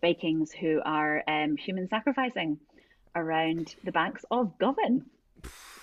Vikings 0.00 0.50
who 0.50 0.80
are 0.84 1.22
um, 1.28 1.56
human 1.56 1.88
sacrificing 1.88 2.58
around 3.14 3.76
the 3.84 3.92
banks 3.92 4.24
of 4.30 4.58
Govan. 4.58 5.06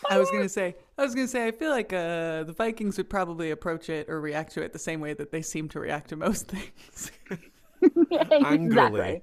I 0.10 0.18
was 0.20 0.30
gonna 0.32 0.50
say 0.50 0.76
I 0.98 1.04
was 1.04 1.16
gonna 1.16 1.28
say 1.30 1.48
I 1.48 1.52
feel 1.52 1.72
like 1.72 1.94
uh, 1.94 2.44
the 2.44 2.54
Vikings 2.56 2.98
would 2.98 3.10
probably 3.10 3.52
approach 3.52 3.90
it 3.90 4.10
or 4.10 4.20
react 4.20 4.52
to 4.54 4.62
it 4.62 4.74
the 4.74 4.80
same 4.80 5.00
way 5.00 5.14
that 5.14 5.32
they 5.32 5.42
seem 5.42 5.70
to 5.70 5.80
react 5.80 6.10
to 6.10 6.16
most 6.18 6.48
things. 6.50 7.12
Angrily. 8.32 9.22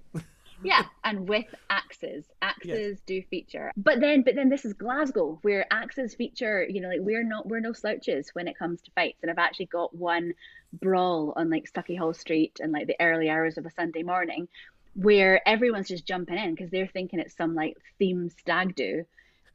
Yeah, 0.65 0.85
and 1.03 1.29
with 1.29 1.47
axes. 1.71 2.25
Axes 2.41 3.01
do 3.05 3.23
feature. 3.23 3.73
But 3.77 4.01
then 4.01 4.23
but 4.23 4.35
then 4.37 4.49
this 4.49 4.65
is 4.65 4.75
Glasgow 4.75 5.39
where 5.43 5.67
axes 5.73 6.15
feature, 6.15 6.67
you 6.69 6.81
know, 6.81 6.89
like 6.89 7.01
we're 7.01 7.25
not 7.25 7.49
we're 7.49 7.61
no 7.61 7.73
slouches 7.73 8.31
when 8.33 8.47
it 8.47 8.59
comes 8.59 8.81
to 8.83 8.91
fights. 8.93 9.19
And 9.23 9.31
I've 9.31 9.39
actually 9.39 9.67
got 9.67 9.95
one 9.95 10.35
brawl 10.73 11.33
on 11.37 11.51
like 11.51 11.71
Sauchiehall 11.71 12.15
Street 12.17 12.61
and 12.61 12.73
like 12.73 12.87
the 12.87 12.97
early 13.01 13.29
hours 13.29 13.59
of 13.59 13.67
a 13.67 13.71
Sunday 13.71 14.03
morning 14.03 14.49
where 14.95 15.47
everyone's 15.49 15.89
just 15.89 16.07
jumping 16.07 16.39
in 16.39 16.55
because 16.55 16.71
they're 16.71 16.87
thinking 16.87 17.19
it's 17.19 17.37
some 17.37 17.55
like 17.55 17.77
themed 18.01 18.39
stag 18.39 18.75
do 18.75 19.05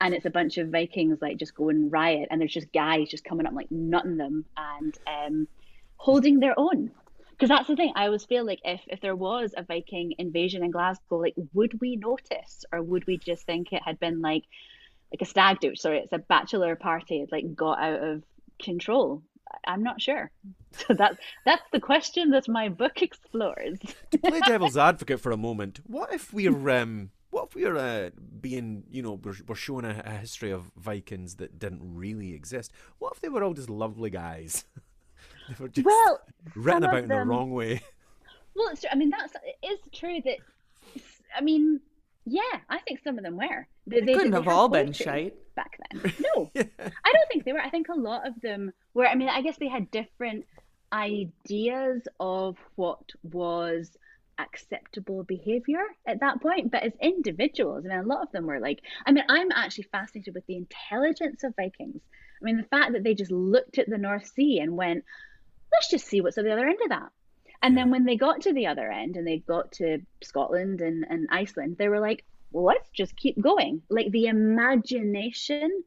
and 0.01 0.13
it's 0.13 0.25
a 0.25 0.31
bunch 0.31 0.57
of 0.57 0.69
Vikings 0.69 1.19
like 1.21 1.37
just 1.37 1.55
going 1.55 1.89
riot 1.89 2.27
and 2.31 2.41
there's 2.41 2.53
just 2.53 2.71
guys 2.73 3.09
just 3.09 3.23
coming 3.23 3.45
up 3.45 3.53
like 3.53 3.71
nutting 3.71 4.17
them 4.17 4.45
and 4.57 4.97
um 5.07 5.47
holding 5.97 6.39
their 6.39 6.57
own 6.57 6.91
because 7.37 7.49
that's 7.49 7.67
the 7.67 7.75
thing 7.75 7.93
i 7.95 8.05
always 8.05 8.25
feel 8.25 8.45
like 8.45 8.59
if 8.63 8.81
if 8.87 9.01
there 9.01 9.15
was 9.15 9.53
a 9.55 9.63
viking 9.63 10.13
invasion 10.17 10.63
in 10.63 10.71
glasgow 10.71 11.17
like 11.17 11.35
would 11.53 11.79
we 11.79 11.95
notice 11.95 12.65
or 12.71 12.81
would 12.81 13.05
we 13.07 13.17
just 13.17 13.45
think 13.45 13.71
it 13.71 13.81
had 13.83 13.99
been 13.99 14.21
like 14.21 14.43
like 15.11 15.21
a 15.21 15.25
stag 15.25 15.59
do 15.59 15.75
sorry 15.75 15.99
it's 15.99 16.13
a 16.13 16.17
bachelor 16.17 16.75
party 16.75 17.21
it 17.21 17.31
like 17.31 17.55
got 17.55 17.79
out 17.79 18.01
of 18.01 18.23
control 18.61 19.21
i'm 19.65 19.83
not 19.83 20.01
sure 20.01 20.31
so 20.71 20.93
that's 20.93 21.17
that's 21.45 21.63
the 21.71 21.79
question 21.79 22.31
that 22.31 22.47
my 22.47 22.69
book 22.69 23.01
explores 23.01 23.79
to 24.11 24.17
play 24.17 24.39
devil's 24.45 24.77
advocate 24.77 25.19
for 25.19 25.31
a 25.31 25.37
moment, 25.37 25.79
what 25.85 26.13
if 26.13 26.33
we're 26.33 26.69
um, 26.69 27.09
what 27.29 27.49
if 27.49 27.55
we're 27.55 27.77
uh, 27.77 28.09
being, 28.39 28.83
you 28.89 29.01
know, 29.01 29.19
we're, 29.21 29.35
we're 29.47 29.55
showing 29.55 29.85
a, 29.85 30.01
a 30.05 30.11
history 30.11 30.51
of 30.51 30.71
Vikings 30.77 31.35
that 31.35 31.59
didn't 31.59 31.81
really 31.83 32.33
exist? 32.33 32.71
What 32.99 33.13
if 33.13 33.21
they 33.21 33.29
were 33.29 33.43
all 33.43 33.53
just 33.53 33.69
lovely 33.69 34.09
guys? 34.09 34.65
they 35.49 35.55
were 35.59 35.69
just 35.69 35.85
well 35.85 36.21
written 36.55 36.81
some 36.81 36.83
of 36.83 36.89
about 36.89 37.03
in 37.03 37.09
the 37.09 37.25
wrong 37.25 37.51
way. 37.51 37.81
Well, 38.55 38.69
it's 38.69 38.81
true. 38.81 38.89
I 38.91 38.95
mean, 38.95 39.11
that's 39.11 39.33
it 39.61 39.65
is 39.65 39.79
true 39.93 40.19
that. 40.25 40.37
I 41.35 41.41
mean, 41.41 41.79
yeah, 42.25 42.41
I 42.69 42.79
think 42.79 43.01
some 43.03 43.17
of 43.17 43.23
them 43.23 43.37
were. 43.37 43.67
They, 43.85 44.01
They 44.01 44.13
couldn't 44.13 44.33
have 44.33 44.47
all 44.47 44.67
been 44.67 44.87
poetry 44.87 45.05
shite. 45.05 45.55
back 45.55 45.79
then. 45.91 46.13
No, 46.19 46.51
I 46.55 47.13
don't 47.13 47.27
think 47.31 47.45
they 47.45 47.53
were. 47.53 47.61
I 47.61 47.69
think 47.69 47.87
a 47.89 47.95
lot 47.95 48.27
of 48.27 48.39
them 48.41 48.73
were. 48.93 49.07
I 49.07 49.15
mean, 49.15 49.29
I 49.29 49.41
guess 49.41 49.57
they 49.57 49.67
had 49.67 49.91
different 49.91 50.45
ideas 50.91 52.07
of 52.19 52.57
what 52.75 53.03
was 53.23 53.91
acceptable 54.39 55.23
behavior 55.23 55.81
at 56.05 56.19
that 56.19 56.39
point 56.41 56.71
but 56.71 56.83
as 56.83 56.93
individuals 57.01 57.83
i 57.85 57.89
mean 57.89 57.97
a 57.97 58.03
lot 58.03 58.21
of 58.21 58.31
them 58.31 58.45
were 58.45 58.59
like 58.59 58.81
i 59.07 59.11
mean 59.11 59.23
i'm 59.29 59.51
actually 59.51 59.83
fascinated 59.91 60.33
with 60.35 60.45
the 60.45 60.55
intelligence 60.55 61.43
of 61.43 61.55
vikings 61.55 62.01
i 62.41 62.45
mean 62.45 62.57
the 62.57 62.63
fact 62.63 62.93
that 62.93 63.03
they 63.03 63.13
just 63.13 63.31
looked 63.31 63.77
at 63.77 63.89
the 63.89 63.97
north 63.97 64.27
sea 64.27 64.59
and 64.59 64.75
went 64.75 65.03
let's 65.71 65.89
just 65.89 66.07
see 66.07 66.21
what's 66.21 66.37
at 66.37 66.43
the 66.43 66.51
other 66.51 66.67
end 66.67 66.79
of 66.83 66.89
that 66.89 67.11
and 67.61 67.75
then 67.75 67.89
when 67.89 68.05
they 68.05 68.17
got 68.17 68.41
to 68.41 68.53
the 68.53 68.67
other 68.67 68.91
end 68.91 69.15
and 69.15 69.25
they 69.25 69.39
got 69.39 69.71
to 69.73 69.99
Scotland 70.21 70.81
and, 70.81 71.05
and 71.09 71.27
Iceland, 71.31 71.77
they 71.77 71.89
were 71.89 71.99
like, 71.99 72.23
well, 72.51 72.65
let's 72.65 72.89
just 72.91 73.15
keep 73.15 73.39
going. 73.41 73.81
Like 73.89 74.11
the 74.11 74.27
imagination 74.27 75.83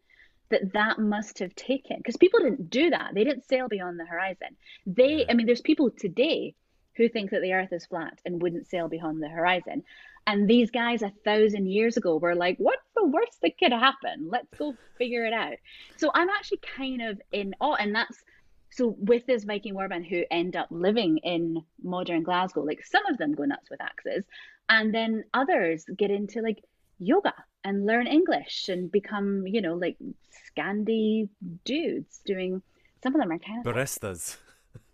that 0.50 0.72
that 0.72 0.98
must 0.98 1.38
have 1.38 1.54
taken, 1.54 1.96
because 1.98 2.16
people 2.16 2.40
didn't 2.40 2.70
do 2.70 2.90
that. 2.90 3.12
They 3.14 3.24
didn't 3.24 3.48
sail 3.48 3.68
beyond 3.68 4.00
the 4.00 4.04
horizon. 4.04 4.56
They, 4.84 5.24
I 5.28 5.34
mean, 5.34 5.46
there's 5.46 5.60
people 5.60 5.90
today 5.90 6.54
who 6.96 7.08
think 7.08 7.30
that 7.30 7.40
the 7.40 7.52
earth 7.52 7.72
is 7.72 7.86
flat 7.86 8.20
and 8.26 8.42
wouldn't 8.42 8.68
sail 8.68 8.88
beyond 8.88 9.22
the 9.22 9.28
horizon. 9.28 9.84
And 10.26 10.48
these 10.48 10.70
guys 10.70 11.02
a 11.02 11.12
thousand 11.24 11.68
years 11.68 11.96
ago 11.96 12.16
were 12.16 12.34
like, 12.34 12.56
what's 12.58 12.86
the 12.94 13.06
worst 13.06 13.38
that 13.42 13.58
could 13.58 13.72
happen? 13.72 14.28
Let's 14.30 14.52
go 14.56 14.74
figure 14.98 15.24
it 15.24 15.32
out. 15.32 15.54
So 15.96 16.10
I'm 16.14 16.28
actually 16.28 16.60
kind 16.76 17.02
of 17.02 17.20
in 17.32 17.54
awe. 17.60 17.74
And 17.74 17.94
that's 17.94 18.16
so 18.70 18.94
with 18.98 19.26
this 19.26 19.44
Viking 19.44 19.74
warband 19.74 20.08
who 20.08 20.22
end 20.30 20.54
up 20.56 20.68
living 20.70 21.18
in 21.18 21.62
modern 21.82 22.22
Glasgow, 22.22 22.62
like 22.62 22.84
some 22.84 23.04
of 23.06 23.18
them 23.18 23.34
go 23.34 23.44
nuts 23.44 23.68
with 23.70 23.80
axes, 23.80 24.24
and 24.68 24.94
then 24.94 25.24
others 25.34 25.84
get 25.96 26.10
into 26.10 26.40
like 26.40 26.62
yoga 26.98 27.34
and 27.64 27.86
learn 27.86 28.06
English 28.06 28.68
and 28.68 28.90
become, 28.92 29.46
you 29.46 29.60
know, 29.60 29.74
like 29.74 29.96
Scandi 30.56 31.28
dudes 31.64 32.20
doing. 32.24 32.62
Some 33.02 33.14
of 33.14 33.20
them 33.20 33.32
are 33.32 33.38
kind 33.38 33.66
of 33.66 33.74
Baristas. 33.74 34.36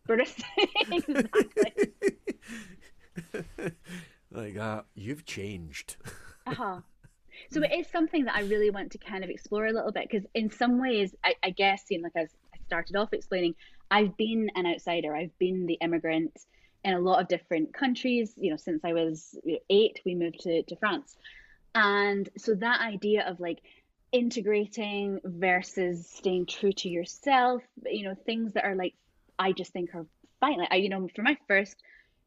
British. 0.06 0.34
exactly. 0.90 1.92
like, 4.36 4.56
uh, 4.56 4.82
you've 4.94 5.24
changed. 5.24 5.96
Uh-huh. 6.48 6.78
So 7.50 7.60
it 7.60 7.72
is 7.72 7.88
something 7.88 8.26
that 8.26 8.36
I 8.36 8.42
really 8.42 8.70
want 8.70 8.92
to 8.92 8.98
kind 8.98 9.24
of 9.24 9.30
explore 9.30 9.66
a 9.66 9.72
little 9.72 9.90
bit 9.90 10.08
because 10.08 10.24
in 10.32 10.48
some 10.48 10.80
ways, 10.80 11.12
I, 11.24 11.34
I 11.42 11.50
guess, 11.50 11.86
know, 11.90 11.98
like 12.04 12.12
as 12.14 12.30
I 12.54 12.58
started 12.66 12.94
off 12.94 13.12
explaining, 13.12 13.56
I've 13.90 14.16
been 14.16 14.50
an 14.54 14.64
outsider. 14.64 15.14
I've 15.14 15.36
been 15.38 15.66
the 15.66 15.74
immigrant 15.80 16.38
in 16.84 16.94
a 16.94 17.00
lot 17.00 17.20
of 17.20 17.26
different 17.26 17.74
countries. 17.74 18.32
You 18.36 18.52
know, 18.52 18.56
since 18.56 18.84
I 18.84 18.92
was 18.92 19.36
eight, 19.68 20.00
we 20.04 20.14
moved 20.14 20.38
to, 20.42 20.62
to 20.62 20.76
France. 20.76 21.16
And 21.74 22.28
so 22.38 22.54
that 22.54 22.80
idea 22.80 23.28
of 23.28 23.40
like 23.40 23.58
integrating 24.12 25.20
versus 25.24 26.08
staying 26.08 26.46
true 26.46 26.72
to 26.72 26.88
yourself, 26.88 27.62
you 27.84 28.04
know, 28.04 28.14
things 28.14 28.52
that 28.52 28.64
are 28.64 28.76
like, 28.76 28.94
I 29.38 29.52
just 29.52 29.72
think 29.72 29.94
are 29.94 30.06
fine. 30.40 30.58
Like, 30.58 30.70
I, 30.70 30.76
you 30.76 30.88
know, 30.88 31.08
for 31.14 31.22
my 31.22 31.36
first 31.48 31.76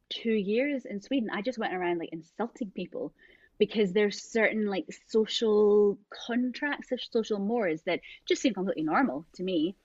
two 0.10 0.32
years 0.32 0.86
in 0.86 1.02
Sweden, 1.02 1.30
I 1.32 1.42
just 1.42 1.58
went 1.58 1.74
around 1.74 2.00
like 2.00 2.10
insulting 2.12 2.72
people 2.72 3.14
because 3.58 3.92
there's 3.92 4.22
certain 4.22 4.68
like 4.68 4.86
social 5.08 5.98
contracts 6.28 6.92
or 6.92 6.98
social 6.98 7.40
mores 7.40 7.82
that 7.84 8.00
just 8.26 8.42
seem 8.42 8.54
completely 8.54 8.84
normal 8.84 9.26
to 9.34 9.44
me 9.44 9.76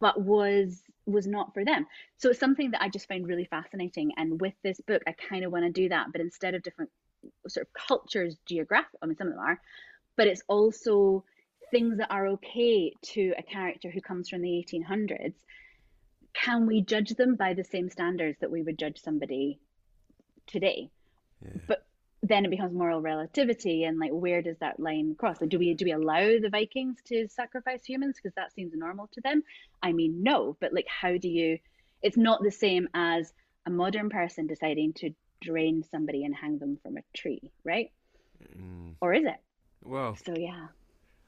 but 0.00 0.20
was 0.20 0.82
was 1.06 1.26
not 1.26 1.52
for 1.52 1.64
them. 1.64 1.86
So 2.18 2.30
it's 2.30 2.38
something 2.38 2.70
that 2.70 2.82
i 2.82 2.88
just 2.88 3.08
find 3.08 3.26
really 3.26 3.44
fascinating 3.44 4.12
and 4.16 4.40
with 4.40 4.54
this 4.62 4.80
book 4.82 5.02
i 5.06 5.12
kind 5.12 5.44
of 5.44 5.52
want 5.52 5.64
to 5.64 5.70
do 5.70 5.88
that 5.88 6.06
but 6.12 6.20
instead 6.20 6.54
of 6.54 6.62
different 6.62 6.90
sort 7.48 7.66
of 7.66 7.72
cultures 7.72 8.36
geographic 8.46 8.98
i 9.02 9.06
mean 9.06 9.16
some 9.16 9.28
of 9.28 9.34
them 9.34 9.42
are 9.42 9.60
but 10.16 10.26
it's 10.26 10.42
also 10.48 11.24
things 11.70 11.98
that 11.98 12.10
are 12.10 12.28
okay 12.28 12.92
to 13.02 13.34
a 13.36 13.42
character 13.42 13.90
who 13.90 14.00
comes 14.00 14.28
from 14.28 14.42
the 14.42 14.64
1800s, 14.72 15.34
can 16.32 16.66
we 16.66 16.80
judge 16.80 17.10
them 17.10 17.34
by 17.34 17.54
the 17.54 17.64
same 17.64 17.88
standards 17.88 18.38
that 18.40 18.50
we 18.50 18.62
would 18.62 18.78
judge 18.78 19.00
somebody 19.00 19.58
today? 20.46 20.90
Yeah. 21.44 21.60
But 21.66 21.86
then 22.22 22.46
it 22.46 22.50
becomes 22.50 22.72
moral 22.72 23.02
relativity 23.02 23.84
and 23.84 23.98
like 23.98 24.10
where 24.10 24.40
does 24.40 24.56
that 24.58 24.80
line 24.80 25.14
cross 25.18 25.38
like 25.42 25.50
do 25.50 25.58
we 25.58 25.74
do 25.74 25.84
we 25.84 25.92
allow 25.92 26.22
the 26.40 26.48
vikings 26.50 26.96
to 27.04 27.28
sacrifice 27.28 27.84
humans 27.84 28.16
because 28.16 28.34
that 28.34 28.50
seems 28.54 28.72
normal 28.74 29.10
to 29.12 29.20
them 29.20 29.42
i 29.82 29.92
mean 29.92 30.22
no 30.22 30.56
but 30.58 30.72
like 30.72 30.86
how 30.88 31.18
do 31.18 31.28
you 31.28 31.58
it's 32.02 32.16
not 32.16 32.42
the 32.42 32.50
same 32.50 32.88
as 32.94 33.30
a 33.66 33.70
modern 33.70 34.08
person 34.08 34.46
deciding 34.46 34.94
to 34.94 35.10
drain 35.42 35.84
somebody 35.90 36.24
and 36.24 36.34
hang 36.34 36.58
them 36.58 36.78
from 36.82 36.96
a 36.96 37.02
tree 37.14 37.52
right 37.62 37.90
Mm. 38.58 38.94
or 39.00 39.12
is 39.14 39.24
it 39.24 39.40
Well, 39.82 40.16
so 40.16 40.34
yeah 40.36 40.68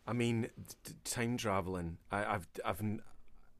I 0.07 0.13
mean, 0.13 0.51
time 1.05 1.37
traveling. 1.37 1.99
I, 2.13 2.25
I've, 2.35 2.49
I've, 2.65 2.81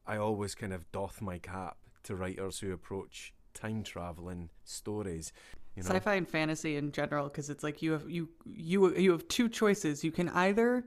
i 0.05 0.15
always 0.17 0.55
kind 0.55 0.71
of 0.71 0.89
doff 0.93 1.21
my 1.21 1.39
cap 1.39 1.77
to 2.03 2.15
writers 2.15 2.59
who 2.59 2.71
approach 2.71 3.33
time 3.57 3.83
traveling 3.83 4.49
stories. 4.63 5.33
You 5.75 5.83
know, 5.83 5.89
sci-fi 5.89 6.15
and 6.15 6.27
fantasy 6.27 6.75
in 6.75 6.91
general 6.91 7.25
because 7.25 7.49
it's 7.49 7.63
like 7.63 7.81
you 7.81 7.91
have 7.91 8.09
you 8.09 8.29
you 8.45 8.95
you 8.95 9.11
have 9.11 9.27
two 9.27 9.49
choices. 9.49 10.03
You 10.03 10.11
can 10.11 10.29
either 10.29 10.85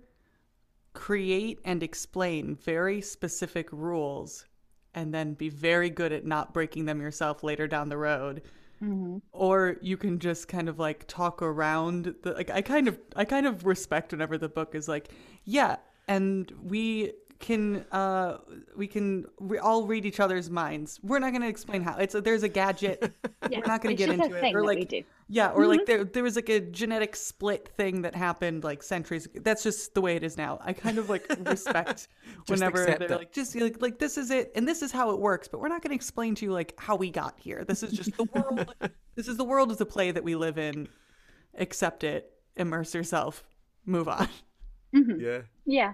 create 0.92 1.60
and 1.64 1.82
explain 1.82 2.56
very 2.56 3.00
specific 3.00 3.68
rules 3.70 4.46
and 4.94 5.14
then 5.14 5.34
be 5.34 5.48
very 5.48 5.88
good 5.88 6.12
at 6.12 6.26
not 6.26 6.52
breaking 6.52 6.84
them 6.84 7.00
yourself 7.00 7.44
later 7.44 7.68
down 7.68 7.88
the 7.88 7.96
road. 7.96 8.42
Mm-hmm. 8.82 9.18
Or 9.32 9.76
you 9.80 9.96
can 9.96 10.18
just 10.18 10.48
kind 10.48 10.68
of 10.68 10.78
like 10.78 11.06
talk 11.06 11.42
around 11.42 12.14
the 12.22 12.32
like 12.32 12.50
i 12.50 12.62
kind 12.62 12.88
of 12.88 12.98
i 13.14 13.24
kind 13.26 13.46
of 13.46 13.66
respect 13.66 14.10
whenever 14.10 14.38
the 14.38 14.48
book 14.48 14.74
is 14.74 14.88
like 14.88 15.10
yeah 15.44 15.76
and 16.08 16.50
we 16.62 17.12
can 17.40 17.86
uh 17.90 18.36
we 18.76 18.86
can 18.86 19.24
we 19.40 19.58
all 19.58 19.86
read 19.86 20.04
each 20.04 20.20
other's 20.20 20.50
minds. 20.50 21.00
We're 21.02 21.18
not 21.18 21.30
going 21.30 21.40
to 21.42 21.48
explain 21.48 21.82
how. 21.82 21.96
It's 21.96 22.14
a, 22.14 22.20
there's 22.20 22.42
a 22.42 22.48
gadget. 22.48 23.12
Yeah, 23.50 23.58
we're 23.60 23.66
not 23.66 23.82
going 23.82 23.96
to 23.96 24.06
get 24.06 24.08
just 24.10 24.20
a 24.20 24.24
into 24.24 24.36
it. 24.36 24.40
thing 24.42 24.54
or 24.54 24.60
that 24.60 24.66
like 24.66 24.78
we 24.78 24.84
do. 24.84 25.02
yeah 25.28 25.50
or 25.50 25.66
like 25.66 25.86
there 25.86 26.04
there 26.04 26.22
was 26.22 26.36
like 26.36 26.50
a 26.50 26.60
genetic 26.60 27.16
split 27.16 27.66
thing 27.76 28.02
that 28.02 28.14
happened 28.14 28.62
like 28.62 28.82
centuries 28.82 29.26
that's 29.42 29.62
just 29.62 29.94
the 29.94 30.00
way 30.02 30.16
it 30.16 30.22
is 30.22 30.36
now. 30.36 30.60
I 30.62 30.74
kind 30.74 30.98
of 30.98 31.08
like 31.08 31.26
respect 31.46 32.08
whenever 32.46 32.84
they're 32.84 33.02
it. 33.02 33.10
like 33.10 33.32
just 33.32 33.56
like 33.56 33.80
like 33.80 33.98
this 33.98 34.18
is 34.18 34.30
it 34.30 34.52
and 34.54 34.68
this 34.68 34.82
is 34.82 34.92
how 34.92 35.10
it 35.10 35.18
works 35.18 35.48
but 35.48 35.60
we're 35.60 35.68
not 35.68 35.80
going 35.82 35.90
to 35.90 35.96
explain 35.96 36.34
to 36.36 36.44
you 36.44 36.52
like 36.52 36.74
how 36.78 36.94
we 36.94 37.10
got 37.10 37.34
here. 37.38 37.64
This 37.66 37.82
is 37.82 37.92
just 37.92 38.16
the 38.16 38.24
world. 38.24 38.74
This 39.16 39.28
is 39.28 39.36
the 39.36 39.44
world 39.44 39.70
of 39.70 39.76
the 39.78 39.84
play 39.86 40.12
that 40.12 40.22
we 40.24 40.34
live 40.36 40.56
in. 40.56 40.88
Accept 41.58 42.04
it. 42.04 42.32
Immerse 42.56 42.94
yourself. 42.94 43.42
Move 43.84 44.08
on. 44.08 44.28
Yeah, 44.92 45.40
Yeah. 45.66 45.92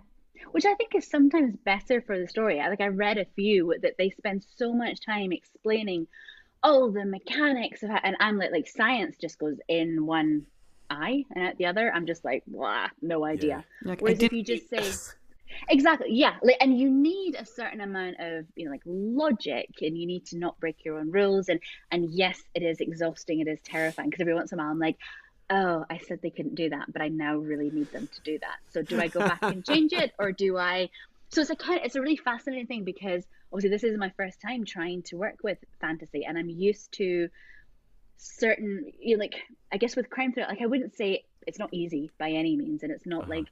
Which 0.52 0.64
I 0.64 0.74
think 0.74 0.94
is 0.94 1.08
sometimes 1.08 1.56
better 1.64 2.00
for 2.00 2.18
the 2.18 2.28
story. 2.28 2.60
I- 2.60 2.68
Like 2.68 2.80
I 2.80 2.88
read 2.88 3.18
a 3.18 3.26
few 3.36 3.74
that 3.82 3.96
they 3.98 4.10
spend 4.10 4.44
so 4.56 4.72
much 4.72 5.00
time 5.04 5.32
explaining 5.32 6.06
all 6.62 6.90
the 6.90 7.04
mechanics 7.04 7.82
of 7.82 7.90
how, 7.90 8.00
and 8.02 8.16
I'm 8.20 8.38
like, 8.38 8.50
like 8.52 8.68
science 8.68 9.16
just 9.20 9.38
goes 9.38 9.58
in 9.68 10.06
one 10.06 10.46
eye 10.90 11.24
and 11.34 11.46
out 11.48 11.58
the 11.58 11.66
other. 11.66 11.92
I'm 11.92 12.06
just 12.06 12.24
like, 12.24 12.44
blah, 12.46 12.88
no 13.02 13.24
idea. 13.24 13.64
Like, 13.82 14.00
Whereas 14.00 14.22
if 14.22 14.32
you 14.32 14.42
just 14.42 14.68
say. 14.68 14.92
Exactly. 15.68 16.08
Yeah. 16.10 16.36
Like, 16.42 16.56
and 16.60 16.78
you 16.78 16.90
need 16.90 17.36
a 17.36 17.44
certain 17.46 17.80
amount 17.80 18.16
of, 18.18 18.46
you 18.56 18.64
know, 18.64 18.72
like 18.72 18.82
logic 18.84 19.68
and 19.80 19.96
you 19.96 20.06
need 20.06 20.26
to 20.26 20.38
not 20.38 20.58
break 20.58 20.84
your 20.84 20.98
own 20.98 21.10
rules. 21.10 21.48
And, 21.48 21.60
and 21.90 22.10
yes, 22.10 22.42
it 22.54 22.62
is 22.62 22.80
exhausting. 22.80 23.40
It 23.40 23.48
is 23.48 23.60
terrifying 23.62 24.10
because 24.10 24.20
every 24.20 24.34
once 24.34 24.52
in 24.52 24.58
a 24.58 24.62
while 24.62 24.72
I'm 24.72 24.78
like, 24.78 24.96
oh, 25.51 25.85
I 25.89 25.98
said 25.98 26.20
they 26.23 26.31
couldn't 26.31 26.55
do 26.55 26.70
that, 26.70 26.93
but 26.93 27.02
I 27.02 27.09
now 27.09 27.36
really 27.36 27.70
need 27.70 27.93
them 27.93 28.09
to 28.09 28.20
do 28.23 28.39
that. 28.39 28.56
So 28.73 28.82
do 28.82 29.01
I 29.01 29.09
go 29.09 29.20
back 29.20 29.43
and 29.43 29.64
change 29.64 29.93
it 29.93 30.12
or 30.18 30.32
do 30.32 30.56
I? 30.56 30.90
So 31.31 31.40
it's 31.40 31.51
a 31.51 31.56
kind 31.56 31.81
it's 31.85 31.97
a 31.97 32.01
really 32.01 32.16
fascinating 32.16 32.66
thing 32.66 32.85
because 32.85 33.24
obviously 33.52 33.70
this 33.70 33.85
is 33.85 33.98
my 33.98 34.10
first 34.16 34.40
time 34.40 34.64
trying 34.64 35.02
to 35.02 35.16
work 35.16 35.36
with 35.43 35.59
fantasy 35.81 36.24
and 36.24 36.36
I'm 36.36 36.48
used 36.48 36.93
to 36.93 37.28
certain, 38.16 38.93
you 39.01 39.16
know, 39.16 39.20
like, 39.20 39.35
I 39.70 39.77
guess 39.77 39.94
with 39.94 40.10
crime 40.10 40.32
thriller, 40.32 40.48
like 40.48 40.62
I 40.62 40.66
wouldn't 40.66 40.97
say 40.97 41.24
it's 41.47 41.59
not 41.59 41.73
easy 41.73 42.10
by 42.18 42.31
any 42.31 42.56
means 42.56 42.82
and 42.82 42.90
it's 42.90 43.06
not 43.06 43.23
uh-huh. 43.23 43.35
like 43.36 43.47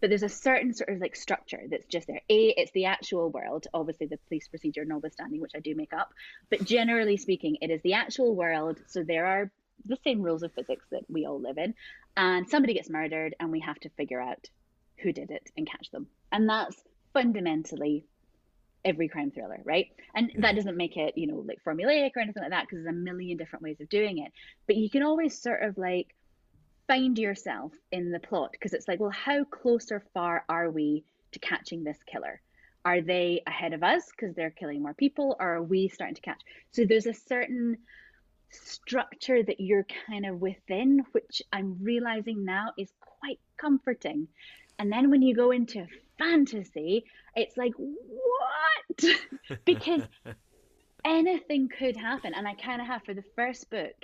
but 0.00 0.08
there's 0.08 0.22
a 0.22 0.28
certain 0.30 0.72
sort 0.72 0.88
of 0.88 0.98
like 0.98 1.14
structure 1.14 1.60
that's 1.70 1.86
just 1.86 2.06
there. 2.06 2.22
A, 2.30 2.54
it's 2.56 2.72
the 2.72 2.86
actual 2.86 3.30
world, 3.30 3.66
obviously 3.74 4.06
the 4.06 4.18
police 4.28 4.48
procedure 4.48 4.84
notwithstanding, 4.84 5.40
which 5.40 5.52
I 5.54 5.60
do 5.60 5.74
make 5.74 5.92
up. 5.92 6.14
But 6.48 6.64
generally 6.64 7.18
speaking, 7.18 7.58
it 7.60 7.70
is 7.70 7.82
the 7.82 7.94
actual 7.94 8.34
world. 8.34 8.80
So 8.86 9.02
there 9.02 9.26
are 9.26 9.50
the 9.84 9.98
same 10.04 10.22
rules 10.22 10.42
of 10.42 10.52
physics 10.52 10.84
that 10.90 11.04
we 11.08 11.26
all 11.26 11.40
live 11.40 11.58
in. 11.58 11.74
And 12.16 12.48
somebody 12.48 12.74
gets 12.74 12.90
murdered, 12.90 13.34
and 13.40 13.50
we 13.50 13.60
have 13.60 13.78
to 13.80 13.88
figure 13.90 14.20
out 14.20 14.48
who 14.98 15.12
did 15.12 15.30
it 15.30 15.50
and 15.56 15.70
catch 15.70 15.90
them. 15.90 16.06
And 16.30 16.48
that's 16.48 16.76
fundamentally 17.12 18.04
every 18.84 19.08
crime 19.08 19.30
thriller, 19.30 19.60
right? 19.64 19.88
And 20.14 20.30
that 20.38 20.56
doesn't 20.56 20.76
make 20.76 20.96
it, 20.96 21.16
you 21.16 21.26
know, 21.26 21.44
like 21.46 21.62
formulaic 21.66 22.12
or 22.16 22.20
anything 22.20 22.42
like 22.42 22.50
that, 22.50 22.66
because 22.66 22.84
there's 22.84 22.94
a 22.94 22.98
million 22.98 23.36
different 23.36 23.62
ways 23.62 23.80
of 23.80 23.88
doing 23.88 24.18
it. 24.18 24.32
But 24.66 24.76
you 24.76 24.88
can 24.88 25.02
always 25.02 25.38
sort 25.38 25.62
of 25.62 25.76
like 25.76 26.14
find 26.86 27.18
yourself 27.18 27.72
in 27.92 28.10
the 28.10 28.18
plot 28.18 28.52
because 28.52 28.72
it's 28.72 28.88
like, 28.88 28.98
well, 29.00 29.10
how 29.10 29.44
close 29.44 29.92
or 29.92 30.02
far 30.14 30.44
are 30.48 30.70
we 30.70 31.04
to 31.32 31.38
catching 31.38 31.84
this 31.84 31.98
killer? 32.10 32.40
Are 32.84 33.02
they 33.02 33.42
ahead 33.46 33.74
of 33.74 33.82
us 33.82 34.04
because 34.10 34.34
they're 34.34 34.50
killing 34.50 34.82
more 34.82 34.94
people, 34.94 35.36
or 35.38 35.56
are 35.56 35.62
we 35.62 35.88
starting 35.88 36.14
to 36.14 36.22
catch? 36.22 36.40
So 36.72 36.86
there's 36.86 37.06
a 37.06 37.12
certain 37.12 37.76
structure 38.50 39.42
that 39.42 39.60
you're 39.60 39.86
kind 40.06 40.26
of 40.26 40.40
within, 40.40 41.04
which 41.12 41.42
I'm 41.52 41.78
realizing 41.82 42.44
now 42.44 42.72
is 42.78 42.90
quite 43.00 43.38
comforting. 43.56 44.28
And 44.78 44.90
then 44.90 45.10
when 45.10 45.22
you 45.22 45.34
go 45.34 45.50
into 45.50 45.86
fantasy, 46.18 47.04
it's 47.36 47.56
like, 47.56 47.72
what? 47.76 49.04
because 49.64 50.02
anything 51.04 51.68
could 51.68 51.96
happen. 51.96 52.34
And 52.34 52.46
I 52.46 52.54
kind 52.54 52.80
of 52.80 52.86
have 52.86 53.02
for 53.04 53.14
the 53.14 53.24
first 53.36 53.70
book, 53.70 53.94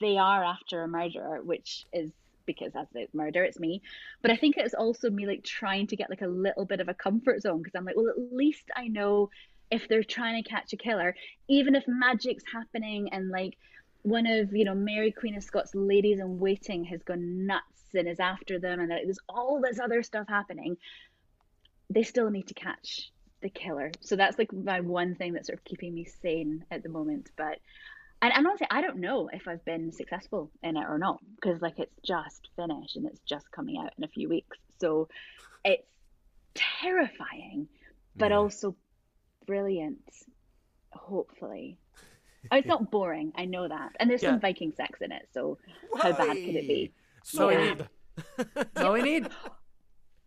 they 0.00 0.16
are 0.16 0.44
after 0.44 0.82
a 0.82 0.88
murderer, 0.88 1.40
which 1.42 1.86
is 1.92 2.10
because 2.46 2.72
as 2.74 2.86
it's 2.94 3.14
murder, 3.14 3.44
it's 3.44 3.58
me. 3.58 3.82
But 4.20 4.30
I 4.30 4.36
think 4.36 4.56
it's 4.56 4.74
also 4.74 5.10
me 5.10 5.26
like 5.26 5.44
trying 5.44 5.86
to 5.88 5.96
get 5.96 6.10
like 6.10 6.22
a 6.22 6.26
little 6.26 6.64
bit 6.64 6.80
of 6.80 6.88
a 6.88 6.94
comfort 6.94 7.42
zone 7.42 7.58
because 7.58 7.74
I'm 7.74 7.84
like, 7.84 7.96
well, 7.96 8.08
at 8.08 8.32
least 8.32 8.64
I 8.74 8.88
know 8.88 9.30
if 9.70 9.88
they're 9.88 10.04
trying 10.04 10.42
to 10.42 10.48
catch 10.48 10.72
a 10.72 10.76
killer, 10.76 11.14
even 11.48 11.74
if 11.74 11.84
magic's 11.86 12.44
happening 12.52 13.08
and 13.12 13.30
like 13.30 13.56
one 14.02 14.26
of 14.26 14.52
you 14.52 14.64
know 14.64 14.74
Mary 14.74 15.12
Queen 15.12 15.36
of 15.36 15.44
Scots 15.44 15.74
ladies 15.74 16.20
in 16.20 16.38
waiting 16.38 16.84
has 16.84 17.02
gone 17.02 17.46
nuts 17.46 17.62
and 17.94 18.08
is 18.08 18.20
after 18.20 18.58
them 18.58 18.80
and 18.80 18.90
there's 18.90 19.18
all 19.28 19.60
this 19.60 19.78
other 19.78 20.02
stuff 20.02 20.26
happening, 20.28 20.76
they 21.90 22.02
still 22.02 22.30
need 22.30 22.48
to 22.48 22.54
catch 22.54 23.10
the 23.42 23.50
killer. 23.50 23.90
So 24.00 24.16
that's 24.16 24.38
like 24.38 24.52
my 24.52 24.80
one 24.80 25.14
thing 25.14 25.32
that's 25.32 25.48
sort 25.48 25.58
of 25.58 25.64
keeping 25.64 25.94
me 25.94 26.04
sane 26.04 26.64
at 26.70 26.82
the 26.82 26.88
moment. 26.88 27.30
But 27.36 27.58
and 28.22 28.32
I'm 28.32 28.46
honestly, 28.46 28.68
I 28.70 28.82
don't 28.82 28.98
know 28.98 29.28
if 29.32 29.48
I've 29.48 29.64
been 29.64 29.92
successful 29.92 30.50
in 30.62 30.76
it 30.76 30.84
or 30.88 30.98
not 30.98 31.18
because 31.34 31.60
like 31.60 31.78
it's 31.78 31.94
just 32.06 32.48
finished 32.56 32.96
and 32.96 33.06
it's 33.06 33.20
just 33.28 33.50
coming 33.50 33.78
out 33.78 33.92
in 33.98 34.04
a 34.04 34.08
few 34.08 34.28
weeks. 34.28 34.58
So 34.80 35.08
it's 35.64 35.88
terrifying, 36.54 37.68
but 38.16 38.30
Yeah. 38.30 38.38
also 38.38 38.76
brilliant. 39.46 39.98
Hopefully, 40.92 41.78
Oh, 42.50 42.56
it's 42.56 42.66
not 42.74 42.90
boring. 42.90 43.32
I 43.36 43.44
know 43.44 43.68
that, 43.68 43.92
and 44.00 44.10
there's 44.10 44.22
Yeah. 44.22 44.30
some 44.30 44.40
Viking 44.40 44.72
sex 44.72 45.00
in 45.00 45.12
it. 45.12 45.28
So 45.32 45.58
how 45.96 46.12
bad 46.12 46.36
could 46.36 46.56
it 46.56 46.66
be? 46.68 46.92
So 47.24 47.48
Yeah. 47.50 47.58
we 47.58 47.64
need. 47.64 47.88
All 48.76 48.92
we 48.92 49.02
need. 49.02 49.28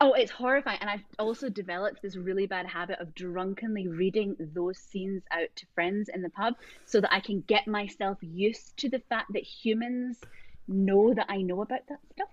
Oh, 0.02 0.12
it's 0.12 0.30
horrifying. 0.30 0.78
And 0.82 0.90
I've 0.90 1.06
also 1.18 1.48
developed 1.48 2.02
this 2.02 2.18
really 2.18 2.48
bad 2.48 2.66
habit 2.68 3.00
of 3.00 3.16
drunkenly 3.16 3.88
reading 3.88 4.36
those 4.54 4.78
scenes 4.78 5.24
out 5.32 5.48
to 5.56 5.66
friends 5.74 6.10
in 6.14 6.22
the 6.22 6.30
pub 6.32 6.56
so 6.86 7.00
that 7.00 7.14
I 7.14 7.22
can 7.22 7.40
get 7.48 7.66
myself 7.66 8.18
used 8.22 8.76
to 8.80 8.90
the 8.90 9.00
fact 9.08 9.32
that 9.32 9.44
humans 9.44 10.20
know 10.68 11.14
that 11.14 11.28
I 11.30 11.38
know 11.38 11.62
about 11.62 11.88
that 11.88 12.00
stuff. 12.12 12.28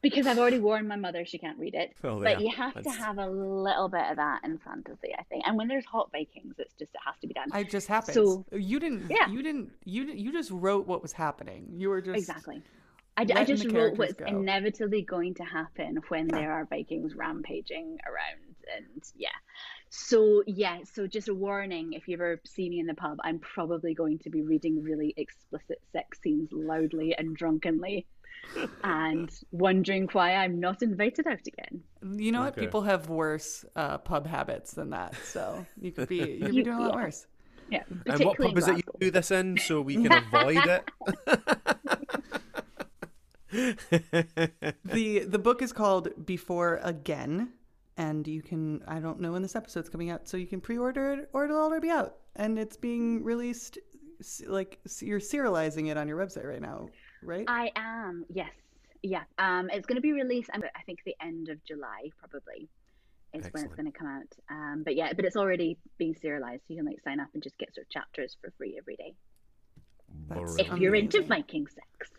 Because 0.00 0.26
I've 0.26 0.38
already 0.38 0.60
warned 0.60 0.86
my 0.86 0.96
mother 0.96 1.24
she 1.24 1.38
can't 1.38 1.58
read 1.58 1.74
it. 1.74 1.92
Well, 2.02 2.20
but 2.20 2.40
yeah, 2.40 2.46
you 2.46 2.56
have 2.56 2.82
to 2.82 2.90
have 2.90 3.18
a 3.18 3.28
little 3.28 3.88
bit 3.88 4.04
of 4.10 4.16
that 4.16 4.40
in 4.44 4.58
fantasy, 4.58 5.12
I 5.18 5.24
think. 5.24 5.44
And 5.46 5.56
when 5.56 5.66
there's 5.66 5.84
hot 5.84 6.10
Vikings, 6.12 6.54
it's 6.58 6.74
just, 6.74 6.94
it 6.94 7.00
has 7.04 7.16
to 7.20 7.26
be 7.26 7.34
done. 7.34 7.48
It 7.54 7.68
just 7.70 7.88
happens. 7.88 8.14
So- 8.14 8.44
you 8.52 8.78
didn't. 8.78 9.10
Yeah. 9.10 9.28
You 9.28 9.42
didn't. 9.42 9.72
You 9.84 10.04
didn't- 10.04 10.18
you 10.20 10.32
just 10.32 10.50
wrote 10.52 10.86
what 10.86 11.02
was 11.02 11.12
happening. 11.12 11.66
You 11.76 11.88
were 11.88 12.00
just 12.00 12.16
Exactly. 12.18 12.62
I, 13.16 13.24
letting 13.24 13.56
just 13.56 13.72
wrote 13.72 13.98
what's 13.98 14.12
go. 14.12 14.26
inevitably 14.26 15.02
going 15.02 15.34
to 15.34 15.42
happen 15.42 15.98
when 16.06 16.28
there 16.28 16.52
are 16.52 16.64
Vikings 16.66 17.16
rampaging 17.16 17.98
around, 18.06 18.54
and 18.76 19.02
yeah. 19.16 19.30
So 19.90 20.44
yeah, 20.46 20.78
so 20.84 21.08
just 21.08 21.26
a 21.28 21.34
warning: 21.34 21.94
if 21.94 22.06
you 22.06 22.14
ever 22.14 22.40
see 22.44 22.68
me 22.70 22.78
in 22.78 22.86
the 22.86 22.94
pub, 22.94 23.18
I'm 23.24 23.40
probably 23.40 23.92
going 23.92 24.20
to 24.20 24.30
be 24.30 24.42
reading 24.42 24.84
really 24.84 25.14
explicit 25.16 25.80
sex 25.92 26.20
scenes 26.22 26.50
loudly 26.52 27.16
and 27.18 27.34
drunkenly, 27.34 28.06
and 28.84 29.30
wondering 29.52 30.08
why 30.12 30.34
I'm 30.34 30.58
not 30.60 30.82
invited 30.82 31.26
out 31.26 31.40
again. 31.46 31.82
You 32.16 32.32
know 32.32 32.40
what? 32.42 32.56
People 32.56 32.82
have 32.82 33.08
worse 33.08 33.64
uh, 33.76 33.98
pub 33.98 34.26
habits 34.26 34.72
than 34.72 34.90
that, 34.90 35.14
so 35.24 35.64
you 35.80 35.92
could 35.92 36.08
be 36.08 36.16
you 36.16 36.38
could 36.40 36.50
be 36.50 36.56
You- 36.56 36.64
doing 36.64 36.76
a 36.78 36.80
lot 36.80 36.90
yeah. 36.94 37.02
worse. 37.04 37.26
Yeah, 37.70 37.82
And 37.88 37.98
what 38.24 38.38
particularly 38.38 38.54
pub 38.54 38.58
is 38.58 38.68
in 38.68 38.74
it 38.76 38.84
you 38.86 38.92
do 39.00 39.10
this 39.10 39.30
in 39.30 39.58
so 39.58 39.82
we 39.82 39.96
can 39.96 40.10
avoid 40.12 40.56
it? 40.66 40.90
the 44.84 45.24
The 45.28 45.38
book 45.38 45.62
is 45.62 45.72
called 45.72 46.08
Before 46.26 46.80
Again. 46.82 47.50
and 47.96 48.26
you 48.28 48.42
can 48.42 48.82
I 48.86 49.00
don't 49.00 49.20
know 49.20 49.32
when 49.32 49.42
this 49.42 49.56
episode's 49.56 49.88
coming 49.88 50.10
out, 50.10 50.28
so 50.28 50.36
you 50.36 50.46
can 50.46 50.60
pre-order 50.60 51.12
it 51.14 51.28
or 51.32 51.44
it'll 51.44 51.58
already 51.60 51.88
be 51.88 51.90
out, 51.90 52.16
and 52.36 52.58
it's 52.58 52.76
being 52.76 53.22
released 53.24 53.78
like 54.46 54.78
you're 55.00 55.20
serializing 55.20 55.88
it 55.90 55.96
on 55.96 56.08
your 56.08 56.18
website 56.18 56.44
right 56.44 56.60
now, 56.62 56.88
right? 57.22 57.44
I 57.48 57.70
am, 57.76 58.24
yes. 58.32 58.50
Yeah. 59.02 59.22
Um, 59.38 59.70
it's 59.72 59.86
going 59.86 59.96
to 59.96 60.02
be 60.02 60.12
released, 60.12 60.50
um, 60.52 60.62
I 60.74 60.82
think, 60.82 61.00
the 61.04 61.14
end 61.22 61.48
of 61.48 61.64
July, 61.64 62.10
probably, 62.18 62.68
is 63.32 63.46
when 63.52 63.64
it's 63.64 63.74
going 63.74 63.90
to 63.90 63.96
come 63.96 64.08
out. 64.08 64.34
Um, 64.50 64.82
but 64.84 64.96
yeah, 64.96 65.12
but 65.12 65.24
it's 65.24 65.36
already 65.36 65.78
being 65.98 66.14
serialized. 66.14 66.62
So 66.66 66.74
you 66.74 66.76
can 66.78 66.86
like 66.86 67.00
sign 67.02 67.20
up 67.20 67.28
and 67.34 67.42
just 67.42 67.56
get 67.58 67.74
sort 67.74 67.86
of 67.86 67.90
chapters 67.90 68.36
for 68.40 68.52
free 68.58 68.76
every 68.78 68.96
day. 68.96 69.14
That's 70.28 70.56
If 70.58 70.78
you're 70.78 70.94
into 70.94 71.18
Amazing. 71.18 71.28
Viking 71.28 71.66
sex. 71.66 72.10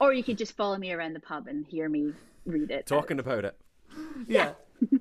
Or 0.00 0.12
you 0.12 0.22
could 0.22 0.38
just 0.38 0.54
follow 0.56 0.76
me 0.76 0.92
around 0.92 1.14
the 1.14 1.20
pub 1.20 1.46
and 1.48 1.66
hear 1.66 1.88
me 1.88 2.12
read 2.44 2.70
it. 2.70 2.86
Talking 2.86 3.18
about 3.18 3.44
it. 3.44 3.56
yeah. 4.28 4.52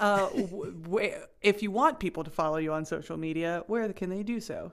uh, 0.00 0.28
w- 0.30 0.72
w- 0.82 1.14
if 1.42 1.62
you 1.62 1.70
want 1.70 1.98
people 2.00 2.24
to 2.24 2.30
follow 2.30 2.56
you 2.56 2.72
on 2.72 2.84
social 2.84 3.16
media, 3.18 3.62
where 3.66 3.92
can 3.92 4.08
they 4.10 4.22
do 4.22 4.40
so? 4.40 4.72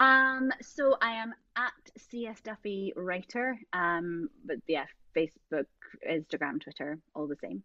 Um, 0.00 0.50
so 0.62 0.96
I 1.02 1.12
am 1.12 1.34
at 1.56 1.72
CS 1.96 2.40
Duffy 2.40 2.92
Writer. 2.96 3.58
Um, 3.72 4.28
but 4.44 4.56
yeah, 4.66 4.84
Facebook, 5.16 5.66
Instagram, 6.08 6.60
Twitter, 6.60 6.98
all 7.14 7.26
the 7.26 7.36
same. 7.36 7.62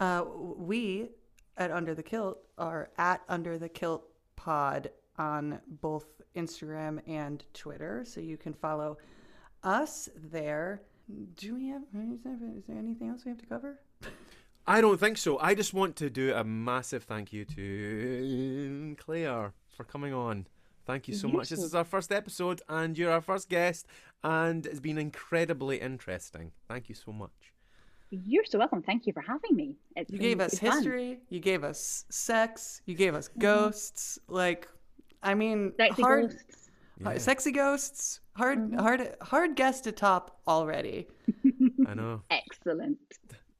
Uh, 0.00 0.24
we 0.56 1.08
at 1.56 1.70
Under 1.70 1.94
the 1.94 2.02
Kilt 2.02 2.38
are 2.58 2.90
at 2.98 3.22
Under 3.28 3.58
the 3.58 3.68
Kilt 3.68 4.04
Pod 4.36 4.90
on 5.18 5.60
both 5.80 6.06
Instagram 6.34 7.00
and 7.06 7.44
Twitter, 7.52 8.04
so 8.06 8.20
you 8.20 8.36
can 8.36 8.54
follow 8.54 8.96
us 9.62 10.08
there. 10.16 10.82
Do 11.36 11.54
we 11.54 11.68
have? 11.68 11.82
Is 11.94 12.64
there 12.66 12.78
anything 12.78 13.10
else 13.10 13.24
we 13.24 13.30
have 13.30 13.38
to 13.38 13.46
cover? 13.46 13.80
I 14.66 14.80
don't 14.80 14.98
think 14.98 15.18
so. 15.18 15.38
I 15.38 15.54
just 15.54 15.74
want 15.74 15.96
to 15.96 16.08
do 16.08 16.32
a 16.34 16.44
massive 16.44 17.02
thank 17.02 17.32
you 17.32 17.44
to 17.44 18.96
Claire 18.98 19.52
for 19.76 19.84
coming 19.84 20.14
on. 20.14 20.46
Thank 20.86 21.08
you 21.08 21.14
so 21.14 21.28
much. 21.28 21.48
This 21.48 21.60
is 21.62 21.74
our 21.74 21.84
first 21.84 22.10
episode, 22.12 22.60
and 22.68 22.98
you're 22.98 23.12
our 23.12 23.20
first 23.20 23.48
guest, 23.48 23.86
and 24.24 24.66
it's 24.66 24.80
been 24.80 24.98
incredibly 24.98 25.80
interesting. 25.80 26.52
Thank 26.68 26.88
you 26.88 26.94
so 26.94 27.12
much. 27.12 27.30
You're 28.10 28.44
so 28.44 28.58
welcome. 28.58 28.82
Thank 28.82 29.06
you 29.06 29.12
for 29.12 29.22
having 29.22 29.56
me. 29.56 29.76
It's 29.96 30.10
You 30.10 30.18
been 30.18 30.28
gave 30.28 30.40
us 30.40 30.58
fun. 30.58 30.72
history. 30.72 31.20
You 31.30 31.40
gave 31.40 31.64
us 31.64 32.04
sex. 32.10 32.82
You 32.84 32.94
gave 32.94 33.14
us 33.14 33.28
mm-hmm. 33.28 33.40
ghosts. 33.40 34.18
Like, 34.28 34.68
I 35.22 35.34
mean, 35.34 35.72
Sexy 35.76 36.02
hard, 36.02 36.30
ghosts. 36.30 36.70
hard- 37.02 37.20
sexy 37.20 37.52
ghosts. 37.52 38.20
Hard, 38.34 38.58
mm-hmm. 38.58 38.78
hard, 38.78 39.14
hard 39.22 39.56
guest 39.56 39.84
to 39.84 39.92
top 39.92 40.40
already. 40.48 41.06
I 41.86 41.94
know. 41.94 42.22
Excellent. 42.30 42.98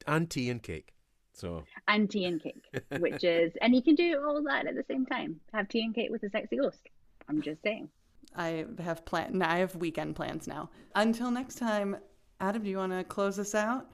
And 0.05 0.29
tea 0.29 0.49
and 0.49 0.61
cake. 0.61 0.93
So, 1.35 1.63
And 1.87 2.09
tea 2.11 2.25
and 2.25 2.41
cake, 2.43 2.61
which 2.99 3.23
is, 3.23 3.53
and 3.61 3.73
you 3.73 3.81
can 3.81 3.95
do 3.95 4.21
all 4.23 4.43
that 4.43 4.67
at 4.67 4.75
the 4.75 4.83
same 4.87 5.05
time. 5.05 5.39
Have 5.51 5.67
tea 5.67 5.81
and 5.81 5.95
cake 5.95 6.11
with 6.11 6.21
a 6.23 6.29
sexy 6.29 6.57
ghost. 6.57 6.89
I'm 7.29 7.41
just 7.41 7.61
saying. 7.63 7.89
I 8.35 8.65
have 8.83 9.05
plan. 9.05 9.41
I 9.41 9.59
have 9.59 9.75
weekend 9.75 10.15
plans 10.15 10.47
now. 10.47 10.69
Until 10.95 11.29
next 11.31 11.55
time, 11.55 11.97
Adam, 12.39 12.63
do 12.63 12.69
you 12.69 12.77
want 12.77 12.91
to 12.93 13.03
close 13.03 13.39
us 13.39 13.55
out? 13.55 13.87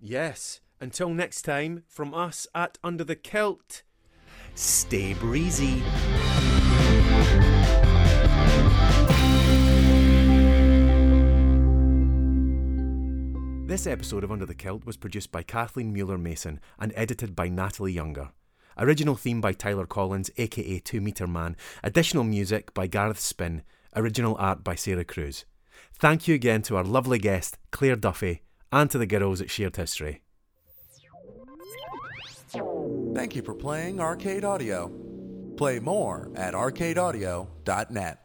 yes. 0.00 0.60
Until 0.82 1.10
next 1.10 1.42
time, 1.42 1.82
from 1.88 2.14
us 2.14 2.46
at 2.54 2.78
Under 2.82 3.04
the 3.04 3.14
Kilt, 3.14 3.82
stay 4.54 5.12
breezy. 5.12 5.82
This 13.66 13.86
episode 13.86 14.24
of 14.24 14.32
Under 14.32 14.46
the 14.46 14.54
Kilt 14.54 14.84
was 14.84 14.96
produced 14.96 15.30
by 15.30 15.42
Kathleen 15.42 15.92
Mueller 15.92 16.18
Mason 16.18 16.58
and 16.78 16.92
edited 16.96 17.36
by 17.36 17.48
Natalie 17.48 17.92
Younger. 17.92 18.30
Original 18.78 19.14
theme 19.14 19.40
by 19.40 19.52
Tyler 19.52 19.86
Collins, 19.86 20.30
aka 20.36 20.78
2 20.78 21.00
Meter 21.00 21.26
Man. 21.26 21.56
Additional 21.82 22.24
music 22.24 22.72
by 22.74 22.86
Gareth 22.86 23.20
Spin. 23.20 23.62
Original 23.94 24.36
art 24.38 24.62
by 24.62 24.74
Sarah 24.74 25.04
Cruz. 25.04 25.44
Thank 25.94 26.28
you 26.28 26.34
again 26.34 26.62
to 26.62 26.76
our 26.76 26.84
lovely 26.84 27.18
guest, 27.18 27.58
Claire 27.70 27.96
Duffy, 27.96 28.42
and 28.72 28.90
to 28.90 28.98
the 28.98 29.06
girls 29.06 29.40
at 29.40 29.50
Shared 29.50 29.76
History. 29.76 30.22
Thank 33.14 33.36
you 33.36 33.42
for 33.42 33.54
playing 33.54 34.00
Arcade 34.00 34.44
Audio. 34.44 34.90
Play 35.56 35.78
more 35.78 36.30
at 36.34 36.54
arcadeaudio.net. 36.54 38.18